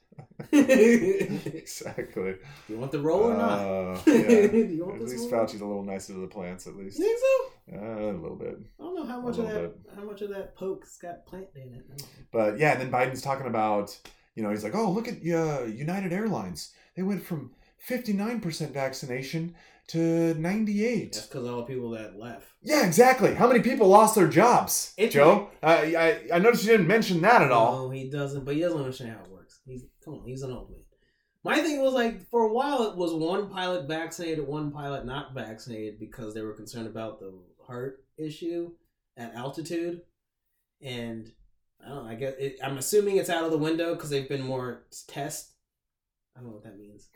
Exactly. 0.52 2.36
You 2.68 2.78
want 2.80 2.92
the 2.92 3.00
role 3.00 3.26
or 3.26 3.38
not? 3.38 3.60
Uh, 3.60 4.02
Do 4.06 4.12
yeah. 4.12 4.96
At 4.96 5.02
least 5.02 5.32
role? 5.32 5.46
Fauci's 5.46 5.62
a 5.62 5.66
little 5.66 5.84
nicer 5.84 6.14
to 6.14 6.20
the 6.20 6.28
plants, 6.28 6.66
at 6.66 6.76
least. 6.76 6.98
You 6.98 7.06
think 7.06 7.20
so? 7.20 7.78
Uh, 7.78 8.12
a 8.14 8.18
little 8.20 8.36
bit. 8.36 8.58
I 8.80 8.84
don't 8.84 8.96
know 8.96 9.06
how 9.06 9.22
much 9.22 9.38
of 9.38 9.46
that. 9.46 9.54
little 9.54 9.74
How 9.96 10.04
much 10.04 10.22
of 10.22 10.30
that 10.32 10.56
poke's 10.56 10.98
got 10.98 11.24
planted 11.28 11.56
in 11.56 11.76
it. 11.76 11.86
I 11.86 11.90
don't 11.90 12.02
know. 12.02 12.26
But 12.32 12.58
yeah, 12.58 12.72
and 12.72 12.82
then 12.82 12.92
Biden's 12.92 13.22
talking 13.22 13.46
about, 13.46 13.96
you 14.34 14.42
know, 14.42 14.50
he's 14.50 14.64
like, 14.64 14.74
oh, 14.74 14.90
look 14.90 15.08
at 15.08 15.18
uh, 15.18 15.66
United 15.66 16.12
Airlines. 16.12 16.74
They 16.96 17.04
went 17.04 17.24
from 17.24 17.52
59% 17.88 18.72
vaccination 18.72 19.54
to 19.90 20.34
98. 20.36 21.14
That's 21.14 21.26
because 21.26 21.48
all 21.48 21.58
the 21.58 21.64
people 21.64 21.92
that 21.92 22.18
left. 22.18 22.48
Yeah, 22.62 22.86
exactly. 22.86 23.34
How 23.34 23.48
many 23.48 23.62
people 23.62 23.88
lost 23.88 24.16
their 24.16 24.28
jobs, 24.28 24.94
It's 24.98 25.14
Joe? 25.14 25.50
I, 25.64 25.96
I 25.96 26.36
I 26.36 26.40
noticed 26.40 26.64
you 26.64 26.72
didn't 26.72 26.88
mention 26.88 27.22
that 27.22 27.42
at 27.42 27.52
all. 27.52 27.84
No, 27.84 27.90
he 27.90 28.10
doesn't. 28.10 28.46
But 28.46 28.56
he 28.56 28.62
doesn't 28.62 28.78
understand 28.78 29.12
how 29.12 29.24
it 29.24 29.32
works. 29.32 29.60
He's 29.66 29.86
come 30.04 30.16
on. 30.16 30.26
He's 30.26 30.44
an 30.44 30.52
old 30.52 30.70
man. 30.70 30.80
My 31.44 31.62
thing 31.62 31.82
was 31.82 31.94
like 31.94 32.28
for 32.30 32.44
a 32.44 32.54
while 32.54 32.84
it 32.84 32.98
was 32.98 33.14
one 33.14 33.50
pilot 33.50 33.88
vaccinated, 33.88 34.46
one 34.46 34.72
pilot 34.72 35.06
not 35.06 35.34
vaccinated 35.34 36.00
because 36.00 36.34
they 36.34 36.42
were 36.42 36.54
concerned 36.54 36.88
about 36.88 37.20
the 37.20 37.34
heart 37.66 38.04
issue 38.18 38.72
at 39.18 39.34
altitude, 39.36 40.02
and 40.82 41.32
I 41.84 41.90
don't 41.90 42.04
know. 42.04 42.10
I 42.12 42.16
guess 42.16 42.34
it, 42.38 42.58
I'm 42.62 42.78
assuming 42.78 43.18
it's 43.18 43.30
out 43.30 43.46
of 43.46 43.52
the 43.52 43.58
window 43.58 43.96
because 43.96 44.10
they've 44.10 44.30
been 44.30 44.44
more 44.44 44.84
test. 45.08 45.54
I 46.36 46.42
don't 46.42 46.50
know 46.50 46.56
what 46.56 46.64
that 46.66 46.78
means. 46.78 47.08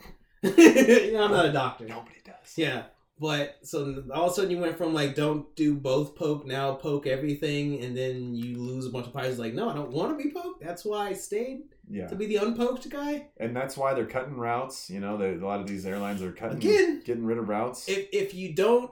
you 0.58 1.14
know, 1.14 1.24
I'm 1.26 1.32
not 1.32 1.46
a 1.46 1.52
doctor. 1.52 1.86
Nobody 1.86 2.18
does. 2.24 2.58
Yeah. 2.58 2.84
But 3.20 3.60
so 3.64 4.04
all 4.14 4.26
of 4.26 4.32
a 4.32 4.34
sudden 4.36 4.52
you 4.52 4.58
went 4.58 4.78
from 4.78 4.94
like 4.94 5.16
don't 5.16 5.56
do 5.56 5.76
both 5.76 6.16
poke 6.16 6.46
now 6.46 6.74
poke 6.74 7.08
everything 7.08 7.82
and 7.84 7.96
then 7.96 8.34
you 8.36 8.58
lose 8.58 8.86
a 8.86 8.90
bunch 8.90 9.06
of 9.06 9.14
pies 9.14 9.38
like 9.40 9.54
no 9.54 9.70
I 9.70 9.76
don't 9.76 9.92
want 9.92 10.18
to 10.18 10.22
be 10.22 10.32
poked 10.32 10.62
that's 10.64 10.84
why 10.84 11.10
I 11.10 11.14
stayed 11.14 11.62
Yeah. 11.88 12.08
to 12.08 12.16
be 12.16 12.26
the 12.26 12.38
unpoked 12.38 12.90
guy 12.90 13.28
And 13.38 13.56
that's 13.56 13.78
why 13.78 13.94
they're 13.94 14.08
cutting 14.08 14.36
routes. 14.36 14.90
You 14.90 15.00
know, 15.00 15.16
they, 15.18 15.36
a 15.36 15.46
lot 15.46 15.62
of 15.62 15.68
these 15.68 15.86
airlines 15.86 16.22
are 16.24 16.32
cutting, 16.34 16.58
Again. 16.58 17.02
getting 17.06 17.24
rid 17.24 17.38
of 17.38 17.48
routes. 17.48 17.88
if 17.88 18.08
if 18.12 18.34
you 18.34 18.54
don't 18.56 18.92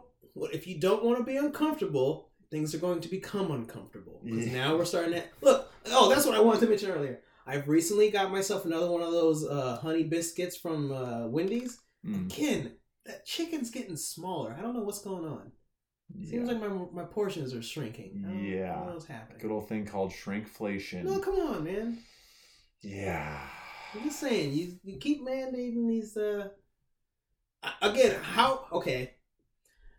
if 0.54 0.66
you 0.68 0.80
don't 0.80 1.04
want 1.04 1.18
to 1.18 1.24
be 1.26 1.36
uncomfortable 1.36 2.30
things 2.52 2.74
are 2.76 2.80
going 2.80 3.02
to 3.02 3.10
become 3.10 3.52
uncomfortable 3.52 4.22
'Cause 4.26 4.46
Yeah. 4.46 4.54
now 4.54 4.78
we're 4.78 4.86
starting 4.86 5.14
to 5.14 5.24
look 5.42 5.72
oh 5.88 6.10
that's 6.10 6.26
what 6.28 6.36
I 6.36 6.42
wanted 6.42 6.62
to 6.62 6.68
mention 6.68 6.92
earlier 6.92 7.20
I've 7.46 7.68
recently 7.68 8.10
got 8.12 8.32
myself 8.32 8.66
another 8.66 8.90
one 8.90 9.02
of 9.02 9.12
those 9.12 9.46
uh, 9.46 9.78
honey 9.82 10.04
biscuits 10.04 10.58
from 10.58 10.92
uh, 10.92 11.28
Wendy's 11.28 11.80
Mm, 12.06 12.34
again 12.34 12.72
that 13.06 13.26
chicken's 13.28 13.70
getting 13.70 13.96
smaller 13.96 14.56
I 14.58 14.62
don't 14.62 14.74
know 14.74 14.82
what's 14.82 15.02
going 15.02 15.24
on 15.26 15.52
Seems 16.28 16.48
like 16.48 16.60
my 16.60 16.68
my 16.68 17.04
portions 17.04 17.54
are 17.54 17.62
shrinking. 17.62 18.24
I 18.26 18.28
don't, 18.30 18.38
I 18.38 18.44
Yeah. 18.44 18.86
what's 18.86 19.06
happening. 19.06 19.40
Good 19.40 19.52
old 19.52 19.68
thing 19.70 19.86
called 19.86 20.12
shrinkflation. 20.12 21.04
No, 21.04 21.20
come 21.20 21.36
on, 21.36 21.64
man. 21.64 21.98
yeah. 22.82 23.40
I'm 23.94 24.04
just 24.04 24.20
saying, 24.20 24.54
you 24.54 24.80
you 24.84 24.98
keep 24.98 25.22
mandating 25.22 25.88
these. 25.88 26.16
uh 26.18 26.50
Again, 27.82 28.20
how 28.22 28.66
okay? 28.72 29.12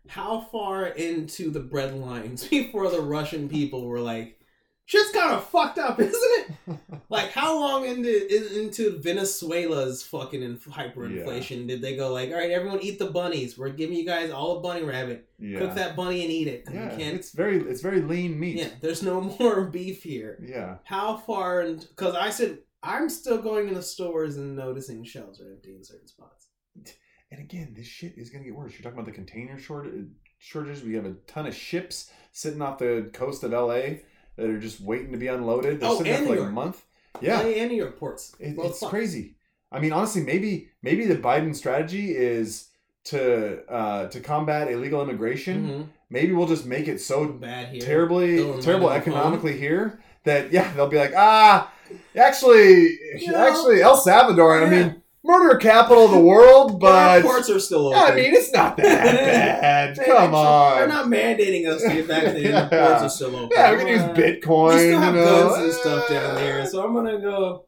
How 0.07 0.41
far 0.51 0.87
into 0.87 1.49
the 1.49 1.59
bread 1.61 1.93
lines 1.95 2.47
before 2.49 2.89
the 2.89 3.01
Russian 3.01 3.47
people 3.49 3.85
were 3.87 4.01
like, 4.01 4.39
"Shit's 4.85 5.11
kind 5.11 5.33
of 5.33 5.47
fucked 5.47 5.77
up, 5.79 5.99
isn't 5.99 6.13
it?" 6.13 6.49
Like, 7.09 7.31
how 7.31 7.59
long 7.59 7.85
into 7.85 8.59
into 8.59 8.99
Venezuela's 8.99 10.01
fucking 10.03 10.41
inf- 10.41 10.65
hyperinflation 10.65 11.67
did 11.67 11.81
they 11.81 11.95
go? 11.95 12.11
Like, 12.11 12.29
all 12.29 12.37
right, 12.37 12.49
everyone 12.49 12.79
eat 12.81 12.97
the 12.97 13.05
bunnies. 13.11 13.55
We're 13.57 13.69
giving 13.69 13.95
you 13.95 14.05
guys 14.05 14.31
all 14.31 14.57
a 14.57 14.61
bunny 14.61 14.81
rabbit. 14.83 15.29
yeah. 15.37 15.59
Cook 15.59 15.75
that 15.75 15.95
bunny 15.95 16.23
and 16.23 16.31
eat 16.31 16.47
it. 16.47 16.63
Yeah, 16.71 16.89
it's 16.97 17.31
very 17.33 17.57
it's 17.59 17.81
very 17.81 18.01
lean 18.01 18.39
meat. 18.39 18.55
Yeah, 18.57 18.69
there's 18.81 19.03
no 19.03 19.21
more 19.39 19.65
beef 19.65 20.01
here. 20.03 20.43
Yeah. 20.43 20.77
how 20.85 21.17
far 21.17 21.61
and 21.61 21.79
because 21.81 22.15
I 22.15 22.29
said 22.31 22.59
I'm 22.81 23.09
still 23.09 23.41
going 23.41 23.67
into 23.67 23.81
stores 23.83 24.37
and 24.37 24.55
noticing 24.55 25.03
shelves 25.03 25.39
are 25.39 25.51
empty 25.51 25.75
in 25.75 25.83
certain 25.83 26.07
spots. 26.07 26.47
And 27.31 27.41
again, 27.41 27.73
this 27.75 27.87
shit 27.87 28.13
is 28.17 28.29
gonna 28.29 28.43
get 28.45 28.55
worse. 28.55 28.73
You're 28.73 28.81
talking 28.83 28.97
about 28.97 29.05
the 29.05 29.11
container 29.11 29.59
shortage. 29.59 29.93
Uh, 29.93 30.05
shortages. 30.39 30.83
We 30.83 30.95
have 30.95 31.05
a 31.05 31.13
ton 31.27 31.45
of 31.45 31.55
ships 31.55 32.09
sitting 32.31 32.61
off 32.61 32.79
the 32.79 33.09
coast 33.13 33.43
of 33.43 33.51
LA 33.51 33.99
that 34.35 34.49
are 34.49 34.59
just 34.59 34.81
waiting 34.81 35.11
to 35.11 35.17
be 35.17 35.27
unloaded. 35.27 35.79
They're 35.79 35.89
Oh, 35.89 35.97
sitting 35.97 36.13
there 36.13 36.23
for 36.23 36.29
like 36.29 36.39
New 36.39 36.45
a 36.45 36.51
month. 36.51 36.83
Yeah. 37.21 37.39
LA 37.41 37.49
and 37.49 37.69
New 37.71 37.77
York 37.77 37.97
ports. 37.99 38.35
It, 38.39 38.55
Both 38.55 38.71
it's 38.71 38.87
crazy. 38.87 39.35
I 39.71 39.79
mean, 39.79 39.91
honestly, 39.93 40.21
maybe 40.23 40.69
maybe 40.81 41.05
the 41.05 41.15
Biden 41.15 41.55
strategy 41.55 42.15
is 42.15 42.69
to 43.05 43.63
uh, 43.71 44.07
to 44.07 44.19
combat 44.19 44.71
illegal 44.71 45.01
immigration. 45.01 45.67
Mhm. 45.67 45.87
Maybe 46.09 46.33
we'll 46.33 46.47
just 46.47 46.65
make 46.65 46.87
it 46.87 47.01
so 47.01 47.25
Bad 47.27 47.69
here. 47.69 47.81
terribly 47.81 48.61
terrible 48.61 48.89
economically 48.91 49.57
here 49.57 49.99
that 50.25 50.51
yeah 50.53 50.71
they'll 50.73 50.87
be 50.87 50.97
like 50.97 51.13
ah 51.17 51.71
actually 52.15 52.97
You 53.17 53.31
know, 53.31 53.47
actually 53.47 53.81
El 53.81 53.97
Salvador. 53.97 54.63
I 54.63 54.69
mean, 54.69 55.02
murder 55.23 55.57
capital 55.57 56.05
of 56.05 56.11
the 56.11 56.19
world, 56.19 56.79
But 56.79 57.21
but 57.21 57.29
ports 57.29 57.49
are 57.49 57.59
still 57.59 57.87
open. 57.87 57.99
I 57.99 58.15
mean 58.15 58.33
it's 58.33 58.51
not 58.51 58.77
that 58.77 59.95
bad. 59.95 59.97
Come 60.05 60.35
on. 60.35 60.77
They're 60.77 60.87
not 60.87 61.05
mandating 61.07 61.67
us 61.67 61.81
to 61.81 61.89
get 61.89 62.05
vaccinated. 62.05 62.43
Yeah. 62.51 62.67
The 62.69 62.77
ports 62.87 63.03
are 63.03 63.09
still 63.09 63.35
open. 63.35 63.49
yeah, 63.53 63.71
we 63.71 63.77
can 63.77 63.87
use 63.87 64.01
Uh, 64.01 64.13
Bitcoin. 64.13 64.73
We 64.73 64.79
still 64.79 64.99
have 64.99 65.15
you 65.15 65.21
know. 65.21 65.49
guns 65.49 65.63
and 65.63 65.73
stuff 65.73 66.09
down 66.09 66.35
there, 66.35 66.65
so 66.65 66.83
I'm 66.85 66.93
gonna 66.93 67.19
go. 67.19 67.65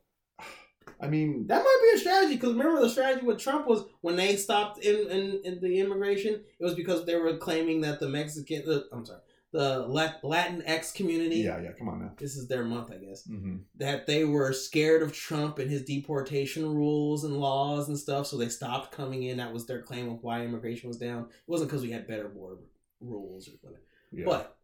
I 1.01 1.07
mean, 1.07 1.45
That 1.47 1.61
might 1.63 1.79
be 1.91 1.97
a 1.97 1.99
strategy 1.99 2.35
because 2.35 2.53
remember 2.53 2.79
the 2.81 2.89
strategy 2.89 3.25
with 3.25 3.37
Trump 3.37 3.67
was 3.67 3.83
when 4.01 4.15
they 4.15 4.37
stopped 4.37 4.79
in, 4.83 5.07
in, 5.11 5.41
in 5.43 5.59
the 5.61 5.79
immigration, 5.79 6.35
it 6.59 6.63
was 6.63 6.73
because 6.73 7.05
they 7.05 7.15
were 7.15 7.35
claiming 7.37 7.81
that 7.81 7.99
the 7.99 8.07
Mexican, 8.07 8.63
the, 8.65 8.87
I'm 8.93 9.05
sorry, 9.05 9.19
the 9.55 9.79
Lat- 9.87 10.19
Latin 10.23 10.61
X 10.65 10.91
community. 10.91 11.37
yeah, 11.37 11.59
yeah. 11.61 11.71
Come 11.77 11.87
on 11.89 11.99
now. 12.01 12.11
This 12.17 12.35
is 12.35 12.47
their 12.47 12.63
month, 12.65 12.91
I 12.91 12.97
guess. 12.97 13.23
hmm 13.25 13.57
That 13.77 14.05
they 14.07 14.25
were 14.25 14.51
scared 14.53 15.01
of 15.01 15.13
Trump 15.13 15.59
and 15.59 15.69
his 15.71 15.83
deportation 15.83 16.65
rules 16.75 17.23
and 17.23 17.37
laws 17.37 17.87
and 17.87 17.97
stuff, 17.97 18.27
so 18.27 18.37
they 18.37 18.49
stopped 18.49 18.91
coming 18.91 19.23
in. 19.23 19.37
That 19.37 19.53
was 19.53 19.65
their 19.65 19.81
claim 19.81 20.09
of 20.11 20.21
why 20.23 20.43
immigration 20.43 20.87
was 20.89 20.97
down. 20.97 21.23
It 21.23 21.29
wasn't 21.51 21.69
because 21.69 21.83
we 21.83 21.91
had 21.91 22.07
better 22.07 22.27
border 22.27 22.57
rules 22.99 23.47
or 23.47 23.51
whatever. 23.61 23.81
Yeah. 24.11 24.25
But 24.25 24.57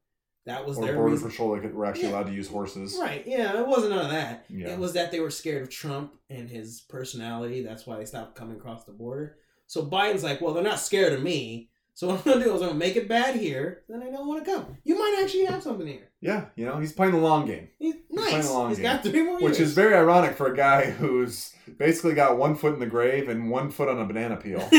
That 0.45 0.65
was 0.65 0.77
or 0.77 0.85
their 0.85 0.95
border 0.95 1.11
reason. 1.13 1.29
patrol 1.29 1.51
like 1.51 1.73
were 1.73 1.85
actually 1.85 2.05
Yeah. 2.09 2.11
allowed 2.15 2.27
to 2.27 2.33
use 2.33 2.47
horses. 2.49 2.97
Right? 2.99 3.25
Yeah, 3.27 3.59
it 3.59 3.67
wasn't 3.67 3.91
none 3.95 4.05
of 4.05 4.11
that. 4.11 4.45
Yeah. 4.49 4.69
It 4.73 4.79
was 4.79 4.93
that 4.93 5.11
they 5.11 5.19
were 5.19 5.31
scared 5.31 5.61
of 5.61 5.69
Trump 5.69 6.13
and 6.29 6.49
his 6.49 6.81
personality. 6.81 7.61
That's 7.61 7.85
why 7.87 7.97
they 7.97 8.05
stopped 8.05 8.35
coming 8.35 8.57
across 8.57 8.83
the 8.85 8.91
border. 8.91 9.37
So 9.67 9.85
Biden's 9.85 10.23
like, 10.23 10.41
well, 10.41 10.53
they're 10.53 10.63
not 10.63 10.79
scared 10.79 11.13
of 11.13 11.21
me. 11.23 11.69
So 12.01 12.07
what 12.07 12.25
I'm 12.25 12.31
gonna 12.33 12.45
do 12.45 12.55
is 12.55 12.63
I'm 12.63 12.69
gonna 12.69 12.79
make 12.79 12.95
it 12.95 13.07
bad 13.07 13.35
here. 13.35 13.83
Then 13.87 14.01
I 14.01 14.09
don't 14.09 14.27
want 14.27 14.43
to 14.43 14.51
come. 14.51 14.75
You 14.83 14.97
might 14.97 15.19
actually 15.21 15.45
have 15.45 15.61
something 15.61 15.85
here. 15.85 16.09
Yeah, 16.19 16.45
you 16.55 16.65
know, 16.65 16.79
he's 16.79 16.93
playing 16.93 17.13
the 17.13 17.19
long 17.19 17.45
game. 17.45 17.67
He's 17.77 17.93
playing 18.11 18.37
nice. 18.37 18.49
long 18.49 18.69
He's 18.69 18.79
game. 18.79 18.85
got 18.85 19.03
three 19.03 19.21
more 19.21 19.39
Which 19.39 19.59
is 19.59 19.73
very 19.73 19.93
ironic 19.93 20.35
for 20.35 20.51
a 20.51 20.57
guy 20.57 20.89
who's 20.89 21.53
basically 21.77 22.15
got 22.15 22.39
one 22.39 22.55
foot 22.55 22.73
in 22.73 22.79
the 22.79 22.87
grave 22.87 23.29
and 23.29 23.51
one 23.51 23.69
foot 23.69 23.87
on 23.87 23.99
a 23.99 24.05
banana 24.05 24.35
peel. 24.35 24.61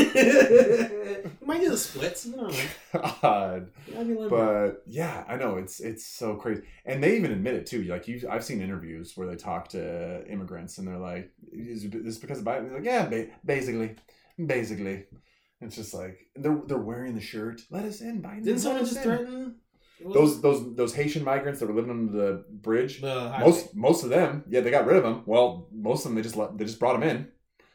might 1.45 1.61
do 1.61 1.69
the 1.69 1.77
splits. 1.77 2.25
You 2.25 2.35
know, 2.35 2.51
God. 3.21 3.69
I'd 3.97 4.05
be 4.05 4.15
like, 4.15 4.29
But 4.29 4.83
yeah, 4.85 5.23
I 5.25 5.37
know 5.37 5.55
it's 5.55 5.79
it's 5.79 6.05
so 6.05 6.35
crazy, 6.35 6.63
and 6.85 7.01
they 7.01 7.15
even 7.15 7.31
admit 7.31 7.55
it 7.55 7.65
too. 7.65 7.83
Like 7.83 8.05
you, 8.05 8.27
I've 8.29 8.43
seen 8.43 8.59
interviews 8.59 9.13
where 9.15 9.27
they 9.29 9.37
talk 9.37 9.69
to 9.69 10.29
immigrants, 10.29 10.77
and 10.77 10.85
they're 10.85 10.97
like, 10.97 11.31
"Is 11.53 11.89
this 11.89 12.17
because 12.17 12.39
of 12.39 12.43
Biden?" 12.43 12.67
They're 12.67 12.79
like, 12.79 12.85
"Yeah, 12.85 13.05
ba- 13.05 13.27
basically, 13.45 13.95
basically." 14.45 15.05
It's 15.63 15.75
just 15.75 15.93
like 15.93 16.27
they're 16.35 16.61
they're 16.67 16.77
wearing 16.77 17.15
the 17.15 17.21
shirt. 17.21 17.61
Let 17.69 17.85
us 17.85 18.01
in, 18.01 18.21
Biden. 18.21 18.43
Didn't 18.43 18.59
someone 18.59 18.83
just 18.83 18.97
in." 18.97 19.03
threaten 19.03 19.55
those 20.13 20.41
those 20.41 20.75
those 20.75 20.93
Haitian 20.95 21.23
migrants 21.23 21.59
that 21.59 21.67
were 21.67 21.73
living 21.73 21.91
under 21.91 22.11
the 22.11 22.45
bridge? 22.49 23.01
the? 23.01 23.35
Most 23.39 23.75
most 23.75 24.03
of 24.03 24.09
them, 24.09 24.43
yeah, 24.47 24.61
they 24.61 24.71
got 24.71 24.85
rid 24.85 24.97
of 24.97 25.03
them. 25.03 25.23
Well, 25.25 25.67
most 25.71 26.05
of 26.05 26.11
them 26.11 26.15
they 26.15 26.21
just 26.21 26.35
let, 26.35 26.57
they 26.57 26.65
just 26.65 26.79
brought 26.79 26.99
them 26.99 27.07
in. 27.09 27.27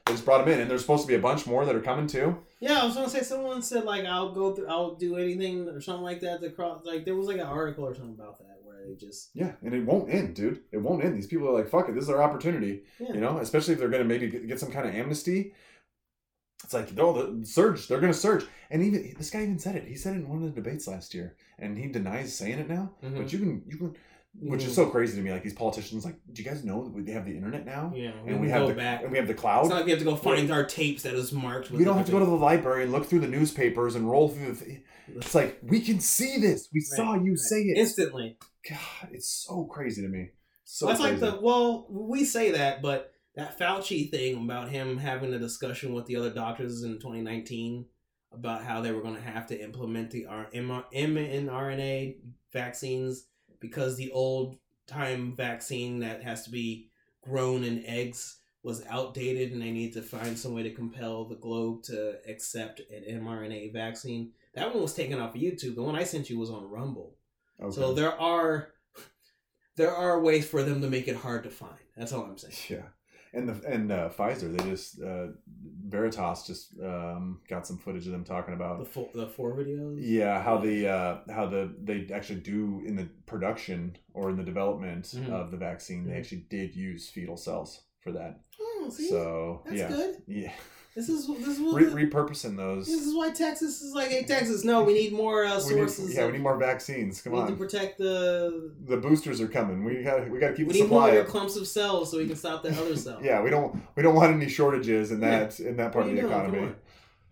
They 0.06 0.12
just 0.12 0.24
brought 0.24 0.44
them 0.44 0.52
in, 0.52 0.60
and 0.60 0.70
there's 0.70 0.80
supposed 0.80 1.02
to 1.02 1.08
be 1.08 1.14
a 1.14 1.20
bunch 1.20 1.46
more 1.46 1.64
that 1.64 1.74
are 1.74 1.80
coming 1.80 2.06
too. 2.06 2.38
Yeah, 2.60 2.80
I 2.82 2.84
was 2.86 2.94
gonna 2.94 3.08
say 3.08 3.22
someone 3.22 3.62
said 3.62 3.84
like 3.84 4.04
I'll 4.04 4.32
go 4.32 4.54
through, 4.54 4.68
I'll 4.68 4.94
do 4.94 5.16
anything 5.16 5.68
or 5.68 5.80
something 5.80 6.02
like 6.02 6.20
that 6.20 6.40
to 6.40 6.50
cross. 6.50 6.84
Like 6.84 7.04
there 7.04 7.14
was 7.14 7.26
like 7.26 7.36
an 7.36 7.46
article 7.46 7.86
or 7.86 7.94
something 7.94 8.14
about 8.14 8.38
that 8.38 8.58
where 8.64 8.84
they 8.86 8.94
just 8.94 9.30
Yeah, 9.34 9.52
and 9.62 9.72
it 9.74 9.84
won't 9.84 10.12
end, 10.12 10.34
dude. 10.34 10.60
It 10.72 10.78
won't 10.78 11.04
end. 11.04 11.16
These 11.16 11.28
people 11.28 11.48
are 11.48 11.52
like, 11.52 11.68
fuck 11.68 11.88
it, 11.88 11.94
this 11.94 12.04
is 12.04 12.10
our 12.10 12.22
opportunity. 12.22 12.82
yeah. 12.98 13.12
You 13.12 13.20
know, 13.20 13.38
especially 13.38 13.74
if 13.74 13.80
they're 13.80 13.88
going 13.88 14.02
to 14.02 14.08
maybe 14.08 14.28
get 14.28 14.46
get 14.46 14.60
some 14.60 14.70
kind 14.70 14.88
of 14.88 14.94
amnesty. 14.94 15.52
It's 16.64 16.74
like, 16.74 16.92
no, 16.94 17.12
the 17.36 17.46
surge. 17.46 17.86
They're 17.88 18.00
going 18.00 18.12
to 18.12 18.18
surge. 18.18 18.44
And 18.70 18.82
even 18.82 19.14
this 19.16 19.30
guy 19.30 19.42
even 19.42 19.58
said 19.58 19.76
it. 19.76 19.84
He 19.86 19.94
said 19.94 20.14
it 20.16 20.20
in 20.20 20.28
one 20.28 20.42
of 20.42 20.54
the 20.54 20.60
debates 20.60 20.86
last 20.88 21.14
year, 21.14 21.36
and 21.58 21.78
he 21.78 21.86
denies 21.86 22.34
saying 22.36 22.58
it 22.58 22.68
now. 22.68 22.92
Mhm. 23.02 23.16
But 23.16 23.32
you 23.32 23.38
can, 23.38 23.62
you 23.68 23.76
can, 23.76 23.94
which 24.40 24.64
is 24.64 24.72
Mhm. 24.72 24.74
so 24.74 24.86
crazy 24.90 25.16
to 25.16 25.22
me. 25.22 25.30
Like 25.30 25.44
these 25.44 25.54
politicians, 25.54 26.04
like, 26.04 26.16
do 26.32 26.42
you 26.42 26.48
guys 26.48 26.64
know 26.64 26.84
that 26.88 27.06
they 27.06 27.12
have 27.12 27.24
the 27.24 27.34
internet 27.36 27.64
now? 27.64 27.92
yeah, 27.94 28.10
And 28.26 28.40
we 28.40 28.48
have 28.50 28.62
go 28.62 28.68
the 28.68 28.74
back. 28.74 29.02
and 29.02 29.10
we 29.12 29.18
have 29.18 29.28
the 29.28 29.32
It's 29.34 29.40
cloud. 29.40 29.68
not 29.68 29.76
like 29.76 29.84
we 29.84 29.90
have 29.92 30.00
to 30.00 30.04
go 30.04 30.16
find 30.16 30.50
our 30.50 30.64
tapes 30.64 31.04
that 31.04 31.14
is 31.14 31.32
marked. 31.32 31.70
With 31.70 31.78
We 31.78 31.84
don't 31.84 31.96
have 31.96 32.06
to 32.06 32.12
go 32.12 32.18
to 32.18 32.24
the 32.26 32.32
library 32.32 32.82
and 32.82 32.92
look 32.92 33.06
through 33.06 33.20
the 33.20 33.28
newspapers 33.28 33.94
and 33.94 34.10
roll 34.10 34.28
through 34.28 34.52
the. 34.52 34.64
Th- 34.64 34.80
it's 35.14 35.34
like 35.34 35.60
we 35.62 35.80
can 35.80 36.00
see 36.00 36.38
this. 36.38 36.68
We 36.74 36.80
Right, 36.80 36.96
saw 36.96 37.14
you 37.14 37.30
right. 37.30 37.38
say 37.38 37.60
it. 37.62 37.78
instantly. 37.78 38.36
God, 38.68 39.08
it's 39.12 39.28
so 39.30 39.64
crazy 39.64 40.02
to 40.02 40.08
me. 40.08 40.30
So 40.64 40.86
That's 40.86 41.00
crazy. 41.00 41.20
like 41.20 41.34
the 41.34 41.40
well, 41.40 41.86
we 41.88 42.24
say 42.24 42.50
that, 42.50 42.82
but 42.82 43.12
that 43.38 43.56
Fauci 43.56 44.10
thing 44.10 44.36
about 44.42 44.68
him 44.68 44.98
having 44.98 45.32
a 45.32 45.38
discussion 45.38 45.94
with 45.94 46.06
the 46.06 46.16
other 46.16 46.28
doctors 46.28 46.82
in 46.82 46.94
2019 46.94 47.86
about 48.32 48.64
how 48.64 48.80
they 48.80 48.90
were 48.90 49.00
going 49.00 49.14
to 49.14 49.20
have 49.20 49.46
to 49.46 49.62
implement 49.62 50.10
the 50.10 50.26
mRNA 50.28 52.16
vaccines 52.52 53.28
because 53.60 53.96
the 53.96 54.10
old 54.10 54.58
time 54.88 55.36
vaccine 55.36 56.00
that 56.00 56.20
has 56.24 56.42
to 56.42 56.50
be 56.50 56.90
grown 57.22 57.62
in 57.62 57.86
eggs 57.86 58.40
was 58.64 58.84
outdated 58.90 59.52
and 59.52 59.62
they 59.62 59.70
need 59.70 59.92
to 59.92 60.02
find 60.02 60.36
some 60.36 60.52
way 60.52 60.64
to 60.64 60.74
compel 60.74 61.24
the 61.24 61.36
globe 61.36 61.84
to 61.84 62.16
accept 62.28 62.80
an 62.90 63.20
mRNA 63.20 63.72
vaccine. 63.72 64.32
That 64.54 64.74
one 64.74 64.82
was 64.82 64.94
taken 64.94 65.20
off 65.20 65.36
of 65.36 65.40
YouTube. 65.40 65.76
The 65.76 65.82
one 65.82 65.94
I 65.94 66.02
sent 66.02 66.28
you 66.28 66.40
was 66.40 66.50
on 66.50 66.68
Rumble. 66.68 67.14
Okay. 67.62 67.72
So 67.72 67.94
there 67.94 68.20
are 68.20 68.72
there 69.76 69.94
are 69.94 70.20
ways 70.20 70.48
for 70.48 70.64
them 70.64 70.80
to 70.80 70.90
make 70.90 71.06
it 71.06 71.14
hard 71.14 71.44
to 71.44 71.50
find. 71.50 71.78
That's 71.96 72.12
all 72.12 72.24
I'm 72.24 72.36
saying. 72.36 72.54
Yeah, 72.68 72.88
and 73.32 73.48
the 73.48 73.66
and 73.68 73.90
uh, 73.92 74.08
Pfizer, 74.10 74.54
they 74.56 74.70
just 74.70 75.00
uh, 75.02 75.28
Veritas 75.86 76.46
just 76.46 76.78
um, 76.82 77.40
got 77.48 77.66
some 77.66 77.78
footage 77.78 78.06
of 78.06 78.12
them 78.12 78.24
talking 78.24 78.56
The 78.56 78.64
about 78.64 78.88
four, 78.88 79.08
the 79.14 79.26
four 79.26 79.54
videos. 79.54 79.96
yeah 79.98 80.42
how 80.42 80.58
the 80.58 80.88
uh, 80.88 81.18
how 81.32 81.46
the 81.46 81.74
they 81.82 82.08
actually 82.12 82.40
do 82.40 82.82
in 82.86 82.96
the 82.96 83.08
production 83.26 83.96
or 84.14 84.30
in 84.30 84.36
the 84.36 84.44
development 84.44 85.04
Mhm. 85.06 85.30
of 85.30 85.50
the 85.50 85.56
vaccine 85.56 86.04
they 86.06 86.12
Mhm. 86.12 86.18
actually 86.18 86.46
did 86.50 86.74
use 86.76 87.08
fetal 87.08 87.36
cells 87.36 87.82
for 88.00 88.12
that. 88.12 88.40
Oh, 88.60 88.88
see, 88.90 89.08
so 89.08 89.62
that's 89.64 89.76
yeah, 89.76 89.88
good. 89.88 90.22
yeah, 90.26 90.52
This 90.96 91.08
is 91.08 91.26
this 91.28 91.46
is 91.48 91.60
what 91.60 91.74
Re- 91.80 92.06
repurposing 92.06 92.56
those. 92.56 92.86
this 92.86 93.06
is 93.06 93.14
why 93.14 93.30
Texas 93.30 93.82
is 93.82 93.94
like, 93.94 94.08
hey 94.08 94.24
Texas, 94.24 94.64
no, 94.64 94.82
we 94.82 94.94
need 94.94 95.12
more 95.12 95.44
uh, 95.44 95.60
we 95.68 95.74
need, 95.74 95.90
sources. 95.90 96.14
yeah, 96.14 96.26
we 96.26 96.32
need 96.32 96.40
more 96.42 96.56
vaccines. 96.56 97.22
Come 97.22 97.34
we 97.34 97.38
need 97.40 97.46
to 97.46 97.52
on, 97.52 97.58
protect 97.58 97.98
the. 97.98 98.72
the 98.86 98.96
boosters 98.96 99.40
are 99.40 99.46
coming. 99.48 99.84
We 99.84 100.02
got 100.02 100.28
we 100.28 100.38
got 100.40 100.48
to 100.48 100.54
keep 100.54 100.66
We 100.66 100.72
the 100.72 100.80
need 100.80 100.88
more 100.90 101.08
of 101.10 101.28
clumps 101.28 101.56
of 101.56 101.68
cells 101.68 102.10
so 102.10 102.18
we 102.18 102.26
can 102.26 102.36
stop 102.36 102.62
that 102.64 102.76
other 102.78 102.96
cell. 102.96 103.20
Yeah, 103.22 103.42
we 103.42 103.50
don't 103.50 103.80
we 103.96 104.02
don't 104.02 104.14
want 104.14 104.32
any 104.34 104.48
shortages 104.48 105.12
in 105.12 105.20
Yeah. 105.20 105.40
that 105.40 105.60
in 105.60 105.76
that 105.76 105.92
part 105.92 106.06
of 106.06 106.10
the 106.14 106.20
doing? 106.20 106.32
Economy. 106.32 106.72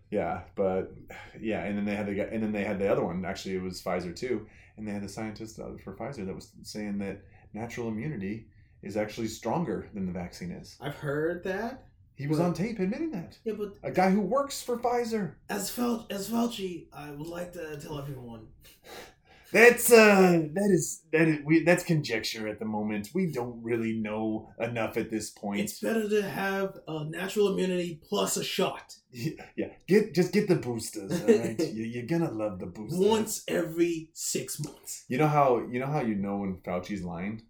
Yeah, 0.09 0.41
but 0.55 0.93
yeah, 1.37 1.63
and 1.65 1.77
then 1.77 1.83
they 1.83 1.95
had 1.95 2.05
the 2.05 2.33
and 2.33 2.41
then 2.41 2.53
they 2.53 2.63
had 2.63 2.79
the 2.79 2.89
other 2.89 3.03
one. 3.03 3.25
Actually, 3.25 3.55
it 3.55 3.61
was 3.61 3.81
Pfizer 3.81 4.15
too, 4.15 4.47
and 4.77 4.87
they 4.87 4.93
had 4.93 5.03
the 5.03 5.09
scientist 5.09 5.59
uh, 5.59 5.65
for 5.83 5.93
Pfizer 5.93 6.25
that 6.25 6.33
was 6.33 6.51
saying 6.63 6.99
that 6.99 7.21
natural 7.53 7.89
immunity 7.89 8.47
is 8.81 8.95
actually 8.95 9.27
stronger 9.27 9.89
than 9.93 10.05
the 10.05 10.13
vaccine 10.13 10.51
is. 10.51 10.77
I've 10.79 10.95
heard 10.95 11.43
that. 11.43 11.83
He 12.17 12.27
was 12.27 12.39
on 12.39 12.53
tape 12.53 12.79
admitting 12.79 13.11
that. 13.11 13.37
Yeah, 13.45 13.53
but 13.57 13.75
A 13.83 13.91
guy 13.91 14.09
who 14.09 14.21
works 14.21 14.61
for 14.61 14.77
Pfizer. 14.77 15.35
as 15.49 15.69
Fauci, 15.69 16.11
as 16.11 16.29
Fauci, 16.29 16.87
I 16.91 17.11
would 17.11 17.27
like 17.27 17.53
to 17.53 17.77
tell 17.79 17.99
everyone 17.99 18.47
That's 19.53 19.89
uh, 19.93 20.41
that 20.55 20.69
is 20.73 21.03
that 21.13 21.25
is 21.29 21.37
we 21.45 21.63
that's 21.63 21.85
conjecture 21.85 22.49
at 22.49 22.59
the 22.59 22.65
moment. 22.65 23.11
We 23.13 23.31
don't 23.31 23.63
really 23.63 23.93
know 23.93 24.49
enough 24.59 24.97
at 24.97 25.09
this 25.09 25.29
point. 25.29 25.61
it's 25.61 25.79
better 25.79 26.09
to 26.09 26.21
have 26.21 26.77
a 26.85 27.05
natural 27.05 27.53
immunity 27.53 28.01
plus 28.09 28.35
a 28.35 28.43
shot 28.43 28.97
Yeah, 29.09 29.45
yeah. 29.55 29.67
get 29.87 30.13
just 30.13 30.33
get 30.33 30.49
the 30.49 30.57
boosters. 30.57 31.11
All 31.21 31.27
right, 31.29 31.57
You- 31.73 31.85
you're 31.85 32.05
gonna 32.05 32.29
love 32.29 32.59
the 32.59 32.65
boosters. 32.65 32.99
once 32.99 33.43
every 33.47 34.09
six 34.13 34.59
months. 34.59 35.05
You 35.07 35.17
know 35.17 35.29
how 35.29 35.59
you 35.71 35.79
know 35.79 35.87
how 35.87 36.01
you 36.01 36.15
know 36.15 36.37
when 36.39 36.57
Fauci's 36.57 37.03
lying? 37.03 37.43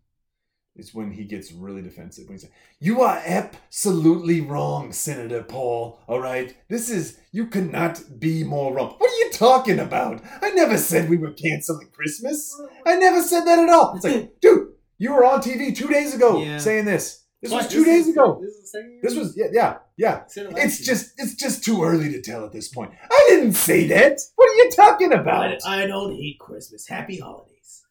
It's 0.77 0.93
when 0.93 1.11
he 1.11 1.23
gets 1.25 1.51
really 1.51 1.81
defensive. 1.81 2.25
When 2.27 2.35
he's 2.37 2.43
like, 2.43 2.53
"You 2.79 3.01
are 3.01 3.21
absolutely 3.25 4.41
wrong, 4.41 4.91
Senator 4.93 5.43
Paul. 5.43 5.99
All 6.07 6.19
right, 6.19 6.55
this 6.69 6.89
is 6.89 7.17
you 7.31 7.47
cannot 7.47 8.01
be 8.19 8.43
more 8.43 8.73
wrong. 8.73 8.95
What 8.97 9.09
are 9.11 9.15
you 9.25 9.31
talking 9.33 9.79
about? 9.79 10.21
I 10.41 10.51
never 10.51 10.77
said 10.77 11.09
we 11.09 11.17
were 11.17 11.33
canceling 11.33 11.89
Christmas. 11.91 12.55
I 12.85 12.95
never 12.95 13.21
said 13.21 13.41
that 13.45 13.59
at 13.59 13.69
all. 13.69 13.95
It's 13.95 14.05
like, 14.05 14.39
dude, 14.41 14.69
you 14.97 15.13
were 15.13 15.25
on 15.25 15.41
TV 15.41 15.75
two 15.75 15.87
days 15.87 16.13
ago 16.13 16.41
Yeah. 16.43 16.57
saying 16.59 16.85
this. 16.85 17.23
This 17.41 17.51
What? 17.51 17.63
was 17.65 17.71
two 17.71 17.85
days 17.85 18.07
is- 18.07 18.13
ago. 18.13 18.39
This 18.43 18.53
is 18.55 18.71
the 18.71 18.79
year? 18.79 18.99
This 19.03 19.15
was 19.15 19.37
yeah, 19.37 19.47
yeah, 19.51 19.77
yeah. 19.97 20.25
Said 20.27 20.45
it 20.47 20.53
last 20.53 20.65
It's 20.65 20.79
just 20.85 21.13
it's 21.17 21.35
just 21.35 21.63
too 21.63 21.83
early 21.83 22.11
to 22.11 22.21
tell 22.21 22.45
at 22.45 22.51
this 22.51 22.67
point. 22.67 22.91
I 23.11 23.25
didn't 23.29 23.53
say 23.53 23.87
that. 23.87 24.19
What 24.35 24.49
are 24.49 24.55
you 24.55 24.71
talking 24.71 25.13
about? 25.13 25.63
I, 25.65 25.83
I 25.83 25.87
don't 25.87 26.15
hate 26.15 26.39
Christmas. 26.39 26.87
Happy 26.87 27.17
holidays. 27.19 27.83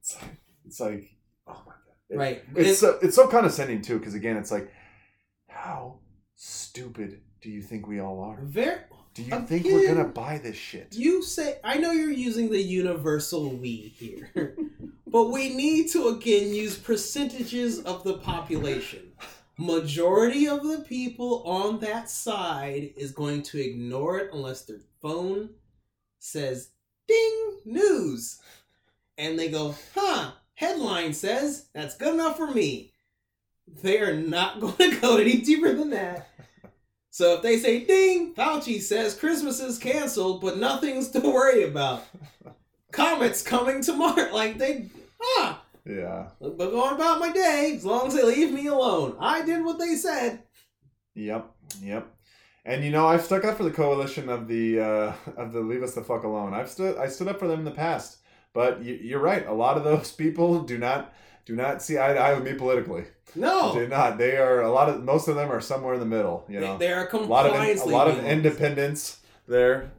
It's 0.00 0.14
like, 0.20 0.36
it's 0.66 0.80
like 0.80 1.04
oh 1.46 1.62
my 1.66 1.72
god. 1.72 1.83
It- 2.10 2.16
Right. 2.16 2.42
It's 2.54 2.78
so, 2.80 2.98
it's 3.02 3.16
so 3.16 3.28
condescending 3.28 3.82
too, 3.82 3.98
because 3.98 4.14
again, 4.14 4.36
it's 4.36 4.50
like, 4.50 4.70
how 5.48 6.00
stupid 6.34 7.20
do 7.40 7.50
you 7.50 7.62
think 7.62 7.86
we 7.86 8.00
all 8.00 8.20
are? 8.20 8.38
very. 8.42 8.80
Do 9.14 9.22
you 9.22 9.40
think 9.46 9.64
we're 9.64 9.86
gonna 9.86 10.08
buy 10.08 10.38
this 10.38 10.56
shit? 10.56 10.88
You 10.96 11.22
say 11.22 11.60
I 11.62 11.78
know 11.78 11.92
you're 11.92 12.10
using 12.10 12.50
the 12.50 12.60
universal 12.60 13.48
we 13.56 13.94
here, 13.96 14.56
but 15.06 15.30
we 15.30 15.54
need 15.54 15.88
to 15.92 16.08
again 16.08 16.52
use 16.52 16.76
percentages 16.76 17.78
of 17.80 18.02
the 18.02 18.18
population. 18.18 19.12
Majority 19.56 20.48
of 20.48 20.64
the 20.68 20.80
people 20.80 21.44
on 21.44 21.78
that 21.78 22.10
side 22.10 22.90
is 22.96 23.12
going 23.12 23.42
to 23.44 23.60
ignore 23.64 24.18
it 24.18 24.30
unless 24.32 24.62
their 24.64 24.80
phone 25.00 25.50
says 26.18 26.70
"ding 27.06 27.60
news," 27.64 28.40
and 29.16 29.38
they 29.38 29.48
go, 29.48 29.76
"Huh." 29.94 30.32
Headline 30.54 31.12
says 31.12 31.66
that's 31.74 31.96
good 31.96 32.14
enough 32.14 32.36
for 32.36 32.50
me. 32.50 32.92
They 33.82 33.98
are 34.00 34.14
not 34.14 34.60
going 34.60 34.76
to 34.90 35.00
go 35.00 35.16
any 35.16 35.38
deeper 35.38 35.72
than 35.74 35.90
that. 35.90 36.28
So 37.10 37.34
if 37.34 37.42
they 37.42 37.58
say 37.58 37.84
ding, 37.84 38.34
Fauci 38.34 38.80
says 38.80 39.14
Christmas 39.14 39.60
is 39.60 39.78
canceled, 39.78 40.40
but 40.40 40.58
nothing's 40.58 41.08
to 41.10 41.20
worry 41.20 41.62
about. 41.64 42.04
Comets 42.92 43.42
coming 43.42 43.82
tomorrow. 43.82 44.30
Like 44.32 44.58
they 44.58 44.88
ah 45.38 45.62
Yeah. 45.84 46.28
but 46.40 46.56
going 46.56 46.94
about 46.94 47.20
my 47.20 47.32
day 47.32 47.72
as 47.76 47.84
long 47.84 48.08
as 48.08 48.14
they 48.14 48.24
leave 48.24 48.52
me 48.52 48.66
alone. 48.66 49.16
I 49.20 49.42
did 49.42 49.64
what 49.64 49.78
they 49.78 49.94
said. 49.94 50.42
Yep. 51.14 51.50
Yep. 51.82 52.08
And 52.64 52.84
you 52.84 52.90
know, 52.90 53.06
I've 53.06 53.24
stuck 53.24 53.44
up 53.44 53.56
for 53.58 53.64
the 53.64 53.70
coalition 53.70 54.28
of 54.28 54.48
the 54.48 54.80
uh, 54.80 55.12
of 55.36 55.52
the 55.52 55.60
leave 55.60 55.82
us 55.82 55.94
the 55.94 56.02
fuck 56.02 56.24
alone. 56.24 56.52
I've 56.54 56.68
stood 56.70 56.96
I 56.98 57.08
stood 57.08 57.28
up 57.28 57.38
for 57.38 57.46
them 57.48 57.60
in 57.60 57.64
the 57.64 57.70
past, 57.70 58.18
but 58.54 58.82
you, 58.82 58.94
you're 58.94 59.20
right. 59.20 59.46
A 59.46 59.52
lot 59.52 59.76
of 59.76 59.84
those 59.84 60.10
people 60.24 60.62
do 60.62 60.78
not 60.78 61.12
do 61.44 61.54
not 61.54 61.82
see 61.82 61.98
eye 61.98 62.14
to 62.14 62.18
eye 62.18 62.32
with 62.32 62.44
me 62.44 62.54
politically. 62.54 63.04
No. 63.36 63.74
Do 63.74 63.86
not. 63.88 64.16
They 64.16 64.36
are 64.38 64.62
a 64.62 64.70
lot 64.72 64.88
of 64.88 65.02
most 65.04 65.28
of 65.28 65.34
them 65.34 65.50
are 65.52 65.60
somewhere 65.60 65.92
in 65.94 66.00
the 66.00 66.06
middle. 66.06 66.44
You 66.48 66.60
know, 66.60 66.78
they, 66.78 66.86
they 66.86 66.92
are 66.92 67.06
a 67.06 67.16
lot 67.18 67.44
of 67.46 67.52
compliance 67.52 67.82
a 67.82 67.86
lot 67.86 68.08
of 68.08 68.24
independence 68.24 69.18
there, 69.48 69.90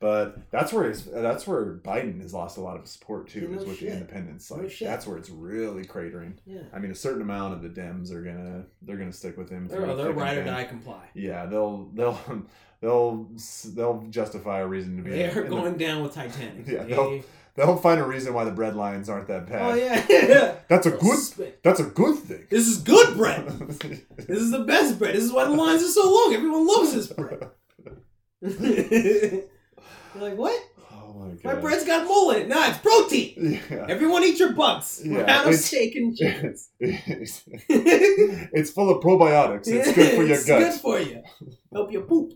But 0.00 0.38
that's 0.50 0.72
where 0.72 0.90
that's 0.92 1.46
where 1.46 1.74
Biden 1.74 2.20
has 2.22 2.32
lost 2.32 2.56
a 2.56 2.60
lot 2.62 2.76
of 2.78 2.88
support 2.88 3.28
too, 3.28 3.46
no 3.48 3.58
is 3.60 3.64
with 3.66 3.78
shit. 3.78 3.88
the 3.90 3.94
independents. 3.94 4.50
No 4.50 4.56
Like 4.56 4.70
shit. 4.70 4.88
that's 4.88 5.06
where 5.06 5.18
it's 5.18 5.28
really 5.30 5.84
cratering. 5.84 6.32
Yeah. 6.46 6.60
I 6.72 6.78
mean, 6.78 6.90
a 6.90 6.94
certain 6.94 7.20
amount 7.22 7.52
of 7.54 7.62
the 7.62 7.68
Dems 7.68 8.10
are 8.10 8.22
gonna 8.22 8.64
they're 8.82 8.96
gonna 8.96 9.12
stick 9.12 9.36
with 9.36 9.50
him. 9.50 9.68
They're, 9.68 9.94
they're 9.94 10.12
ride 10.12 10.38
or 10.38 10.44
die 10.44 10.64
comply. 10.64 11.04
Yeah, 11.14 11.44
they'll 11.46 11.90
they'll 11.94 12.18
they'll 12.80 13.28
they'll 13.74 14.02
justify 14.08 14.60
a 14.60 14.66
reason 14.66 14.96
to 14.96 15.02
be. 15.02 15.10
They 15.10 15.30
are 15.30 15.42
in 15.44 15.50
the- 15.50 15.56
going 15.56 15.76
down 15.76 16.02
with 16.02 16.14
Titanic. 16.14 16.66
Yeah, 16.66 16.84
They- 16.84 17.22
they'll- 17.58 17.76
find 17.76 18.00
a 18.00 18.04
reason 18.04 18.32
why 18.32 18.44
the 18.44 18.50
bread 18.50 18.74
lines 18.74 19.08
aren't 19.08 19.28
that 19.28 19.46
bad. 19.48 19.62
oh 19.62 19.74
yeah. 19.74 20.54
That's 20.68 20.86
a 20.86 20.90
good. 20.92 21.18
That's 21.62 21.80
a 21.80 21.84
good 21.84 22.16
thing. 22.18 22.46
This 22.50 22.66
is 22.66 22.78
good 22.78 23.16
bread. 23.16 23.44
This 24.28 24.40
is 24.40 24.50
the 24.50 24.64
best 24.64 24.98
bread. 24.98 25.14
This 25.14 25.24
is 25.24 25.32
why 25.32 25.44
the 25.44 25.50
lines 25.52 25.82
are 25.82 25.88
so 25.88 26.04
long. 26.10 26.34
Everyone 26.34 26.66
loves 26.66 26.92
this 26.94 27.06
bread. 27.08 27.50
You're 28.42 29.42
like, 30.16 30.36
what? 30.36 30.60
oh 30.92 31.14
my 31.14 31.28
god. 31.34 31.44
My 31.44 31.54
bread's 31.60 31.84
got 31.84 32.06
mole 32.06 32.30
in 32.32 32.42
it. 32.42 32.48
Nah, 32.48 32.68
it's 32.68 32.78
protein. 32.78 33.60
Yeah. 33.70 33.86
Everyone 33.88 34.22
eat 34.24 34.38
your 34.38 34.52
bugs. 34.52 35.00
Yeah, 35.04 35.12
We're 35.18 35.26
out 35.26 35.42
of 35.46 35.52
it's- 35.52 35.64
steak 35.66 35.94
and 35.96 36.16
it's, 36.18 36.70
it's 36.80 38.70
full 38.70 38.90
of 38.90 39.02
probiotics. 39.02 39.66
It's 39.68 39.92
good 39.92 40.14
for 40.16 40.22
your 40.24 40.36
guts. 40.36 40.40
It's 40.40 40.46
gut. 40.46 40.60
good 40.72 40.80
for 40.80 41.00
you. 41.00 41.22
Help 41.72 41.92
you 41.92 42.00
poop. 42.02 42.32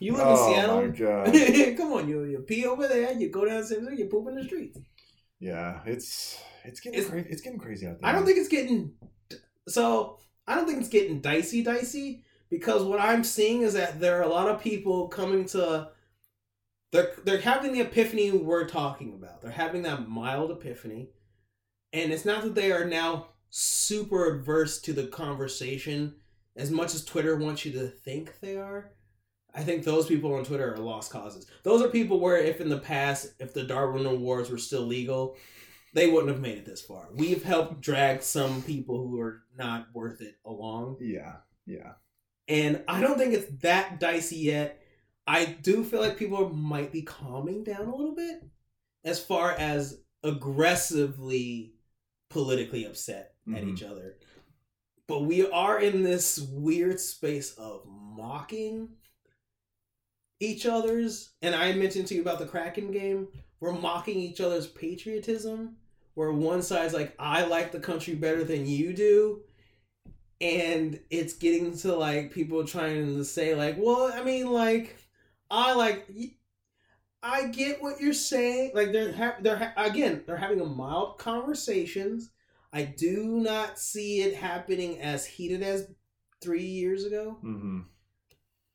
You 0.00 0.12
live 0.12 0.20
in 0.22 0.26
oh 0.28 0.48
Seattle? 0.52 0.82
my 0.82 0.88
god. 0.88 1.76
Come 1.76 1.92
on, 1.92 2.08
you 2.08 2.24
you 2.24 2.38
pee 2.40 2.66
over 2.66 2.88
there, 2.88 3.12
you 3.12 3.30
go 3.30 3.44
down 3.44 3.56
downstairs, 3.56 3.98
you 3.98 4.06
poop 4.06 4.28
in 4.28 4.34
the 4.34 4.44
street. 4.44 4.76
Yeah, 5.38 5.80
it's 5.86 6.40
it's 6.64 6.80
getting 6.80 6.98
It's- 6.98 7.10
crazy. 7.10 7.28
It's 7.30 7.42
getting 7.42 7.58
crazy 7.58 7.86
out 7.86 8.00
there. 8.00 8.08
I 8.10 8.12
don't 8.12 8.24
think 8.26 8.38
it's 8.38 8.48
getting 8.48 8.92
so. 9.68 10.18
I 10.46 10.54
don't 10.56 10.66
think 10.66 10.80
it's 10.80 10.88
getting 10.88 11.20
dicey, 11.20 11.62
dicey 11.62 12.22
because 12.50 12.82
what 12.82 13.00
I'm 13.00 13.24
seeing 13.24 13.62
is 13.62 13.74
that 13.74 13.98
there 14.00 14.18
are 14.18 14.22
a 14.22 14.28
lot 14.28 14.48
of 14.48 14.60
people 14.60 15.08
coming 15.08 15.44
to. 15.46 15.88
They're 16.92 17.12
they're 17.24 17.40
having 17.40 17.72
the 17.72 17.80
epiphany 17.80 18.30
we're 18.30 18.68
talking 18.68 19.14
about. 19.14 19.40
They're 19.42 19.50
having 19.50 19.82
that 19.82 20.08
mild 20.08 20.50
epiphany, 20.50 21.10
and 21.92 22.12
it's 22.12 22.24
not 22.24 22.42
that 22.42 22.54
they 22.54 22.72
are 22.72 22.84
now 22.84 23.28
super 23.50 24.34
adverse 24.34 24.80
to 24.82 24.92
the 24.92 25.06
conversation 25.06 26.16
as 26.56 26.70
much 26.70 26.94
as 26.94 27.04
Twitter 27.04 27.36
wants 27.36 27.64
you 27.64 27.72
to 27.72 27.86
think 27.88 28.40
they 28.40 28.56
are. 28.56 28.92
I 29.54 29.62
think 29.62 29.84
those 29.84 30.06
people 30.06 30.34
on 30.34 30.44
Twitter 30.44 30.74
are 30.74 30.78
lost 30.78 31.12
causes. 31.12 31.46
Those 31.62 31.80
are 31.82 31.88
people 31.88 32.18
where, 32.18 32.38
if 32.38 32.60
in 32.60 32.68
the 32.68 32.78
past, 32.78 33.34
if 33.38 33.54
the 33.54 33.62
Darwin 33.62 34.04
Awards 34.04 34.50
were 34.50 34.58
still 34.58 34.82
legal, 34.82 35.36
they 35.92 36.08
wouldn't 36.10 36.32
have 36.32 36.40
made 36.40 36.58
it 36.58 36.66
this 36.66 36.82
far. 36.82 37.08
We've 37.14 37.44
helped 37.44 37.80
drag 37.80 38.22
some 38.22 38.62
people 38.62 39.06
who 39.06 39.20
are 39.20 39.42
not 39.56 39.86
worth 39.94 40.20
it 40.20 40.36
along. 40.44 40.98
Yeah, 41.00 41.36
yeah. 41.66 41.92
And 42.48 42.82
I 42.88 43.00
don't 43.00 43.16
think 43.16 43.32
it's 43.32 43.62
that 43.62 44.00
dicey 44.00 44.36
yet. 44.36 44.82
I 45.26 45.44
do 45.44 45.84
feel 45.84 46.00
like 46.00 46.18
people 46.18 46.48
might 46.50 46.90
be 46.92 47.02
calming 47.02 47.62
down 47.62 47.86
a 47.86 47.94
little 47.94 48.14
bit 48.14 48.42
as 49.04 49.24
far 49.24 49.52
as 49.52 50.00
aggressively 50.24 51.74
politically 52.28 52.84
upset 52.84 53.34
at 53.54 53.62
Mhm. 53.62 53.72
each 53.72 53.82
other. 53.82 54.18
But 55.06 55.20
we 55.20 55.46
are 55.48 55.80
in 55.80 56.02
this 56.02 56.38
weird 56.40 56.98
space 56.98 57.54
of 57.54 57.86
mocking 57.86 58.96
each 60.44 60.66
other's. 60.66 61.32
And 61.42 61.54
I 61.54 61.72
mentioned 61.72 62.06
to 62.08 62.14
you 62.14 62.20
about 62.20 62.38
the 62.38 62.46
Kraken 62.46 62.92
game. 62.92 63.28
We're 63.60 63.72
mocking 63.72 64.18
each 64.18 64.40
other's 64.40 64.66
patriotism, 64.66 65.76
where 66.14 66.32
one 66.32 66.62
side's 66.62 66.94
like, 66.94 67.14
I 67.18 67.44
like 67.46 67.72
the 67.72 67.80
country 67.80 68.14
better 68.14 68.44
than 68.44 68.66
you 68.66 68.92
do 68.92 69.42
and 70.40 71.00
it's 71.10 71.34
getting 71.34 71.76
to 71.78 71.94
like 71.94 72.32
people 72.32 72.66
trying 72.66 73.06
to 73.06 73.24
say 73.24 73.54
like 73.54 73.76
well 73.78 74.12
i 74.14 74.22
mean 74.22 74.50
like 74.50 74.96
i 75.50 75.72
like 75.72 76.08
i 77.22 77.46
get 77.46 77.82
what 77.82 78.00
you're 78.00 78.12
saying 78.12 78.70
like 78.74 78.92
they're 78.92 79.12
ha- 79.12 79.36
they're 79.40 79.56
ha- 79.56 79.72
again 79.76 80.22
they're 80.26 80.36
having 80.36 80.60
a 80.60 80.64
mild 80.64 81.18
conversations 81.18 82.30
i 82.72 82.82
do 82.82 83.24
not 83.24 83.78
see 83.78 84.22
it 84.22 84.34
happening 84.34 85.00
as 85.00 85.24
heated 85.24 85.62
as 85.62 85.88
three 86.42 86.66
years 86.66 87.04
ago 87.04 87.38
hmm 87.40 87.80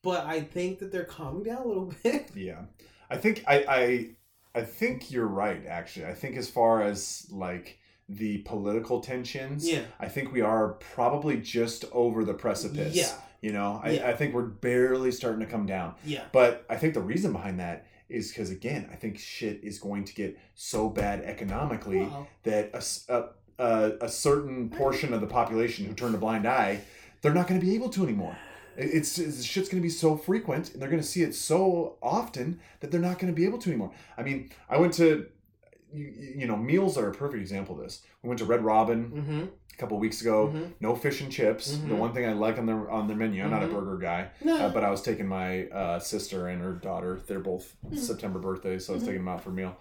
but 0.02 0.26
i 0.26 0.40
think 0.42 0.80
that 0.80 0.92
they're 0.92 1.04
calming 1.04 1.44
down 1.44 1.62
a 1.62 1.68
little 1.68 1.94
bit 2.04 2.30
Yeah, 2.36 2.62
I 3.10 3.18
think 3.18 3.44
I, 3.48 3.66
I 3.68 4.10
I 4.56 4.62
think 4.64 5.12
you're 5.12 5.28
right. 5.28 5.66
Actually, 5.68 6.06
I 6.08 6.14
think 6.14 6.36
as 6.38 6.50
far 6.50 6.82
as 6.84 7.28
like 7.32 7.80
the 8.08 8.40
political 8.40 9.00
tensions, 9.02 9.68
yeah 9.70 9.82
I 10.00 10.08
think 10.08 10.32
we 10.32 10.42
are 10.42 10.70
probably 10.96 11.38
just 11.38 11.86
over 11.92 12.24
the 12.24 12.34
precipice. 12.34 12.96
yeah 12.96 13.12
You 13.42 13.52
know, 13.54 13.80
I, 13.84 13.90
Yeah. 13.92 14.10
I 14.10 14.14
think 14.14 14.34
we're 14.34 14.44
barely 14.70 15.12
starting 15.12 15.40
to 15.42 15.46
come 15.46 15.66
down. 15.66 15.96
yeah 16.06 16.26
But 16.32 16.66
I 16.70 16.76
think 16.78 16.94
the 16.94 17.02
reason 17.02 17.32
behind 17.32 17.60
that 17.60 17.86
is 18.10 18.30
because 18.30 18.50
again, 18.50 18.90
I 18.92 18.96
think 18.96 19.20
shit 19.20 19.64
is 19.64 19.78
going 19.80 20.04
to 20.06 20.14
get 20.16 20.38
so 20.56 20.90
bad 20.90 21.22
economically 21.22 22.08
that 22.44 22.72
a 22.74 24.10
certain 24.10 24.70
portion 24.70 25.14
of 25.14 25.22
the 25.22 25.28
population 25.28 25.86
who 25.86 25.94
turned 25.94 26.16
a 26.16 26.18
blind 26.18 26.48
eye, 26.48 26.82
they're 27.22 27.34
not 27.34 27.48
going 27.48 27.60
to 27.60 27.66
be 27.66 27.76
able 27.76 27.90
to 27.90 28.04
anymore. 28.04 28.36
It- 28.78 28.90
It's, 28.94 29.18
it's 29.18 29.44
shit's 29.44 29.70
going 29.70 29.82
to 29.82 29.86
be 29.86 29.90
so 29.90 30.16
frequent, 30.18 30.74
and 30.74 30.82
they're 30.82 30.90
going 30.90 31.02
to 31.02 31.08
see 31.08 31.24
it 31.24 31.36
so 31.36 31.98
often 32.02 32.60
that 32.80 32.92
they're 32.92 33.00
not 33.02 33.20
going 33.20 33.32
to 33.32 33.36
be 33.36 33.46
able 33.46 33.58
to 33.60 33.70
anymore. 33.70 33.92
I 34.18 34.24
mean, 34.24 34.50
I 34.70 34.78
went 34.78 34.94
to, 34.94 35.28
you, 35.94 36.14
you 36.38 36.48
know, 36.48 36.56
meals 36.58 36.98
are 36.98 37.10
a 37.10 37.14
perfect 37.14 37.42
example 37.42 37.76
of 37.78 37.82
this. 37.84 38.02
We 38.24 38.30
went 38.30 38.40
to 38.40 38.46
Red 38.46 38.64
Robin 38.64 39.10
mm-hmm, 39.12 39.40
a 39.74 39.78
couple 39.78 39.98
weeks 39.98 40.22
ago. 40.22 40.52
Mhm. 40.54 40.72
No 40.82 40.96
fish 40.96 41.22
and 41.22 41.32
chips. 41.32 41.72
The 41.78 41.88
Mhm. 41.96 41.98
one 41.98 42.14
thing 42.14 42.26
I 42.28 42.34
like 42.34 42.58
on 42.60 42.66
their 42.66 42.90
on 42.92 43.08
their 43.08 43.16
menu. 43.18 43.44
I'm 43.44 43.50
not 43.50 43.64
a 43.64 43.68
Mhm. 43.68 43.72
burger 43.74 43.98
guy. 43.98 44.30
no 44.44 44.56
Uh, 44.58 44.70
but 44.70 44.84
I 44.84 44.92
was 44.92 45.02
taking 45.02 45.26
my 45.28 45.68
uh, 45.70 46.00
sister 46.00 46.48
and 46.48 46.62
her 46.62 46.74
daughter. 46.74 47.22
They're 47.26 47.40
both 47.40 47.76
Mhm. 47.90 47.98
September 47.98 48.40
birthdays, 48.40 48.86
so 48.86 48.94
I 48.94 48.96
was 48.96 49.04
Mhm. 49.04 49.08
taking 49.08 49.22
them 49.22 49.30
out 49.30 49.42
for 49.44 49.50
a 49.50 49.54
meal. 49.54 49.78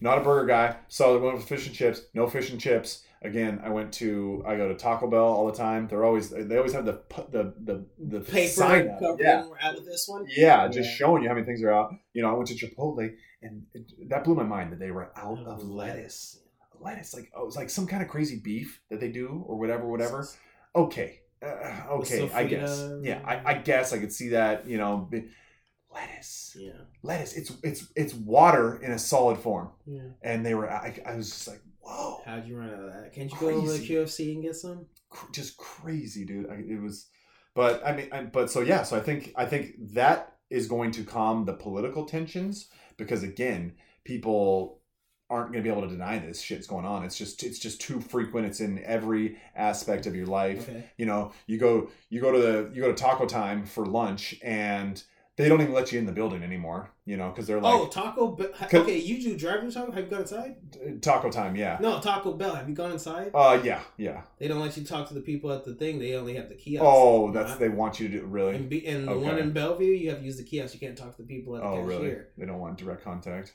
Not 0.00 0.18
a 0.18 0.22
burger 0.22 0.46
guy, 0.46 0.76
so 0.88 1.16
I 1.16 1.22
went 1.22 1.36
with 1.36 1.44
fish 1.46 1.66
and 1.66 1.74
chips. 1.76 2.02
No 2.14 2.26
fish 2.26 2.50
and 2.50 2.60
chips. 2.60 3.04
Again, 3.24 3.60
I 3.64 3.70
went 3.70 3.92
to 3.94 4.42
I 4.46 4.56
go 4.56 4.68
to 4.68 4.74
Taco 4.74 5.08
Bell 5.08 5.24
all 5.24 5.46
the 5.46 5.56
time. 5.56 5.86
They're 5.88 6.04
always 6.04 6.30
they 6.30 6.56
always 6.56 6.72
have 6.72 6.84
the 6.84 7.02
the 7.30 7.54
the 7.62 7.86
the 7.98 8.20
paper 8.20 8.48
sign 8.48 8.88
up. 8.88 9.16
Yeah, 9.18 9.46
out 9.62 9.76
of 9.76 9.84
this 9.84 10.06
one 10.08 10.26
yeah, 10.28 10.68
just 10.68 10.90
showing 10.90 11.22
you 11.22 11.28
how 11.28 11.34
many 11.34 11.46
things 11.46 11.62
are 11.62 11.72
out. 11.72 11.94
You 12.14 12.22
know, 12.22 12.30
I 12.30 12.32
went 12.32 12.48
to 12.48 12.54
Chipotle, 12.54 13.14
and 13.42 13.62
it, 13.74 14.08
that 14.08 14.24
blew 14.24 14.34
my 14.34 14.42
mind 14.42 14.72
that 14.72 14.78
they 14.80 14.90
were 14.90 15.12
out 15.16 15.38
of 15.46 15.64
lettuce. 15.64 16.40
Lettuce, 16.80 17.14
like 17.14 17.30
oh, 17.36 17.42
it 17.42 17.46
was 17.46 17.56
like 17.56 17.70
some 17.70 17.86
kind 17.86 18.02
of 18.02 18.08
crazy 18.08 18.40
beef 18.42 18.80
that 18.90 18.98
they 18.98 19.08
do 19.08 19.44
or 19.46 19.56
whatever, 19.56 19.86
whatever. 19.86 20.28
Okay, 20.74 21.20
uh, 21.40 21.82
okay, 21.90 22.28
I 22.32 22.44
guess. 22.44 22.90
Yeah, 23.02 23.20
I, 23.24 23.52
I 23.52 23.54
guess 23.54 23.92
I 23.92 23.98
could 23.98 24.12
see 24.12 24.30
that. 24.30 24.66
You 24.66 24.78
know, 24.78 25.06
be- 25.10 25.28
lettuce, 25.94 26.56
yeah 26.58 26.72
lettuce. 27.02 27.34
It's 27.34 27.52
it's 27.62 27.86
it's 27.94 28.14
water 28.14 28.80
in 28.82 28.92
a 28.92 28.98
solid 28.98 29.38
form, 29.38 29.70
yeah 29.86 30.00
and 30.22 30.44
they 30.44 30.54
were. 30.54 30.70
I, 30.70 30.98
I 31.06 31.16
was 31.16 31.30
just 31.30 31.48
like, 31.48 31.60
whoa, 31.82 32.20
How'd 32.24 32.46
you 32.46 32.56
run 32.56 32.70
out 32.70 32.80
of 32.80 32.92
that? 32.92 33.12
Can't 33.12 33.30
you 33.30 33.38
go 33.38 33.50
to 33.50 33.60
the 33.60 33.78
Crazy. 33.78 33.94
QFC 33.94 34.34
and 34.34 34.42
get 34.42 34.56
some? 34.56 34.86
just 35.32 35.56
crazy, 35.56 36.24
dude. 36.24 36.48
I, 36.50 36.54
it 36.54 36.80
was, 36.80 37.06
but 37.54 37.86
I 37.86 37.94
mean, 37.94 38.08
I, 38.12 38.22
but 38.22 38.50
so 38.50 38.60
yeah, 38.60 38.82
so 38.82 38.96
I 38.96 39.00
think 39.00 39.32
I 39.36 39.44
think 39.44 39.74
that 39.94 40.36
is 40.50 40.66
going 40.66 40.90
to 40.92 41.04
calm 41.04 41.44
the 41.44 41.52
political 41.52 42.04
tensions 42.04 42.68
because 42.96 43.22
again, 43.22 43.74
people 44.04 44.80
aren't 45.30 45.50
going 45.50 45.64
to 45.64 45.66
be 45.66 45.70
able 45.70 45.88
to 45.88 45.94
deny 45.94 46.18
this 46.18 46.42
shit's 46.42 46.66
going 46.66 46.84
on. 46.84 47.04
It's 47.04 47.16
just 47.16 47.42
it's 47.42 47.58
just 47.58 47.80
too 47.80 48.00
frequent. 48.00 48.46
It's 48.46 48.60
in 48.60 48.82
every 48.84 49.38
aspect 49.56 50.06
of 50.06 50.14
your 50.14 50.26
life. 50.26 50.68
Okay. 50.68 50.84
You 50.96 51.06
know, 51.06 51.32
you 51.46 51.58
go 51.58 51.88
you 52.10 52.20
go 52.20 52.32
to 52.32 52.38
the 52.38 52.70
you 52.74 52.82
go 52.82 52.88
to 52.88 52.94
Taco 52.94 53.26
Time 53.26 53.64
for 53.64 53.86
lunch 53.86 54.34
and 54.42 55.02
they 55.36 55.48
don't 55.48 55.62
even 55.62 55.72
let 55.72 55.92
you 55.92 55.98
in 55.98 56.04
the 56.06 56.12
building 56.12 56.42
anymore. 56.42 56.90
You 57.04 57.16
know, 57.16 57.30
because 57.30 57.46
they're 57.46 57.60
like 57.60 57.74
oh, 57.74 57.86
Taco 57.88 58.28
Bell. 58.28 58.50
Okay, 58.62 58.98
you 58.98 59.20
do 59.20 59.36
drive-through 59.36 59.72
Taco. 59.72 59.90
Have 59.90 60.04
you 60.04 60.10
gone 60.10 60.20
inside? 60.20 60.56
Taco 61.00 61.30
Time, 61.30 61.56
yeah. 61.56 61.78
No, 61.80 62.00
Taco 62.00 62.32
Bell. 62.34 62.54
Have 62.54 62.68
you 62.68 62.74
gone 62.74 62.92
inside? 62.92 63.30
Uh, 63.34 63.60
yeah, 63.64 63.80
yeah. 63.96 64.22
They 64.38 64.46
don't 64.46 64.60
let 64.60 64.76
you 64.76 64.84
talk 64.84 65.08
to 65.08 65.14
the 65.14 65.20
people 65.20 65.50
at 65.50 65.64
the 65.64 65.74
thing. 65.74 65.98
They 65.98 66.14
only 66.14 66.34
have 66.34 66.48
the 66.48 66.54
kiosk. 66.54 66.84
Oh, 66.86 67.32
that's 67.32 67.56
they 67.56 67.68
want 67.68 67.98
you 67.98 68.08
to 68.08 68.20
do 68.20 68.26
really. 68.26 68.56
And, 68.56 68.68
be, 68.68 68.86
and 68.86 69.08
the 69.08 69.18
one 69.18 69.38
in 69.38 69.52
Bellevue, 69.52 69.86
you 69.86 70.10
have 70.10 70.20
to 70.20 70.24
use 70.24 70.36
the 70.36 70.44
kiosk. 70.44 70.74
You 70.74 70.80
can't 70.80 70.96
talk 70.96 71.16
to 71.16 71.22
the 71.22 71.28
people 71.28 71.56
at 71.56 71.62
the 71.62 71.68
Oh, 71.68 71.76
cashier. 71.76 71.86
really? 71.86 72.16
They 72.38 72.46
don't 72.46 72.60
want 72.60 72.78
direct 72.78 73.02
contact. 73.02 73.54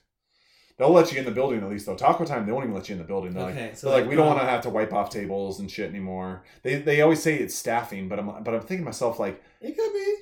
They'll 0.77 0.91
let 0.91 1.11
you 1.11 1.17
in 1.17 1.25
the 1.25 1.31
building 1.31 1.63
at 1.63 1.69
least 1.69 1.87
though. 1.87 1.95
Taco 1.95 2.23
Time, 2.23 2.45
they 2.45 2.51
won't 2.51 2.65
even 2.65 2.75
let 2.75 2.87
you 2.87 2.93
in 2.93 2.99
the 2.99 3.07
building. 3.07 3.33
They're 3.33 3.49
Okay, 3.49 3.67
like, 3.67 3.77
so 3.77 3.89
they're 3.89 4.01
like, 4.01 4.09
we 4.09 4.15
don't 4.15 4.27
um, 4.27 4.35
want 4.35 4.45
to 4.45 4.49
have 4.49 4.61
to 4.61 4.69
wipe 4.69 4.93
off 4.93 5.09
tables 5.09 5.59
and 5.59 5.71
shit 5.71 5.89
anymore. 5.89 6.43
They 6.61 6.75
they 6.75 7.01
always 7.01 7.21
say 7.21 7.35
it's 7.35 7.55
staffing, 7.55 8.07
but 8.07 8.19
I'm 8.19 8.43
but 8.43 8.53
I'm 8.53 8.59
thinking 8.59 8.79
to 8.79 8.85
myself 8.85 9.19
like, 9.19 9.41
It 9.59 9.75
could 9.75 9.93
be 9.93 10.15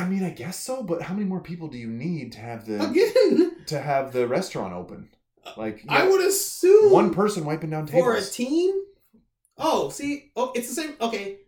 I 0.00 0.08
mean, 0.08 0.24
I 0.24 0.30
guess 0.30 0.58
so, 0.58 0.82
but 0.82 1.02
how 1.02 1.12
many 1.12 1.26
more 1.26 1.40
people 1.40 1.68
do 1.68 1.76
you 1.76 1.88
need 1.88 2.32
to 2.32 2.40
have 2.40 2.64
the 2.64 2.82
again. 2.82 3.56
to 3.66 3.80
have 3.80 4.12
the 4.14 4.26
restaurant 4.26 4.72
open? 4.72 5.10
Like, 5.58 5.84
I 5.88 6.08
would 6.08 6.26
assume 6.26 6.90
one 6.90 7.12
person 7.12 7.44
wiping 7.44 7.68
down 7.68 7.86
tables 7.86 8.04
for 8.04 8.14
a 8.14 8.22
team. 8.22 8.82
Oh, 9.58 9.90
see, 9.90 10.32
oh, 10.36 10.52
it's 10.54 10.68
the 10.68 10.74
same. 10.74 10.94
Okay, 11.02 11.40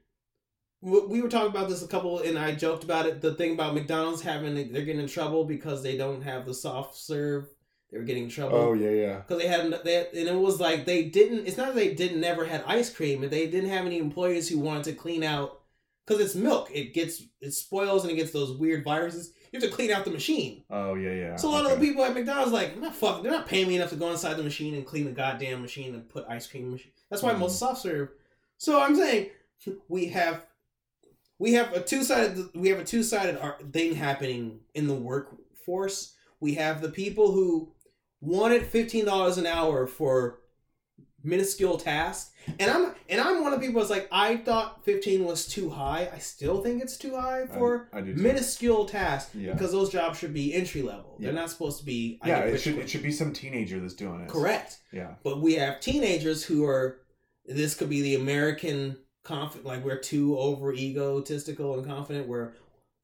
we 0.82 1.00
we 1.06 1.22
were 1.22 1.30
talking 1.30 1.48
about 1.48 1.70
this 1.70 1.82
a 1.82 1.88
couple, 1.88 2.18
and 2.18 2.38
I 2.38 2.54
joked 2.54 2.84
about 2.84 3.06
it. 3.06 3.22
The 3.22 3.32
thing 3.34 3.54
about 3.54 3.72
McDonald's 3.72 4.20
having 4.20 4.54
they're 4.54 4.84
getting 4.84 5.00
in 5.00 5.08
trouble 5.08 5.44
because 5.44 5.82
they 5.82 5.96
don't 5.96 6.20
have 6.20 6.44
the 6.44 6.52
soft 6.52 6.96
serve. 6.96 7.48
They 7.90 7.98
were 7.98 8.04
getting 8.04 8.24
in 8.24 8.30
trouble. 8.30 8.58
oh 8.58 8.72
yeah, 8.74 8.90
yeah. 8.90 9.16
because 9.20 9.40
they 9.40 9.48
had 9.48 9.82
they 9.82 9.94
had, 9.94 10.08
and 10.12 10.28
it 10.28 10.36
was 10.36 10.60
like 10.60 10.84
they 10.84 11.04
didn't. 11.04 11.46
It's 11.46 11.56
not 11.56 11.68
that 11.68 11.74
they 11.74 11.94
didn't 11.94 12.20
never 12.20 12.44
had 12.44 12.64
ice 12.66 12.90
cream, 12.90 13.22
but 13.22 13.30
they 13.30 13.46
didn't 13.46 13.70
have 13.70 13.86
any 13.86 13.98
employees 13.98 14.50
who 14.50 14.58
wanted 14.58 14.84
to 14.84 14.92
clean 14.92 15.22
out 15.22 15.61
because 16.06 16.20
it's 16.20 16.34
milk. 16.34 16.70
It 16.72 16.94
gets 16.94 17.22
it 17.40 17.52
spoils 17.52 18.02
and 18.04 18.12
it 18.12 18.16
gets 18.16 18.32
those 18.32 18.56
weird 18.56 18.84
viruses. 18.84 19.32
you 19.52 19.60
have 19.60 19.68
to 19.68 19.74
clean 19.74 19.90
out 19.90 20.04
the 20.04 20.10
machine. 20.10 20.64
Oh 20.70 20.94
yeah, 20.94 21.12
yeah. 21.12 21.36
So 21.36 21.48
a 21.48 21.50
lot 21.50 21.64
of 21.66 21.78
the 21.78 21.86
people 21.86 22.04
at 22.04 22.14
McDonald's 22.14 22.52
like, 22.52 22.78
not 22.80 22.94
fucking. 22.94 23.22
They're 23.22 23.32
not 23.32 23.46
paying 23.46 23.68
me 23.68 23.76
enough 23.76 23.90
to 23.90 23.96
go 23.96 24.10
inside 24.10 24.34
the 24.34 24.42
machine 24.42 24.74
and 24.74 24.86
clean 24.86 25.04
the 25.04 25.10
goddamn 25.12 25.62
machine 25.62 25.94
and 25.94 26.08
put 26.08 26.24
ice 26.28 26.46
cream 26.46 26.70
machine. 26.70 26.92
That's 27.10 27.22
why 27.22 27.32
Mhm. 27.34 27.38
most 27.40 27.58
soft 27.58 27.82
serve. 27.82 28.10
So 28.58 28.80
I'm 28.80 28.96
saying 28.96 29.30
we 29.88 30.06
have 30.08 30.44
we 31.38 31.52
have 31.54 31.72
a 31.72 31.80
two 31.80 32.02
sided 32.04 32.38
we 32.54 32.68
have 32.68 32.78
a 32.78 32.84
two 32.84 33.02
sided 33.02 33.38
thing 33.72 33.94
happening 33.94 34.60
in 34.74 34.86
the 34.86 34.94
workforce. 34.94 36.14
We 36.40 36.54
have 36.54 36.80
the 36.82 36.88
people 36.90 37.32
who 37.32 37.72
wanted 38.20 38.66
fifteen 38.66 39.04
dollars 39.04 39.38
an 39.38 39.46
hour 39.46 39.86
for 39.86 40.40
minuscule 41.24 41.78
task. 41.78 42.32
and 42.59 42.70
I'm 42.70 42.93
and 43.09 43.20
I'm 43.20 43.40
one 43.43 43.53
of 43.53 43.61
the 43.61 43.66
people 43.66 43.81
that's 43.81 43.90
like 43.90 44.09
I 44.11 44.36
thought 44.39 44.85
fifteen 44.85 45.24
was 45.24 45.47
too 45.47 45.70
high. 45.70 46.11
I 46.12 46.19
still 46.19 46.62
think 46.62 46.82
it's 46.82 46.97
too 46.97 47.15
high 47.16 47.47
for 47.47 47.89
I, 47.93 47.99
I 47.99 48.03
minuscule 48.03 48.85
tasks 48.86 49.35
Yeah. 49.35 49.53
because 49.53 49.73
those 49.73 49.90
jobs 49.90 50.19
should 50.19 50.35
be 50.35 50.53
entry 50.55 50.82
level. 50.82 51.16
They're 51.20 51.32
not 51.32 51.51
supposed 51.51 51.78
to 51.78 51.85
be. 51.85 52.19
I 52.23 52.28
yeah, 52.28 52.39
it 52.40 52.59
should 52.59 52.74
quick. 52.74 52.86
it 52.86 52.89
should 52.90 53.03
be 53.03 53.12
some 53.12 53.32
teenager 53.32 53.78
that's 53.81 53.94
doing 53.94 54.20
it. 54.23 54.28
correct. 54.28 54.78
Yeah. 54.93 55.15
But 55.23 55.40
we 55.40 55.55
have 55.55 55.81
teenagers 55.81 56.44
who 56.44 56.65
are. 56.66 56.99
This 57.47 57.74
could 57.74 57.89
be 57.90 58.03
the 58.03 58.15
American 58.16 58.97
confident. 59.24 59.66
Like 59.66 59.85
we're 59.85 59.99
too 59.99 60.36
over 60.39 60.73
egotistical 60.73 61.74
and 61.78 61.86
confident. 61.86 62.27
Where 62.28 62.55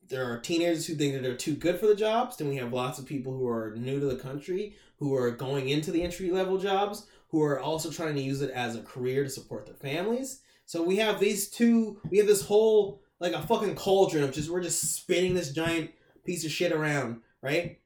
there 0.08 0.24
are 0.32 0.38
teenagers 0.38 0.86
who 0.86 0.94
think 0.94 1.14
that 1.14 1.22
they're 1.22 1.36
too 1.36 1.54
good 1.54 1.78
for 1.78 1.86
the 1.86 1.94
jobs. 1.94 2.36
Then 2.36 2.48
we 2.48 2.56
have 2.56 2.72
lots 2.72 2.98
of 2.98 3.06
people 3.06 3.36
who 3.36 3.46
are 3.48 3.74
new 3.76 4.00
to 4.00 4.06
the 4.06 4.16
country 4.16 4.74
who 4.98 5.14
are 5.14 5.30
going 5.30 5.68
into 5.68 5.92
the 5.92 6.02
entry 6.02 6.30
level 6.30 6.58
jobs 6.58 7.06
who 7.28 7.42
are 7.42 7.60
also 7.60 7.90
trying 7.90 8.14
to 8.14 8.20
use 8.20 8.42
it 8.42 8.50
as 8.50 8.74
a 8.74 8.82
career 8.82 9.24
to 9.24 9.30
support 9.30 9.66
their 9.66 9.74
families. 9.74 10.40
So 10.64 10.82
we 10.82 10.96
have 10.96 11.20
these 11.20 11.48
two. 11.48 12.00
We 12.10 12.18
have 12.18 12.26
this 12.26 12.42
whole 12.42 13.02
like 13.20 13.32
a 13.32 13.42
fucking 13.42 13.74
cauldron 13.74 14.24
of 14.24 14.32
just 14.32 14.50
we're 14.50 14.62
just 14.62 14.94
spinning 14.94 15.34
this 15.34 15.52
giant 15.52 15.90
piece 16.24 16.44
of 16.44 16.50
shit 16.50 16.72
around, 16.72 17.22
right? 17.42 17.80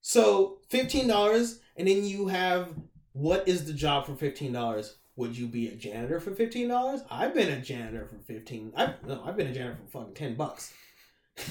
So 0.00 0.58
fifteen 0.68 1.06
dollars, 1.06 1.60
and 1.76 1.88
then 1.88 2.04
you 2.04 2.28
have 2.28 2.68
what 3.12 3.46
is 3.46 3.64
the 3.64 3.72
job 3.72 4.06
for 4.06 4.14
fifteen 4.14 4.52
dollars? 4.52 4.96
Would 5.16 5.36
you 5.36 5.46
be 5.46 5.68
a 5.68 5.74
janitor 5.74 6.20
for 6.20 6.32
fifteen 6.32 6.68
dollars? 6.68 7.02
I've 7.10 7.34
been 7.34 7.50
a 7.50 7.60
janitor 7.60 8.06
for 8.06 8.18
fifteen. 8.18 8.72
I 8.76 8.94
no, 9.06 9.22
I've 9.24 9.36
been 9.36 9.48
a 9.48 9.54
janitor 9.54 9.78
for 9.84 10.00
fucking 10.00 10.14
ten 10.14 10.34
bucks. 10.34 10.72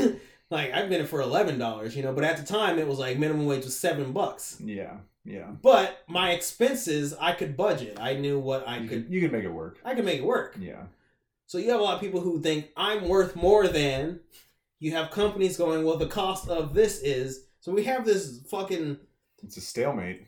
like 0.49 0.73
I've 0.73 0.89
been 0.89 1.01
it 1.01 1.07
for 1.07 1.21
eleven 1.21 1.57
dollars, 1.57 1.95
you 1.95 2.03
know. 2.03 2.13
But 2.13 2.23
at 2.23 2.37
the 2.37 2.43
time, 2.43 2.79
it 2.79 2.87
was 2.87 2.99
like 2.99 3.17
minimum 3.17 3.45
wage 3.45 3.65
was 3.65 3.77
seven 3.77 4.11
bucks. 4.11 4.57
Yeah. 4.63 4.97
Yeah. 5.23 5.51
But 5.61 6.03
my 6.07 6.31
expenses, 6.31 7.13
I 7.19 7.33
could 7.33 7.55
budget. 7.55 7.97
I 7.99 8.15
knew 8.15 8.39
what 8.39 8.67
I 8.67 8.77
you 8.79 8.89
could. 8.89 9.03
can, 9.05 9.13
you 9.13 9.21
can 9.21 9.31
make 9.31 9.43
it 9.43 9.51
work. 9.51 9.79
I 9.85 9.93
could 9.95 10.05
make 10.05 10.19
it 10.19 10.25
work. 10.25 10.55
Yeah. 10.59 10.83
So 11.45 11.57
you 11.57 11.69
have 11.71 11.79
a 11.79 11.83
lot 11.83 11.95
of 11.95 12.01
people 12.01 12.21
who 12.21 12.41
think 12.41 12.69
I'm 12.75 13.07
worth 13.07 13.35
more 13.35 13.67
than. 13.67 14.21
You 14.79 14.93
have 14.93 15.11
companies 15.11 15.57
going, 15.57 15.83
well, 15.85 15.97
the 15.97 16.07
cost 16.07 16.49
of 16.49 16.73
this 16.73 17.01
is. 17.01 17.45
So 17.59 17.71
we 17.71 17.83
have 17.83 18.05
this 18.05 18.41
fucking. 18.49 18.97
It's 19.43 19.57
a 19.57 19.61
stalemate. 19.61 20.27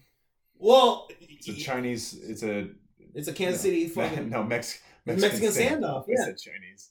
Well, 0.57 1.07
It's 1.19 1.47
a 1.47 1.55
Chinese. 1.55 2.19
It's 2.23 2.43
a 2.43 2.69
it's 3.15 3.27
a 3.27 3.33
Kansas 3.33 3.61
City 3.61 3.87
fucking. 3.89 4.29
no 4.29 4.43
Mex, 4.43 4.79
Mexican 5.05 5.49
standoff, 5.49 6.03
I 6.03 6.05
yeah. 6.07 6.25
said 6.25 6.37
Chinese. 6.37 6.89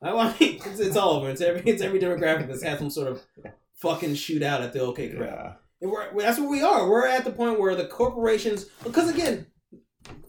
I 0.00 0.12
mean, 0.12 0.34
it's, 0.64 0.80
it's 0.80 0.96
all 0.96 1.14
over. 1.14 1.30
It's 1.30 1.40
every 1.40 1.62
it's 1.62 1.82
every 1.82 1.98
demographic 1.98 2.46
that's 2.48 2.62
had 2.62 2.78
some 2.78 2.90
sort 2.90 3.08
of 3.08 3.22
fucking 3.76 4.10
shootout 4.10 4.60
at 4.60 4.72
the 4.72 4.80
OK 4.80 5.08
Corral. 5.08 5.56
Yeah. 5.80 6.08
That's 6.16 6.38
what 6.38 6.50
we 6.50 6.62
are. 6.62 6.88
We're 6.88 7.06
at 7.06 7.24
the 7.24 7.30
point 7.30 7.60
where 7.60 7.74
the 7.74 7.86
corporations, 7.86 8.64
because 8.82 9.08
again, 9.08 9.46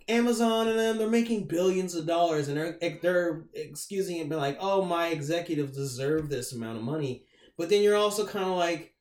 Amazon 0.07 0.67
and 0.67 0.79
them, 0.79 0.97
they're 0.97 1.09
making 1.09 1.47
billions 1.47 1.95
of 1.95 2.05
dollars, 2.05 2.47
and 2.47 2.57
they're 2.57 2.99
they're 3.01 3.45
excusing 3.53 4.17
it, 4.17 4.29
being 4.29 4.41
like, 4.41 4.57
"Oh, 4.59 4.83
my 4.83 5.07
executives 5.07 5.75
deserve 5.75 6.29
this 6.29 6.51
amount 6.51 6.77
of 6.77 6.83
money." 6.83 7.25
But 7.57 7.69
then 7.69 7.83
you're 7.83 7.95
also 7.95 8.25
kind 8.25 8.45
of 8.45 8.57
like, 8.57 8.95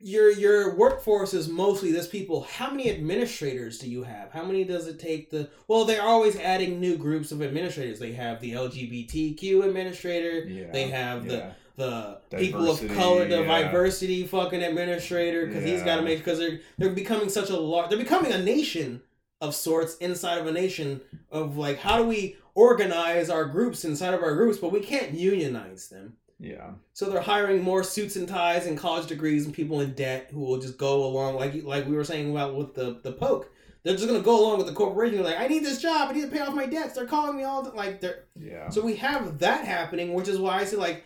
your 0.00 0.30
your 0.30 0.74
workforce 0.76 1.34
is 1.34 1.48
mostly 1.48 1.92
this 1.92 2.08
people. 2.08 2.42
How 2.42 2.70
many 2.70 2.90
administrators 2.90 3.78
do 3.78 3.90
you 3.90 4.04
have? 4.04 4.32
How 4.32 4.44
many 4.44 4.64
does 4.64 4.86
it 4.86 4.98
take 4.98 5.30
to? 5.30 5.48
Well, 5.66 5.84
they're 5.84 6.02
always 6.02 6.36
adding 6.36 6.80
new 6.80 6.96
groups 6.96 7.30
of 7.32 7.42
administrators. 7.42 7.98
They 7.98 8.12
have 8.12 8.40
the 8.40 8.52
LGBTQ 8.52 9.64
administrator. 9.64 10.48
Yeah. 10.48 10.70
They 10.72 10.88
have 10.88 11.26
the 11.26 11.54
yeah. 11.78 12.14
the 12.30 12.36
people 12.36 12.70
of 12.70 12.78
color, 12.94 13.26
the 13.26 13.42
yeah. 13.42 13.62
diversity 13.62 14.26
fucking 14.26 14.62
administrator, 14.62 15.46
because 15.46 15.64
he's 15.64 15.82
got 15.82 15.96
to 15.96 16.02
make 16.02 16.18
because 16.18 16.38
they're 16.38 16.60
they're 16.78 16.90
becoming 16.90 17.28
such 17.28 17.50
a 17.50 17.58
large, 17.58 17.88
they're 17.88 17.98
becoming 17.98 18.32
a 18.32 18.42
nation 18.42 19.02
of 19.40 19.54
sorts 19.54 19.96
inside 19.98 20.38
of 20.38 20.46
a 20.46 20.52
nation 20.52 21.00
of 21.30 21.56
like 21.56 21.78
how 21.78 21.98
do 21.98 22.04
we 22.04 22.36
organize 22.54 23.30
our 23.30 23.44
groups 23.44 23.84
inside 23.84 24.14
of 24.14 24.22
our 24.22 24.34
groups, 24.34 24.58
but 24.58 24.72
we 24.72 24.80
can't 24.80 25.14
unionize 25.14 25.88
them. 25.88 26.14
Yeah. 26.40 26.70
So 26.92 27.08
they're 27.08 27.20
hiring 27.20 27.62
more 27.62 27.82
suits 27.82 28.16
and 28.16 28.28
ties 28.28 28.66
and 28.66 28.78
college 28.78 29.06
degrees 29.06 29.44
and 29.44 29.54
people 29.54 29.80
in 29.80 29.92
debt 29.94 30.30
who 30.32 30.40
will 30.40 30.58
just 30.58 30.78
go 30.78 31.04
along 31.04 31.36
like 31.36 31.62
like 31.64 31.86
we 31.86 31.94
were 31.94 32.04
saying 32.04 32.30
about 32.30 32.54
with 32.54 32.74
the 32.74 33.00
the 33.02 33.12
poke. 33.12 33.50
They're 33.84 33.94
just 33.94 34.08
gonna 34.08 34.20
go 34.20 34.40
along 34.40 34.58
with 34.58 34.66
the 34.66 34.72
corporation. 34.72 35.16
They're 35.16 35.24
like, 35.24 35.40
I 35.40 35.46
need 35.46 35.64
this 35.64 35.80
job. 35.80 36.10
I 36.10 36.12
need 36.12 36.22
to 36.22 36.28
pay 36.28 36.40
off 36.40 36.54
my 36.54 36.66
debts. 36.66 36.94
They're 36.94 37.06
calling 37.06 37.36
me 37.36 37.44
all 37.44 37.62
the, 37.62 37.70
like 37.70 38.00
they're 38.00 38.24
Yeah. 38.38 38.68
so 38.70 38.84
we 38.84 38.96
have 38.96 39.38
that 39.38 39.64
happening, 39.64 40.14
which 40.14 40.28
is 40.28 40.38
why 40.38 40.58
I 40.58 40.64
say 40.64 40.76
like 40.76 41.04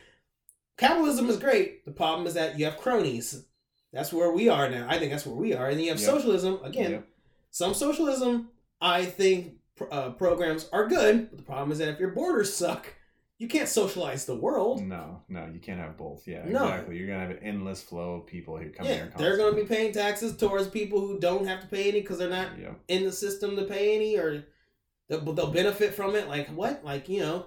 capitalism 0.77 1.29
is 1.29 1.37
great. 1.37 1.85
The 1.85 1.93
problem 1.93 2.27
is 2.27 2.35
that 2.35 2.59
you 2.59 2.65
have 2.65 2.77
cronies. 2.79 3.45
That's 3.93 4.13
where 4.13 4.33
we 4.33 4.49
are 4.49 4.69
now. 4.71 4.87
I 4.89 4.99
think 4.99 5.11
that's 5.11 5.27
where 5.27 5.37
we 5.37 5.53
are. 5.55 5.69
And 5.69 5.77
then 5.79 5.85
you 5.85 5.91
have 5.91 6.01
Yep. 6.01 6.11
socialism 6.11 6.61
again. 6.65 6.91
Yep. 6.93 7.09
Some 7.51 7.75
socialism, 7.75 8.49
I 8.81 9.05
think, 9.05 9.55
uh, 9.91 10.11
programs 10.11 10.69
are 10.73 10.87
good. 10.89 11.29
But 11.31 11.37
the 11.39 11.45
problem 11.45 11.73
is 11.73 11.79
that 11.79 11.89
if 11.89 11.99
your 12.01 12.11
borders 12.11 12.55
suck, 12.55 12.95
you 13.39 13.49
can't 13.49 13.69
socialize 13.69 14.25
the 14.25 14.37
world. 14.37 14.83
No, 14.83 15.23
no, 15.29 15.47
you 15.53 15.59
can't 15.59 15.81
have 15.81 15.97
both. 15.99 16.27
Yeah, 16.27 16.45
No. 16.47 16.63
exactly. 16.65 16.97
You're 16.97 17.09
gonna 17.09 17.21
have 17.21 17.31
an 17.31 17.41
endless 17.43 17.83
flow 17.83 18.15
of 18.15 18.27
people 18.27 18.57
who 18.57 18.71
come 18.71 18.87
Yeah, 18.87 18.95
here. 18.95 19.13
they're 19.19 19.37
going 19.37 19.55
to 19.57 19.61
be 19.61 19.67
paying 19.67 19.93
taxes 19.93 20.37
towards 20.37 20.69
people 20.69 21.01
who 21.01 21.19
don't 21.19 21.47
have 21.47 21.61
to 21.61 21.67
pay 21.67 21.89
any 21.89 22.01
because 22.01 22.19
they're 22.19 22.31
not 22.31 22.57
Yeah. 22.59 22.75
in 22.89 23.05
the 23.05 23.13
system 23.13 23.57
to 23.57 23.65
pay 23.65 23.97
any 23.97 24.17
or 24.17 24.45
they'll, 25.09 25.21
they'll 25.33 25.51
benefit 25.51 25.93
from 25.95 26.15
it 26.15 26.29
like 26.29 26.49
what 26.49 26.85
like 26.85 27.09
you 27.09 27.21
know 27.21 27.47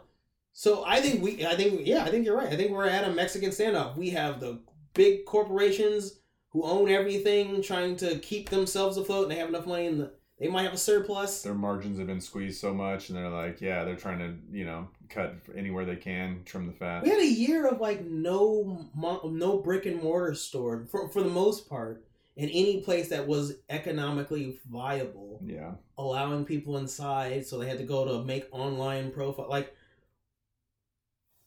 so 0.58 0.84
i 0.88 1.02
think 1.02 1.22
we 1.22 1.46
i 1.46 1.54
think 1.56 1.82
yeah 1.86 2.04
i 2.06 2.10
think 2.10 2.26
you're 2.26 2.38
right 2.38 2.48
i 2.54 2.56
think 2.56 2.72
we're 2.72 2.88
at 2.88 3.04
a 3.04 3.12
mexican 3.12 3.50
standoff 3.50 3.96
we 3.98 4.10
have 4.10 4.40
the 4.40 4.58
big 4.94 5.26
corporations 5.26 6.20
who 6.52 6.64
own 6.64 6.90
everything 6.90 7.62
trying 7.62 7.98
to 7.98 8.18
keep 8.20 8.50
themselves 8.50 8.96
afloat 8.96 9.24
and 9.24 9.32
they 9.32 9.36
have 9.36 9.50
enough 9.50 9.66
money 9.68 9.86
and 9.88 10.00
the, 10.00 10.12
they 10.40 10.48
might 10.48 10.64
have 10.64 10.74
a 10.74 10.78
surplus 10.78 11.42
Their 11.44 11.54
margins 11.54 11.98
have 11.98 12.08
been 12.08 12.20
squeezed 12.22 12.60
so 12.60 12.74
much, 12.74 13.08
and 13.08 13.18
they're 13.18 13.30
like, 13.30 13.62
yeah, 13.62 13.86
they're 13.86 13.96
trying 13.96 14.20
to, 14.20 14.36
you 14.52 14.66
know, 14.66 14.90
cut 15.08 15.34
anywhere 15.56 15.86
they 15.86 15.96
can, 15.96 16.42
trim 16.44 16.68
the 16.68 16.74
fat. 16.74 17.04
we 17.04 17.10
had 17.10 17.20
a 17.20 17.26
year 17.26 17.68
of 17.68 17.80
like 17.80 18.04
no 18.06 18.86
no 19.24 19.58
brick 19.60 19.86
and 19.86 20.02
mortar 20.02 20.34
store 20.34 20.86
for, 20.92 21.10
for 21.10 21.22
the 21.24 21.30
most 21.30 21.70
part 21.70 22.06
in 22.38 22.50
any 22.50 22.82
place 22.82 23.08
that 23.10 23.26
was 23.28 23.54
economically 23.70 24.60
viable 24.70 25.42
Yeah. 25.44 25.72
allowing 25.98 26.46
people 26.46 26.78
inside 26.78 27.46
so 27.46 27.58
they 27.58 27.68
had 27.68 27.78
to 27.78 27.86
go 27.86 28.04
to 28.06 28.24
make 28.26 28.48
online 28.52 29.12
profile 29.12 29.48
like 29.50 29.75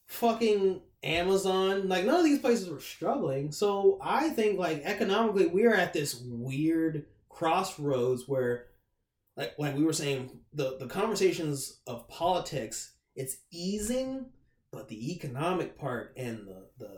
fucking 0.08 0.80
amazon 1.04 1.88
like 1.88 2.04
none 2.04 2.16
of 2.18 2.24
these 2.24 2.40
places 2.40 2.68
were 2.68 2.80
struggling 2.80 3.52
so 3.52 3.98
i 4.02 4.28
think 4.30 4.58
like 4.58 4.82
economically 4.84 5.46
we're 5.46 5.74
at 5.74 5.92
this 5.92 6.20
weird 6.26 7.04
crossroads 7.28 8.26
where 8.26 8.66
like 9.36 9.54
like 9.58 9.76
we 9.76 9.84
were 9.84 9.92
saying 9.92 10.28
the 10.52 10.76
the 10.78 10.86
conversations 10.88 11.78
of 11.86 12.08
politics 12.08 12.94
it's 13.14 13.36
easing 13.52 14.26
but 14.72 14.88
the 14.88 15.12
economic 15.12 15.78
part 15.78 16.12
and 16.16 16.38
the 16.48 16.66
the 16.78 16.90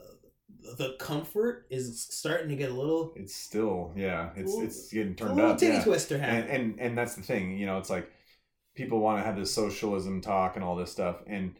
the 0.79 0.95
comfort 0.99 1.67
is 1.71 2.03
starting 2.11 2.49
to 2.49 2.57
get 2.57 2.71
a 2.71 2.75
little 2.75 3.15
It's 3.17 3.35
still, 3.35 3.93
yeah, 3.97 4.31
it's 4.37 4.51
Little- 4.51 4.65
it's 4.67 4.93
getting 4.93 5.13
a 5.13 5.15
turned 5.15 5.37
little 5.37 5.53
up. 5.53 5.59
titty 5.59 5.77
Yeah. 5.79 5.85
twister 5.85 6.17
And, 6.17 6.49
and 6.51 6.81
and 6.81 6.99
that's 6.99 7.15
the 7.15 7.23
thing, 7.23 7.57
you 7.57 7.65
know, 7.67 7.79
it's 7.79 7.89
like 7.89 8.11
people 8.75 8.99
want 9.01 9.19
to 9.19 9.25
have 9.25 9.37
this 9.37 9.55
socialism 9.55 10.21
talk 10.21 10.57
and 10.57 10.65
all 10.65 10.77
this 10.77 10.93
stuff, 10.93 11.17
and 11.27 11.55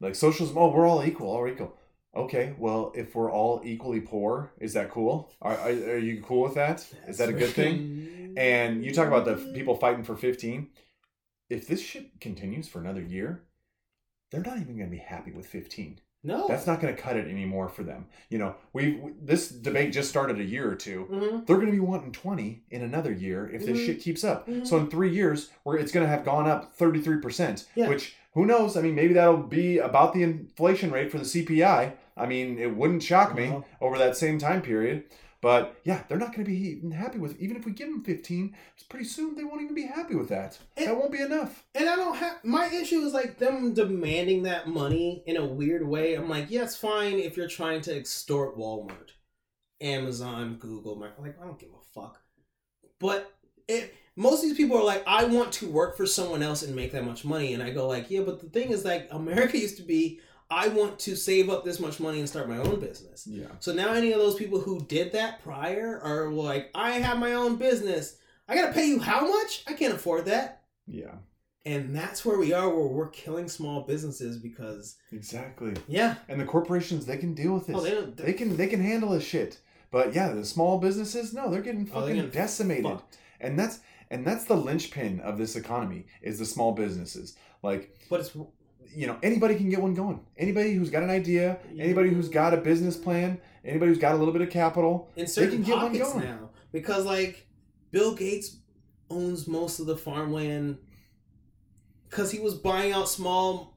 like 0.00 0.14
socialism. 0.14 0.56
Oh, 0.58 0.70
we're 0.70 0.86
all 0.88 1.04
equal. 1.04 1.30
All 1.30 1.46
equal. 1.48 1.76
Okay, 2.14 2.54
well, 2.58 2.92
if 2.94 3.14
we're 3.14 3.30
all 3.30 3.60
equally 3.64 4.00
poor, 4.00 4.50
is 4.58 4.72
that 4.72 4.90
cool? 4.90 5.30
Are, 5.42 5.54
are, 5.54 5.68
are 5.68 5.98
you 5.98 6.22
cool 6.22 6.42
with 6.44 6.54
that? 6.54 6.86
Is 7.06 7.18
that 7.18 7.28
a 7.28 7.32
good 7.32 7.50
thing? 7.50 8.34
And 8.38 8.82
you 8.84 8.92
talk 8.92 9.06
about 9.06 9.26
the 9.26 9.34
people 9.54 9.76
fighting 9.76 10.02
for 10.02 10.16
15. 10.16 10.68
If 11.50 11.68
this 11.68 11.80
shit 11.82 12.18
continues 12.20 12.68
for 12.68 12.80
another 12.80 13.02
year, 13.02 13.42
they're 14.30 14.42
not 14.42 14.56
even 14.58 14.76
going 14.76 14.88
to 14.88 14.96
be 14.96 15.02
happy 15.02 15.30
with 15.30 15.46
15. 15.46 16.00
no 16.24 16.48
That's 16.48 16.66
not 16.66 16.80
going 16.80 16.94
to 16.96 17.00
cut 17.00 17.16
it 17.16 17.28
anymore 17.28 17.68
for 17.68 17.82
them. 17.82 18.06
You 18.30 18.38
know, 18.38 18.56
we 18.72 19.00
this 19.20 19.48
debate 19.50 19.92
just 19.92 20.08
started 20.08 20.40
a 20.40 20.44
year 20.44 20.70
or 20.70 20.74
two. 20.74 21.06
Mhm. 21.10 21.46
They're 21.46 21.56
going 21.56 21.66
to 21.68 21.72
be 21.72 21.78
wanting 21.80 22.12
20 22.12 22.64
in 22.70 22.82
another 22.82 23.12
year 23.12 23.48
if 23.50 23.64
this 23.66 23.78
Mhm. 23.78 23.86
shit 23.86 24.00
keeps 24.00 24.24
up. 24.24 24.48
Mhm. 24.48 24.66
So 24.66 24.78
in 24.78 24.88
3 24.88 25.10
years, 25.14 25.50
where 25.64 25.76
it's 25.76 25.92
going 25.92 26.04
to 26.04 26.10
have 26.10 26.24
gone 26.24 26.48
up 26.48 26.74
33%, 26.76 27.66
Yeah. 27.76 27.88
which 27.88 28.16
who 28.36 28.46
knows? 28.46 28.76
I 28.76 28.82
mean, 28.82 28.94
maybe 28.94 29.14
that'll 29.14 29.38
be 29.38 29.78
about 29.78 30.12
the 30.14 30.22
inflation 30.22 30.92
rate 30.92 31.10
for 31.10 31.18
the 31.18 31.24
CPI. 31.24 31.94
I 32.16 32.26
mean, 32.26 32.58
it 32.58 32.76
wouldn't 32.76 33.02
shock 33.02 33.34
me 33.34 33.50
Wow. 33.50 33.64
over 33.80 33.98
that 33.98 34.16
same 34.16 34.38
time 34.38 34.62
period. 34.62 35.04
But 35.42 35.78
yeah, 35.84 36.02
they're 36.08 36.18
not 36.18 36.32
going 36.34 36.44
to 36.44 36.50
be 36.50 36.90
happy 36.92 37.18
with. 37.18 37.38
Even 37.40 37.56
if 37.56 37.64
we 37.66 37.72
give 37.72 37.88
them 37.88 38.02
fifteen, 38.02 38.56
pretty 38.88 39.04
soon 39.04 39.34
they 39.36 39.44
won't 39.44 39.62
even 39.62 39.74
be 39.74 39.86
happy 39.86 40.14
with 40.14 40.28
that. 40.30 40.58
And- 40.76 40.86
that 40.86 40.96
won't 40.96 41.12
be 41.12 41.20
enough. 41.20 41.64
And 41.74 41.88
I 41.88 41.96
don't 41.96 42.16
have 42.16 42.42
my 42.44 42.66
issue 42.68 43.00
is 43.00 43.12
like 43.12 43.38
them 43.38 43.72
demanding 43.74 44.42
that 44.44 44.66
money 44.68 45.22
in 45.26 45.36
a 45.36 45.44
weird 45.44 45.86
way. 45.86 46.14
I'm 46.14 46.28
like, 46.28 46.46
yeah, 46.50 46.62
it's 46.64 46.76
fine 46.76 47.18
if 47.18 47.36
you're 47.36 47.48
trying 47.48 47.80
to 47.82 47.96
extort 47.96 48.56
Walmart, 48.56 49.10
Amazon, 49.80 50.56
Google. 50.58 50.96
My, 50.96 51.08
like, 51.18 51.40
I 51.40 51.44
don't 51.46 51.58
give 51.58 51.70
a 51.70 52.00
fuck. 52.00 52.20
But 52.98 53.30
it, 53.68 53.94
most 54.16 54.42
of 54.42 54.48
these 54.48 54.56
people 54.56 54.76
are 54.78 54.84
like, 54.84 55.04
I 55.06 55.24
want 55.24 55.52
to 55.52 55.68
work 55.68 55.96
for 55.96 56.06
someone 56.06 56.42
else 56.42 56.62
and 56.62 56.74
make 56.74 56.92
that 56.92 57.04
much 57.04 57.24
money. 57.24 57.52
And 57.54 57.62
I 57.62 57.70
go 57.70 57.86
like, 57.86 58.10
yeah, 58.10 58.20
but 58.20 58.40
the 58.40 58.48
thing 58.48 58.70
is 58.70 58.84
like, 58.84 59.08
America 59.10 59.58
used 59.66 59.76
to 59.76 59.82
be, 59.82 60.20
I 60.50 60.68
want 60.68 60.98
to 61.00 61.16
save 61.16 61.50
up 61.50 61.64
this 61.64 61.80
much 61.80 61.98
money 62.00 62.20
and 62.20 62.28
start 62.28 62.48
my 62.48 62.58
own 62.58 62.78
business. 62.80 63.26
Yeah. 63.26 63.46
So 63.60 63.72
now 63.72 63.92
any 63.92 64.12
of 64.12 64.18
those 64.20 64.36
people 64.36 64.60
who 64.60 64.80
did 64.86 65.12
that 65.12 65.42
prior 65.42 66.00
are 66.02 66.30
like, 66.30 66.70
I 66.74 66.92
have 66.92 67.18
my 67.18 67.34
own 67.34 67.56
business. 67.56 68.16
I 68.48 68.54
gotta 68.54 68.72
pay 68.72 68.86
you 68.86 69.00
how 69.00 69.26
much? 69.28 69.64
I 69.66 69.72
can't 69.72 69.92
afford 69.94 70.26
that. 70.26 70.62
Yeah. 70.86 71.16
And 71.64 71.96
that's 71.96 72.24
where 72.24 72.38
we 72.38 72.52
are, 72.52 72.68
where 72.68 72.86
we're 72.86 73.08
killing 73.08 73.48
small 73.48 73.80
businesses 73.80 74.36
because, 74.38 74.96
Exactly. 75.10 75.74
yeah, 75.88 76.14
And 76.28 76.40
the 76.40 76.44
corporations, 76.44 77.06
they 77.06 77.16
can 77.16 77.34
deal 77.34 77.54
with 77.54 77.66
this. 77.66 77.74
oh, 77.76 77.80
they 77.80 77.90
don't. 77.90 78.16
they 78.16 78.32
can 78.34 78.56
they 78.56 78.68
can 78.68 78.80
handle 78.80 79.10
this 79.10 79.24
shit. 79.24 79.58
But 79.90 80.14
yeah, 80.14 80.28
the 80.32 80.44
small 80.44 80.78
businesses, 80.78 81.34
no, 81.34 81.50
they're 81.50 81.62
getting 81.62 81.90
Oh, 81.92 81.94
they're 81.94 82.00
fucking 82.02 82.14
getting 82.14 82.30
decimated. 82.30 82.84
fucked. 82.84 83.18
And 83.40 83.58
that's 83.58 83.80
and 84.10 84.26
that's 84.26 84.44
the 84.44 84.56
linchpin 84.56 85.20
of 85.20 85.38
this 85.38 85.56
economy 85.56 86.06
is 86.22 86.38
the 86.38 86.46
small 86.46 86.72
businesses. 86.72 87.36
Like 87.62 87.96
But 88.08 88.20
it's 88.20 88.36
you 88.94 89.06
know, 89.06 89.18
anybody 89.22 89.56
can 89.56 89.68
get 89.68 89.80
one 89.80 89.94
going. 89.94 90.20
Anybody 90.38 90.74
who's 90.74 90.90
got 90.90 91.02
an 91.02 91.10
idea, 91.10 91.58
anybody 91.78 92.10
who's 92.10 92.28
got 92.28 92.54
a 92.54 92.56
business 92.56 92.96
plan, 92.96 93.38
anybody 93.64 93.90
who's 93.90 93.98
got 93.98 94.14
a 94.14 94.16
little 94.16 94.32
bit 94.32 94.42
of 94.42 94.50
capital, 94.50 95.10
in 95.16 95.26
certain 95.26 95.62
can 95.62 95.62
get 95.62 95.76
one 95.76 95.92
going. 95.92 96.24
now 96.24 96.50
because, 96.72 97.04
like, 97.04 97.46
Bill 97.90 98.14
Gates 98.14 98.58
owns 99.10 99.46
most 99.46 99.78
of 99.80 99.86
the 99.86 99.96
farmland 99.96 100.78
because 102.08 102.30
he 102.30 102.38
was 102.38 102.54
buying 102.54 102.92
out 102.92 103.08
small. 103.08 103.74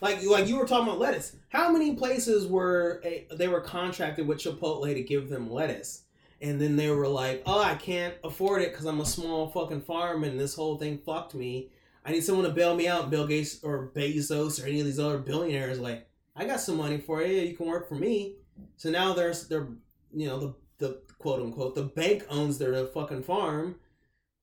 Like, 0.00 0.24
like 0.24 0.48
you 0.48 0.58
were 0.58 0.66
talking 0.66 0.88
about 0.88 0.98
lettuce. 0.98 1.36
How 1.50 1.70
many 1.70 1.94
places 1.94 2.46
were 2.46 3.00
a, 3.04 3.26
they 3.36 3.48
were 3.48 3.60
contracted 3.60 4.26
with 4.26 4.38
Chipotle 4.38 4.92
to 4.92 5.02
give 5.02 5.28
them 5.28 5.50
lettuce? 5.50 6.02
And 6.42 6.60
then 6.60 6.76
they 6.76 6.90
were 6.90 7.06
like, 7.08 7.42
"Oh, 7.46 7.62
I 7.62 7.76
can't 7.76 8.14
afford 8.24 8.62
it 8.62 8.72
because 8.72 8.84
I'm 8.86 9.00
a 9.00 9.06
small 9.06 9.48
fucking 9.48 9.82
farm, 9.82 10.24
and 10.24 10.38
this 10.38 10.54
whole 10.54 10.76
thing 10.76 10.98
fucked 10.98 11.34
me. 11.34 11.70
I 12.04 12.10
need 12.10 12.24
someone 12.24 12.44
to 12.46 12.50
bail 12.52 12.74
me 12.74 12.88
out." 12.88 13.10
Bill 13.10 13.26
Gates 13.26 13.62
or 13.62 13.92
Bezos 13.94 14.62
or 14.62 14.66
any 14.66 14.80
of 14.80 14.86
these 14.86 14.98
other 14.98 15.18
billionaires 15.18 15.78
like, 15.78 16.08
"I 16.34 16.44
got 16.44 16.60
some 16.60 16.76
money 16.76 16.98
for 16.98 17.22
you. 17.22 17.40
You 17.40 17.56
can 17.56 17.66
work 17.66 17.88
for 17.88 17.94
me." 17.94 18.36
So 18.76 18.90
now 18.90 19.12
there's 19.12 19.48
they're 19.48 19.68
you 20.12 20.26
know 20.26 20.38
the 20.40 20.54
the 20.78 21.00
quote 21.18 21.40
unquote 21.40 21.74
the 21.76 21.84
bank 21.84 22.24
owns 22.28 22.58
their 22.58 22.86
fucking 22.86 23.22
farm. 23.22 23.76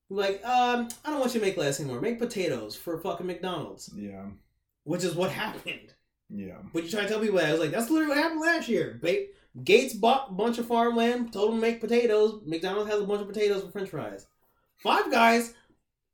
Like, 0.09 0.43
um, 0.43 0.87
I 1.05 1.11
don't 1.11 1.19
want 1.19 1.35
you 1.35 1.39
to 1.39 1.45
make 1.45 1.55
lettuce 1.57 1.79
anymore. 1.79 2.01
Make 2.01 2.17
potatoes 2.17 2.75
for 2.75 2.97
fucking 2.97 3.27
McDonald's, 3.27 3.91
yeah, 3.95 4.25
which 4.83 5.03
is 5.03 5.13
what 5.13 5.29
happened. 5.43 5.93
yeah, 6.29 6.55
But 6.73 6.83
you 6.83 6.89
try 6.89 7.01
to 7.03 7.07
tell 7.07 7.19
people 7.19 7.37
that 7.37 7.49
I 7.49 7.51
was 7.51 7.59
like, 7.61 7.69
that's 7.71 7.91
literally 7.91 8.15
what 8.15 8.23
happened 8.23 8.41
last 8.41 8.67
year. 8.69 8.97
Ba- 9.01 9.25
Gates 9.63 9.93
bought 9.93 10.29
a 10.29 10.33
bunch 10.33 10.57
of 10.57 10.67
farmland, 10.67 11.33
told 11.33 11.51
them 11.51 11.57
to 11.57 11.61
make 11.61 11.81
potatoes. 11.81 12.41
McDonald's 12.45 12.89
has 12.91 13.01
a 13.01 13.05
bunch 13.05 13.21
of 13.21 13.27
potatoes 13.27 13.63
for 13.63 13.71
French 13.71 13.89
fries. 13.89 14.27
Five 14.77 15.11
Guys, 15.11 15.53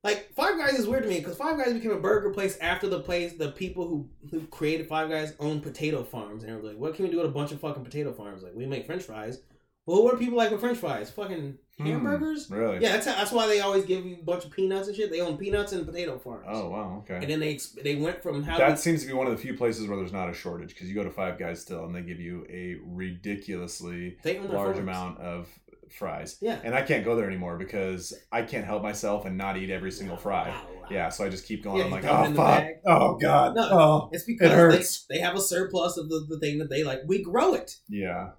like 0.03 0.33
Five 0.33 0.57
Guys 0.57 0.79
is 0.79 0.87
weird 0.87 1.03
to 1.03 1.09
me 1.09 1.19
because 1.19 1.37
Five 1.37 1.57
Guys 1.57 1.73
became 1.73 1.91
a 1.91 1.99
burger 1.99 2.29
place 2.29 2.57
after 2.59 2.87
the 2.87 3.01
place 3.01 3.33
the 3.33 3.51
people 3.51 3.87
who 3.87 4.09
who 4.31 4.47
created 4.47 4.87
Five 4.87 5.09
Guys 5.09 5.35
owned 5.39 5.63
potato 5.63 6.03
farms 6.03 6.43
and 6.43 6.51
they 6.51 6.57
were 6.57 6.69
like, 6.69 6.77
what 6.77 6.95
can 6.95 7.05
we 7.05 7.11
do 7.11 7.17
with 7.17 7.25
a 7.27 7.29
bunch 7.29 7.51
of 7.51 7.59
fucking 7.59 7.83
potato 7.83 8.13
farms? 8.13 8.41
Like 8.41 8.55
we 8.55 8.65
make 8.65 8.85
French 8.85 9.03
fries. 9.03 9.41
Well, 9.85 10.03
what 10.03 10.13
do 10.13 10.17
people 10.23 10.37
like 10.37 10.51
with 10.51 10.59
French 10.61 10.77
fries? 10.79 11.09
Fucking 11.11 11.57
Hmm. 11.77 11.85
hamburgers. 11.87 12.49
really. 12.49 12.79
Yeah, 12.81 12.93
that's 12.93 13.05
that's 13.05 13.31
why 13.33 13.47
they 13.47 13.59
always 13.59 13.83
give 13.83 14.05
you 14.05 14.15
a 14.15 14.23
bunch 14.23 14.45
of 14.45 14.51
peanuts 14.51 14.87
and 14.87 14.95
shit. 14.95 15.11
They 15.11 15.19
own 15.19 15.37
peanuts 15.37 15.73
and 15.73 15.85
potato 15.85 16.17
farms. 16.17 16.45
Oh 16.49 16.69
wow, 16.69 17.03
okay. 17.03 17.15
And 17.21 17.29
then 17.29 17.39
they 17.41 17.59
they 17.83 17.95
went 17.95 18.23
from 18.23 18.43
how 18.43 18.57
that 18.57 18.79
seems 18.79 19.01
to 19.01 19.07
be 19.07 19.13
one 19.13 19.27
of 19.27 19.33
the 19.33 19.37
few 19.41 19.55
places 19.55 19.85
where 19.87 19.97
there's 19.97 20.13
not 20.13 20.29
a 20.29 20.33
shortage 20.33 20.69
because 20.69 20.87
you 20.87 20.95
go 20.95 21.03
to 21.03 21.11
Five 21.11 21.37
Guys 21.37 21.59
still 21.61 21.83
and 21.83 21.93
they 21.93 22.01
give 22.01 22.19
you 22.21 22.45
a 22.49 22.77
ridiculously 22.85 24.17
they 24.23 24.37
own 24.37 24.47
their 24.47 24.57
large 24.57 24.77
amount 24.77 25.19
of 25.19 25.47
fries. 25.89 26.37
Yeah. 26.41 26.59
And 26.63 26.73
I 26.73 26.81
can't 26.81 27.03
go 27.05 27.15
there 27.15 27.27
anymore 27.27 27.57
because 27.57 28.13
I 28.31 28.41
can't 28.43 28.65
help 28.65 28.81
myself 28.83 29.25
and 29.25 29.37
not 29.37 29.57
eat 29.57 29.69
every 29.69 29.91
single 29.91 30.17
fry. 30.17 30.49
Wow, 30.49 30.67
wow. 30.81 30.87
Yeah, 30.89 31.09
so 31.09 31.25
I 31.25 31.29
just 31.29 31.45
keep 31.45 31.63
going. 31.63 31.79
Yeah, 31.79 31.85
I'm 31.85 31.91
like, 31.91 32.05
oh 32.05 32.33
fuck, 32.33 32.67
oh 32.85 33.15
god, 33.15 33.55
No. 33.55 33.67
oh 33.71 34.09
It's 34.11 34.23
because 34.23 34.51
hurts. 34.51 35.05
they, 35.07 35.15
they 35.15 35.21
have 35.21 35.35
a 35.35 35.41
surplus 35.41 35.97
of 35.97 36.09
the, 36.09 36.25
the 36.29 36.39
thing 36.39 36.57
that 36.59 36.69
they 36.69 36.83
like. 36.83 37.01
We 37.05 37.21
grow 37.23 37.53
it. 37.53 37.77
yeah. 37.89 38.29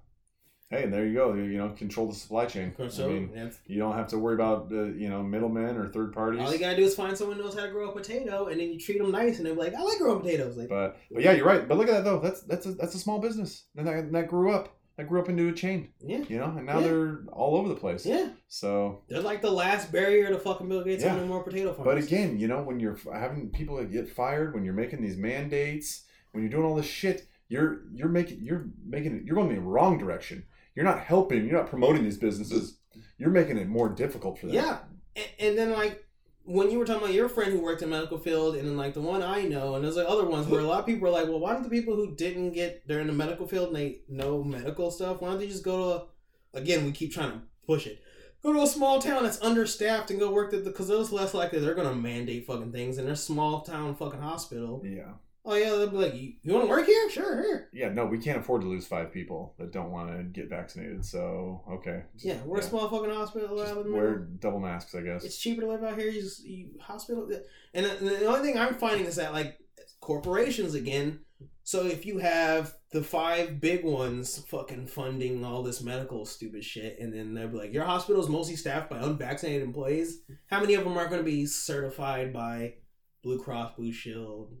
Hey, 0.69 0.83
and 0.83 0.91
there 0.93 1.05
you 1.05 1.13
go. 1.13 1.33
You 1.33 1.57
know, 1.57 1.69
control 1.69 2.07
the 2.07 2.13
supply 2.15 2.45
chain. 2.45 2.75
I 2.77 2.83
mean, 3.07 3.51
you 3.67 3.79
don't 3.79 3.95
have 3.95 4.09
to 4.09 4.17
worry 4.17 4.35
about 4.35 4.67
uh, 4.69 4.83
you 4.83 5.07
know 5.07 5.23
middlemen 5.23 5.77
or 5.77 5.87
third 5.87 6.11
parties. 6.11 6.41
all 6.41 6.51
you 6.51 6.59
gotta 6.59 6.75
do 6.75 6.83
is 6.83 6.93
find 6.93 7.17
someone 7.17 7.37
who 7.37 7.43
knows 7.43 7.55
how 7.55 7.63
to 7.65 7.71
grow 7.71 7.89
a 7.89 7.93
potato, 7.93 8.47
and 8.47 8.59
then 8.59 8.73
you 8.73 8.77
treat 8.79 8.97
them 8.97 9.11
nice, 9.11 9.37
and 9.37 9.45
they're 9.45 9.53
like, 9.53 9.73
"I 9.73 9.81
like 9.81 9.97
growing 9.97 10.19
potatoes." 10.19 10.57
Like, 10.57 10.67
But 10.67 10.97
but 11.09 11.23
yeah, 11.23 11.31
you're 11.31 11.45
right. 11.45 11.65
But 11.65 11.77
look 11.77 11.87
at 11.87 11.93
that 11.93 12.03
though. 12.03 12.19
That's 12.19 12.41
that's 12.41 12.65
a, 12.65 12.73
that's 12.73 12.95
a 12.95 12.99
small 12.99 13.19
business, 13.19 13.63
and 13.77 13.87
that, 13.87 14.11
that 14.11 14.27
grew 14.27 14.51
up. 14.51 14.73
That 14.97 15.07
grew 15.07 15.21
up 15.21 15.29
into 15.29 15.47
a 15.47 15.53
chain. 15.53 15.89
yeah, 16.01 16.23
You 16.27 16.39
know, 16.39 16.53
and 16.57 16.65
now 16.65 16.79
Yeah. 16.79 16.87
they're 16.87 17.19
all 17.31 17.55
over 17.55 17.69
the 17.69 17.75
place. 17.75 18.03
yeah, 18.03 18.29
So, 18.47 19.03
they're 19.07 19.21
like 19.21 19.43
the 19.43 19.51
last 19.51 19.91
barrier 19.91 20.29
to 20.29 20.39
fucking 20.39 20.67
Bill 20.67 20.83
Gates 20.83 21.03
Yeah. 21.03 21.13
owning 21.13 21.27
more 21.27 21.43
potato 21.43 21.71
farms. 21.71 21.85
but 21.85 21.99
again, 21.99 22.39
you 22.39 22.47
know, 22.47 22.63
when 22.63 22.79
you're 22.79 22.97
having 23.13 23.51
people 23.51 23.75
that 23.77 23.91
get 23.91 24.09
fired, 24.09 24.55
when 24.55 24.65
you're 24.65 24.73
making 24.73 25.03
these 25.03 25.15
mandates, 25.15 26.05
when 26.31 26.41
you're 26.43 26.49
doing 26.49 26.65
all 26.65 26.73
this 26.75 26.87
shit, 26.87 27.27
you're 27.47 27.83
you're 27.93 28.09
making 28.09 28.39
you're 28.41 28.69
making 28.85 29.17
it. 29.17 29.23
You're 29.23 29.35
going 29.35 29.49
in 29.51 29.55
the 29.57 29.61
wrong 29.61 29.99
direction. 29.99 30.43
You're 30.77 30.85
not 30.85 30.99
helping. 30.99 31.43
You're 31.47 31.57
not 31.57 31.71
promoting 31.71 32.03
these 32.03 32.19
businesses. 32.19 32.77
You're 33.17 33.31
making 33.31 33.57
it 33.57 33.67
more 33.67 33.89
difficult 33.89 34.37
for 34.37 34.45
them. 34.45 34.53
yeah, 34.53 34.77
and, 35.15 35.25
and 35.39 35.57
then 35.57 35.71
like 35.71 36.05
when 36.43 36.69
you 36.69 36.77
were 36.77 36.85
talking 36.85 37.01
about 37.01 37.15
your 37.15 37.29
friend 37.29 37.51
who 37.51 37.59
worked 37.59 37.81
in 37.81 37.89
medical 37.89 38.19
field, 38.19 38.55
and 38.55 38.67
then 38.67 38.77
like 38.77 38.93
the 38.93 39.01
one 39.01 39.23
I 39.23 39.41
know, 39.41 39.73
and 39.73 39.83
there's 39.83 39.97
like 39.97 40.07
other 40.07 40.25
ones 40.25 40.45
where 40.45 40.61
a 40.61 40.63
lot 40.63 40.81
of 40.81 40.85
people 40.85 41.07
are 41.07 41.11
like, 41.11 41.27
"Well, 41.27 41.39
why 41.39 41.53
don't 41.53 41.63
the 41.63 41.69
people 41.71 41.95
who 41.95 42.15
didn't 42.15 42.51
get 42.51 42.87
they're 42.87 42.99
in 42.99 43.07
the 43.07 43.13
medical 43.13 43.47
field 43.47 43.69
and 43.69 43.75
they 43.75 44.01
know 44.07 44.43
medical 44.43 44.91
stuff? 44.91 45.19
Why 45.19 45.29
don't 45.29 45.39
they 45.39 45.47
just 45.47 45.63
go 45.63 45.77
to?" 45.97 46.05
A, 46.53 46.61
again, 46.61 46.85
we 46.85 46.91
keep 46.91 47.11
trying 47.11 47.31
to 47.31 47.41
push 47.65 47.87
it. 47.87 47.99
Go 48.43 48.53
to 48.53 48.61
a 48.61 48.67
small 48.67 49.01
town 49.01 49.23
that's 49.23 49.41
understaffed 49.41 50.11
and 50.11 50.19
go 50.19 50.31
work 50.31 50.53
at 50.53 50.63
the 50.63 50.69
because 50.69 50.89
there's 50.89 51.11
less 51.11 51.33
likely 51.33 51.57
they're 51.57 51.73
gonna 51.73 51.95
mandate 51.95 52.45
fucking 52.45 52.71
things 52.71 52.99
in 52.99 53.05
their 53.05 53.15
small 53.15 53.61
town 53.61 53.95
fucking 53.95 54.21
hospital. 54.21 54.83
Yeah. 54.85 55.13
Oh 55.49 55.55
yeah, 55.55 55.69
they'll 55.69 55.89
be 55.89 55.95
like, 55.97 56.13
"You, 56.13 56.33
you 56.43 56.53
want 56.53 56.65
to 56.65 56.69
work 56.69 56.85
here? 56.85 57.09
Sure, 57.09 57.41
here." 57.41 57.69
Yeah. 57.71 57.87
No, 57.89 58.05
we 58.05 58.19
can't 58.19 58.37
afford 58.37 58.61
to 58.63 58.67
lose 58.67 58.85
five 58.85 59.13
people 59.13 59.55
that 59.57 59.71
don't 59.71 59.91
want 59.91 60.09
to 60.15 60.23
get 60.23 60.49
vaccinated. 60.49 61.05
So 61.05 61.63
okay. 61.71 62.03
Just- 62.13 62.25
Yeah, 62.25 62.37
we're 62.45 62.59
a 62.59 62.63
small 62.63 62.89
fucking 62.89 63.09
hospital. 63.09 63.57
Just 63.57 63.71
out 63.73 63.85
in 63.85 63.93
wear 63.93 64.17
double 64.17 64.59
masks, 64.59 64.93
I 64.93 65.01
guess. 65.01 65.23
It's 65.23 65.37
cheaper 65.37 65.61
to 65.61 65.67
live 65.67 65.83
out 65.83 65.97
here. 65.97 66.09
You 66.09 66.21
just 66.21 66.43
you 66.45 66.71
hospital, 66.81 67.29
and 67.73 67.85
the, 67.85 67.89
the 68.05 68.25
only 68.25 68.41
thing 68.41 68.57
I'm 68.59 68.75
finding 68.75 69.05
is 69.07 69.15
that 69.15 69.31
like 69.31 69.57
corporations 70.01 70.73
again. 70.73 71.21
So 71.63 71.85
if 71.85 72.05
you 72.05 72.19
have 72.19 72.73
the 72.91 73.03
five 73.03 73.59
big 73.59 73.83
ones 73.83 74.37
fucking 74.47 74.87
funding 74.87 75.43
all 75.43 75.63
this 75.63 75.81
medical 75.83 76.25
stupid 76.25 76.63
shit, 76.63 76.97
and 76.99 77.13
then 77.13 77.33
they'll 77.33 77.49
be 77.49 77.57
like, 77.57 77.73
your 77.73 77.83
hospital 77.83 78.21
is 78.21 78.29
mostly 78.29 78.55
staffed 78.55 78.89
by 78.89 78.99
unvaccinated 78.99 79.63
employees. 79.63 80.21
How 80.47 80.61
many 80.61 80.75
of 80.75 80.83
them 80.85 80.97
are 80.97 81.07
going 81.07 81.19
to 81.19 81.25
be 81.29 81.45
certified 81.45 82.31
by 82.31 82.75
Blue 83.21 83.39
Cross 83.39 83.73
Blue 83.75 83.91
Shield? 83.91 84.53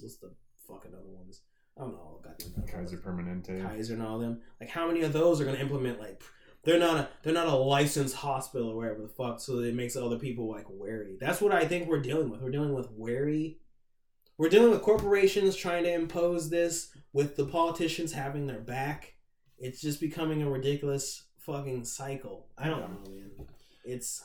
What's 0.00 0.16
the 0.18 0.32
fucking 0.66 0.92
other 0.94 1.10
ones? 1.10 1.42
I 1.76 1.82
don't 1.82 1.92
know. 1.92 2.20
Goddamn 2.22 2.64
Kaiser 2.66 2.96
Permanente. 2.96 3.62
Kaiser 3.62 3.94
and 3.94 4.02
all 4.02 4.18
them. 4.18 4.40
Like 4.60 4.70
how 4.70 4.86
many 4.88 5.02
of 5.02 5.12
those 5.12 5.40
are 5.40 5.44
going 5.44 5.56
to 5.56 5.62
implement 5.62 6.00
like 6.00 6.22
they're 6.64 6.78
not 6.78 6.96
a 6.96 7.08
they're 7.22 7.32
not 7.32 7.46
a 7.46 7.54
licensed 7.54 8.16
hospital 8.16 8.70
or 8.70 8.76
wherever 8.76 9.00
the 9.00 9.08
fuck, 9.08 9.40
so 9.40 9.60
it 9.60 9.74
makes 9.74 9.96
other 9.96 10.18
people 10.18 10.50
like 10.50 10.66
wary. 10.68 11.16
That's 11.20 11.40
what 11.40 11.52
I 11.52 11.64
think 11.64 11.88
we're 11.88 12.00
dealing 12.00 12.30
with. 12.30 12.40
We're 12.40 12.50
dealing 12.50 12.74
with 12.74 12.90
wary. 12.90 13.58
We're 14.36 14.48
dealing 14.48 14.70
with 14.70 14.82
corporations 14.82 15.56
trying 15.56 15.84
to 15.84 15.92
impose 15.92 16.50
this 16.50 16.90
with 17.12 17.36
the 17.36 17.46
politicians 17.46 18.12
having 18.12 18.46
their 18.46 18.60
back. 18.60 19.14
It's 19.58 19.80
just 19.80 20.00
becoming 20.00 20.42
a 20.42 20.50
ridiculous 20.50 21.24
fucking 21.38 21.84
cycle. 21.84 22.46
I 22.56 22.68
don't 22.68 22.80
know, 22.80 23.10
man. 23.10 23.30
It's 23.84 24.22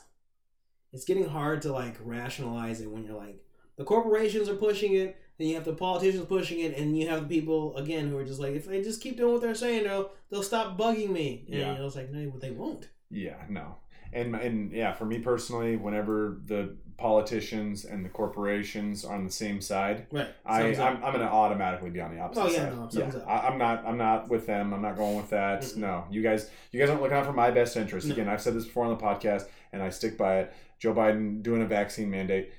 it's 0.92 1.04
getting 1.04 1.28
hard 1.28 1.62
to 1.62 1.72
like 1.72 1.96
rationalize 2.00 2.80
it 2.80 2.90
when 2.90 3.04
you're 3.04 3.16
like 3.16 3.40
the 3.76 3.84
corporations 3.84 4.48
are 4.48 4.54
pushing 4.54 4.94
it, 4.94 5.16
then 5.38 5.48
you 5.48 5.54
have 5.56 5.64
the 5.64 5.72
politicians 5.72 6.24
pushing 6.26 6.60
it, 6.60 6.76
and 6.78 6.96
you 6.96 7.08
have 7.08 7.28
the 7.28 7.36
people 7.40 7.76
again 7.76 8.08
who 8.08 8.16
are 8.18 8.24
just 8.24 8.40
like, 8.40 8.54
if 8.54 8.66
they 8.66 8.82
just 8.82 9.00
keep 9.00 9.16
doing 9.16 9.32
what 9.32 9.42
they're 9.42 9.54
saying, 9.54 9.84
they'll 9.84 10.10
they'll 10.30 10.42
stop 10.42 10.78
bugging 10.78 11.10
me. 11.10 11.44
And 11.48 11.56
Yeah. 11.60 11.72
I 11.74 11.80
was 11.80 11.96
like, 11.96 12.10
no, 12.10 12.30
they 12.38 12.50
won't. 12.52 12.88
Yeah, 13.10 13.36
no. 13.48 13.76
And 14.12 14.34
and 14.36 14.70
yeah, 14.72 14.92
for 14.92 15.04
me 15.06 15.18
personally, 15.18 15.76
whenever 15.76 16.38
the 16.46 16.76
politicians 16.96 17.84
and 17.84 18.04
the 18.04 18.08
corporations 18.08 19.04
are 19.04 19.14
on 19.16 19.24
the 19.24 19.30
same 19.30 19.60
side, 19.60 20.06
Right. 20.12 20.28
I, 20.46 20.62
I'm, 20.74 21.02
I'm 21.04 21.12
gonna 21.12 21.24
automatically 21.24 21.90
be 21.90 22.00
on 22.00 22.14
the 22.14 22.20
opposite 22.20 22.42
Oh, 22.42 22.46
yeah, 22.48 22.70
side. 22.88 22.94
no, 23.14 23.18
yeah. 23.18 23.24
I, 23.26 23.48
I'm 23.48 23.58
not 23.58 23.84
I'm 23.86 23.98
not 23.98 24.28
with 24.28 24.46
them. 24.46 24.72
I'm 24.72 24.82
not 24.82 24.96
going 24.96 25.16
with 25.16 25.30
that. 25.30 25.62
Mm-mm. 25.62 25.76
No, 25.78 26.04
you 26.10 26.22
guys 26.22 26.48
you 26.70 26.80
guys 26.80 26.88
aren't 26.90 27.02
looking 27.02 27.16
out 27.16 27.26
for 27.26 27.32
my 27.32 27.50
best 27.50 27.76
interest. 27.76 28.06
No. 28.06 28.12
Again, 28.14 28.28
I've 28.28 28.40
said 28.40 28.54
this 28.54 28.64
before 28.66 28.84
on 28.84 28.90
the 28.96 29.02
podcast, 29.02 29.46
and 29.72 29.82
I 29.82 29.90
stick 29.90 30.16
by 30.16 30.38
it. 30.40 30.52
Joe 30.78 30.94
Biden 30.94 31.42
doing 31.42 31.62
a 31.62 31.66
vaccine 31.66 32.10
mandate. 32.10 32.52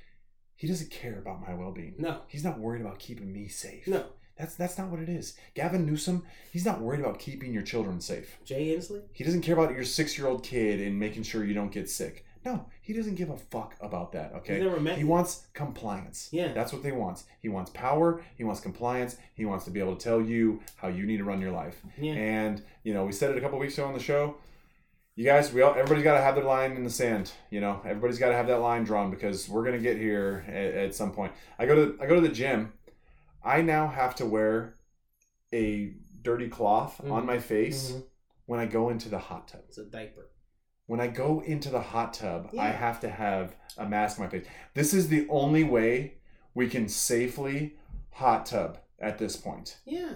He 0.56 0.66
doesn't 0.66 0.90
care 0.90 1.18
about 1.18 1.46
my 1.46 1.54
well 1.54 1.70
being. 1.72 1.94
no, 1.98 2.20
He's 2.28 2.44
not 2.44 2.58
worried 2.58 2.80
about 2.80 2.98
keeping 2.98 3.32
me 3.32 3.48
safe. 3.48 3.86
no. 3.86 4.04
That's 4.38 4.54
that's 4.54 4.76
not 4.76 4.88
what 4.90 5.00
it 5.00 5.08
is. 5.08 5.34
Gavin 5.54 5.86
Newsom, 5.86 6.22
he's 6.52 6.66
not 6.66 6.82
worried 6.82 7.00
about 7.00 7.18
keeping 7.18 7.54
your 7.54 7.62
children 7.62 8.02
safe. 8.02 8.36
Jay 8.44 8.76
Inslee. 8.76 9.00
He 9.14 9.24
doesn't 9.24 9.40
care 9.40 9.54
about 9.58 9.72
your 9.74 9.82
six 9.84 10.18
year 10.18 10.26
old 10.26 10.42
kid 10.42 10.78
and 10.78 11.00
making 11.00 11.22
sure 11.22 11.42
you 11.42 11.54
don't 11.54 11.72
get 11.72 11.88
sick. 11.88 12.26
No, 12.44 12.66
he 12.82 12.92
doesn't 12.92 13.14
give 13.14 13.30
a 13.30 13.36
fuck 13.38 13.74
about 13.80 14.12
that. 14.12 14.34
Okay. 14.34 14.56
He's 14.56 14.62
never 14.64 14.78
met 14.78 14.96
He 14.96 15.00
you. 15.00 15.06
wants 15.06 15.46
compliance. 15.54 16.28
Yeah. 16.32 16.52
That's 16.52 16.70
what 16.70 16.82
they 16.82 16.92
wants. 16.92 17.24
He 17.40 17.48
wants 17.48 17.70
power. 17.70 18.22
He 18.36 18.44
wants 18.44 18.60
compliance. 18.60 19.16
He 19.32 19.46
wants 19.46 19.64
to 19.64 19.70
be 19.70 19.80
able 19.80 19.96
to 19.96 20.04
tell 20.04 20.20
you 20.20 20.60
how 20.76 20.88
you 20.88 21.06
need 21.06 21.16
to 21.16 21.24
run 21.24 21.40
your 21.40 21.52
life. 21.52 21.80
Yeah. 21.98 22.12
And 22.12 22.62
you 22.84 22.92
know, 22.92 23.06
we 23.06 23.12
said 23.12 23.30
it 23.30 23.38
a 23.38 23.40
couple 23.40 23.58
weeks 23.58 23.78
ago 23.78 23.86
on 23.86 23.94
the 23.94 24.00
show. 24.00 24.36
You 25.18 25.24
guys, 25.24 25.50
we 25.50 25.62
all 25.62 25.70
everybody's 25.70 26.04
got 26.04 26.14
to 26.14 26.20
have 26.22 26.34
their 26.34 26.44
line 26.44 26.72
in 26.72 26.84
the 26.84 26.90
sand. 26.90 27.32
You 27.50 27.60
know, 27.62 27.80
everybody's 27.86 28.18
got 28.18 28.28
to 28.28 28.34
have 28.34 28.46
that 28.48 28.60
line 28.60 28.84
drawn 28.84 29.10
because 29.10 29.48
we're 29.48 29.64
gonna 29.64 29.78
get 29.78 29.96
here 29.96 30.44
at, 30.46 30.74
at 30.74 30.94
some 30.94 31.10
point. 31.12 31.32
I 31.58 31.64
go 31.64 31.74
to 31.74 31.98
I 32.02 32.06
go 32.06 32.16
to 32.16 32.20
the 32.20 32.28
gym. 32.28 32.74
I 33.42 33.62
now 33.62 33.88
have 33.88 34.14
to 34.16 34.26
wear 34.26 34.74
a 35.54 35.94
dirty 36.22 36.48
cloth 36.50 37.00
Mhm. 37.02 37.12
on 37.12 37.24
my 37.24 37.38
face 37.38 37.92
Mhm. 37.92 38.04
when 38.44 38.60
I 38.60 38.66
go 38.66 38.90
into 38.90 39.08
the 39.08 39.18
hot 39.18 39.48
tub. 39.48 39.62
It's 39.68 39.78
a 39.78 39.84
diaper. 39.84 40.28
When 40.84 41.00
I 41.00 41.06
go 41.06 41.40
into 41.40 41.70
the 41.70 41.80
hot 41.80 42.12
tub, 42.12 42.50
I 42.58 42.68
have 42.68 43.00
to 43.00 43.08
have 43.08 43.56
a 43.78 43.86
mask 43.88 44.18
on 44.20 44.26
my 44.26 44.30
face. 44.30 44.46
This 44.74 44.92
is 44.92 45.08
the 45.08 45.26
only 45.30 45.64
way 45.64 46.18
we 46.54 46.68
can 46.68 46.88
safely 46.88 47.76
hot 48.10 48.44
tub 48.46 48.78
at 48.98 49.16
this 49.18 49.36
point. 49.36 49.78
Yeah. 49.86 50.12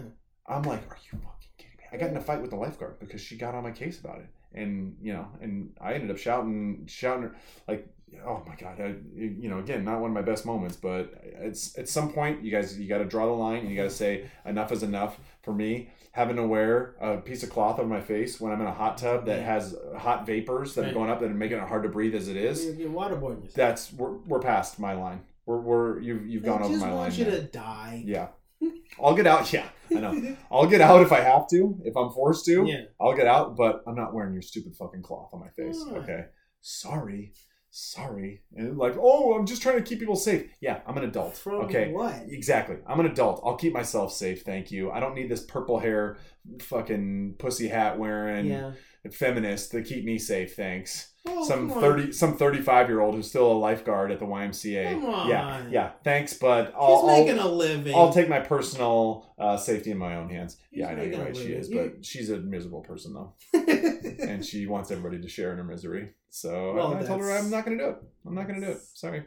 I'm 0.46 0.62
like, 0.62 0.82
are 0.90 0.98
you 1.10 1.18
fucking 1.18 1.50
kidding 1.56 1.76
me? 1.78 1.84
I 1.90 1.96
got 1.96 2.10
in 2.10 2.16
a 2.16 2.20
fight 2.20 2.40
with 2.42 2.50
the 2.50 2.56
lifeguard 2.56 2.98
because 2.98 3.20
she 3.22 3.36
got 3.38 3.54
on 3.54 3.62
my 3.62 3.70
case 3.72 3.98
about 3.98 4.18
it, 4.18 4.26
and 4.54 4.96
you 5.00 5.12
know, 5.12 5.28
and 5.40 5.70
I 5.80 5.94
ended 5.94 6.10
up 6.10 6.18
shouting, 6.18 6.86
shouting, 6.86 7.30
like, 7.68 7.88
oh 8.24 8.42
my 8.46 8.56
god, 8.56 8.80
I, 8.80 8.94
you 9.14 9.48
know, 9.48 9.58
again, 9.58 9.84
not 9.84 10.00
one 10.00 10.10
of 10.10 10.14
my 10.14 10.22
best 10.22 10.44
moments, 10.44 10.76
but 10.76 11.12
it's 11.22 11.78
at 11.78 11.88
some 11.88 12.12
point, 12.12 12.42
you 12.42 12.50
guys, 12.50 12.78
you 12.78 12.88
got 12.88 12.98
to 12.98 13.04
draw 13.04 13.26
the 13.26 13.32
line, 13.32 13.60
and 13.60 13.70
you 13.70 13.76
got 13.76 13.84
to 13.84 13.90
say 13.90 14.30
enough 14.44 14.72
is 14.72 14.82
enough. 14.82 15.18
For 15.42 15.54
me, 15.54 15.90
having 16.12 16.36
to 16.36 16.46
wear 16.46 16.96
a 17.00 17.16
piece 17.18 17.42
of 17.42 17.50
cloth 17.50 17.78
over 17.78 17.88
my 17.88 18.00
face 18.00 18.40
when 18.40 18.52
I'm 18.52 18.60
in 18.60 18.66
a 18.66 18.74
hot 18.74 18.98
tub 18.98 19.26
that 19.26 19.42
has 19.42 19.74
hot 19.96 20.26
vapors 20.26 20.74
that 20.74 20.88
are 20.88 20.92
going 20.92 21.08
up 21.08 21.20
that 21.20 21.30
are 21.30 21.34
making 21.34 21.58
it 21.58 21.68
hard 21.68 21.84
to 21.84 21.88
breathe 21.88 22.14
as 22.14 22.28
it 22.28 22.36
is. 22.36 22.64
You're, 22.64 22.74
you're 22.74 22.90
waterboarding 22.90 23.44
yourself. 23.44 23.54
That's 23.54 23.92
we're, 23.92 24.12
we're 24.12 24.40
past 24.40 24.78
my 24.78 24.94
line. 24.94 25.22
We're, 25.46 25.60
we're 25.60 26.00
you've 26.00 26.26
you've 26.26 26.42
gone 26.44 26.62
over 26.62 26.76
my 26.76 26.92
line. 26.92 27.06
I 27.06 27.08
just 27.08 27.18
want 27.18 27.18
you 27.18 27.24
there. 27.24 27.40
to 27.40 27.46
die. 27.46 28.02
Yeah. 28.04 28.28
I'll 29.02 29.14
get 29.14 29.26
out. 29.26 29.52
Yeah, 29.52 29.66
I 29.90 29.94
know. 29.94 30.36
I'll 30.50 30.66
get 30.66 30.80
out 30.80 31.02
if 31.02 31.12
I 31.12 31.20
have 31.20 31.48
to, 31.50 31.80
if 31.84 31.96
I'm 31.96 32.10
forced 32.10 32.44
to. 32.46 32.64
Yeah. 32.66 32.82
I'll 33.00 33.16
get 33.16 33.26
out, 33.26 33.56
but 33.56 33.82
I'm 33.86 33.94
not 33.94 34.14
wearing 34.14 34.32
your 34.32 34.42
stupid 34.42 34.76
fucking 34.76 35.02
cloth 35.02 35.30
on 35.32 35.40
my 35.40 35.48
face. 35.48 35.82
Why? 35.86 35.98
Okay. 35.98 36.24
Sorry. 36.60 37.32
Sorry. 37.70 38.42
And 38.56 38.76
like, 38.76 38.96
oh, 38.98 39.34
I'm 39.34 39.46
just 39.46 39.62
trying 39.62 39.76
to 39.76 39.82
keep 39.82 40.00
people 40.00 40.16
safe. 40.16 40.50
Yeah, 40.60 40.80
I'm 40.86 40.96
an 40.98 41.04
adult. 41.04 41.36
From 41.36 41.64
okay. 41.66 41.92
what? 41.92 42.14
Exactly. 42.28 42.76
I'm 42.86 43.00
an 43.00 43.06
adult. 43.06 43.42
I'll 43.44 43.56
keep 43.56 43.72
myself 43.72 44.12
safe. 44.12 44.42
Thank 44.42 44.72
you. 44.72 44.90
I 44.90 44.98
don't 44.98 45.14
need 45.14 45.28
this 45.28 45.44
purple 45.44 45.78
hair, 45.78 46.18
fucking 46.60 47.36
pussy 47.38 47.68
hat 47.68 47.98
wearing 47.98 48.46
yeah. 48.46 48.72
feminist 49.12 49.70
to 49.72 49.82
keep 49.82 50.04
me 50.04 50.18
safe. 50.18 50.56
Thanks 50.56 51.10
Oh, 51.26 51.46
some 51.46 51.68
come 51.68 51.76
on. 51.76 51.82
thirty, 51.82 52.12
some 52.12 52.36
thirty-five 52.36 52.88
year 52.88 53.00
old 53.00 53.14
who's 53.14 53.28
still 53.28 53.52
a 53.52 53.58
lifeguard 53.58 54.10
at 54.10 54.20
the 54.20 54.24
YMCA. 54.24 54.90
Come 54.92 55.28
Yeah, 55.28 55.44
on. 55.44 55.70
yeah. 55.70 55.90
Thanks, 56.02 56.32
but 56.32 56.72
I'll, 56.74 57.06
making 57.06 57.38
I'll, 57.38 57.48
a 57.48 57.50
living. 57.50 57.94
I'll 57.94 58.12
take 58.12 58.28
my 58.28 58.40
personal 58.40 59.30
uh, 59.38 59.58
safety 59.58 59.90
in 59.90 59.98
my 59.98 60.16
own 60.16 60.30
hands. 60.30 60.56
He's 60.70 60.80
yeah, 60.80 60.88
I 60.88 60.94
know 60.94 61.02
you're 61.02 61.22
right. 61.22 61.36
She 61.36 61.52
is, 61.52 61.68
but 61.68 62.04
she's 62.06 62.30
a 62.30 62.38
miserable 62.38 62.80
person 62.80 63.12
though, 63.12 63.34
and 64.28 64.44
she 64.44 64.66
wants 64.66 64.90
everybody 64.90 65.20
to 65.20 65.28
share 65.28 65.52
in 65.52 65.58
her 65.58 65.64
misery. 65.64 66.10
So 66.28 66.74
Well, 66.74 66.94
I, 66.94 67.00
I 67.00 67.02
told 67.02 67.20
her 67.20 67.30
I'm 67.36 67.50
not 67.50 67.64
going 67.64 67.78
to 67.78 67.84
do 67.84 67.90
it. 67.90 67.96
I'm 68.26 68.34
not 68.34 68.46
going 68.46 68.60
to 68.60 68.66
do 68.66 68.72
it. 68.72 68.80
Sorry. 68.94 69.24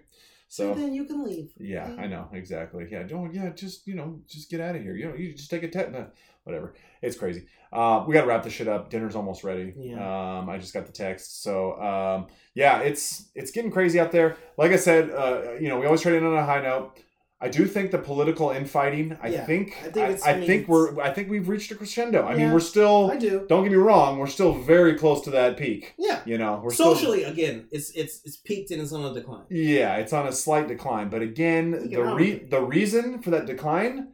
So 0.47 0.75
then 0.75 0.93
you 0.93 1.05
can 1.05 1.23
leave. 1.25 1.51
yeah, 1.57 1.95
I 1.97 2.05
know 2.05 2.27
exactly. 2.31 2.87
Yeah, 2.91 3.01
don't. 3.03 3.33
Yeah, 3.33 3.49
just 3.49 3.87
you 3.87 3.95
know, 3.95 4.19
just 4.27 4.51
get 4.51 4.61
out 4.61 4.75
of 4.75 4.83
here. 4.83 4.95
You 4.95 5.07
know, 5.07 5.15
you 5.15 5.33
just 5.33 5.49
take 5.49 5.63
a 5.63 5.67
test. 5.67 5.91
no, 5.91 6.05
Whatever. 6.43 6.75
It's 7.01 7.17
crazy. 7.17 7.45
Uh, 7.71 8.03
we 8.05 8.13
got 8.13 8.21
to 8.21 8.27
wrap 8.27 8.43
this 8.43 8.53
shit 8.53 8.67
up. 8.67 8.89
Dinner's 8.89 9.15
almost 9.15 9.43
ready. 9.43 9.73
Yeah. 9.75 9.95
Um, 10.39 10.49
I 10.49 10.57
just 10.57 10.73
got 10.73 10.85
the 10.85 10.91
text. 10.91 11.41
So 11.41 11.81
um, 11.81 12.27
yeah, 12.53 12.79
it's 12.79 13.29
it's 13.33 13.49
getting 13.49 13.71
crazy 13.71 13.99
out 13.99 14.11
there. 14.11 14.37
Like 14.57 14.71
I 14.71 14.75
said, 14.75 15.09
uh, 15.09 15.53
you 15.59 15.69
know, 15.69 15.79
we 15.79 15.85
always 15.85 16.01
try 16.01 16.11
to 16.11 16.17
end 16.17 16.25
on 16.27 16.35
a 16.37 16.45
high 16.45 16.61
note. 16.61 16.99
I 17.41 17.49
do 17.49 17.65
think 17.65 17.91
the 17.91 17.97
political 17.97 18.51
infighting. 18.51 19.17
I 19.21 19.27
Yeah, 19.27 19.45
think. 19.45 19.75
I 19.83 19.87
I 19.87 19.91
think 19.91 20.25
I, 20.25 20.31
I 20.31 20.37
mean, 20.37 20.47
think 20.47 20.67
we're. 20.69 21.01
I 21.01 21.11
think 21.13 21.29
we've 21.29 21.49
reached 21.49 21.71
a 21.71 21.75
crescendo. 21.75 22.25
I 22.25 22.35
mean, 22.37 22.53
we're 22.53 22.61
still. 22.61 23.11
I 23.11 23.17
do. 23.17 23.45
Don't 23.49 23.63
get 23.63 23.71
me 23.71 23.77
wrong. 23.77 24.17
We're 24.17 24.27
still 24.27 24.53
very 24.53 24.95
close 24.95 25.21
to 25.25 25.31
that 25.31 25.57
peak. 25.57 25.93
Yeah. 25.97 26.21
You 26.25 26.37
know, 26.37 26.61
we're 26.63 26.71
still 26.71 26.95
Socially, 26.95 27.23
again, 27.25 27.67
it's 27.71 27.89
it's 27.95 28.21
it's 28.23 28.37
peaked 28.37 28.71
and 28.71 28.81
it's 28.81 28.93
on 28.93 29.03
a 29.03 29.13
decline. 29.13 29.45
yeah, 29.49 29.97
it's 29.97 30.13
on 30.13 30.25
a 30.27 30.31
slight 30.31 30.69
decline, 30.69 31.09
but 31.09 31.21
again, 31.21 31.89
the 31.89 32.01
re- 32.01 32.45
the 32.49 32.61
reason 32.61 33.21
for 33.21 33.31
that 33.31 33.45
decline, 33.45 34.13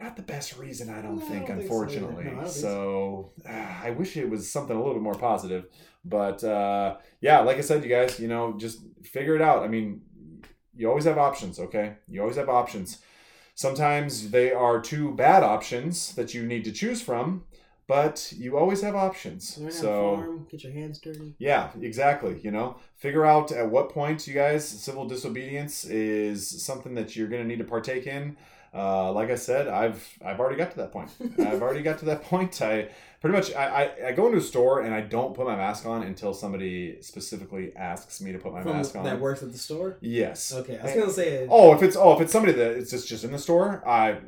not 0.00 0.16
the 0.16 0.22
best 0.22 0.56
reason, 0.56 0.88
I 0.88 1.02
don't 1.02 1.16
No, 1.18 1.24
I 1.26 1.28
think, 1.28 1.46
don't 1.48 1.58
think 1.58 1.68
so 1.68 1.74
unfortunately. 1.76 2.24
No, 2.24 2.30
I 2.30 2.34
don't 2.34 2.48
so 2.48 3.32
ah, 3.46 3.82
I 3.84 3.90
wish 3.90 4.16
it 4.16 4.30
was 4.30 4.50
something 4.50 4.74
a 4.74 4.78
little 4.78 4.94
bit 4.94 5.02
more 5.02 5.14
positive, 5.14 5.66
but 6.06 6.42
uh, 6.42 6.96
yeah, 7.20 7.40
like 7.40 7.58
I 7.58 7.62
said, 7.62 7.82
you 7.84 7.90
guys, 7.90 8.18
you 8.18 8.28
know, 8.28 8.54
just 8.56 8.78
figure 9.02 9.34
it 9.36 9.42
out. 9.42 9.62
I 9.62 9.68
mean, 9.68 10.00
you 10.76 10.88
always 10.88 11.04
have 11.04 11.18
options, 11.18 11.58
okay? 11.58 11.94
You 12.08 12.20
always 12.22 12.36
have 12.36 12.48
options. 12.48 12.98
Sometimes 13.54 14.30
they 14.30 14.52
are 14.52 14.80
two 14.80 15.12
bad 15.14 15.42
options 15.42 16.14
that 16.14 16.34
you 16.34 16.44
need 16.44 16.64
to 16.64 16.72
choose 16.72 17.00
from, 17.00 17.44
but 17.86 18.32
you 18.36 18.58
always 18.58 18.82
have 18.82 18.94
options. 18.94 19.56
Learn 19.58 19.72
So 19.72 20.16
farm, 20.16 20.46
get 20.50 20.64
your 20.64 20.72
hands 20.72 20.98
dirty. 20.98 21.34
yeah, 21.38 21.70
exactly. 21.80 22.38
You 22.42 22.50
know, 22.50 22.76
figure 22.96 23.24
out 23.24 23.52
at 23.52 23.70
what 23.70 23.88
point 23.90 24.26
you 24.26 24.34
guys 24.34 24.68
civil 24.68 25.06
disobedience 25.06 25.84
is 25.84 26.62
something 26.62 26.94
that 26.96 27.16
you're 27.16 27.28
going 27.28 27.42
to 27.42 27.48
need 27.48 27.58
to 27.58 27.64
partake 27.64 28.06
in. 28.06 28.36
Uh, 28.76 29.10
like 29.12 29.30
I 29.30 29.36
said, 29.36 29.68
I've 29.68 30.06
I've 30.24 30.38
already 30.38 30.56
got 30.56 30.70
to 30.72 30.76
that 30.78 30.92
point. 30.92 31.10
I've 31.38 31.62
already 31.62 31.82
got 31.82 31.98
to 32.00 32.04
that 32.06 32.22
point. 32.24 32.60
I 32.60 32.88
pretty 33.20 33.34
much 33.34 33.54
I, 33.54 33.84
I, 33.84 34.08
I 34.08 34.12
go 34.12 34.26
into 34.26 34.38
a 34.38 34.42
store 34.42 34.80
and 34.80 34.94
I 34.94 35.00
don't 35.00 35.34
put 35.34 35.46
my 35.46 35.56
mask 35.56 35.86
on 35.86 36.02
until 36.02 36.34
somebody 36.34 36.98
specifically 37.00 37.74
asks 37.74 38.20
me 38.20 38.32
to 38.32 38.38
put 38.38 38.52
my 38.52 38.62
From 38.62 38.76
mask 38.76 38.94
on. 38.94 39.04
that 39.04 39.18
works 39.18 39.42
at 39.42 39.50
the 39.52 39.58
store. 39.58 39.96
Yes. 40.02 40.52
Okay, 40.52 40.78
I 40.78 40.84
was 40.84 40.92
gonna 40.92 41.10
say. 41.10 41.46
Oh, 41.50 41.74
if 41.74 41.82
it's 41.82 41.96
oh 41.96 42.14
if 42.14 42.20
it's 42.20 42.32
somebody 42.32 42.52
that 42.52 42.72
it's 42.76 42.90
just 42.90 43.08
just 43.08 43.24
in 43.24 43.32
the 43.32 43.38
store, 43.38 43.82
I 43.88 44.18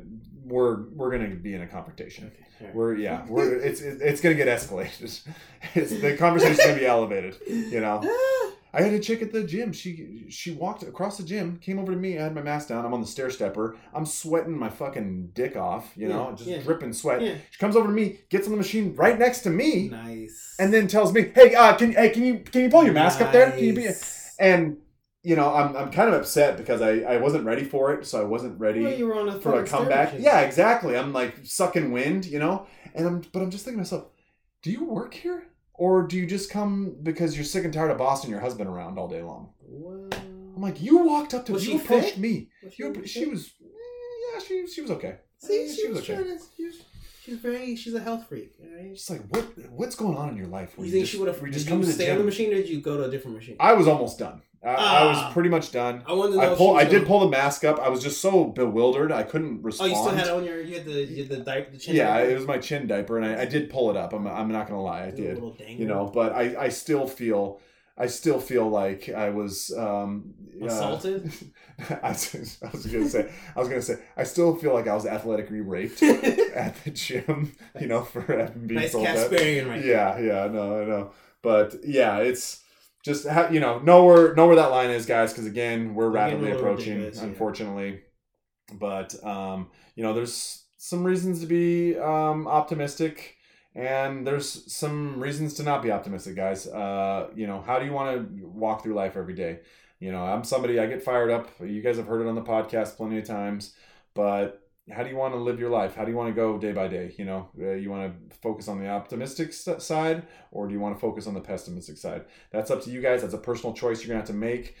we're 0.45 0.83
we're 0.95 1.11
gonna 1.11 1.35
be 1.35 1.53
in 1.53 1.61
a 1.61 1.67
confrontation. 1.67 2.31
Okay, 2.33 2.65
right. 2.65 2.75
We're 2.75 2.95
yeah, 2.95 3.25
we're 3.27 3.55
it's 3.55 3.81
it's 3.81 4.19
gonna 4.21 4.35
get 4.35 4.47
escalated. 4.47 5.21
It's, 5.75 5.91
the 5.91 6.15
conversation's 6.17 6.59
gonna 6.65 6.79
be 6.79 6.85
elevated. 6.85 7.35
You 7.47 7.81
know, 7.81 8.01
I 8.73 8.81
had 8.81 8.93
a 8.93 8.99
chick 8.99 9.21
at 9.21 9.31
the 9.31 9.43
gym. 9.43 9.71
She 9.73 10.25
she 10.29 10.51
walked 10.51 10.83
across 10.83 11.17
the 11.17 11.23
gym, 11.23 11.57
came 11.57 11.79
over 11.79 11.91
to 11.91 11.97
me. 11.97 12.17
I 12.17 12.23
had 12.23 12.35
my 12.35 12.41
mask 12.41 12.67
down. 12.67 12.85
I'm 12.85 12.93
on 12.93 13.01
the 13.01 13.07
stair 13.07 13.29
stepper. 13.29 13.77
I'm 13.93 14.05
sweating 14.05 14.57
my 14.57 14.69
fucking 14.69 15.31
dick 15.33 15.55
off. 15.55 15.91
You 15.95 16.09
know, 16.09 16.29
Yeah, 16.29 16.35
just 16.35 16.49
yeah. 16.49 16.61
dripping 16.61 16.93
sweat. 16.93 17.21
Yeah. 17.21 17.35
She 17.49 17.57
comes 17.59 17.75
over 17.75 17.87
to 17.87 17.93
me, 17.93 18.19
gets 18.29 18.45
on 18.47 18.51
the 18.51 18.57
machine 18.57 18.95
right 18.95 19.17
next 19.17 19.39
to 19.41 19.49
me, 19.49 19.89
nice. 19.89 20.55
and 20.59 20.73
then 20.73 20.87
tells 20.87 21.13
me, 21.13 21.31
"Hey, 21.33 21.55
uh, 21.55 21.75
can 21.75 21.93
hey 21.93 22.09
can 22.11 22.23
you 22.23 22.39
can 22.39 22.61
you 22.61 22.69
pull 22.69 22.83
your 22.83 22.93
mask 22.93 23.21
up 23.21 23.31
there? 23.31 23.51
Can 23.51 23.63
you 23.63 23.73
be?" 23.73 23.87
And 24.39 24.77
you 25.23 25.35
know, 25.35 25.53
I'm 25.53 25.75
I'm 25.75 25.91
kind 25.91 26.07
of 26.13 26.15
upset 26.19 26.57
because 26.57 26.81
I 26.81 26.99
I 26.99 27.17
wasn't 27.17 27.45
ready 27.45 27.63
for 27.63 27.93
it, 27.93 28.05
so 28.05 28.21
I 28.21 28.23
wasn't 28.23 28.59
ready 28.59 28.81
Well, 28.81 28.93
you 28.93 29.07
were 29.07 29.19
on 29.19 29.29
a 29.29 29.39
for 29.39 29.59
a 29.61 29.65
comeback. 29.65 30.13
Yeah, 30.17 30.41
exactly. 30.41 30.95
I'm 30.97 31.11
like 31.11 31.35
sucking 31.43 31.91
wind, 31.91 32.25
you 32.25 32.39
know. 32.39 32.67
And 32.95 33.05
I'm, 33.07 33.21
but 33.33 33.41
I'm 33.41 33.51
just 33.51 33.65
thinking 33.65 33.77
to 33.83 33.95
myself, 33.95 34.07
do 34.63 34.71
you 34.71 34.85
work 34.85 35.13
here, 35.13 35.43
or 35.79 36.03
do 36.05 36.17
you 36.17 36.25
just 36.25 36.51
come 36.51 36.95
because 37.01 37.35
you're 37.35 37.45
sick 37.45 37.63
and 37.63 37.73
tired 37.73 37.89
of 37.91 37.97
bossing 37.97 38.29
your 38.29 38.41
husband 38.41 38.69
around 38.69 38.99
all 38.99 39.07
day 39.07 39.21
long? 39.21 39.53
Well, 39.61 40.07
I'm 40.55 40.61
like, 40.61 40.81
you 40.81 40.97
walked 40.99 41.33
up 41.33 41.45
to 41.45 41.53
Was 41.53 41.61
me, 41.61 41.65
she 41.67 41.73
you 41.73 41.79
approached 41.81 42.07
fit? 42.11 42.17
me. 42.19 42.49
was 42.63 42.77
You, 42.79 43.05
she 43.05 43.25
was, 43.25 43.51
eh, 43.63 43.67
yeah, 44.33 44.39
she 44.45 44.67
she 44.67 44.81
was 44.81 44.91
okay. 44.91 45.15
See, 45.37 45.63
Eh, 45.69 45.73
she, 45.73 45.87
was, 45.87 46.05
trying 46.05 46.23
to. 46.25 46.37
She 46.57 46.65
was, 46.65 46.75
she's 47.23 47.37
very. 47.37 47.75
She's 47.77 47.93
a 47.93 48.01
health 48.01 48.27
freak. 48.27 48.51
Right. 48.59 48.93
Just 48.93 49.09
like 49.09 49.21
what 49.33 49.45
what's 49.71 49.95
going 49.95 50.17
on 50.17 50.29
in 50.29 50.35
your 50.37 50.47
life? 50.47 50.77
where 50.77 50.85
You 50.85 50.91
think 50.91 51.03
just, 51.03 51.13
she 51.13 51.17
would 51.19 51.29
have? 51.29 51.39
Did 51.41 51.53
just 51.53 51.65
you 51.65 51.71
come 51.71 51.81
to 51.81 51.87
the 51.87 51.93
stay 51.93 52.11
on 52.11 52.17
the 52.17 52.23
machine, 52.25 52.51
or 52.51 52.55
did 52.55 52.67
you 52.69 52.81
go 52.81 52.97
to 52.97 53.03
a 53.05 53.09
different 53.09 53.37
machine? 53.37 53.55
I 53.59 53.71
was 53.73 53.87
almost 53.87 54.19
done. 54.19 54.41
I, 54.63 54.69
I 54.69 54.75
Ah. 54.77 55.07
was 55.25 55.33
pretty 55.33 55.49
much 55.49 55.71
done. 55.71 56.03
I 56.05 56.11
wanted 56.13 56.31
to 56.33 56.37
know. 56.37 56.53
I 56.53 56.55
pull. 56.55 56.75
I 56.75 56.83
did 56.83 57.07
pull 57.07 57.21
the 57.21 57.29
mask 57.29 57.63
up. 57.63 57.79
I 57.79 57.87
was 57.89 58.03
just 58.03 58.19
so 58.21 58.45
bewildered. 58.45 59.11
I 59.11 59.23
couldn't 59.23 59.61
respond. 59.63 59.93
Oh, 59.93 59.95
you 59.95 60.01
still 60.01 60.15
had 60.17 60.27
it 60.27 60.33
on 60.33 60.43
your. 60.43 60.61
You 60.61 60.75
had 60.75 60.85
the. 60.85 61.05
You 61.05 61.23
had 61.23 61.29
the 61.29 61.37
diaper. 61.37 61.71
The 61.71 61.77
chin. 61.77 61.95
Yeah, 61.95 62.17
diaper? 62.17 62.29
it 62.31 62.35
was 62.35 62.45
my 62.45 62.57
chin 62.57 62.85
diaper, 62.87 63.17
and 63.17 63.25
I, 63.25 63.43
I 63.43 63.45
did 63.45 63.69
pull 63.69 63.89
it 63.89 63.95
up. 63.95 64.11
I'm, 64.13 64.27
I'm 64.27 64.51
not 64.51 64.67
gonna 64.67 64.81
lie, 64.81 65.05
I 65.05 65.11
did. 65.11 65.41
You 65.67 65.85
know, 65.85 66.07
but 66.13 66.33
I, 66.33 66.65
I 66.65 66.69
still 66.69 67.07
feel, 67.07 67.61
I 67.97 68.07
still 68.07 68.39
feel 68.41 68.69
like 68.69 69.07
I 69.07 69.29
was 69.29 69.71
um, 69.77 70.33
uh, 70.61 70.65
Assaulted? 70.65 71.31
I, 72.03 72.09
was, 72.09 72.57
I 72.61 72.69
was 72.69 72.85
gonna 72.85 73.07
say, 73.07 73.31
I 73.55 73.59
was 73.59 73.69
gonna 73.69 73.81
say, 73.81 73.95
I 74.17 74.23
still 74.25 74.55
feel 74.57 74.73
like 74.73 74.87
I 74.87 74.93
was 74.93 75.05
athletically 75.05 75.61
raped 75.61 76.03
at 76.03 76.75
the 76.83 76.91
gym. 76.91 77.53
You 77.79 77.87
know, 77.87 78.01
for 78.01 78.21
being 78.65 78.81
nice. 78.81 78.93
Kasparian 78.93 79.69
right 79.69 79.85
Yeah, 79.85 80.19
yeah, 80.19 80.47
no, 80.47 80.81
I 80.81 80.85
know, 80.85 81.11
but 81.41 81.75
yeah, 81.85 82.17
it's 82.17 82.61
just 83.03 83.27
ha- 83.27 83.49
you 83.51 83.59
know 83.59 83.79
know 83.79 84.05
where 84.05 84.33
know 84.35 84.47
where 84.47 84.55
that 84.57 84.71
line 84.71 84.89
is, 84.89 85.05
guys, 85.05 85.31
because 85.31 85.45
again, 85.45 85.93
we're 85.95 86.09
rapidly 86.09 86.51
approaching, 86.51 86.97
ridiculous, 86.97 87.17
yeah. 87.17 87.23
unfortunately. 87.23 88.01
But 88.73 89.23
um, 89.23 89.69
you 89.95 90.03
know, 90.03 90.13
there's 90.13 90.65
some 90.77 91.03
reasons 91.03 91.41
to 91.41 91.45
be 91.45 91.97
um, 91.97 92.47
optimistic, 92.47 93.37
and 93.75 94.25
there's 94.25 94.71
some 94.71 95.19
reasons 95.19 95.53
to 95.55 95.63
not 95.63 95.81
be 95.81 95.91
optimistic, 95.91 96.35
guys. 96.35 96.67
Uh, 96.67 97.29
you 97.35 97.47
know, 97.47 97.61
how 97.61 97.79
do 97.79 97.85
you 97.85 97.93
want 97.93 98.37
to 98.37 98.45
walk 98.47 98.83
through 98.83 98.93
life 98.93 99.15
every 99.15 99.33
day? 99.33 99.59
You 99.99 100.11
know, 100.11 100.23
I'm 100.23 100.43
somebody 100.43 100.79
I 100.79 100.87
get 100.87 101.03
fired 101.03 101.29
up. 101.29 101.49
You 101.59 101.81
guys 101.81 101.97
have 101.97 102.07
heard 102.07 102.21
it 102.21 102.27
on 102.27 102.35
the 102.35 102.41
podcast 102.41 102.95
plenty 102.95 103.17
of 103.17 103.25
times, 103.25 103.73
but 104.13 104.68
how 104.91 105.03
do 105.03 105.09
you 105.09 105.15
want 105.15 105.33
to 105.33 105.39
live 105.39 105.59
your 105.59 105.69
life? 105.69 105.95
How 105.95 106.03
do 106.05 106.11
you 106.11 106.17
want 106.17 106.29
to 106.29 106.33
go 106.33 106.57
day 106.57 106.71
by 106.71 106.87
day? 106.87 107.13
You 107.17 107.25
know, 107.25 107.49
uh, 107.59 107.71
you 107.71 107.89
want 107.89 108.29
to 108.29 108.35
focus 108.37 108.67
on 108.67 108.79
the 108.79 108.87
optimistic 108.89 109.53
side, 109.53 110.23
or 110.51 110.67
do 110.67 110.73
you 110.73 110.79
want 110.79 110.95
to 110.95 110.99
focus 110.99 111.27
on 111.27 111.33
the 111.33 111.41
pessimistic 111.41 111.97
side? 111.97 112.25
That's 112.51 112.71
up 112.71 112.81
to 112.83 112.89
you 112.91 113.01
guys. 113.01 113.21
That's 113.21 113.33
a 113.33 113.37
personal 113.39 113.73
choice 113.73 113.99
you're 114.01 114.07
gonna 114.09 114.19
have 114.19 114.27
to 114.27 114.33
make 114.33 114.75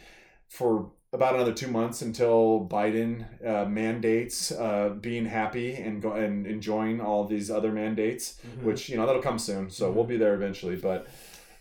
for 0.47 0.91
about 1.11 1.33
another 1.35 1.53
two 1.53 1.67
months 1.67 2.01
until 2.03 2.67
Biden 2.69 3.25
uh, 3.45 3.65
mandates 3.65 4.51
uh, 4.51 4.89
being 5.01 5.25
happy 5.25 5.73
and 5.75 6.01
go 6.01 6.13
and 6.13 6.45
enjoying 6.45 7.01
all 7.01 7.25
these 7.25 7.49
other 7.49 7.71
mandates, 7.71 8.39
Mhm. 8.47 8.63
which 8.63 8.89
you 8.89 8.97
know 8.97 9.05
that'll 9.05 9.21
come 9.21 9.39
soon. 9.39 9.69
So 9.69 9.89
Mhm. 9.89 9.93
we'll 9.95 10.05
be 10.05 10.17
there 10.17 10.33
eventually, 10.35 10.75
but. 10.75 11.07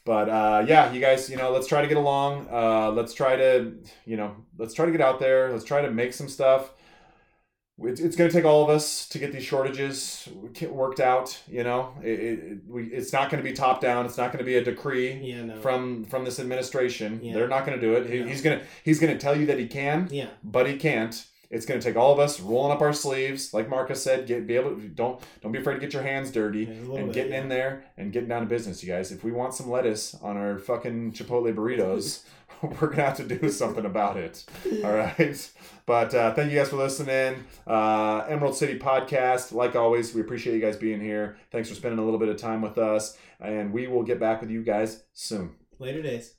But 0.05 0.31
uh, 0.31 0.65
yeah, 0.67 0.91
you 0.91 1.03
guys, 1.03 1.29
you 1.29 1.37
know, 1.37 1.51
let's 1.51 1.67
try 1.67 1.83
to 1.83 1.87
get 1.87 1.99
along. 1.99 2.49
Uh, 2.51 2.91
let's 2.93 3.13
try 3.13 3.37
to, 3.37 3.75
you 4.07 4.17
know, 4.17 4.37
let's 4.57 4.73
try 4.73 4.87
to 4.87 4.93
get 4.93 5.03
out 5.03 5.19
there. 5.21 5.53
Let's 5.53 5.65
try 5.65 5.83
to 5.83 5.91
make 5.91 6.15
some 6.15 6.29
stuff. 6.31 6.73
It's, 7.81 8.01
it's 8.01 8.17
going 8.17 8.29
to 8.29 8.35
take 8.35 8.45
all 8.45 8.65
of 8.65 8.71
us 8.71 9.09
to 9.09 9.19
get 9.19 9.33
these 9.33 9.45
shortages 9.45 10.29
worked 10.69 10.99
out. 10.99 11.41
You 11.47 11.63
know, 11.63 11.95
it, 12.03 12.21
it, 12.21 12.59
we, 12.67 12.85
it's 12.87 13.13
not 13.13 13.31
going 13.31 13.43
to 13.43 13.49
be 13.49 13.55
top 13.55 13.81
down. 13.81 14.05
It's 14.05 14.17
not 14.17 14.33
going 14.33 14.39
to 14.39 14.45
be 14.45 14.57
a 14.57 14.65
decree 14.65 15.13
yeah, 15.13 15.45
no. 15.45 15.61
from 15.61 16.05
from 16.05 16.25
this 16.25 16.41
administration. 16.41 17.21
Yeah. 17.23 17.35
They're 17.35 17.49
not 17.49 17.65
going 17.65 17.79
to 17.79 17.87
do 17.87 17.95
it. 17.95 18.11
He, 18.11 18.21
No. 18.21 18.27
He's 18.27 18.43
gonna 18.43 18.63
he's 18.85 18.99
gonna 18.99 19.19
tell 19.19 19.39
you 19.39 19.47
that 19.47 19.59
he 19.59 19.67
can, 19.67 20.09
yeah, 20.11 20.29
but 20.43 20.67
he 20.67 20.77
can't. 20.77 21.25
It's 21.51 21.65
going 21.65 21.81
to 21.81 21.87
take 21.87 21.97
all 21.97 22.13
of 22.13 22.19
us 22.19 22.41
rolling 22.41 22.73
up 22.73 22.83
our 22.83 22.93
sleeves, 22.93 23.55
like 23.55 23.71
Marcus 23.71 24.03
said. 24.03 24.27
Get 24.27 24.47
be 24.47 24.57
able 24.57 24.77
don't 24.77 25.23
don't 25.41 25.53
be 25.53 25.59
afraid 25.59 25.75
to 25.75 25.81
get 25.81 25.95
your 25.95 26.03
hands 26.03 26.31
dirty 26.31 26.65
Yeah, 26.65 26.99
and 26.99 27.07
bit, 27.07 27.15
getting 27.15 27.33
in 27.33 27.49
there 27.49 27.85
and 27.97 28.13
getting 28.13 28.29
down 28.29 28.43
to 28.43 28.47
business, 28.47 28.83
you 28.83 28.93
guys. 28.93 29.13
If 29.13 29.25
we 29.25 29.33
want 29.33 29.55
some 29.55 29.71
lettuce 29.71 30.15
on 30.17 30.37
our 30.37 30.59
fucking 30.59 31.13
Chipotle 31.13 31.55
burritos, 31.55 32.25
we're 32.81 32.89
gonna 32.89 33.03
have 33.03 33.17
to 33.19 33.25
do 33.25 33.49
something 33.51 33.85
about 33.85 34.17
it. 34.17 34.45
All 34.85 34.93
right. 34.93 35.51
But 35.87 36.15
uh, 36.15 36.35
thank 36.35 36.53
you 36.53 36.59
guys 36.59 36.69
for 36.69 36.77
listening. 36.77 37.45
Uh, 37.67 38.25
Emerald 38.29 38.57
City 38.57 38.79
Podcast. 38.79 39.53
Like 39.53 39.75
always, 39.77 40.15
we 40.15 40.21
appreciate 40.21 40.55
you 40.55 40.61
guys 40.61 40.77
being 40.77 41.01
here. 41.01 41.37
Thanks 41.51 41.69
for 41.69 41.75
spending 41.75 41.99
a 41.99 42.05
little 42.05 42.19
bit 42.21 42.29
of 42.29 42.37
time 42.37 42.61
with 42.61 42.79
us, 42.79 43.17
and 43.41 43.73
we 43.73 43.87
will 43.87 44.03
get 44.03 44.21
back 44.21 44.41
with 44.41 44.51
you 44.51 44.63
guys 44.63 45.03
soon. 45.13 45.55
later 45.79 46.03
days. 46.03 46.35